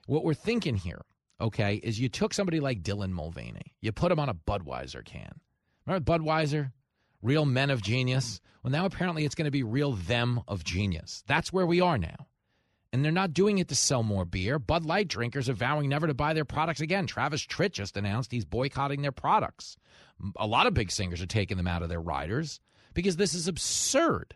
what 0.08 0.24
we're 0.24 0.34
thinking 0.34 0.76
here, 0.76 1.02
okay, 1.40 1.76
is 1.76 2.00
you 2.00 2.10
took 2.10 2.34
somebody 2.34 2.60
like 2.60 2.82
Dylan 2.82 3.12
Mulvaney, 3.12 3.76
you 3.82 3.92
put 3.92 4.12
him 4.12 4.20
on 4.20 4.30
a 4.30 4.34
Budweiser 4.34 5.06
can. 5.06 5.40
Remember 5.86 6.18
Budweiser? 6.18 6.72
Real 7.22 7.46
men 7.46 7.70
of 7.70 7.82
genius. 7.82 8.42
Well, 8.64 8.72
now 8.72 8.86
apparently 8.86 9.26
it's 9.26 9.36
going 9.36 9.46
to 9.46 9.52
be 9.52 9.64
real 9.64 9.94
them 9.94 10.42
of 10.48 10.64
genius. 10.64 11.24
That's 11.28 11.54
where 11.54 11.66
we 11.66 11.82
are 11.82 11.98
now. 11.98 12.28
And 12.92 13.04
they're 13.04 13.12
not 13.12 13.34
doing 13.34 13.58
it 13.58 13.68
to 13.70 13.76
sell 13.76 14.04
more 14.04 14.26
beer. 14.26 14.58
Bud 14.58 14.86
Light 14.86 15.08
drinkers 15.08 15.50
are 15.50 15.54
vowing 15.54 15.90
never 15.90 16.08
to 16.08 16.14
buy 16.14 16.34
their 16.34 16.46
products 16.46 16.82
again. 16.82 17.08
Travis 17.08 17.46
Tritt 17.46 17.74
just 17.74 17.98
announced 17.98 18.32
he's 18.32 18.46
boycotting 18.46 19.02
their 19.02 19.12
products. 19.12 19.76
A 20.38 20.48
lot 20.48 20.66
of 20.66 20.74
big 20.74 20.92
singers 20.92 21.22
are 21.22 21.28
taking 21.28 21.58
them 21.58 21.68
out 21.68 21.84
of 21.84 21.90
their 21.90 22.02
riders 22.02 22.60
because 22.96 23.18
this 23.18 23.36
is 23.36 23.48
absurd. 23.48 24.36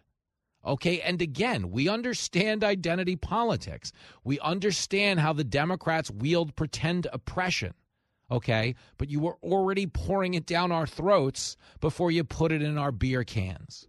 Okay. 0.64 1.02
And 1.02 1.20
again, 1.20 1.72
we 1.72 1.90
understand 1.90 2.64
identity 2.64 3.16
politics. 3.16 3.92
We 4.24 4.40
understand 4.42 5.20
how 5.20 5.34
the 5.34 5.44
Democrats 5.44 6.12
wield 6.12 6.56
pretend 6.56 7.08
oppression. 7.12 7.74
Okay. 8.30 8.76
But 9.00 9.10
you 9.10 9.20
were 9.20 9.38
already 9.42 9.88
pouring 9.88 10.36
it 10.36 10.46
down 10.46 10.72
our 10.72 10.86
throats 10.86 11.58
before 11.80 12.12
you 12.12 12.24
put 12.24 12.52
it 12.52 12.62
in 12.62 12.78
our 12.78 12.92
beer 12.92 13.24
cans. 13.24 13.88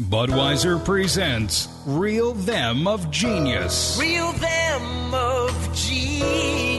Budweiser 0.00 0.82
presents 0.82 1.68
Real 1.84 2.32
Them 2.32 2.88
of 2.88 3.10
Genius. 3.10 3.98
Real 4.00 4.32
them 4.32 5.12
of 5.12 5.74
genius. 5.74 6.69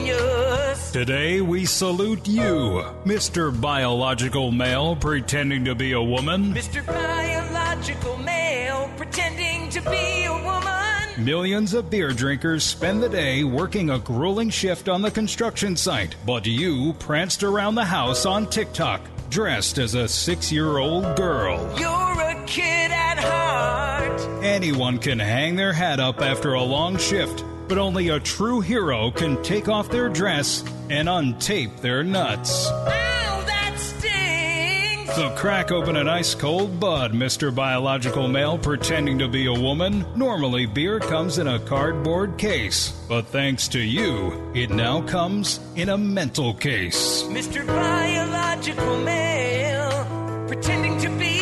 Today 0.92 1.40
we 1.40 1.64
salute 1.64 2.28
you, 2.28 2.84
Mr. 3.06 3.58
Biological 3.58 4.52
Male 4.52 4.94
pretending 4.94 5.64
to 5.64 5.74
be 5.74 5.92
a 5.92 6.02
woman. 6.02 6.52
Mr. 6.52 6.84
Biological 6.84 8.18
Male 8.18 8.90
pretending 8.98 9.70
to 9.70 9.80
be 9.90 10.24
a 10.24 10.32
woman. 10.44 11.24
Millions 11.24 11.72
of 11.72 11.88
beer 11.88 12.10
drinkers 12.10 12.62
spend 12.62 13.02
the 13.02 13.08
day 13.08 13.42
working 13.42 13.88
a 13.88 13.98
grueling 13.98 14.50
shift 14.50 14.86
on 14.86 15.00
the 15.00 15.10
construction 15.10 15.76
site, 15.76 16.14
but 16.26 16.44
you 16.46 16.92
pranced 16.98 17.42
around 17.42 17.74
the 17.74 17.86
house 17.86 18.26
on 18.26 18.44
TikTok, 18.44 19.00
dressed 19.30 19.78
as 19.78 19.94
a 19.94 20.06
six 20.06 20.52
year 20.52 20.76
old 20.76 21.16
girl. 21.16 21.56
You're 21.78 22.20
a 22.20 22.44
kid 22.46 22.90
at 22.90 23.18
heart. 23.18 24.20
Anyone 24.44 24.98
can 24.98 25.18
hang 25.18 25.56
their 25.56 25.72
hat 25.72 26.00
up 26.00 26.20
after 26.20 26.52
a 26.52 26.62
long 26.62 26.98
shift, 26.98 27.42
but 27.72 27.78
only 27.78 28.10
a 28.10 28.20
true 28.20 28.60
hero 28.60 29.10
can 29.10 29.42
take 29.42 29.66
off 29.66 29.88
their 29.88 30.10
dress 30.10 30.62
and 30.90 31.08
untape 31.08 31.80
their 31.80 32.04
nuts. 32.04 32.68
Ow, 32.68 33.44
that 33.46 33.78
stings. 33.78 35.10
So 35.14 35.30
crack 35.36 35.72
open 35.72 35.96
an 35.96 36.06
ice 36.06 36.34
cold 36.34 36.78
bud, 36.78 37.14
Mr. 37.14 37.54
Biological 37.54 38.28
Male 38.28 38.58
pretending 38.58 39.18
to 39.20 39.26
be 39.26 39.46
a 39.46 39.54
woman. 39.54 40.04
Normally, 40.14 40.66
beer 40.66 41.00
comes 41.00 41.38
in 41.38 41.46
a 41.48 41.60
cardboard 41.60 42.36
case, 42.36 42.90
but 43.08 43.28
thanks 43.28 43.68
to 43.68 43.80
you, 43.80 44.52
it 44.54 44.68
now 44.68 45.00
comes 45.00 45.58
in 45.74 45.88
a 45.88 45.96
mental 45.96 46.52
case. 46.52 47.22
Mr. 47.22 47.66
Biological 47.66 48.98
Male 48.98 50.46
pretending 50.46 50.98
to 50.98 51.08
be 51.18 51.41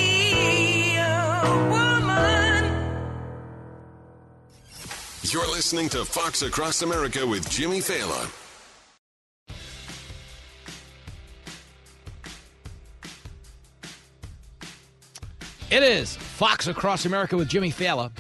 You're 5.33 5.47
listening 5.47 5.89
to 5.91 6.05
Fox 6.05 6.43
Across 6.43 6.83
America 6.83 7.25
with 7.25 7.49
Jimmy 7.49 7.79
Failla. 7.79 8.29
It 15.71 15.85
is 15.85 16.17
Fox 16.17 16.67
Across 16.67 17.07
America 17.07 17.37
with 17.37 17.49
Jimmy 17.49 17.71
Failla. 17.71 18.11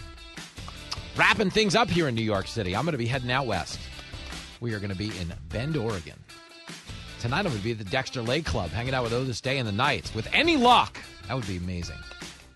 Wrapping 1.16 1.50
things 1.50 1.74
up 1.74 1.88
here 1.88 2.06
in 2.06 2.14
New 2.14 2.22
York 2.22 2.46
City. 2.46 2.76
I'm 2.76 2.84
going 2.84 2.92
to 2.92 2.98
be 2.98 3.06
heading 3.06 3.32
out 3.32 3.46
west. 3.46 3.80
We 4.60 4.72
are 4.74 4.78
going 4.78 4.92
to 4.92 4.96
be 4.96 5.08
in 5.18 5.32
Bend, 5.48 5.76
Oregon. 5.76 6.16
Tonight 7.18 7.38
I'm 7.38 7.46
going 7.46 7.58
to 7.58 7.64
be 7.64 7.72
at 7.72 7.78
the 7.78 7.84
Dexter 7.84 8.22
Lake 8.22 8.46
Club, 8.46 8.70
hanging 8.70 8.94
out 8.94 9.02
with 9.02 9.12
Otis 9.12 9.40
Day 9.40 9.58
in 9.58 9.66
the 9.66 9.72
Knights. 9.72 10.14
With 10.14 10.28
any 10.32 10.56
luck, 10.56 10.96
that 11.26 11.34
would 11.34 11.48
be 11.48 11.56
amazing. 11.56 11.98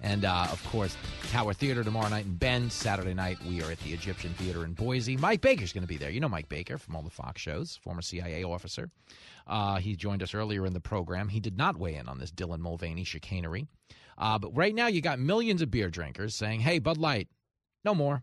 And 0.04 0.26
uh, 0.26 0.46
of 0.52 0.62
course, 0.66 0.94
Tower 1.30 1.54
Theater 1.54 1.82
tomorrow 1.82 2.10
night 2.10 2.26
in 2.26 2.36
Bend. 2.36 2.70
Saturday 2.70 3.14
night, 3.14 3.38
we 3.48 3.62
are 3.62 3.70
at 3.70 3.80
the 3.80 3.94
Egyptian 3.94 4.34
Theater 4.34 4.62
in 4.62 4.74
Boise. 4.74 5.16
Mike 5.16 5.40
Baker's 5.40 5.72
going 5.72 5.82
to 5.82 5.88
be 5.88 5.96
there. 5.96 6.10
You 6.10 6.20
know 6.20 6.28
Mike 6.28 6.50
Baker 6.50 6.76
from 6.76 6.94
all 6.94 7.00
the 7.00 7.08
Fox 7.08 7.40
shows, 7.40 7.78
former 7.82 8.02
CIA 8.02 8.44
officer. 8.44 8.90
Uh, 9.46 9.76
he 9.76 9.96
joined 9.96 10.22
us 10.22 10.34
earlier 10.34 10.66
in 10.66 10.74
the 10.74 10.80
program. 10.80 11.30
He 11.30 11.40
did 11.40 11.56
not 11.56 11.78
weigh 11.78 11.94
in 11.94 12.06
on 12.06 12.18
this 12.18 12.30
Dylan 12.30 12.58
Mulvaney 12.58 13.04
chicanery. 13.04 13.66
Uh, 14.18 14.38
but 14.38 14.54
right 14.54 14.74
now, 14.74 14.88
you 14.88 15.00
got 15.00 15.18
millions 15.18 15.62
of 15.62 15.70
beer 15.70 15.88
drinkers 15.88 16.34
saying, 16.34 16.60
hey, 16.60 16.80
Bud 16.80 16.98
Light, 16.98 17.28
no 17.82 17.94
more. 17.94 18.22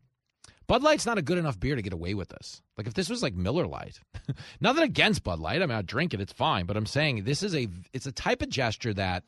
Bud 0.68 0.84
Light's 0.84 1.08
not 1.08 1.18
a 1.18 1.24
good 1.24 1.40
enough 1.40 1.60
beer 1.60 1.76
to 1.76 1.82
get 1.82 1.94
away 1.94 2.14
with 2.14 2.30
this. 2.30 2.62
Like 2.78 2.86
if 2.86 2.94
this 2.94 3.10
was 3.10 3.24
like 3.24 3.34
Miller 3.34 3.66
Lite, 3.66 4.00
nothing 4.62 4.84
against 4.84 5.24
Bud 5.24 5.40
Light. 5.40 5.64
I 5.64 5.66
mean, 5.66 5.78
I 5.78 5.82
drink 5.82 6.14
it; 6.14 6.22
it's 6.22 6.32
fine. 6.32 6.68
But 6.68 6.78
I'm 6.78 6.86
saying 6.86 7.24
this 7.24 7.42
is 7.42 7.56
a 7.56 7.68
it's 7.92 8.06
a 8.06 8.12
type 8.12 8.44
of 8.44 8.50
gesture 8.50 8.94
that 8.94 9.24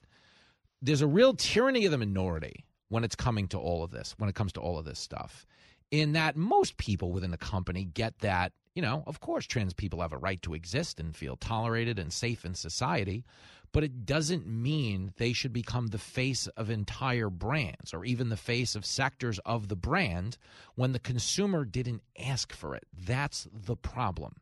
there's 0.83 1.01
a 1.01 1.07
real 1.07 1.33
tyranny 1.33 1.85
of 1.85 1.91
the 1.91 1.97
minority 1.97 2.65
when 2.89 3.03
it's 3.03 3.15
coming 3.15 3.47
to 3.47 3.57
all 3.57 3.83
of 3.83 3.91
this. 3.91 4.13
When 4.17 4.29
it 4.29 4.35
comes 4.35 4.53
to 4.53 4.59
all 4.61 4.77
of 4.77 4.85
this 4.85 4.99
stuff, 4.99 5.47
in 5.89 6.13
that 6.13 6.35
most 6.35 6.77
people 6.77 7.11
within 7.11 7.31
the 7.31 7.37
company 7.37 7.85
get 7.85 8.19
that 8.19 8.51
you 8.75 8.81
know, 8.81 9.03
of 9.05 9.19
course, 9.19 9.45
trans 9.45 9.73
people 9.73 10.01
have 10.01 10.13
a 10.13 10.17
right 10.17 10.41
to 10.41 10.53
exist 10.53 10.99
and 10.99 11.15
feel 11.15 11.35
tolerated 11.35 11.99
and 11.99 12.11
safe 12.11 12.43
in 12.43 12.55
society, 12.55 13.23
but 13.71 13.83
it 13.83 14.05
doesn't 14.05 14.47
mean 14.47 15.13
they 15.17 15.33
should 15.33 15.53
become 15.53 15.87
the 15.87 15.99
face 15.99 16.47
of 16.47 16.69
entire 16.69 17.29
brands 17.29 17.93
or 17.93 18.03
even 18.03 18.29
the 18.29 18.37
face 18.37 18.75
of 18.75 18.85
sectors 18.85 19.39
of 19.45 19.67
the 19.67 19.75
brand 19.75 20.37
when 20.75 20.91
the 20.91 20.99
consumer 20.99 21.65
didn't 21.65 22.01
ask 22.19 22.51
for 22.51 22.75
it. 22.75 22.85
That's 22.97 23.47
the 23.51 23.75
problem. 23.75 24.37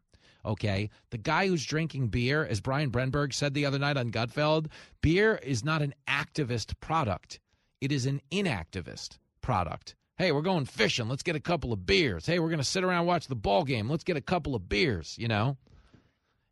Okay. 0.46 0.90
The 1.10 1.18
guy 1.18 1.48
who's 1.48 1.66
drinking 1.66 2.08
beer, 2.08 2.46
as 2.46 2.62
Brian 2.62 2.92
Brenberg 2.92 3.34
said 3.34 3.54
the 3.54 3.66
other 3.66 3.80
night 3.80 3.98
on 3.98 4.12
Gutfeld, 4.12 4.68
beer 5.02 5.40
is 5.44 5.64
not 5.64 5.82
an 5.82 5.94
activist 6.08 6.74
product, 6.80 7.40
it 7.80 7.92
is 7.92 8.06
an 8.06 8.22
inactivist 8.32 9.18
product. 9.42 9.96
Hey, 10.18 10.32
we're 10.32 10.42
going 10.42 10.66
fishing. 10.66 11.08
Let's 11.08 11.24
get 11.24 11.36
a 11.36 11.40
couple 11.40 11.74
of 11.74 11.88
beers. 11.88 12.28
Hey, 12.28 12.38
we're 12.38 12.50
going 12.50 12.60
to 12.60 12.64
sit 12.64 12.84
around 12.84 13.08
watch 13.08 13.28
the 13.28 13.36
ball 13.36 13.64
game. 13.64 13.90
Let's 13.90 14.04
get 14.04 14.18
a 14.18 14.22
couple 14.22 14.54
of 14.54 14.70
beers, 14.70 15.16
you 15.18 15.28
know? 15.28 15.58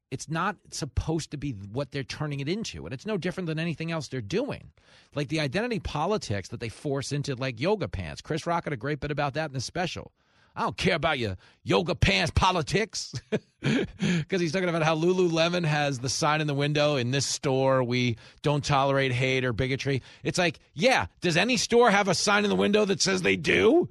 It's 0.10 0.28
not 0.28 0.56
supposed 0.72 1.30
to 1.32 1.38
be 1.38 1.52
what 1.52 1.91
they're 1.91 2.02
turning 2.02 2.40
it 2.40 2.49
into. 2.49 2.86
And 2.86 2.94
it's 2.95 3.06
no 3.06 3.16
different 3.16 3.45
than 3.45 3.60
anything 3.60 3.91
else 3.91 4.07
they're 4.07 4.22
doing. 4.22 4.72
Like 5.14 5.28
the 5.28 5.40
identity 5.40 5.80
politics 5.80 6.49
that 6.49 6.60
they 6.60 6.70
force 6.70 7.11
into 7.11 7.36
like 7.36 7.60
yoga 7.60 7.88
pants. 7.88 8.22
Chris 8.22 8.48
Rock 8.48 8.64
had 8.64 8.74
a 8.74 8.78
great 8.78 9.02
bit 9.02 9.11
about 9.11 9.36
that 9.36 9.52
in 9.52 9.53
the 9.53 9.61
special. 9.61 10.14
I 10.55 10.63
don't 10.63 10.77
care 10.77 10.95
about 10.95 11.19
your 11.19 11.38
yoga 11.63 11.95
pants 11.95 12.31
politics. 12.34 13.13
Because 13.61 14.39
he's 14.39 14.53
talking 14.53 14.69
about 14.69 14.84
how 14.84 14.95
Lululemon 14.95 15.65
has 15.65 15.99
the 15.99 16.07
sign 16.07 16.39
in 16.39 16.47
the 16.47 16.53
window 16.53 16.95
in 16.95 17.11
this 17.11 17.26
store, 17.26 17.84
we 17.84 18.15
don't 18.41 18.63
tolerate 18.63 19.11
hate 19.11 19.43
or 19.43 19.51
bigotry. 19.51 20.01
It's 20.23 20.38
like, 20.38 20.59
yeah, 20.73 21.07
does 21.19 21.35
any 21.35 21.57
store 21.57 21.91
have 21.91 22.07
a 22.07 22.15
sign 22.15 22.45
in 22.45 22.49
the 22.49 22.55
window 22.55 22.85
that 22.85 23.01
says 23.01 23.21
they 23.21 23.35
do? 23.35 23.89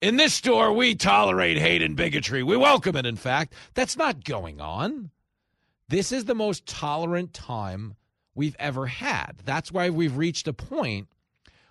In 0.00 0.16
this 0.16 0.34
store, 0.34 0.72
we 0.72 0.94
tolerate 0.94 1.58
hate 1.58 1.82
and 1.82 1.96
bigotry. 1.96 2.44
We 2.44 2.56
welcome 2.56 2.94
it, 2.94 3.06
in 3.06 3.16
fact. 3.16 3.54
That's 3.74 3.96
not 3.96 4.22
going 4.22 4.60
on. 4.60 5.10
This 5.88 6.12
is 6.12 6.26
the 6.26 6.34
most 6.36 6.64
tolerant 6.66 7.34
time 7.34 7.96
we've 8.34 8.56
ever 8.58 8.86
had. 8.86 9.40
That's 9.44 9.72
why 9.72 9.90
we've 9.90 10.16
reached 10.16 10.46
a 10.46 10.52
point 10.52 11.08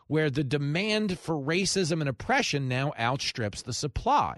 where 0.08 0.30
the 0.30 0.44
demand 0.44 1.18
for 1.20 1.36
racism 1.36 2.00
and 2.00 2.10
oppression 2.10 2.68
now 2.68 2.94
outstrips 3.00 3.62
the 3.62 3.74
supply. 3.74 4.38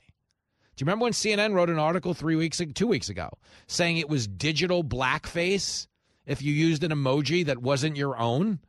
Do 0.75 0.83
you 0.83 0.85
remember 0.85 1.03
when 1.03 1.13
CNN 1.13 1.53
wrote 1.53 1.69
an 1.69 1.79
article 1.79 2.13
three 2.13 2.35
weeks, 2.35 2.61
two 2.73 2.87
weeks 2.87 3.09
ago, 3.09 3.29
saying 3.67 3.97
it 3.97 4.09
was 4.09 4.27
digital 4.27 4.83
blackface 4.83 5.87
if 6.25 6.41
you 6.41 6.53
used 6.53 6.83
an 6.83 6.91
emoji 6.91 7.45
that 7.45 7.61
wasn't 7.61 7.95
your 7.95 8.17
own? 8.17 8.59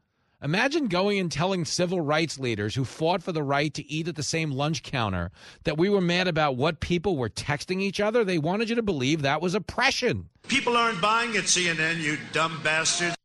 Imagine 0.43 0.86
going 0.86 1.18
and 1.18 1.32
telling 1.32 1.64
civil 1.64 2.01
rights 2.01 2.39
leaders 2.39 2.74
who 2.74 2.85
fought 2.85 3.23
for 3.23 3.32
the 3.32 3.43
right 3.43 3.73
to 3.73 3.90
eat 3.90 4.06
at 4.06 4.16
the 4.16 4.23
same 4.23 4.51
lunch 4.51 4.82
counter 4.82 5.32
that 5.64 5.78
we 5.78 5.89
were 5.89 6.01
mad 6.01 6.28
about 6.28 6.56
what 6.56 6.78
people 6.78 7.16
were 7.16 7.31
texting 7.31 7.81
each 7.81 8.01
other. 8.01 8.23
They 8.23 8.39
wanted 8.39 8.68
you 8.68 8.77
to 8.77 8.82
believe 8.82 9.23
that 9.23 9.40
was 9.40 9.55
oppression. 9.55 10.28
People 10.47 10.77
aren't 10.77 11.01
buying 11.01 11.36
at 11.36 11.44
CNN, 11.44 11.98
you 11.98 12.18
dumb 12.32 12.60
bastards. 12.62 13.16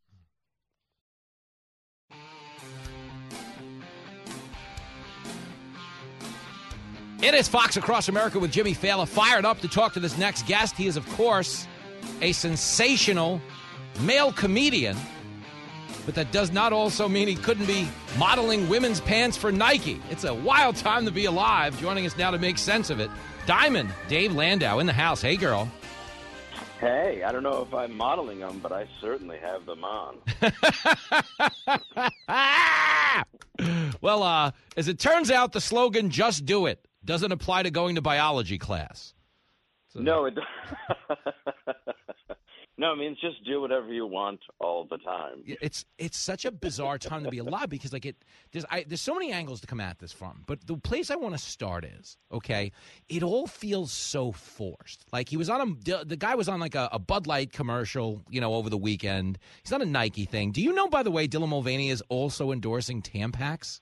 It 7.22 7.36
is 7.36 7.48
Fox 7.48 7.78
Across 7.78 8.10
America 8.10 8.40
with 8.40 8.52
Jimmy 8.52 8.74
Failla, 8.74 9.08
fired 9.08 9.46
up 9.46 9.60
to 9.60 9.68
talk 9.68 9.94
to 9.94 10.00
this 10.00 10.18
next 10.18 10.48
guest. 10.48 10.76
He 10.76 10.88
is, 10.88 10.98
of 10.98 11.08
course, 11.10 11.68
a 12.20 12.32
sensational 12.32 13.40
male 14.00 14.34
comedian, 14.34 14.98
but 16.04 16.16
that 16.16 16.32
does 16.32 16.52
not 16.52 16.74
also 16.74 17.08
mean 17.08 17.28
he 17.28 17.36
couldn't 17.36 17.68
be 17.68 17.88
modeling 18.18 18.68
women's 18.68 19.02
pants 19.02 19.38
for 19.38 19.52
Nike. 19.52 20.02
It's 20.10 20.24
a 20.24 20.34
wild 20.34 20.78
time 20.78 21.06
to 21.06 21.12
be 21.12 21.26
alive. 21.26 21.80
Joining 21.80 22.08
us 22.08 22.18
now 22.18 22.32
to 22.32 22.40
make 22.40 22.58
sense 22.58 22.90
of 22.90 23.00
it, 23.00 23.12
Diamond 23.46 23.94
Dave 24.08 24.34
Landau 24.34 24.80
in 24.80 24.88
the 24.88 24.94
house. 24.94 25.22
Hey, 25.22 25.38
girl. 25.38 25.70
Hey, 26.80 27.22
I 27.24 27.32
don't 27.32 27.44
know 27.44 27.62
if 27.62 27.72
I'm 27.72 27.96
modeling 27.96 28.40
them, 28.40 28.60
but 28.64 28.72
I 28.72 28.88
certainly 29.00 29.38
have 29.38 29.68
them 29.68 29.84
on. 29.84 30.18
Well, 34.02 34.24
uh, 34.24 34.52
as 34.76 34.88
it 34.88 34.98
turns 34.98 35.30
out, 35.30 35.52
the 35.52 35.62
slogan 35.62 36.10
"Just 36.10 36.46
Do 36.46 36.66
It" 36.66 36.88
doesn't 37.04 37.32
apply 37.32 37.64
to 37.64 37.72
going 37.72 37.96
to 37.96 38.02
biology 38.02 38.58
class. 38.58 39.14
No, 39.94 40.26
it. 40.26 40.36
No, 42.82 42.92
I 42.92 42.96
mean 42.96 43.16
just 43.22 43.46
do 43.46 43.62
whatever 43.62 43.94
you 43.94 44.08
want 44.08 44.40
all 44.60 44.88
the 44.90 44.98
time. 44.98 45.44
It's 45.46 45.86
it's 46.00 46.18
such 46.18 46.46
a 46.46 46.52
bizarre 46.52 46.98
time 46.98 47.24
to 47.26 47.30
be 47.30 47.38
alive 47.38 47.70
because 47.70 47.94
like 47.94 48.08
it 48.08 48.16
there's 48.52 48.66
I, 48.72 48.86
there's 48.88 49.02
so 49.02 49.14
many 49.14 49.32
angles 49.32 49.62
to 49.62 49.68
come 49.68 49.80
at 49.80 50.00
this 50.00 50.12
from. 50.12 50.42
But 50.48 50.66
the 50.66 50.78
place 50.78 51.12
I 51.12 51.16
want 51.16 51.36
to 51.36 51.38
start 51.38 51.86
is 51.86 52.18
okay. 52.32 52.72
It 53.08 53.22
all 53.22 53.46
feels 53.46 53.92
so 53.92 54.32
forced. 54.32 55.06
Like 55.14 55.30
he 55.30 55.38
was 55.38 55.48
on 55.48 55.62
a 55.62 56.06
the, 56.06 56.16
guy 56.16 56.34
was 56.34 56.50
on 56.50 56.60
like 56.60 56.74
a, 56.74 56.90
a 56.92 56.98
Bud 56.98 57.28
Light 57.28 57.54
commercial, 57.54 58.24
you 58.32 58.42
know, 58.42 58.56
over 58.56 58.72
the 58.72 58.80
weekend. 58.80 59.38
He's 59.64 59.74
on 59.74 59.84
a 59.84 59.86
Nike 59.86 60.26
thing. 60.26 60.52
Do 60.52 60.60
you 60.60 60.74
know, 60.74 60.88
by 60.88 61.04
the 61.04 61.12
way, 61.12 61.28
Dylan 61.28 61.50
Mulvaney 61.50 61.92
is 61.92 62.02
also 62.10 62.52
endorsing 62.52 63.04
Tampax? 63.04 63.82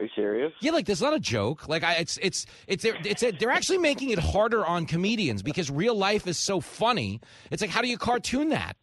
Are 0.00 0.04
you 0.04 0.10
serious? 0.16 0.52
Yeah, 0.60 0.72
like 0.72 0.86
that's 0.86 1.02
not 1.02 1.12
a 1.12 1.20
joke. 1.20 1.68
Like 1.68 1.84
I, 1.84 1.94
it's 1.96 2.18
it's 2.22 2.46
it's 2.66 2.84
it's 2.86 3.22
a, 3.22 3.32
they're 3.32 3.50
actually 3.50 3.78
making 3.78 4.10
it 4.10 4.18
harder 4.18 4.64
on 4.64 4.86
comedians 4.86 5.42
because 5.42 5.70
real 5.70 5.94
life 5.94 6.26
is 6.26 6.38
so 6.38 6.60
funny. 6.60 7.20
It's 7.50 7.60
like 7.60 7.70
how 7.70 7.82
do 7.82 7.88
you 7.88 7.98
cartoon 7.98 8.48
that? 8.48 8.76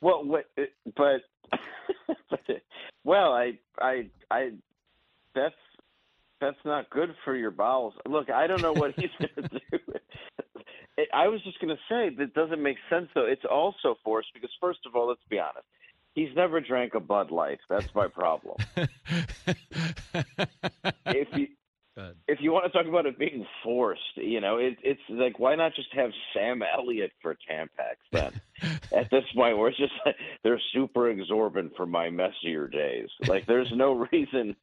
Well, 0.00 0.24
what, 0.24 0.44
uh, 0.56 0.62
but, 0.96 1.20
well, 3.04 3.32
I, 3.32 3.58
I, 3.80 4.08
I, 4.30 4.50
that's 5.34 5.54
that's 6.40 6.58
not 6.64 6.88
good 6.90 7.14
for 7.24 7.34
your 7.34 7.50
bowels. 7.50 7.94
Look, 8.06 8.30
I 8.30 8.46
don't 8.46 8.62
know 8.62 8.72
what 8.72 8.94
he's 8.96 9.10
going 9.18 9.48
to 9.48 9.60
do. 9.70 9.78
I 11.12 11.28
was 11.28 11.42
just 11.42 11.60
going 11.60 11.74
to 11.74 11.82
say 11.88 12.14
that 12.16 12.34
doesn't 12.34 12.62
make 12.62 12.76
sense 12.90 13.08
though. 13.14 13.26
It's 13.26 13.44
also 13.48 13.96
forced 14.04 14.28
because 14.34 14.50
first 14.60 14.80
of 14.86 14.94
all, 14.94 15.08
let's 15.08 15.20
be 15.28 15.38
honest. 15.38 15.66
He's 16.14 16.34
never 16.34 16.60
drank 16.60 16.94
a 16.94 17.00
Bud 17.00 17.30
Light. 17.30 17.60
That's 17.68 17.94
my 17.94 18.08
problem. 18.08 18.56
if 21.06 21.28
you 21.36 21.48
if 22.28 22.38
you 22.40 22.52
want 22.52 22.64
to 22.64 22.70
talk 22.70 22.86
about 22.86 23.06
it 23.06 23.18
being 23.18 23.46
forced, 23.64 24.00
you 24.16 24.40
know, 24.40 24.58
it, 24.58 24.76
it's 24.82 25.00
like 25.08 25.38
why 25.38 25.54
not 25.54 25.74
just 25.74 25.88
have 25.94 26.10
Sam 26.32 26.62
Elliott 26.62 27.12
for 27.22 27.36
Tampax 27.50 27.96
then? 28.12 28.40
At 28.96 29.10
this 29.10 29.24
point, 29.34 29.58
where 29.58 29.68
it's 29.68 29.78
just 29.78 29.92
like 30.04 30.16
they're 30.42 30.60
super 30.72 31.10
exorbitant 31.10 31.74
for 31.76 31.86
my 31.86 32.10
messier 32.10 32.68
days. 32.68 33.08
Like 33.26 33.46
there's 33.46 33.70
no 33.74 34.06
reason 34.12 34.56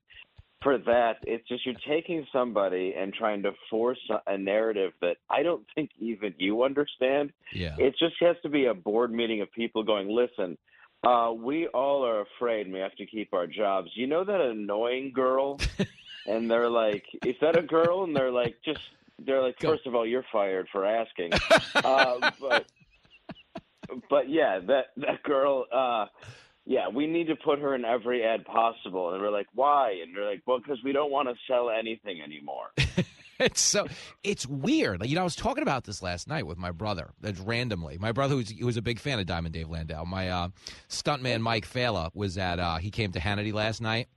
for 0.66 0.78
that. 0.80 1.18
It's 1.24 1.48
just 1.48 1.66
you're 1.66 1.76
taking 1.88 2.26
somebody 2.34 2.96
and 2.98 3.14
trying 3.14 3.44
to 3.44 3.52
force 3.70 4.00
a 4.26 4.38
narrative 4.38 4.94
that 5.02 5.18
I 5.30 5.44
don't 5.44 5.66
think 5.76 5.92
even 6.00 6.34
you 6.38 6.64
understand. 6.64 7.32
Yeah. 7.54 7.76
It 7.78 7.96
just 8.00 8.16
has 8.22 8.36
to 8.44 8.50
be 8.50 8.66
a 8.66 8.74
board 8.74 9.12
meeting 9.12 9.42
of 9.42 9.52
people 9.52 9.84
going, 9.84 10.10
listen. 10.10 10.58
Uh, 11.04 11.32
we 11.36 11.68
all 11.68 12.06
are 12.06 12.22
afraid 12.22 12.66
and 12.66 12.74
we 12.74 12.80
have 12.80 12.96
to 12.96 13.06
keep 13.06 13.34
our 13.34 13.48
jobs. 13.48 13.92
You 13.94 14.08
know 14.08 14.24
that 14.24 14.42
annoying 14.42 15.12
girl? 15.14 15.60
and 16.28 16.50
they're 16.50 16.70
like, 16.70 17.06
"Is 17.24 17.36
that 17.42 17.58
a 17.58 17.62
girl?" 17.62 18.04
And 18.04 18.16
they're 18.16 18.32
like, 18.32 18.58
"Just." 18.64 18.82
They're 19.18 19.42
like, 19.42 19.56
first 19.62 19.88
of 19.88 19.96
all, 19.96 20.06
you're 20.06 20.26
fired 20.30 20.68
for 20.74 20.84
asking. 20.84 21.32
uh, 21.76 22.32
but, 22.38 22.66
but 24.10 24.30
yeah, 24.30 24.60
that 24.68 24.88
that 24.98 25.24
girl. 25.24 25.66
Uh, 25.72 26.08
yeah, 26.66 26.90
we 26.90 27.06
need 27.06 27.28
to 27.28 27.36
put 27.36 27.60
her 27.60 27.76
in 27.76 27.86
every 27.86 28.24
ad 28.24 28.44
possible. 28.44 29.14
And 29.14 29.22
we're 29.22 29.32
like, 29.32 29.48
why? 29.54 30.00
And 30.04 30.16
they're 30.16 30.30
like, 30.30 30.42
well, 30.46 30.58
because 30.58 30.84
we 30.84 30.92
don't 30.92 31.12
want 31.12 31.30
to 31.30 31.36
sell 31.48 31.70
anything 31.70 32.22
anymore. 32.22 32.72
it's 33.40 33.62
so 33.62 33.88
it's 34.24 34.48
weird. 34.48 35.00
Like, 35.02 35.10
you 35.10 35.16
know, 35.16 35.22
I 35.22 35.26
was 35.26 35.36
talking 35.36 35.62
about 35.62 35.84
this 35.84 36.02
last 36.02 36.28
night 36.28 36.48
with 36.48 36.58
my 36.58 36.72
brother. 36.72 37.12
That's 37.22 37.40
randomly. 37.40 37.98
My 37.98 38.12
brother, 38.12 38.36
who's 38.36 38.50
who 38.52 38.66
was 38.66 38.78
a 38.78 38.82
big 38.82 39.00
fan 39.00 39.20
of 39.20 39.26
Diamond 39.26 39.54
Dave 39.54 39.70
Landau. 39.70 40.06
My 40.06 40.30
uh, 40.30 40.48
stuntman 40.90 41.42
Mike 41.42 41.68
Failla 41.68 42.10
was 42.14 42.38
at. 42.38 42.60
Uh, 42.60 42.78
he 42.78 42.92
came 42.92 43.12
to 43.12 43.20
Hannity 43.20 43.54
last 43.54 43.82
night, 43.82 44.08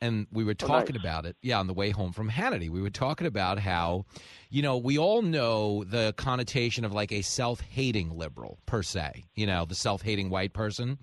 and 0.00 0.26
we 0.32 0.44
were 0.44 0.52
Oh, 0.52 0.54
talking 0.54 0.94
nice. 0.94 1.02
about 1.02 1.26
it. 1.26 1.36
Yeah, 1.42 1.58
on 1.58 1.66
the 1.66 1.74
way 1.74 1.90
home 1.90 2.12
from 2.12 2.30
Hannity, 2.30 2.70
we 2.70 2.80
were 2.80 2.90
talking 2.90 3.26
about 3.26 3.58
how, 3.58 4.06
you 4.50 4.62
know, 4.62 4.78
we 4.78 4.98
all 4.98 5.22
know 5.22 5.84
the 5.84 6.14
connotation 6.16 6.84
of 6.84 6.92
like 6.92 7.12
a 7.12 7.22
self-hating 7.22 8.10
liberal 8.16 8.58
per 8.66 8.82
se. 8.82 9.24
You 9.34 9.46
know, 9.46 9.64
the 9.66 9.74
self-hating 9.74 10.30
white 10.30 10.52
person, 10.54 10.98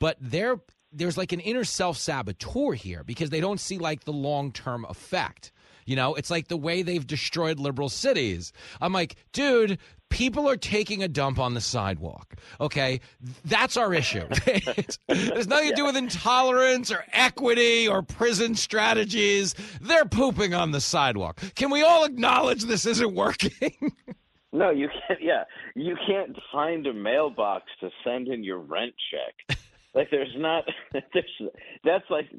but 0.00 0.16
there, 0.20 0.56
there's 0.92 1.16
like 1.16 1.32
an 1.32 1.40
inner 1.40 1.64
self-saboteur 1.64 2.72
here 2.74 3.02
because 3.04 3.30
they 3.30 3.40
don't 3.40 3.60
see 3.60 3.78
like 3.78 4.04
the 4.04 4.12
long-term 4.12 4.84
effect. 4.88 5.52
You 5.84 5.96
know, 5.96 6.14
it's 6.14 6.30
like 6.30 6.48
the 6.48 6.56
way 6.56 6.82
they've 6.82 7.06
destroyed 7.06 7.58
liberal 7.58 7.88
cities. 7.88 8.52
I'm 8.80 8.92
like, 8.92 9.16
dude, 9.32 9.78
people 10.08 10.48
are 10.48 10.56
taking 10.56 11.02
a 11.02 11.08
dump 11.08 11.38
on 11.38 11.54
the 11.54 11.60
sidewalk. 11.60 12.34
Okay, 12.60 13.00
that's 13.44 13.76
our 13.76 13.92
issue. 13.92 14.26
There's 15.08 15.46
nothing 15.48 15.70
to 15.70 15.74
do 15.74 15.84
with 15.84 15.96
intolerance 15.96 16.92
or 16.92 17.04
equity 17.12 17.88
or 17.88 18.02
prison 18.02 18.54
strategies. 18.54 19.54
They're 19.80 20.04
pooping 20.04 20.54
on 20.54 20.70
the 20.70 20.80
sidewalk. 20.80 21.40
Can 21.56 21.70
we 21.70 21.82
all 21.82 22.04
acknowledge 22.04 22.62
this 22.64 22.86
isn't 22.86 23.14
working? 23.14 23.92
No, 24.56 24.70
you 24.70 24.88
can't. 24.88 25.20
Yeah, 25.20 25.42
you 25.74 25.96
can't 26.06 26.38
find 26.52 26.86
a 26.86 26.92
mailbox 26.92 27.64
to 27.80 27.90
send 28.04 28.28
in 28.28 28.44
your 28.44 28.58
rent 28.58 28.94
check. 29.10 29.58
like, 29.94 30.12
there's 30.12 30.32
not. 30.36 30.62
There's 31.12 31.50
that's 31.82 32.08
like 32.08 32.30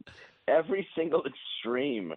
every 0.48 0.88
single 0.96 1.24
extreme 1.26 2.14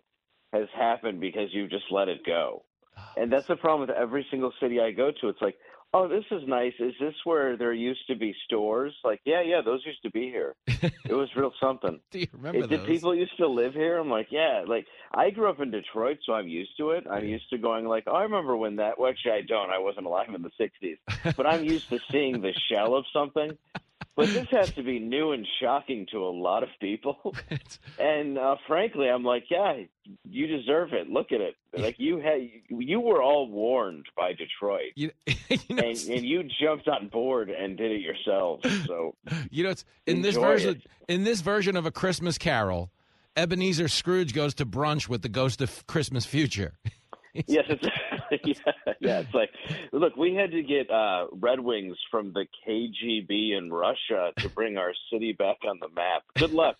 has 0.53 0.69
happened 0.77 1.21
because 1.21 1.49
you 1.53 1.69
just 1.69 1.85
let 1.91 2.09
it 2.09 2.25
go, 2.25 2.65
oh. 2.97 3.03
and 3.17 3.33
that's 3.33 3.47
the 3.47 3.57
problem 3.57 3.89
with 3.89 3.97
every 3.97 4.27
single 4.31 4.53
city 4.61 4.81
I 4.81 4.93
go 4.93 5.11
to. 5.21 5.29
It's 5.29 5.43
like, 5.43 5.57
oh, 5.95 6.09
this 6.09 6.25
is 6.31 6.43
nice. 6.47 6.73
Is 6.79 6.95
this 7.01 7.15
where 7.25 7.57
there 7.57 7.73
used 7.73 8.07
to 8.09 8.17
be 8.17 8.35
stores? 8.45 8.95
Like, 9.05 9.21
yeah, 9.25 9.43
yeah, 9.43 9.61
those 9.65 9.83
used 9.87 10.03
to 10.03 10.11
be 10.11 10.25
here. 10.25 10.55
it 10.67 11.13
was 11.13 11.29
real 11.37 11.53
something. 11.61 12.01
Do 12.11 12.19
you 12.19 12.27
remember 12.33 12.67
Did 12.67 12.81
those? 12.81 12.87
people 12.87 13.15
used 13.15 13.37
to 13.39 13.49
live 13.49 13.75
here? 13.75 13.99
I'm 13.99 14.11
like, 14.11 14.29
yeah. 14.31 14.65
Like 14.67 14.87
I 15.13 15.31
grew 15.31 15.49
up 15.49 15.61
in 15.61 15.71
Detroit, 15.71 16.19
so 16.25 16.33
I'm 16.33 16.49
used 16.49 16.77
to 16.79 16.91
it. 16.91 17.07
I'm 17.11 17.25
used 17.25 17.49
to 17.51 17.59
going 17.59 17.87
like, 17.87 18.05
oh, 18.07 18.15
I 18.15 18.23
remember 18.23 18.57
when 18.57 18.77
that. 18.77 18.99
Well, 18.99 19.11
actually, 19.11 19.33
I 19.33 19.43
don't. 19.43 19.71
I 19.71 19.79
wasn't 19.79 20.07
alive 20.07 20.29
in 20.35 20.43
the 20.43 20.51
'60s, 20.61 21.37
but 21.37 21.47
I'm 21.47 21.65
used 21.65 21.89
to 21.91 21.99
seeing 22.11 22.41
the 22.41 22.53
shell 22.71 22.95
of 22.95 23.05
something. 23.13 23.57
But 24.19 24.31
this 24.31 24.49
has 24.51 24.73
to 24.75 24.83
be 24.83 24.99
new 24.99 25.31
and 25.31 25.47
shocking 25.63 26.05
to 26.11 26.25
a 26.25 26.33
lot 26.35 26.65
of 26.65 26.71
people. 26.81 27.37
and 28.01 28.37
uh, 28.37 28.57
frankly, 28.67 29.09
I'm 29.09 29.23
like, 29.23 29.45
yeah, 29.49 29.83
you 30.29 30.47
deserve 30.49 30.93
it. 30.93 31.09
Look 31.09 31.31
at 31.31 31.41
it. 31.41 31.55
Like 31.73 31.95
you 31.99 32.19
had, 32.19 32.41
you 32.69 32.99
were 32.99 33.23
all 33.23 33.49
warned 33.49 34.07
by 34.17 34.33
Detroit, 34.33 34.93
you, 34.97 35.13
and, 35.51 35.71
and 35.71 36.25
you 36.25 36.43
jumped 36.61 36.89
on 36.89 37.07
board 37.09 37.49
and 37.49 37.77
did 37.77 37.93
it 37.93 38.01
yourselves. 38.01 38.67
So 38.87 39.15
You 39.51 39.63
know, 39.63 39.71
it's 39.71 39.85
in 40.07 40.23
this 40.23 40.35
version. 40.35 40.83
it. 41.09 41.13
In 41.13 41.23
this 41.23 41.41
version 41.41 41.77
of 41.77 41.87
a 41.87 41.93
Christmas 41.93 42.39
Carol, 42.39 42.91
Ebenezer 43.37 43.87
Scrooge 43.87 44.35
goes 44.35 44.53
to 44.55 44.67
brunch 44.67 45.09
with 45.09 45.23
the 45.23 45.29
ghost 45.29 45.61
of 45.61 45.87
Christmas 45.87 46.27
future. 46.27 46.73
yes, 47.47 47.65
it's 47.69 47.85
yeah, 48.45 48.73
yeah. 49.01 49.21
It's 49.21 49.35
like, 49.35 49.51
look, 49.93 50.17
we 50.17 50.35
had 50.35 50.51
to 50.53 50.63
get 50.63 50.91
uh, 50.91 51.27
Red 51.33 51.61
Wings 51.61 51.97
from 52.11 52.33
the 52.33 52.47
KGB 52.67 53.57
in 53.57 53.73
Russia 53.73 54.33
to 54.39 54.49
bring 54.49 54.77
our 54.77 54.93
city 55.13 55.33
back 55.33 55.59
on 55.69 55.79
the 55.81 55.89
map. 55.89 56.23
Good 56.37 56.53
luck. 56.53 56.77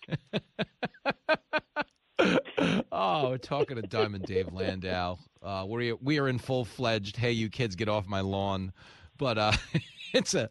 oh, 2.91 3.29
we're 3.29 3.37
talking 3.37 3.75
to 3.77 3.83
Diamond 3.83 4.25
Dave 4.25 4.51
Landau. 4.51 5.17
Uh, 5.41 5.65
we 5.67 5.93
we 5.93 6.19
are 6.19 6.27
in 6.27 6.37
full 6.37 6.65
fledged. 6.65 7.15
Hey, 7.17 7.31
you 7.31 7.49
kids, 7.49 7.75
get 7.75 7.89
off 7.89 8.07
my 8.07 8.21
lawn. 8.21 8.73
But 9.19 9.37
uh, 9.37 9.51
it's 10.13 10.33
a 10.33 10.49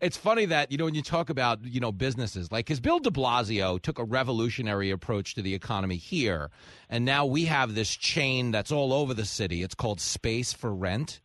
it's 0.00 0.16
funny 0.16 0.46
that 0.46 0.72
you 0.72 0.78
know 0.78 0.86
when 0.86 0.96
you 0.96 1.02
talk 1.02 1.30
about 1.30 1.64
you 1.64 1.78
know 1.78 1.92
businesses 1.92 2.50
like 2.50 2.66
because 2.66 2.80
Bill 2.80 2.98
De 2.98 3.10
Blasio 3.10 3.80
took 3.80 4.00
a 4.00 4.04
revolutionary 4.04 4.90
approach 4.90 5.36
to 5.36 5.42
the 5.42 5.54
economy 5.54 5.96
here, 5.96 6.50
and 6.88 7.04
now 7.04 7.24
we 7.24 7.44
have 7.44 7.76
this 7.76 7.94
chain 7.94 8.50
that's 8.50 8.72
all 8.72 8.92
over 8.92 9.14
the 9.14 9.24
city. 9.24 9.62
It's 9.62 9.76
called 9.76 10.00
Space 10.00 10.52
for 10.52 10.74
Rent. 10.74 11.20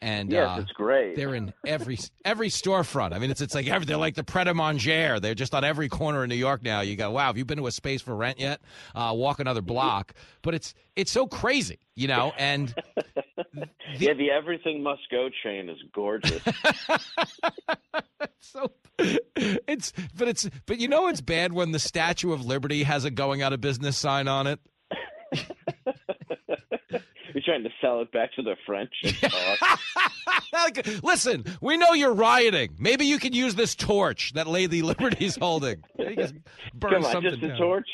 And 0.00 0.30
Yes, 0.30 0.48
uh, 0.48 0.60
it's 0.62 0.70
great. 0.72 1.16
They're 1.16 1.34
in 1.34 1.52
every 1.66 1.98
every 2.24 2.50
storefront. 2.50 3.12
I 3.12 3.18
mean, 3.18 3.32
it's 3.32 3.40
it's 3.40 3.54
like 3.54 3.66
every, 3.66 3.84
they're 3.84 3.96
like 3.96 4.14
the 4.14 4.22
Pret 4.22 4.46
a 4.46 4.54
Manger. 4.54 5.18
They're 5.18 5.34
just 5.34 5.54
on 5.54 5.64
every 5.64 5.88
corner 5.88 6.22
in 6.22 6.28
New 6.28 6.36
York 6.36 6.62
now. 6.62 6.82
You 6.82 6.94
go, 6.94 7.10
wow, 7.10 7.26
have 7.26 7.36
you 7.36 7.44
been 7.44 7.58
to 7.58 7.66
a 7.66 7.72
space 7.72 8.00
for 8.00 8.14
rent 8.14 8.38
yet? 8.38 8.60
Uh, 8.94 9.12
walk 9.16 9.40
another 9.40 9.60
block. 9.60 10.14
But 10.42 10.54
it's 10.54 10.72
it's 10.94 11.10
so 11.10 11.26
crazy, 11.26 11.80
you 11.96 12.06
know. 12.06 12.32
And 12.38 12.72
yeah, 13.96 14.14
the 14.14 14.30
everything 14.30 14.82
must 14.82 15.02
go 15.10 15.28
chain 15.42 15.68
is 15.68 15.78
gorgeous. 15.94 16.42
so 18.40 18.70
it's 18.98 19.92
but 20.16 20.28
it's 20.28 20.48
but 20.66 20.78
you 20.78 20.88
know 20.88 21.08
it's 21.08 21.20
bad 21.20 21.52
when 21.52 21.72
the 21.72 21.78
Statue 21.78 22.32
of 22.32 22.44
Liberty 22.44 22.82
has 22.82 23.04
a 23.04 23.10
going 23.10 23.42
out 23.42 23.52
of 23.52 23.60
business 23.60 23.96
sign 23.96 24.28
on 24.28 24.46
it. 24.46 24.60
You're 27.34 27.42
trying 27.44 27.62
to 27.62 27.70
sell 27.80 28.00
it 28.00 28.10
back 28.10 28.32
to 28.34 28.42
the 28.42 28.56
French. 28.66 28.92
Listen, 31.04 31.44
we 31.60 31.76
know 31.76 31.92
you're 31.92 32.14
rioting. 32.14 32.74
Maybe 32.78 33.04
you 33.04 33.18
can 33.18 33.32
use 33.32 33.54
this 33.54 33.74
torch 33.76 34.32
that 34.32 34.48
Lady 34.48 34.82
Liberty's 34.82 35.36
holding. 35.36 35.84
Burn 35.96 36.94
Come 36.94 37.04
on, 37.04 37.12
something 37.12 37.30
just 37.30 37.42
a 37.42 37.48
down. 37.48 37.58
torch. 37.58 37.88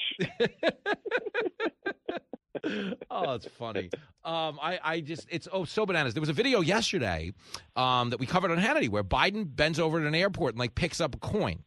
Oh, 3.11 3.33
it's 3.35 3.47
funny. 3.47 3.91
Um, 4.25 4.59
I, 4.63 4.79
I 4.83 5.01
just, 5.01 5.27
it's 5.31 5.47
oh 5.53 5.65
so 5.65 5.85
bananas. 5.87 6.15
There 6.15 6.21
was 6.21 6.29
a 6.29 6.35
video 6.35 6.61
yesterday 6.61 7.33
um, 7.77 8.11
that 8.11 8.19
we 8.19 8.27
covered 8.27 8.51
on 8.51 8.59
Hannity 8.59 8.89
where 8.89 9.05
Biden 9.05 9.45
bends 9.55 9.79
over 9.79 10.01
at 10.01 10.07
an 10.07 10.15
airport 10.15 10.55
and 10.55 10.59
like 10.59 10.75
picks 10.75 11.01
up 11.01 11.15
a 11.15 11.19
coin, 11.19 11.63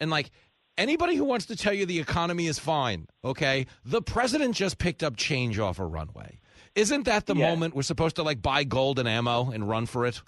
and 0.00 0.10
like 0.10 0.30
anybody 0.78 1.14
who 1.16 1.24
wants 1.24 1.46
to 1.46 1.56
tell 1.56 1.72
you 1.72 1.86
the 1.86 2.00
economy 2.00 2.46
is 2.46 2.58
fine, 2.58 3.06
okay, 3.24 3.66
the 3.84 4.02
president 4.02 4.54
just 4.54 4.78
picked 4.78 5.02
up 5.02 5.16
change 5.16 5.58
off 5.58 5.78
a 5.78 5.84
runway. 5.86 6.40
Isn't 6.74 7.04
that 7.04 7.26
the 7.26 7.34
Yeah. 7.34 7.50
moment 7.50 7.74
we're 7.74 7.82
supposed 7.82 8.16
to 8.16 8.22
like 8.22 8.40
buy 8.42 8.64
gold 8.64 8.98
and 8.98 9.08
ammo 9.08 9.50
and 9.50 9.68
run 9.68 9.86
for 9.86 10.06
it? 10.06 10.20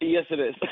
Yes, 0.00 0.24
it 0.30 0.40
is. 0.40 0.54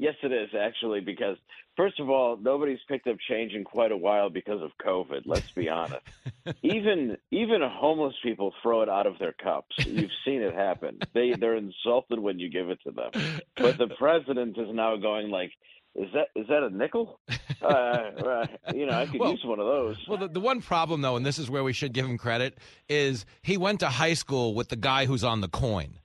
Yes, 0.00 0.14
it 0.22 0.30
is 0.30 0.50
actually 0.56 1.00
because 1.00 1.36
first 1.78 1.98
of 2.00 2.10
all, 2.10 2.36
nobody's 2.36 2.80
picked 2.88 3.06
up 3.06 3.16
change 3.26 3.52
in 3.54 3.64
quite 3.64 3.92
a 3.92 3.96
while 3.96 4.28
because 4.28 4.60
of 4.60 4.72
COVID. 4.84 5.22
Let's 5.24 5.50
be 5.52 5.70
honest. 5.70 6.02
even 6.62 7.16
even 7.30 7.62
homeless 7.62 8.14
people 8.22 8.52
throw 8.62 8.82
it 8.82 8.90
out 8.90 9.06
of 9.06 9.18
their 9.18 9.32
cups. 9.32 9.74
You've 9.86 10.10
seen 10.26 10.42
it 10.42 10.54
happen. 10.54 10.98
They 11.14 11.32
they're 11.32 11.56
insulted 11.56 12.18
when 12.18 12.38
you 12.38 12.50
give 12.50 12.68
it 12.68 12.80
to 12.84 12.90
them. 12.90 13.40
But 13.56 13.78
the 13.78 13.88
president 13.98 14.58
is 14.58 14.68
now 14.74 14.96
going 14.96 15.30
like, 15.30 15.52
is 15.94 16.08
that 16.12 16.28
is 16.36 16.46
that 16.48 16.62
a 16.62 16.70
nickel? 16.70 17.18
Uh, 17.62 17.66
uh, 17.66 18.46
you 18.74 18.86
know, 18.86 18.92
I 18.92 19.06
could 19.06 19.20
Well- 19.20 19.32
use 19.32 19.44
one 19.44 19.58
of 19.58 19.66
those. 19.66 19.96
Well, 20.06 20.18
the, 20.18 20.28
the 20.28 20.40
one 20.40 20.60
problem, 20.60 21.00
though, 21.00 21.16
and 21.16 21.24
this 21.24 21.38
is 21.38 21.48
where 21.50 21.64
we 21.64 21.72
should 21.72 21.92
give 21.92 22.06
him 22.06 22.18
credit, 22.18 22.58
is 22.88 23.24
he 23.42 23.56
went 23.56 23.80
to 23.80 23.88
high 23.88 24.14
school 24.14 24.54
with 24.54 24.68
the 24.68 24.76
guy 24.76 25.06
who's 25.06 25.24
on 25.24 25.40
the 25.40 25.48
coin. 25.48 25.98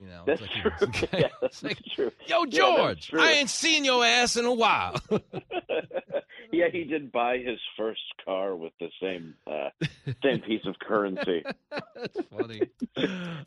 You 0.00 0.06
know, 0.06 0.22
That's 0.26 0.40
like, 0.40 0.50
true. 0.50 1.08
yeah, 1.12 1.28
that's 1.42 1.60
true. 1.94 2.10
Yo, 2.26 2.44
Yeah, 2.44 2.48
George, 2.48 3.08
true. 3.08 3.20
I 3.20 3.32
ain't 3.32 3.50
seen 3.50 3.84
your 3.84 4.02
ass 4.02 4.36
in 4.36 4.46
a 4.46 4.52
while. 4.52 4.94
yeah, 6.52 6.68
he 6.72 6.84
did 6.84 7.12
buy 7.12 7.36
his 7.36 7.58
first 7.76 8.00
car 8.24 8.56
with 8.56 8.72
the 8.80 8.88
same 9.00 9.34
uh, 9.46 9.68
same 10.22 10.40
piece 10.40 10.64
of 10.64 10.78
currency. 10.78 11.44
That's 11.70 12.18
funny. 12.30 12.62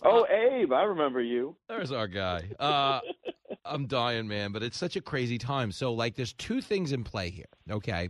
Oh, 0.04 0.28
Abe, 0.28 0.72
I 0.72 0.84
remember 0.84 1.22
you. 1.22 1.56
There's 1.68 1.92
our 1.92 2.08
guy. 2.08 2.44
Uh, 2.60 3.00
I'm 3.66 3.88
dying, 3.88 4.28
man, 4.28 4.52
but 4.52 4.62
it's 4.62 4.78
such 4.78 4.96
a 4.96 5.02
crazy 5.02 5.40
time. 5.40 5.72
So, 5.72 5.94
like, 5.94 6.16
there's 6.16 6.34
two 6.34 6.62
things 6.62 6.92
in 6.92 7.04
play 7.04 7.32
here. 7.32 7.46
Okay, 7.70 8.10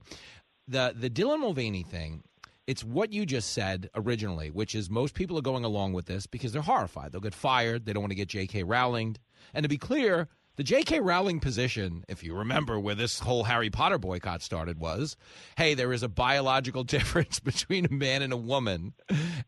the 0.67 0.93
the 0.95 1.09
Dylan 1.09 1.39
Mulvaney 1.39 1.83
thing. 1.83 2.23
It's 2.65 2.83
what 2.83 3.11
you 3.11 3.25
just 3.25 3.51
said 3.51 3.89
originally, 3.93 4.49
which 4.49 4.73
is 4.73 4.89
most 4.89 5.15
people 5.15 5.37
are 5.37 5.41
going 5.41 5.65
along 5.65 5.93
with 5.93 6.05
this 6.05 6.25
because 6.25 6.53
they're 6.53 6.61
horrified. 6.61 7.11
They'll 7.11 7.19
get 7.19 7.35
fired. 7.35 7.85
They 7.85 7.91
don't 7.91 8.03
want 8.03 8.11
to 8.11 8.15
get 8.15 8.29
J.K. 8.29 8.63
Rowling. 8.63 9.17
And 9.53 9.63
to 9.63 9.69
be 9.69 9.77
clear, 9.77 10.29
the 10.55 10.63
J.K. 10.63 10.99
Rowling 10.99 11.39
position, 11.39 12.03
if 12.07 12.23
you 12.23 12.35
remember 12.35 12.79
where 12.79 12.93
this 12.93 13.17
whole 13.19 13.43
Harry 13.43 13.71
Potter 13.71 13.97
boycott 13.97 14.43
started, 14.43 14.77
was 14.79 15.17
hey, 15.57 15.73
there 15.73 15.91
is 15.91 16.03
a 16.03 16.07
biological 16.07 16.83
difference 16.93 17.39
between 17.39 17.85
a 17.85 17.91
man 17.91 18.21
and 18.21 18.31
a 18.31 18.37
woman, 18.37 18.93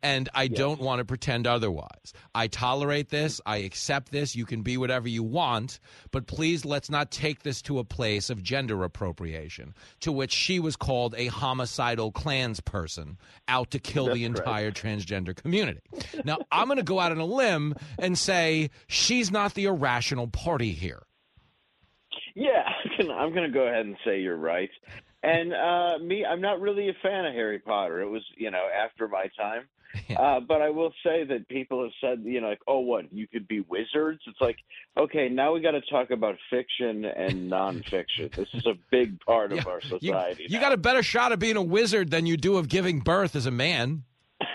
and 0.01 0.29
I 0.33 0.47
don't 0.47 0.79
want 0.79 0.99
to 0.99 1.05
pretend 1.05 1.45
otherwise. 1.45 2.13
I 2.33 2.47
tolerate 2.47 3.09
this. 3.09 3.39
I 3.45 3.57
accept 3.57 4.11
this. 4.11 4.35
You 4.35 4.45
can 4.45 4.63
be 4.63 4.77
whatever 4.77 5.07
you 5.07 5.21
want, 5.21 5.79
but 6.09 6.25
please 6.25 6.65
let's 6.65 6.89
not 6.89 7.11
take 7.11 7.43
this 7.43 7.61
to 7.63 7.77
a 7.77 7.83
place 7.83 8.31
of 8.31 8.41
gender 8.41 8.83
appropriation, 8.83 9.75
to 9.99 10.11
which 10.11 10.31
she 10.31 10.59
was 10.59 10.75
called 10.75 11.13
a 11.17 11.27
homicidal 11.27 12.11
clans 12.11 12.59
person 12.59 13.17
out 13.47 13.69
to 13.71 13.79
kill 13.79 14.05
the 14.13 14.27
That's 14.27 14.39
right. 14.39 14.47
entire 14.47 14.71
transgender 14.71 15.35
community. 15.35 15.81
Now, 16.23 16.39
I'm 16.51 16.67
going 16.67 16.77
to 16.77 16.83
go 16.83 16.99
out 16.99 17.11
on 17.11 17.19
a 17.19 17.25
limb 17.25 17.75
and 17.99 18.17
say 18.17 18.71
she's 18.87 19.31
not 19.31 19.53
the 19.53 19.65
irrational 19.65 20.27
party 20.27 20.71
here. 20.71 20.95
Yeah, 22.35 22.63
I'm 22.99 23.33
going 23.33 23.49
to 23.49 23.53
go 23.53 23.67
ahead 23.67 23.85
and 23.85 23.95
say 24.05 24.19
you're 24.21 24.35
right. 24.37 24.69
And 25.23 25.53
uh, 25.53 25.97
me, 25.99 26.23
I'm 26.23 26.41
not 26.41 26.61
really 26.61 26.89
a 26.89 26.93
fan 27.01 27.25
of 27.25 27.33
Harry 27.33 27.59
Potter. 27.59 28.01
It 28.01 28.09
was, 28.09 28.21
you 28.37 28.51
know, 28.51 28.67
after 28.83 29.07
my 29.07 29.27
time. 29.37 29.63
Uh, 30.17 30.41
but 30.41 30.61
I 30.61 30.69
will 30.69 30.91
say 31.05 31.23
that 31.23 31.47
people 31.47 31.81
have 31.81 31.91
said, 32.01 32.21
you 32.25 32.41
know, 32.41 32.49
like, 32.49 32.59
oh, 32.67 32.79
what 32.79 33.05
you 33.13 33.29
could 33.29 33.47
be 33.47 33.61
wizards. 33.61 34.19
It's 34.27 34.41
like, 34.41 34.57
okay, 34.97 35.29
now 35.29 35.53
we 35.53 35.61
got 35.61 35.71
to 35.71 35.79
talk 35.89 36.11
about 36.11 36.35
fiction 36.49 37.05
and 37.05 37.49
nonfiction. 37.51 38.29
this 38.35 38.49
is 38.53 38.65
a 38.65 38.73
big 38.91 39.17
part 39.21 39.53
of 39.53 39.65
our 39.67 39.79
You, 39.81 39.99
society. 39.99 40.47
you 40.49 40.59
got 40.59 40.73
a 40.73 40.77
better 40.77 41.01
shot 41.01 41.31
of 41.31 41.39
being 41.39 41.55
a 41.55 41.61
wizard 41.61 42.11
than 42.11 42.25
you 42.25 42.35
do 42.35 42.57
of 42.57 42.67
giving 42.67 42.99
birth 42.99 43.37
as 43.37 43.45
a 43.45 43.51
man. 43.51 44.03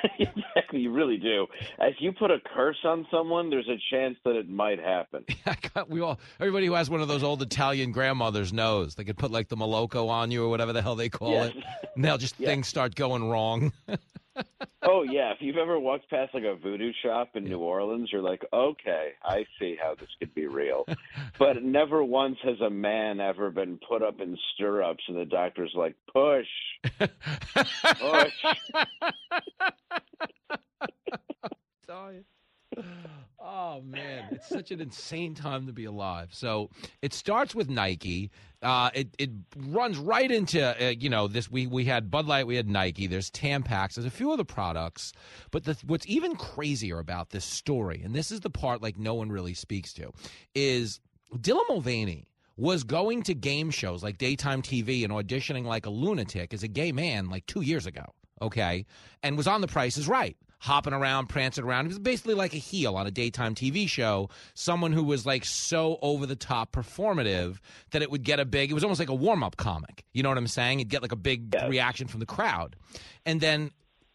exactly, 0.19 0.81
you 0.81 0.93
really 0.93 1.17
do. 1.17 1.47
If 1.81 1.97
you 2.01 2.13
put 2.13 2.31
a 2.31 2.39
curse 2.55 2.79
on 2.85 3.07
someone, 3.11 3.51
there's 3.51 3.69
a 3.69 3.79
chance 3.91 4.17
that 4.25 4.37
it 4.37 4.49
might 4.49 4.79
happen. 4.79 5.25
we 5.89 6.01
all 6.01 6.19
everybody 6.39 6.67
who 6.67 6.75
has 6.75 6.89
one 6.91 7.01
of 7.01 7.09
those 7.09 7.23
old 7.23 7.43
Italian 7.43 7.93
grandmothers 7.93 8.53
knows 8.53 8.95
they 8.95 9.05
could 9.05 9.19
put 9.19 9.31
like 9.31 9.49
the 9.49 9.57
malocchio 9.57 10.09
on 10.09 10.31
you 10.31 10.45
or 10.45 10.49
whatever 10.49 10.73
the 10.73 10.83
hell 10.83 10.95
they 10.97 11.09
call 11.09 11.33
Yes. 11.33 11.53
it. 11.57 11.65
And 11.95 12.05
they'll 12.05 12.19
just 12.19 12.35
things 12.37 12.69
start 12.69 12.95
going 12.95 13.29
wrong. 13.29 13.73
Oh 14.83 15.03
yeah, 15.03 15.33
if 15.33 15.39
you've 15.41 15.57
ever 15.57 15.79
walked 15.79 16.09
past 16.09 16.35
like 16.35 16.45
a 16.45 16.57
voodoo 16.57 16.93
shop 17.03 17.31
in 17.35 17.45
New 17.45 17.59
Orleans, 17.59 18.09
you're 18.11 18.23
like, 18.23 18.45
okay, 18.53 19.11
I 19.23 19.45
see 19.59 19.77
how 19.81 19.95
this 19.95 20.09
could 20.19 20.35
be 20.35 20.47
real. 20.47 20.87
but 21.39 21.63
never 21.63 22.03
once 22.03 22.39
has 22.43 22.61
a 22.61 22.71
man 22.71 23.21
ever 23.21 23.51
been 23.51 23.79
put 23.87 24.03
up 24.03 24.21
in 24.21 24.37
stirrups, 24.55 25.05
and 25.09 25.17
the 25.17 25.25
doctor's 25.25 25.73
like, 25.75 25.95
push, 26.13 26.47
push. 26.99 28.31
Oh 33.43 33.81
man, 33.81 34.29
it's 34.33 34.49
such 34.49 34.71
an 34.71 34.81
insane 34.81 35.35
time 35.35 35.67
to 35.67 35.73
be 35.73 35.87
alive. 35.87 36.29
So 36.31 36.71
it 37.01 37.15
starts 37.15 37.55
with 37.55 37.71
Nike. 37.71 38.31
Uh, 38.63 38.91
it 38.95 39.09
it 39.19 39.31
runs 39.57 39.97
right 39.97 40.31
into 40.31 40.63
uh, 40.63 40.91
you 40.91 41.09
know 41.09 41.27
this. 41.27 41.51
We 41.51 41.67
we 41.67 41.85
had 41.87 42.11
Bud 42.11 42.27
Light, 42.27 42.47
we 42.47 42.57
had 42.57 42.69
Nike. 42.69 43.07
There's 43.07 43.31
Tampax. 43.31 43.95
There's 43.95 44.07
a 44.07 44.11
few 44.11 44.31
other 44.31 44.45
products, 44.45 45.13
but 45.51 45.65
the, 45.65 45.77
what's 45.87 46.07
even 46.07 46.37
crazier 46.37 46.99
about 46.99 47.31
this 47.31 47.45
story, 47.45 48.03
and 48.05 48.15
this 48.15 48.31
is 48.31 48.41
the 48.41 48.51
part 48.51 48.83
like 48.83 48.99
no 48.99 49.15
one 49.15 49.33
really 49.33 49.55
speaks 49.55 49.93
to, 49.95 50.13
is 50.55 51.01
Dylan 51.35 51.69
Mulvaney 51.69 52.29
was 52.57 52.85
going 52.85 53.23
to 53.23 53.35
game 53.35 53.71
shows 53.71 54.03
like 54.03 54.19
daytime 54.19 54.61
TV 54.61 55.03
and 55.03 55.13
auditioning 55.13 55.65
like 55.65 55.87
a 55.87 55.91
lunatic 55.91 56.53
as 56.53 56.63
a 56.63 56.69
gay 56.69 56.93
man 56.93 57.31
like 57.31 57.47
two 57.47 57.63
years 57.63 57.87
ago. 57.87 58.05
Okay, 58.43 58.85
and 59.23 59.37
was 59.37 59.47
on 59.47 59.61
The 59.61 59.67
Price 59.67 59.97
is 59.97 60.07
Right 60.07 60.37
hopping 60.61 60.93
around, 60.93 61.29
prancing 61.29 61.65
around. 61.65 61.87
He 61.87 61.89
was 61.89 61.99
basically 61.99 62.35
like 62.35 62.55
a 62.55 62.59
heel 62.59 62.97
on 62.97 63.07
a 63.07 63.11
daytime 63.11 63.55
TV 63.55 63.89
show, 63.89 64.29
someone 64.55 64.93
who 64.93 65.03
was 65.03 65.27
like 65.27 65.45
so 65.45 65.99
over 66.03 66.27
the 66.27 66.37
top 66.37 66.73
performative 66.73 67.59
that 67.91 68.03
it 68.03 68.11
would 68.11 68.23
get 68.23 68.39
a 68.39 68.45
big, 68.45 68.71
it 68.71 68.75
was 68.75 68.85
almost 68.85 69.01
like 69.01 69.09
a 69.09 69.15
warm 69.15 69.43
up 69.43 69.57
comic. 69.57 70.05
You 70.13 70.23
know 70.23 70.29
what 70.29 70.39
I'm 70.39 70.47
saying? 70.47 70.81
It'd 70.81 70.91
get 70.91 71.03
like 71.03 71.13
a 71.13 71.17
big 71.17 71.55
reaction 71.69 72.07
from 72.07 72.21
the 72.21 72.27
crowd. 72.27 72.77
And 73.27 73.41
then 73.41 73.71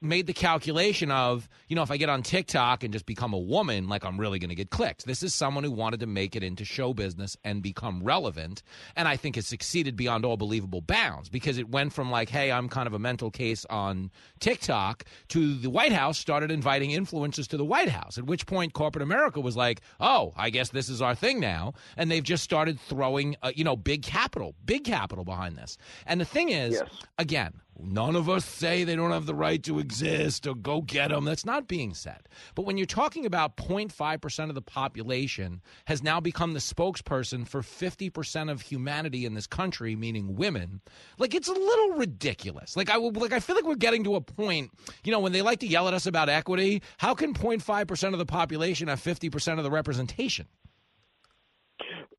made 0.06 0.28
the 0.28 0.34
calculation 0.34 1.12
of, 1.12 1.50
you 1.68 1.76
know, 1.76 1.84
if 1.84 1.92
I 1.92 1.98
get 1.98 2.10
on 2.10 2.24
TikTok 2.24 2.84
and 2.84 2.94
just 2.94 3.06
become 3.06 3.34
a 3.34 3.40
woman, 3.40 3.88
like 3.88 4.06
I'm 4.06 4.20
really 4.20 4.40
going 4.40 4.50
to 4.50 4.56
get 4.56 4.70
clicked. 4.70 5.06
This 5.06 5.24
is 5.24 5.34
someone 5.34 5.64
who 5.64 5.72
wanted 5.72 6.00
to 6.02 6.08
make 6.08 6.36
it 6.36 6.44
into 6.44 6.64
show 6.64 6.94
business 6.94 7.36
and 7.44 7.62
become 7.62 8.04
relevant. 8.04 8.64
And 8.96 9.08
I 9.08 9.18
think 9.18 9.36
has 9.36 9.48
succeeded 9.48 9.96
beyond 9.96 10.26
all 10.26 10.38
believable 10.38 10.82
bounds 10.82 11.30
because 11.30 11.58
it 11.58 11.70
went 11.70 11.94
from 11.94 12.12
like, 12.12 12.30
hey, 12.30 12.52
I'm 12.52 12.70
kind 12.70 12.88
of 12.88 12.94
a 12.94 13.00
mental 13.00 13.32
case 13.32 13.66
on 13.70 14.12
TikTok 14.40 15.06
to 15.30 15.56
the 15.56 15.70
White 15.70 15.92
House 15.92 16.18
started 16.18 16.52
inviting 16.52 16.92
influencers 16.92 17.48
to 17.48 17.58
the 17.58 17.66
White 17.66 17.90
House, 17.90 18.18
at 18.18 18.26
which 18.26 18.46
point 18.46 18.74
corporate 18.74 19.04
America 19.04 19.40
was 19.40 19.58
like, 19.58 19.82
oh, 20.00 20.34
I 20.38 20.50
guess 20.50 20.70
this 20.70 20.90
is 20.90 21.02
our 21.02 21.16
thing 21.16 21.40
now. 21.40 21.74
And 21.98 22.10
they've 22.12 22.24
just 22.24 22.44
started 22.44 22.80
throwing, 22.80 23.36
uh, 23.42 23.52
you 23.56 23.64
know, 23.64 23.76
big 23.76 24.04
capital, 24.04 24.56
big 24.66 24.84
capital 24.84 25.26
behind 25.26 25.58
this. 25.58 25.78
And 26.06 26.22
the 26.22 26.26
thing 26.26 26.50
is, 26.50 26.82
again, 27.18 27.54
None 27.78 28.16
of 28.16 28.30
us 28.30 28.46
say 28.46 28.84
they 28.84 28.96
don't 28.96 29.12
have 29.12 29.26
the 29.26 29.36
right 29.36 29.62
to 29.64 29.80
exist 29.80 30.48
or 30.48 30.56
go 30.56 30.82
get 30.82 31.10
them. 31.10 31.26
That's 31.26 31.46
not 31.46 31.68
being 31.68 31.94
said. 31.94 32.30
But 32.56 32.66
when 32.66 32.78
you're 32.78 32.86
talking 32.86 33.26
about 33.26 33.58
0.5% 33.58 34.50
of 34.50 34.56
the 34.56 34.62
population 34.62 35.62
has 35.86 36.02
now 36.02 36.22
become 36.22 36.54
the 36.54 36.60
spokesperson 36.60 37.46
for 37.46 37.62
50% 37.62 38.50
of 38.50 38.62
humanity 38.62 39.26
in 39.26 39.34
this 39.34 39.46
country, 39.46 39.96
meaning 39.96 40.36
women, 40.36 40.82
like 41.18 41.36
it's 41.36 41.50
a 41.50 41.54
little 41.54 41.92
ridiculous. 41.98 42.78
Like 42.78 42.90
I 42.90 42.98
like 42.98 43.34
I 43.34 43.42
feel 43.42 43.56
like 43.56 43.66
we're 43.66 43.76
getting 43.76 44.06
to 44.06 44.16
a 44.16 44.22
point, 44.22 44.72
you 45.04 45.12
know, 45.12 45.20
when 45.20 45.34
they 45.34 45.42
like 45.42 45.60
to 45.60 45.68
yell 45.68 45.88
at 45.90 45.94
us 45.94 46.06
about 46.06 46.30
equity, 46.30 46.82
how 46.98 47.14
can 47.14 47.34
0.5% 47.34 48.14
of 48.14 48.20
the 48.20 48.26
population 48.26 48.88
have 48.88 49.02
50% 49.02 49.58
of 49.58 49.64
the 49.64 49.72
representation? 49.72 50.48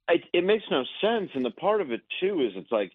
It, 0.08 0.22
it 0.32 0.44
makes 0.44 0.64
no 0.70 0.84
sense, 1.00 1.30
and 1.34 1.44
the 1.44 1.50
part 1.50 1.80
of 1.80 1.90
it 1.90 2.02
too 2.20 2.40
is 2.42 2.52
it's 2.54 2.70
like 2.70 2.92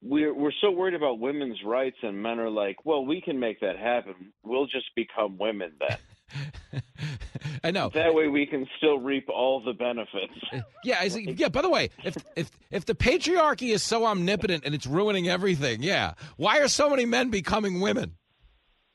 we're 0.00 0.34
we're 0.34 0.52
so 0.60 0.70
worried 0.70 0.94
about 0.94 1.18
women's 1.18 1.58
rights, 1.64 1.96
and 2.02 2.22
men 2.22 2.38
are 2.38 2.50
like, 2.50 2.84
well, 2.84 3.04
we 3.04 3.20
can 3.20 3.38
make 3.38 3.60
that 3.60 3.78
happen. 3.78 4.32
We'll 4.42 4.66
just 4.66 4.86
become 4.94 5.38
women 5.38 5.72
then. 5.80 6.82
I 7.64 7.70
know. 7.70 7.90
That 7.94 8.14
way, 8.14 8.28
we 8.28 8.46
can 8.46 8.66
still 8.78 8.98
reap 8.98 9.28
all 9.28 9.62
the 9.62 9.72
benefits. 9.72 10.32
Yeah, 10.84 10.98
I 10.98 11.06
see, 11.06 11.30
yeah. 11.38 11.48
By 11.48 11.62
the 11.62 11.70
way, 11.70 11.90
if 12.02 12.16
if 12.34 12.50
if 12.72 12.84
the 12.86 12.94
patriarchy 12.94 13.72
is 13.72 13.84
so 13.84 14.04
omnipotent 14.04 14.64
and 14.64 14.74
it's 14.74 14.84
ruining 14.84 15.28
everything, 15.28 15.80
yeah, 15.80 16.14
why 16.36 16.58
are 16.58 16.66
so 16.66 16.90
many 16.90 17.06
men 17.06 17.30
becoming 17.30 17.80
women? 17.80 18.16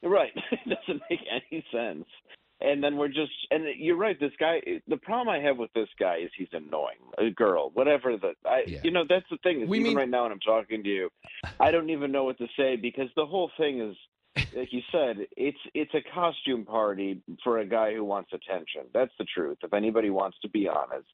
Right. 0.03 0.33
it 0.51 0.59
doesn't 0.67 1.01
make 1.09 1.21
any 1.31 1.65
sense. 1.71 2.05
And 2.59 2.83
then 2.83 2.97
we're 2.97 3.07
just, 3.09 3.31
and 3.51 3.65
you're 3.77 3.97
right. 3.97 4.19
This 4.19 4.31
guy, 4.39 4.61
the 4.87 4.97
problem 4.97 5.29
I 5.29 5.39
have 5.39 5.57
with 5.57 5.71
this 5.73 5.89
guy 5.99 6.17
is 6.23 6.31
he's 6.37 6.47
annoying. 6.53 6.97
A 7.19 7.29
girl, 7.29 7.69
whatever 7.73 8.17
the, 8.17 8.33
I, 8.45 8.63
you 8.83 8.89
know, 8.91 9.03
that's 9.07 9.25
the 9.29 9.37
thing. 9.43 9.61
Is 9.61 9.69
We 9.69 9.77
even 9.77 9.89
mean- 9.89 9.97
right 9.97 10.09
now 10.09 10.23
when 10.23 10.31
I'm 10.31 10.39
talking 10.39 10.83
to 10.83 10.89
you, 10.89 11.09
I 11.59 11.69
don't 11.71 11.89
even 11.91 12.11
know 12.11 12.23
what 12.23 12.37
to 12.39 12.47
say 12.57 12.75
because 12.75 13.09
the 13.15 13.25
whole 13.27 13.51
thing 13.57 13.79
is, 13.81 13.95
like 14.55 14.71
you 14.71 14.81
said, 14.91 15.17
it's 15.35 15.57
it's 15.73 15.91
a 15.95 16.01
costume 16.13 16.63
party 16.63 17.21
for 17.43 17.57
a 17.57 17.65
guy 17.65 17.93
who 17.95 18.03
wants 18.03 18.31
attention. 18.33 18.83
That's 18.93 19.11
the 19.17 19.25
truth. 19.25 19.57
If 19.63 19.73
anybody 19.73 20.11
wants 20.11 20.37
to 20.43 20.49
be 20.49 20.67
honest, 20.67 21.07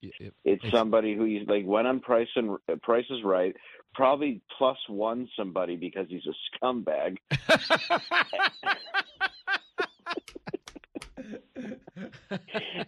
it's 0.44 0.64
somebody 0.72 1.15
who 1.15 1.24
he's 1.24 1.48
like 1.48 1.64
when 1.65 1.86
on 1.88 2.02
Price 2.02 2.28
and 2.36 2.57
uh, 2.70 2.76
Price 2.84 3.06
is 3.10 3.24
Right, 3.24 3.56
probably 3.94 4.41
plus 4.57 4.78
one 4.90 5.30
somebody 5.38 5.78
because 5.78 6.07
he's 6.10 6.24
a 6.28 6.34
scumbag. 6.65 7.18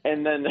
and 0.06 0.26
then 0.26 0.46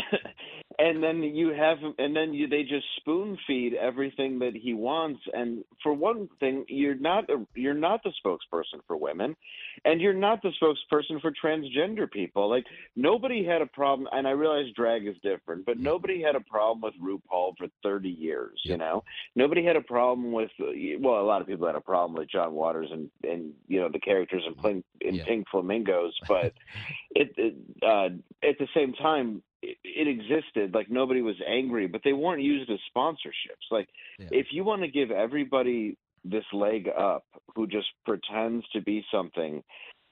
and 0.79 1.03
then 1.03 1.23
you 1.23 1.53
have 1.53 1.79
and 1.99 2.17
then 2.17 2.33
you 2.33 2.49
they 2.49 2.63
just 2.63 2.87
spoon 2.97 3.39
feed 3.47 3.75
everything 3.75 4.39
that 4.41 4.55
he 4.55 4.75
wants. 4.75 5.21
And 5.33 5.65
for 5.83 5.93
one 5.93 6.29
thing, 6.41 6.65
you're 6.69 6.97
not 6.97 7.29
a, 7.31 7.47
you're 7.55 7.75
not 7.75 8.03
the 8.03 8.13
spokesperson 8.25 8.81
for 8.87 8.97
women, 8.97 9.37
and 9.85 10.01
you're 10.01 10.13
not 10.13 10.43
the 10.43 10.53
spokesperson 10.61 11.21
for 11.21 11.33
transgender 11.33 12.11
people. 12.11 12.49
Like 12.49 12.65
nobody 12.97 13.45
had 13.45 13.63
a 13.63 13.67
problem, 13.67 14.09
and 14.13 14.27
I 14.27 14.33
realize 14.33 14.67
drag 14.75 15.07
is 15.07 15.17
different, 15.23 15.65
but 15.67 15.79
nobody 15.79 16.23
had 16.23 16.35
a 16.35 16.41
problem 16.41 16.81
with 16.81 16.95
RuPaul 17.03 17.57
for 17.57 17.69
30 17.83 18.09
years. 18.09 18.61
You 18.65 18.77
know, 18.77 19.05
nobody 19.37 19.65
had 19.65 19.77
a 19.77 19.83
problem 19.83 20.33
with 20.33 20.51
well, 20.59 21.21
a 21.21 21.23
lot 21.23 21.41
of 21.41 21.47
people 21.47 21.67
had 21.67 21.77
a 21.77 21.81
problem 21.81 22.19
with 22.19 22.31
John 22.31 22.53
Waters 22.53 22.89
and 22.91 23.11
and 23.23 23.53
you 23.69 23.81
know 23.81 23.89
the 23.93 24.01
characters 24.01 24.43
in, 24.47 24.55
Pink, 24.55 24.85
in 25.01 25.19
Pink 25.21 25.47
Flamingos, 25.51 26.15
but 26.27 26.53
it, 27.11 27.33
it 27.37 27.55
uh, 27.83 28.09
at 28.47 28.59
the 28.59 28.69
same 28.75 28.93
time 28.95 29.43
it, 29.71 29.77
it 29.85 30.09
existed 30.09 30.75
like 30.75 30.91
nobody 30.91 31.23
was 31.23 31.37
angry 31.49 31.87
but 31.87 32.01
they 32.05 32.13
weren't 32.13 32.43
used 32.43 32.71
as 32.71 32.79
sponsorships 32.97 33.67
like 33.71 33.89
if 34.19 34.47
you 34.53 34.65
want 34.65 34.83
to 34.83 34.89
give 34.89 35.11
everybody 35.11 35.97
this 36.25 36.45
leg 36.53 36.89
up 36.99 37.25
who 37.55 37.67
just 37.67 37.89
pretends 38.05 38.65
to 38.73 38.81
be 38.81 39.05
something 39.13 39.63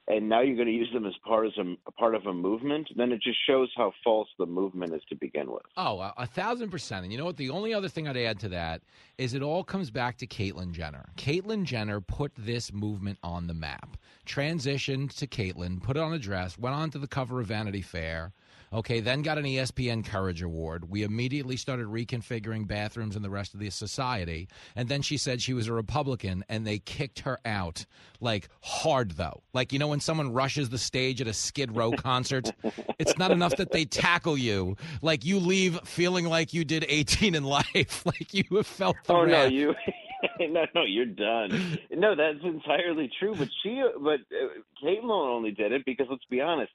and 0.05 0.27
now 0.27 0.41
you're 0.41 0.57
going 0.57 0.67
to 0.67 0.73
use 0.73 0.89
them 0.93 1.05
as 1.05 1.13
part 1.25 1.45
of 1.45 1.53
a, 1.57 1.75
a 1.87 1.91
part 1.93 2.13
of 2.13 2.25
a 2.25 2.33
movement 2.33 2.87
then 2.97 3.11
it 3.11 3.21
just 3.21 3.37
shows 3.47 3.69
how 3.77 3.91
false 4.03 4.27
the 4.37 4.45
movement 4.45 4.93
is 4.93 5.01
to 5.09 5.15
begin 5.15 5.49
with 5.49 5.63
Oh, 5.77 5.99
a, 5.99 6.13
a 6.17 6.27
thousand 6.27 6.69
percent. 6.69 7.03
And 7.03 7.11
you 7.11 7.17
know 7.17 7.25
what? 7.25 7.37
The 7.37 7.49
only 7.49 7.73
other 7.73 7.87
thing 7.89 8.07
I'd 8.07 8.17
add 8.17 8.39
to 8.41 8.49
that 8.49 8.81
is 9.17 9.33
it 9.33 9.41
all 9.41 9.63
comes 9.63 9.89
back 9.89 10.17
to 10.17 10.27
Caitlyn 10.27 10.71
Jenner. 10.71 11.05
Caitlyn 11.17 11.63
Jenner 11.63 11.99
put 12.01 12.31
this 12.37 12.71
movement 12.71 13.17
on 13.23 13.47
the 13.47 13.53
map, 13.55 13.97
transitioned 14.25 15.15
to 15.17 15.25
Caitlyn, 15.25 15.81
put 15.81 15.97
it 15.97 16.03
on 16.03 16.13
a 16.13 16.19
dress, 16.19 16.59
went 16.59 16.75
on 16.75 16.91
to 16.91 16.99
the 16.99 17.07
cover 17.07 17.39
of 17.39 17.47
Vanity 17.47 17.81
Fair. 17.81 18.33
Okay, 18.73 19.01
then 19.01 19.21
got 19.21 19.37
an 19.37 19.45
ESPN 19.45 20.03
Courage 20.03 20.41
Award. 20.41 20.89
We 20.89 21.03
immediately 21.03 21.57
started 21.57 21.85
reconfiguring 21.85 22.67
bathrooms 22.67 23.15
in 23.15 23.21
the 23.21 23.29
rest 23.29 23.53
of 23.53 23.59
the 23.59 23.69
society. 23.69 24.47
And 24.75 24.89
then 24.89 25.03
she 25.03 25.17
said 25.17 25.43
she 25.43 25.53
was 25.53 25.67
a 25.67 25.73
Republican, 25.73 26.43
and 26.49 26.65
they 26.65 26.79
kicked 26.79 27.19
her 27.19 27.39
out. 27.45 27.85
Like, 28.19 28.49
hard, 28.63 29.11
though. 29.11 29.43
Like, 29.53 29.73
you 29.73 29.79
know, 29.79 29.89
when 29.89 29.99
someone 29.99 30.33
rushes 30.33 30.69
the 30.69 30.79
stage 30.79 31.21
at 31.21 31.27
a 31.27 31.33
Skid 31.33 31.75
Row 31.75 31.91
concert, 31.97 32.51
it's 32.97 33.15
not 33.19 33.29
enough 33.29 33.55
that 33.57 33.71
they 33.71 33.85
tackle 33.85 34.37
you. 34.37 34.75
Like, 35.03 35.23
you 35.23 35.37
leave 35.37 35.79
feeling 35.83 36.25
like 36.25 36.51
you 36.51 36.65
did 36.65 36.83
18 36.89 37.35
in 37.35 37.43
life. 37.43 38.03
Like, 38.13 38.33
you 38.33 38.43
have 38.57 38.67
felt 38.67 38.97
the 39.05 39.13
oh 39.13 39.25
no 39.25 39.45
you 39.45 39.73
no 40.39 40.65
no 40.75 40.83
you're 40.83 41.05
done 41.05 41.79
no 41.91 42.15
that's 42.15 42.43
entirely 42.43 43.09
true 43.19 43.33
but 43.35 43.47
she 43.61 43.81
but 44.01 44.19
uh, 44.31 44.47
caitlyn 44.83 45.09
only 45.09 45.51
did 45.51 45.71
it 45.71 45.83
because 45.85 46.07
let's 46.09 46.25
be 46.29 46.41
honest 46.41 46.71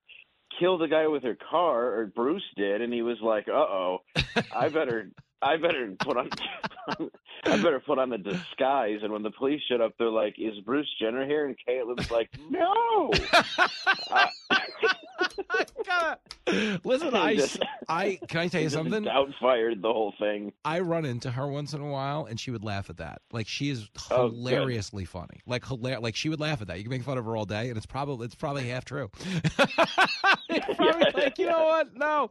killed 0.58 0.82
a 0.82 0.88
guy 0.88 1.06
with 1.06 1.22
her 1.22 1.36
car 1.50 1.98
or 1.98 2.06
bruce 2.06 2.42
did 2.56 2.80
and 2.80 2.92
he 2.92 3.02
was 3.02 3.18
like 3.20 3.48
uh-oh 3.48 3.98
i 4.54 4.68
better 4.68 5.10
i 5.42 5.56
better 5.56 5.94
put 6.00 6.16
on 6.16 6.28
i 7.44 7.56
better 7.62 7.80
put 7.80 7.98
on 7.98 8.12
a 8.12 8.18
disguise 8.18 8.98
and 9.02 9.12
when 9.12 9.22
the 9.22 9.30
police 9.30 9.60
showed 9.68 9.80
up 9.80 9.92
they're 9.98 10.08
like 10.10 10.34
is 10.38 10.58
bruce 10.64 10.88
jenner 11.00 11.24
here 11.26 11.46
and 11.46 11.56
caitlyn's 11.68 12.10
like 12.10 12.28
no 12.50 13.10
Listen, 16.84 17.10
I, 17.14 17.38
I 17.88 18.18
can 18.28 18.40
I 18.40 18.48
tell 18.48 18.60
you 18.62 18.70
something? 18.70 19.06
Outfired 19.08 19.82
the 19.82 19.92
whole 19.92 20.14
thing. 20.18 20.52
I 20.64 20.80
run 20.80 21.04
into 21.04 21.30
her 21.30 21.46
once 21.46 21.72
in 21.74 21.80
a 21.80 21.88
while, 21.88 22.24
and 22.26 22.38
she 22.38 22.50
would 22.50 22.64
laugh 22.64 22.88
at 22.90 22.98
that. 22.98 23.20
Like 23.32 23.46
she 23.48 23.70
is 23.70 23.88
Oh, 24.10 24.28
hilariously 24.30 25.04
funny. 25.04 25.40
Like 25.46 25.64
hilar- 25.64 26.00
like 26.00 26.16
she 26.16 26.28
would 26.28 26.40
laugh 26.40 26.60
at 26.62 26.68
that. 26.68 26.78
You 26.78 26.84
can 26.84 26.90
make 26.90 27.02
fun 27.02 27.18
of 27.18 27.24
her 27.24 27.36
all 27.36 27.44
day, 27.44 27.68
and 27.68 27.76
it's 27.76 27.86
probably 27.86 28.26
it's 28.26 28.34
probably 28.34 28.68
half 28.68 28.84
true. 28.84 29.10
probably 29.56 31.12
like 31.14 31.38
you 31.38 31.46
know 31.46 31.64
what? 31.64 31.94
No, 31.96 32.30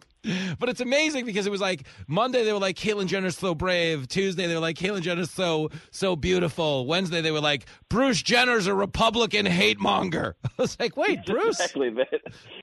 but 0.59 0.69
it's 0.69 0.81
amazing 0.81 1.25
because 1.25 1.45
it 1.45 1.51
was 1.51 1.61
like 1.61 1.85
Monday 2.07 2.43
they 2.43 2.53
were 2.53 2.59
like 2.59 2.77
Caitlyn 2.97 3.07
Jenner's 3.07 3.37
so 3.37 3.53
brave. 3.53 4.07
Tuesday 4.07 4.47
they 4.47 4.55
were 4.55 4.59
like 4.59 4.77
Caitlyn 4.77 5.01
Jenner's 5.01 5.29
so 5.29 5.69
so 5.91 6.15
beautiful. 6.15 6.85
Wednesday 6.87 7.21
they 7.21 7.31
were 7.31 7.41
like 7.41 7.65
Bruce 7.89 8.21
Jenner's 8.21 8.65
a 8.65 8.73
Republican 8.73 9.45
hate 9.45 9.79
monger. 9.79 10.35
I 10.43 10.49
was 10.57 10.79
like, 10.79 10.97
wait, 10.97 11.19
Bruce. 11.25 11.59
Exactly 11.59 11.91
that. 11.91 12.21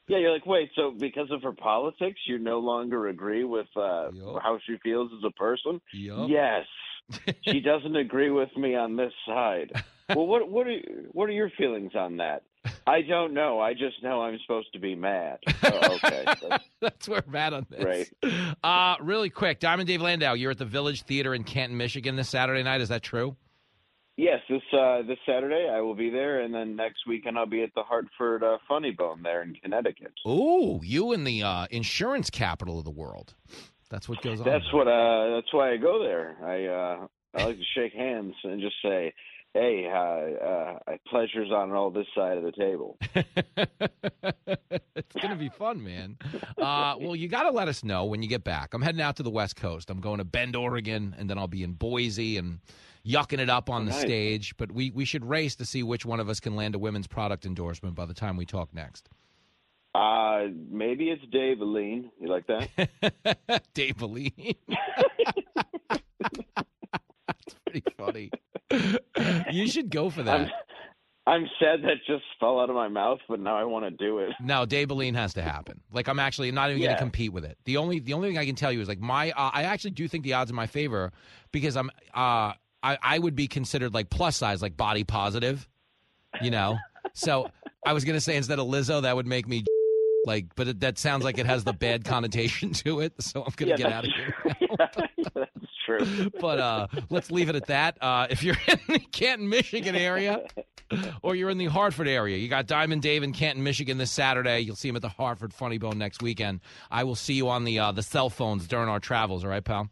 Yeah, 0.09 0.19
you're 0.19 0.33
like, 0.33 0.47
wait, 0.47 0.71
so 0.75 0.91
because 0.91 1.31
of 1.31 1.43
her 1.43 1.53
politics, 1.53 2.21
you 2.27 2.39
no 2.39 2.59
longer 2.59 3.09
agree 3.09 3.45
with 3.45 3.69
uh, 3.77 4.11
how 4.43 4.59
she 4.67 4.77
feels 4.83 5.11
as 5.17 5.25
a 5.25 5.33
person? 5.33 5.81
Yup. 5.93 6.29
Yes. 6.29 6.67
she 7.43 7.61
doesn't 7.61 7.97
agree 7.97 8.31
with 8.31 8.55
me 8.57 8.75
on 8.75 8.97
this 8.97 9.13
side. 9.27 9.71
Well, 10.09 10.27
what 10.27 10.51
what 10.51 10.67
are 10.67 10.79
what 11.13 11.29
are 11.29 11.33
your 11.33 11.51
feelings 11.57 11.93
on 11.95 12.17
that? 12.17 12.43
I 12.87 13.03
don't 13.03 13.35
know. 13.35 13.61
I 13.61 13.73
just 13.75 14.03
know 14.03 14.23
I'm 14.23 14.39
supposed 14.41 14.73
to 14.73 14.79
be 14.79 14.95
mad. 14.95 15.39
Oh, 15.63 15.99
okay. 16.05 16.25
That's 16.81 17.09
where 17.09 17.23
we're 17.27 17.39
at 17.39 17.53
on 17.53 17.67
this. 17.71 18.09
Right. 18.23 18.55
Uh, 18.63 18.97
really 19.01 19.31
quick, 19.31 19.61
Diamond 19.61 19.87
Dave 19.87 20.03
Landau, 20.03 20.35
you're 20.35 20.51
at 20.51 20.59
the 20.59 20.65
Village 20.65 21.03
Theater 21.03 21.35
in 21.35 21.45
Canton, 21.45 21.77
Michigan 21.77 22.17
this 22.17 22.29
Saturday 22.29 22.63
night. 22.63 22.81
Is 22.81 22.89
that 22.89 23.03
true? 23.03 23.37
Yes, 24.17 24.41
this 24.49 24.63
uh, 24.73 25.03
this 25.03 25.19
Saturday 25.27 25.69
I 25.69 25.81
will 25.81 25.97
be 25.97 26.09
there, 26.09 26.43
and 26.43 26.55
then 26.55 26.77
next 26.77 27.07
weekend 27.07 27.37
I'll 27.37 27.47
be 27.47 27.65
at 27.65 27.75
the 27.75 27.83
Hartford 27.83 28.45
uh, 28.45 28.59
Funny 28.69 28.93
Bone 28.93 29.23
there 29.25 29.43
in 29.43 29.55
Connecticut. 29.55 30.13
Ooh, 30.25 30.81
you 30.85 31.13
in 31.13 31.25
the 31.25 31.43
uh, 31.43 31.67
insurance 31.71 32.31
capital 32.31 32.79
of 32.79 32.85
the 32.85 32.93
world. 32.93 33.35
That's 33.91 34.09
what 34.09 34.23
goes 34.23 34.41
on. 34.41 34.47
That's 34.47 34.73
what. 34.73 34.87
Uh, 34.87 35.35
that's 35.35 35.53
why 35.53 35.73
I 35.73 35.79
go 35.79 36.03
there. 36.03 36.37
I 36.45 36.67
uh, 36.67 37.07
I 37.35 37.45
like 37.45 37.57
to 37.57 37.65
shake 37.75 37.93
hands 37.93 38.35
and 38.45 38.61
just 38.61 38.77
say, 38.83 39.13
"Hey, 39.55 39.87
uh, 39.87 40.45
uh, 40.91 40.97
pleasure's 41.09 41.51
on 41.51 41.73
all 41.73 41.91
this 41.91 42.07
side 42.15 42.37
of 42.37 42.45
the 42.45 42.53
table." 42.53 42.99
it's 44.95 45.15
gonna 45.23 45.37
be 45.37 45.49
fun, 45.49 45.83
man. 45.83 46.19
Uh, 46.59 46.97
well, 47.01 47.17
you 47.17 47.29
got 47.29 47.45
to 47.45 47.51
let 47.51 47.69
us 47.69 47.83
know 47.85 48.05
when 48.05 48.23
you 48.23 48.29
get 48.29 48.45
back. 48.45 48.75
I'm 48.75 48.83
heading 48.83 49.01
out 49.01 49.17
to 49.17 49.23
the 49.23 49.31
West 49.31 49.57
Coast. 49.57 49.89
I'm 49.91 50.01
going 50.01 50.19
to 50.19 50.25
Bend, 50.25 50.57
Oregon, 50.57 51.15
and 51.19 51.31
then 51.31 51.39
I'll 51.39 51.47
be 51.49 51.63
in 51.63 51.73
Boise 51.73 52.37
and 52.37 52.59
yucking 53.07 53.39
it 53.39 53.49
up 53.51 53.71
on 53.71 53.85
the 53.87 53.93
Nice. 53.93 54.01
stage. 54.03 54.57
But 54.57 54.73
we 54.73 54.91
we 54.91 55.05
should 55.05 55.25
race 55.25 55.57
to 55.57 55.65
see 55.65 55.83
which 55.83 56.05
one 56.05 56.21
of 56.21 56.29
us 56.29 56.41
can 56.41 56.57
land 56.57 56.75
a 56.75 56.79
women's 56.79 57.07
product 57.07 57.47
endorsement 57.47 57.95
by 57.95 58.07
the 58.07 58.15
time 58.15 58.37
we 58.37 58.47
talk 58.47 58.75
next. 58.75 59.09
Uh, 59.95 60.47
maybe 60.71 61.11
it's 61.11 61.23
Dave 61.31 61.61
Aline. 61.61 62.11
You 62.21 62.27
like 62.29 62.47
that? 62.49 63.69
Dave 63.75 64.03
Aline. 64.03 64.55
That's 65.89 67.55
pretty 67.65 67.85
funny. 67.97 68.31
You 69.51 69.69
should 69.69 69.91
go 69.91 70.11
for 70.11 70.23
that. 70.23 70.41
I'm, 70.41 70.51
I'm 71.27 71.49
sad 71.59 71.83
that 71.83 71.97
just 72.07 72.25
fell 72.39 72.61
out 72.61 72.69
of 72.69 72.77
my 72.77 72.89
mouth, 72.89 73.19
but 73.29 73.41
now 73.41 73.57
I 73.57 73.65
want 73.65 73.85
to 73.85 73.91
do 73.91 74.19
it. 74.19 74.33
No, 74.41 74.67
Dabeline 74.67 75.15
has 75.15 75.35
to 75.35 75.43
happen. 75.43 75.81
Like 75.91 76.09
I'm 76.09 76.19
actually 76.19 76.51
not 76.53 76.71
even 76.71 76.83
going 76.83 76.95
to 76.95 76.99
compete 76.99 77.33
with 77.33 77.45
it. 77.45 77.57
The 77.65 77.79
only 77.79 77.99
the 77.99 78.13
only 78.13 78.29
thing 78.29 78.39
I 78.39 78.45
can 78.45 78.55
tell 78.55 78.71
you 78.71 78.81
is 78.81 78.89
like 78.89 79.01
my 79.01 79.31
uh, 79.31 79.51
I 79.53 79.65
actually 79.65 79.93
do 79.93 80.07
think 80.07 80.25
the 80.25 80.35
odds 80.35 80.51
are 80.51 80.53
in 80.53 80.57
my 80.57 80.67
favor 80.67 81.13
because 81.51 81.77
I'm 81.77 81.91
uh 82.15 82.53
I 82.83 82.99
I 83.03 83.19
would 83.19 83.35
be 83.35 83.47
considered 83.47 83.95
like 83.95 84.11
plus 84.11 84.37
size 84.37 84.61
like 84.61 84.77
body 84.77 85.05
positive, 85.05 85.67
you 86.43 86.51
know. 86.51 86.77
so 87.15 87.51
I 87.87 87.95
was 87.95 88.05
going 88.05 88.17
to 88.17 88.21
say 88.21 88.37
instead 88.37 88.59
of 88.59 88.67
Lizzo 88.67 89.03
that 89.03 89.17
would 89.17 89.27
make 89.27 89.49
me 89.49 89.65
like 90.25 90.47
but 90.55 90.69
it, 90.69 90.81
that 90.81 90.99
sounds 90.99 91.25
like 91.25 91.39
it 91.39 91.47
has 91.47 91.65
the 91.65 91.73
bad 91.73 92.05
connotation 92.05 92.73
to 92.75 93.01
it, 93.01 93.15
so 93.21 93.45
I'm 93.45 93.53
going 93.57 93.77
to 93.77 93.83
Yeah, 93.83 93.89
get 93.89 93.93
out 93.93 94.05
of 94.05 94.11
here. 94.13 94.69
That's 95.35 95.73
true. 95.87 96.31
but 96.41 96.59
uh, 96.59 96.87
let's 97.11 97.31
leave 97.31 97.49
it 97.49 97.57
at 97.57 97.67
that. 97.67 97.99
Uh, 98.01 98.27
if 98.31 98.43
you're 98.43 98.57
in 98.69 98.79
the 98.89 98.99
Canton, 99.13 99.49
Michigan 99.49 99.95
area, 99.97 100.43
or 101.23 101.35
you're 101.35 101.51
in 101.51 101.59
the 101.59 101.67
Hartford 101.67 102.09
area, 102.09 102.37
you 102.39 102.49
got 102.49 102.67
Diamond 102.67 103.03
Dave 103.03 103.23
in 103.23 103.33
Canton, 103.33 103.63
Michigan 103.63 103.99
this 103.99 104.11
Saturday. 104.11 104.61
You'll 104.61 104.77
see 104.77 104.89
him 104.89 104.97
at 104.97 105.03
the 105.03 105.09
Hartford 105.09 105.53
Funny 105.53 105.79
Bone 105.79 105.99
next 105.99 106.23
weekend. 106.23 106.61
I 106.91 107.05
will 107.05 107.15
see 107.17 107.35
you 107.35 107.49
on 107.49 107.65
the 107.65 107.79
uh, 107.79 107.93
the 107.93 108.03
cell 108.03 108.31
phones 108.31 108.67
during 108.67 108.89
our 108.89 109.01
travels. 109.01 109.45
All 109.45 109.51
right, 109.51 109.65
pal. 109.65 109.89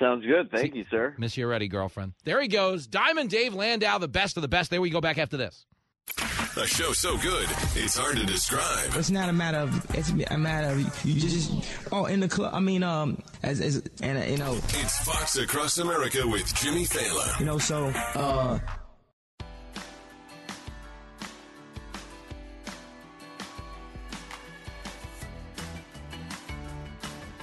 Sounds 0.00 0.26
good. 0.26 0.50
Thank 0.50 0.74
you, 0.74 0.84
sir. 0.90 1.14
Miss 1.16 1.36
you 1.38 1.46
already, 1.46 1.68
girlfriend. 1.68 2.12
There 2.24 2.40
he 2.42 2.48
goes, 2.48 2.86
Diamond 2.86 3.30
Dave 3.30 3.54
Landau, 3.54 3.96
the 3.96 4.08
best 4.08 4.36
of 4.36 4.42
the 4.42 4.48
best. 4.48 4.70
There 4.70 4.80
we 4.80 4.90
go 4.90 5.00
back 5.00 5.16
after 5.16 5.38
this. 5.38 5.64
A 6.58 6.66
show 6.66 6.92
so 6.92 7.18
good, 7.18 7.46
it's 7.74 7.98
hard 7.98 8.16
to 8.16 8.24
describe. 8.24 8.90
It's 8.94 9.10
not 9.10 9.28
a 9.28 9.32
matter 9.32 9.58
of. 9.58 9.94
It's 9.94 10.08
a 10.30 10.38
matter 10.38 10.68
of 10.68 11.04
you 11.04 11.20
just. 11.20 11.52
Oh, 11.92 12.06
in 12.06 12.20
the 12.20 12.28
club. 12.28 12.54
I 12.54 12.60
mean, 12.60 12.82
um, 12.82 13.18
as 13.42 13.60
as 13.60 13.82
and 14.02 14.16
uh, 14.16 14.22
you 14.22 14.38
know, 14.38 14.54
It's 14.54 14.98
Fox 15.04 15.36
Across 15.36 15.76
America 15.78 16.26
with 16.26 16.46
Jimmy 16.54 16.86
Failla. 16.86 17.38
you 17.38 17.44
know. 17.44 17.58
So, 17.58 17.88
uh, 18.14 18.58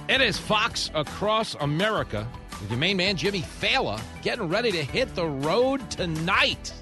It 0.08 0.20
is 0.20 0.38
Fox 0.38 0.90
Across 0.94 1.54
America 1.56 2.26
with 2.60 2.70
your 2.70 2.78
main 2.78 2.96
man, 2.96 3.16
Jimmy 3.16 3.40
Failla, 3.42 4.00
getting 4.22 4.48
ready 4.48 4.70
to 4.72 4.82
hit 4.84 5.14
the 5.14 5.26
road 5.26 5.90
tonight. 5.90 6.72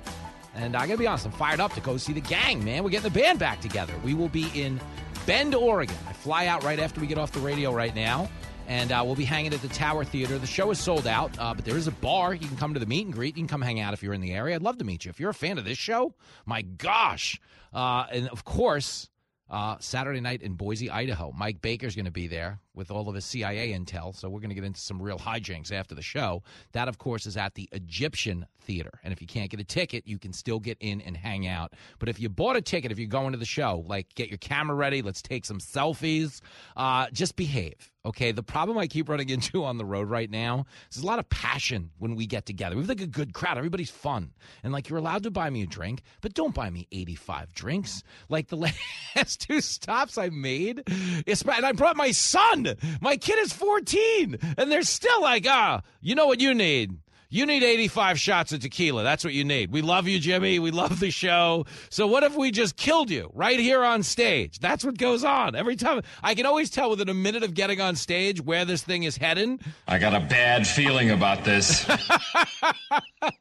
And 0.55 0.77
I 0.77 0.87
gotta 0.87 0.99
be 0.99 1.07
honest, 1.07 1.27
I'm 1.27 1.33
fired 1.33 1.61
up 1.61 1.73
to 1.75 1.81
go 1.81 1.97
see 1.97 2.13
the 2.13 2.21
gang, 2.21 2.65
man. 2.65 2.85
We're 2.85 2.91
getting 2.91 3.11
the 3.11 3.19
band 3.19 3.39
back 3.39 3.61
together. 3.61 3.95
We 4.05 4.15
will 4.15 4.29
be 4.29 4.49
in 4.55 4.81
Bend, 5.27 5.55
Oregon. 5.55 5.97
I 6.09 6.13
fly 6.13 6.47
out 6.47 6.63
right 6.65 6.79
after 6.79 7.01
we 7.01 7.07
get 7.07 7.19
off 7.19 7.33
the 7.33 7.41
radio 7.41 7.73
right 7.73 7.95
now. 7.95 8.29
And 8.69 8.93
uh, 8.93 9.03
we'll 9.05 9.17
be 9.17 9.25
hanging 9.25 9.53
at 9.53 9.61
the 9.61 9.69
Tower 9.69 10.05
Theater. 10.05 10.39
The 10.39 10.47
show 10.47 10.71
is 10.71 10.79
sold 10.79 11.07
out, 11.07 11.37
uh, 11.39 11.53
but 11.53 11.65
there 11.65 11.77
is 11.77 11.89
a 11.89 11.93
bar. 11.93 12.33
You 12.33 12.47
can 12.47 12.57
come 12.57 12.75
to 12.75 12.81
the 12.81 12.87
meet 12.87 13.05
and 13.05 13.13
greet. 13.13 13.37
You 13.37 13.43
can 13.43 13.49
come 13.49 13.61
hang 13.61 13.81
out 13.81 13.93
if 13.93 14.03
you're 14.03 14.15
in 14.15 14.21
the 14.21 14.33
area. 14.33 14.55
I'd 14.55 14.63
love 14.63 14.79
to 14.79 14.85
meet 14.85 15.05
you. 15.05 15.11
If 15.11 15.19
you're 15.19 15.31
a 15.31 15.35
fan 15.35 15.59
of 15.59 15.65
this 15.65 15.79
show, 15.79 16.15
my 16.47 16.63
gosh. 16.63 17.41
Uh, 17.73 18.07
and 18.13 18.29
of 18.29 18.45
course, 18.45 19.11
uh, 19.51 19.77
Saturday 19.81 20.21
night 20.21 20.43
in 20.43 20.55
Boise, 20.55 20.91
Idaho. 20.91 21.33
Mike 21.37 21.61
Baker's 21.61 21.95
going 21.95 22.07
to 22.07 22.13
be 22.13 22.29
there 22.29 22.61
with 22.75 22.91
all 22.91 23.09
of 23.09 23.15
his 23.15 23.25
CIA 23.25 23.73
intel, 23.73 24.15
so 24.15 24.29
we're 24.29 24.41
going 24.41 24.51
to 24.51 24.55
get 24.55 24.65
into 24.65 24.81
some 24.81 25.01
real 25.01 25.19
hijinks 25.19 25.73
after 25.73 25.95
the 25.95 26.03
show. 26.03 26.43
That, 26.73 26.89
of 26.89 26.99
course, 26.99 27.27
is 27.27 27.37
at 27.37 27.55
the 27.55 27.69
Egyptian 27.73 28.47
Theater. 28.61 28.93
And 29.03 29.13
if 29.13 29.21
you 29.21 29.27
can't 29.27 29.51
get 29.51 29.61
a 29.61 29.65
ticket, 29.65 30.07
you 30.07 30.19
can 30.19 30.33
still 30.33 30.61
get 30.61 30.79
in 30.81 31.01
and 31.01 31.17
hang 31.17 31.47
out. 31.47 31.75
But 31.99 32.09
if 32.09 32.21
you 32.21 32.29
bought 32.29 32.57
a 32.57 32.63
ticket, 32.63 32.93
if 32.93 32.99
you're 32.99 33.09
going 33.09 33.33
to 33.33 33.39
the 33.39 33.45
show, 33.45 33.85
like 33.87 34.15
get 34.15 34.29
your 34.29 34.39
camera 34.39 34.77
ready, 34.77 35.03
let's 35.03 35.23
take 35.23 35.45
some 35.45 35.59
selfies, 35.59 36.41
uh, 36.77 37.09
just 37.13 37.37
behave. 37.37 37.93
Okay, 38.05 38.33
the 38.33 38.43
problem 38.43 38.79
I 38.79 38.89
keep 38.89 39.09
running 39.09 39.29
into 39.31 39.65
on 39.65 39.79
the 39.79 39.85
road 39.85 40.09
right 40.09 40.31
now 40.31 40.67
is 40.91 40.97
there's 40.97 41.05
a 41.05 41.07
lot 41.07 41.19
of 41.19 41.29
passion 41.29 41.91
when 41.99 42.17
we 42.17 42.27
get 42.27 42.47
together. 42.47 42.77
We 42.77 42.83
have 42.83 42.89
like 42.89 43.01
a 43.01 43.07
good 43.07 43.33
crowd. 43.33 43.59
Everybody's 43.59 43.91
fun. 43.91 44.33
And 44.63 44.73
like 44.73 44.89
you're 44.89 44.99
allowed 44.99 45.23
to 45.25 45.31
buy 45.31 45.51
me 45.51 45.63
a 45.63 45.67
drink, 45.67 46.03
but 46.21 46.35
don't 46.35 46.55
buy 46.55 46.71
me 46.71 46.89
85 46.91 47.53
drinks. 47.53 48.03
Like 48.29 48.49
the 48.49 48.57
last 49.17 49.41
two 49.41 49.61
stops 49.61 50.19
I 50.19 50.31
made, 50.31 50.83
and 50.87 51.67
I 51.67 51.73
brought 51.73 51.97
my 51.97 52.11
son. 52.11 52.62
My 53.01 53.17
kid 53.17 53.39
is 53.39 53.53
14, 53.53 54.39
and 54.57 54.71
they're 54.71 54.83
still 54.83 55.21
like, 55.23 55.47
ah, 55.49 55.83
you 56.01 56.15
know 56.15 56.27
what 56.27 56.41
you 56.41 56.55
need? 56.55 56.99
You 57.35 57.47
need 57.47 57.63
85 57.63 58.21
shots 58.21 58.53
of 58.53 58.61
tequila. 58.61 59.05
That's 59.05 59.25
what 59.25 59.33
you 59.33 59.43
need. 59.43 59.73
We 59.73 59.81
love 59.81 60.07
you, 60.07 60.19
Jimmy. 60.19 60.59
We 60.59 60.71
love 60.71 61.01
the 61.01 61.11
show. 61.11 61.65
So 61.89 62.07
what 62.07 62.25
if 62.25 62.37
we 62.37 62.51
just 62.51 62.77
killed 62.77 63.09
you 63.09 63.31
right 63.33 63.59
here 63.59 63.83
on 63.83 64.03
stage? 64.03 64.59
That's 64.59 64.85
what 64.85 64.99
goes 64.99 65.25
on 65.25 65.57
every 65.57 65.77
time. 65.77 66.03
I 66.23 66.35
can 66.35 66.45
always 66.45 66.69
tell 66.69 66.91
within 66.91 67.09
a 67.09 67.15
minute 67.15 67.43
of 67.43 67.55
getting 67.55 67.81
on 67.81 67.97
stage 67.97 68.43
where 68.43 68.67
this 68.67 68.83
thing 68.83 69.05
is 69.05 69.17
heading. 69.17 69.61
I 69.89 69.99
got 69.99 70.13
a 70.15 70.21
bad 70.21 70.67
feeling 70.67 71.11
about 71.11 71.43
this. 71.43 71.87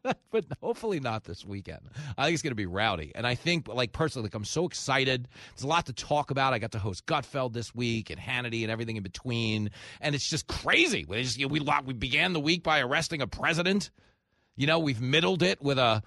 but 0.32 0.46
hopefully 0.62 1.00
not 1.00 1.26
this 1.26 1.46
weekend. 1.46 1.82
I 2.18 2.26
think 2.26 2.36
it's 2.36 2.44
going 2.44 2.52
to 2.52 2.56
be 2.56 2.66
rowdy. 2.66 3.12
And 3.16 3.28
I 3.28 3.36
think, 3.36 3.68
like, 3.68 3.92
personally, 3.92 4.28
like, 4.28 4.36
I'm 4.36 4.46
so 4.46 4.66
excited. 4.66 5.28
There's 5.54 5.64
a 5.64 5.68
lot 5.68 5.88
to 5.88 5.94
talk 5.94 6.32
about. 6.32 6.54
I 6.54 6.60
got 6.60 6.72
to 6.74 6.80
host 6.80 7.06
Gutfeld 7.06 7.54
this 7.54 7.76
week 7.76 8.10
and 8.10 8.20
Hannity 8.20 8.62
and 8.62 8.72
everything 8.72 8.98
in 8.98 9.04
between. 9.04 9.72
And 10.00 10.16
it's 10.16 10.30
just 10.30 10.48
crazy. 10.48 11.06
We, 11.08 11.24
just, 11.24 11.38
you 11.38 11.48
know, 11.48 11.52
we, 11.52 11.60
we 11.86 11.94
began 11.94 12.34
the 12.34 12.40
week 12.40 12.64
by 12.64 12.80
arresting 12.80 13.22
a 13.22 13.28
president 13.28 13.81
you 14.56 14.68
know, 14.68 14.80
we've 14.80 15.02
middled 15.02 15.42
it 15.42 15.62
with 15.62 15.80
a 15.80 16.04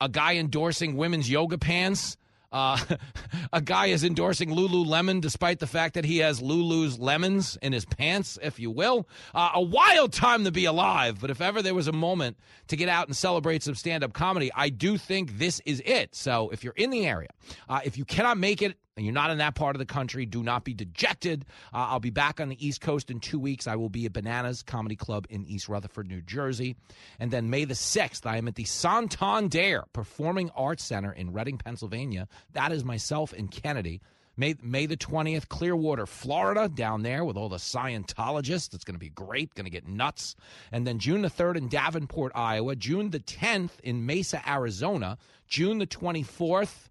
a 0.00 0.08
guy 0.08 0.34
endorsing 0.36 0.96
women's 0.96 1.30
yoga 1.30 1.58
pants. 1.58 2.16
Uh, 2.52 2.78
a 3.52 3.60
guy 3.60 3.86
is 3.86 4.04
endorsing 4.04 4.50
Lululemon 4.50 5.20
despite 5.20 5.58
the 5.58 5.66
fact 5.66 5.94
that 5.94 6.04
he 6.04 6.18
has 6.18 6.40
Lulu's 6.40 6.98
lemons 6.98 7.58
in 7.62 7.72
his 7.72 7.84
pants, 7.84 8.38
if 8.42 8.60
you 8.60 8.70
will. 8.70 9.08
Uh, 9.34 9.50
a 9.54 9.62
wild 9.62 10.12
time 10.12 10.44
to 10.44 10.52
be 10.52 10.64
alive, 10.64 11.20
but 11.20 11.30
if 11.30 11.40
ever 11.40 11.62
there 11.62 11.74
was 11.74 11.88
a 11.88 11.92
moment 11.92 12.36
to 12.68 12.76
get 12.76 12.88
out 12.88 13.08
and 13.08 13.16
celebrate 13.16 13.62
some 13.62 13.74
stand 13.74 14.04
up 14.04 14.12
comedy, 14.12 14.50
I 14.54 14.68
do 14.68 14.96
think 14.98 15.38
this 15.38 15.60
is 15.64 15.82
it. 15.84 16.14
So 16.14 16.50
if 16.50 16.62
you're 16.62 16.74
in 16.76 16.90
the 16.90 17.06
area, 17.06 17.30
uh, 17.68 17.80
if 17.84 17.98
you 17.98 18.04
cannot 18.04 18.38
make 18.38 18.62
it 18.62 18.76
and 18.96 19.04
you're 19.04 19.12
not 19.12 19.30
in 19.30 19.38
that 19.38 19.56
part 19.56 19.74
of 19.74 19.80
the 19.80 19.86
country, 19.86 20.24
do 20.24 20.42
not 20.42 20.64
be 20.64 20.72
dejected. 20.72 21.44
Uh, 21.72 21.88
I'll 21.90 22.00
be 22.00 22.10
back 22.10 22.40
on 22.40 22.48
the 22.48 22.66
East 22.66 22.80
Coast 22.80 23.10
in 23.10 23.18
two 23.18 23.40
weeks. 23.40 23.66
I 23.66 23.74
will 23.74 23.88
be 23.88 24.06
at 24.06 24.12
Bananas 24.12 24.62
Comedy 24.62 24.94
Club 24.94 25.26
in 25.30 25.44
East 25.46 25.68
Rutherford, 25.68 26.06
New 26.06 26.20
Jersey. 26.20 26.76
And 27.18 27.30
then 27.30 27.50
May 27.50 27.64
the 27.64 27.74
6th, 27.74 28.24
I 28.24 28.36
am 28.36 28.46
at 28.46 28.54
the 28.54 28.64
Santander 28.64 29.84
Performing 29.92 30.50
Arts 30.54 30.84
Center 30.84 31.12
in 31.12 31.32
Reading, 31.32 31.58
Pennsylvania. 31.58 32.28
That 32.52 32.70
is 32.70 32.84
myself 32.84 33.32
and 33.32 33.50
Kennedy. 33.50 34.00
May, 34.36 34.54
May 34.62 34.86
the 34.86 34.96
20th, 34.96 35.48
Clearwater, 35.48 36.06
Florida, 36.06 36.68
down 36.68 37.02
there 37.02 37.24
with 37.24 37.36
all 37.36 37.48
the 37.48 37.56
Scientologists. 37.56 38.74
It's 38.74 38.84
going 38.84 38.94
to 38.94 39.00
be 39.00 39.10
great, 39.10 39.54
going 39.54 39.64
to 39.64 39.70
get 39.70 39.88
nuts. 39.88 40.36
And 40.70 40.86
then 40.86 41.00
June 41.00 41.22
the 41.22 41.30
3rd 41.30 41.56
in 41.56 41.68
Davenport, 41.68 42.32
Iowa. 42.34 42.76
June 42.76 43.10
the 43.10 43.20
10th 43.20 43.80
in 43.82 44.06
Mesa, 44.06 44.42
Arizona. 44.48 45.18
June 45.48 45.78
the 45.78 45.86
24th 45.86 46.88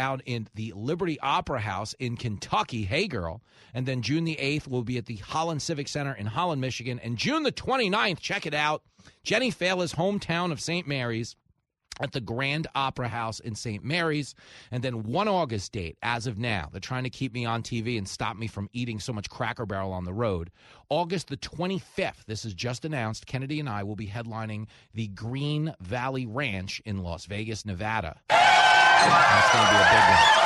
out 0.00 0.22
in 0.26 0.48
the 0.56 0.72
Liberty 0.74 1.20
Opera 1.20 1.60
House 1.60 1.94
in 2.00 2.16
Kentucky. 2.16 2.82
Hey, 2.82 3.06
girl. 3.06 3.42
And 3.72 3.86
then 3.86 4.02
June 4.02 4.24
the 4.24 4.36
8th 4.36 4.66
will 4.66 4.82
be 4.82 4.98
at 4.98 5.06
the 5.06 5.16
Holland 5.16 5.62
Civic 5.62 5.86
Center 5.86 6.12
in 6.12 6.26
Holland, 6.26 6.60
Michigan. 6.60 6.98
And 6.98 7.16
June 7.16 7.44
the 7.44 7.52
29th, 7.52 8.18
check 8.18 8.46
it 8.46 8.54
out, 8.54 8.82
Jenny 9.22 9.52
Failla's 9.52 9.94
hometown 9.94 10.50
of 10.50 10.60
St. 10.60 10.88
Mary's 10.88 11.36
at 12.00 12.12
the 12.12 12.20
Grand 12.20 12.66
Opera 12.74 13.08
House 13.08 13.40
in 13.40 13.54
St. 13.54 13.84
Mary's. 13.84 14.34
And 14.70 14.82
then 14.82 15.02
one 15.02 15.28
August 15.28 15.72
date, 15.72 15.98
as 16.02 16.26
of 16.26 16.38
now. 16.38 16.68
They're 16.72 16.80
trying 16.80 17.04
to 17.04 17.10
keep 17.10 17.32
me 17.32 17.44
on 17.44 17.62
TV 17.62 17.98
and 17.98 18.08
stop 18.08 18.36
me 18.36 18.46
from 18.46 18.70
eating 18.72 18.98
so 18.98 19.12
much 19.12 19.28
Cracker 19.28 19.66
Barrel 19.66 19.92
on 19.92 20.04
the 20.04 20.12
road. 20.12 20.50
August 20.88 21.28
the 21.28 21.36
25th, 21.36 22.24
this 22.26 22.44
is 22.44 22.54
just 22.54 22.84
announced. 22.84 23.26
Kennedy 23.26 23.60
and 23.60 23.68
I 23.68 23.82
will 23.82 23.96
be 23.96 24.08
headlining 24.08 24.66
the 24.94 25.08
Green 25.08 25.74
Valley 25.80 26.26
Ranch 26.26 26.80
in 26.84 27.02
Las 27.02 27.26
Vegas, 27.26 27.64
Nevada. 27.66 28.20
That's 29.08 29.52
going 29.52 29.64
to 29.64 29.70
be 29.70 29.76
a 29.76 29.88
big 29.90 30.04
one. 30.08 30.40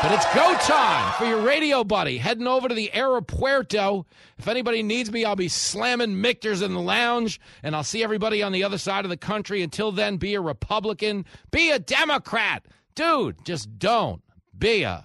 But 0.00 0.12
it's 0.12 0.32
go 0.32 0.54
time 0.58 1.12
for 1.14 1.24
your 1.24 1.40
radio 1.40 1.82
buddy. 1.82 2.18
Heading 2.18 2.46
over 2.46 2.68
to 2.68 2.74
the 2.74 2.88
Aeropuerto. 2.94 4.04
If 4.38 4.46
anybody 4.46 4.84
needs 4.84 5.10
me, 5.10 5.24
I'll 5.24 5.34
be 5.34 5.48
slamming 5.48 6.20
Michter's 6.20 6.62
in 6.62 6.72
the 6.72 6.80
lounge, 6.80 7.40
and 7.64 7.74
I'll 7.74 7.82
see 7.82 8.04
everybody 8.04 8.40
on 8.40 8.52
the 8.52 8.62
other 8.62 8.78
side 8.78 9.04
of 9.04 9.08
the 9.08 9.16
country. 9.16 9.60
Until 9.60 9.90
then, 9.90 10.16
be 10.16 10.36
a 10.36 10.40
Republican, 10.40 11.24
be 11.50 11.72
a 11.72 11.80
Democrat. 11.80 12.64
Dude, 12.94 13.44
just 13.44 13.78
don't 13.80 14.22
be 14.56 14.84
a. 14.84 15.04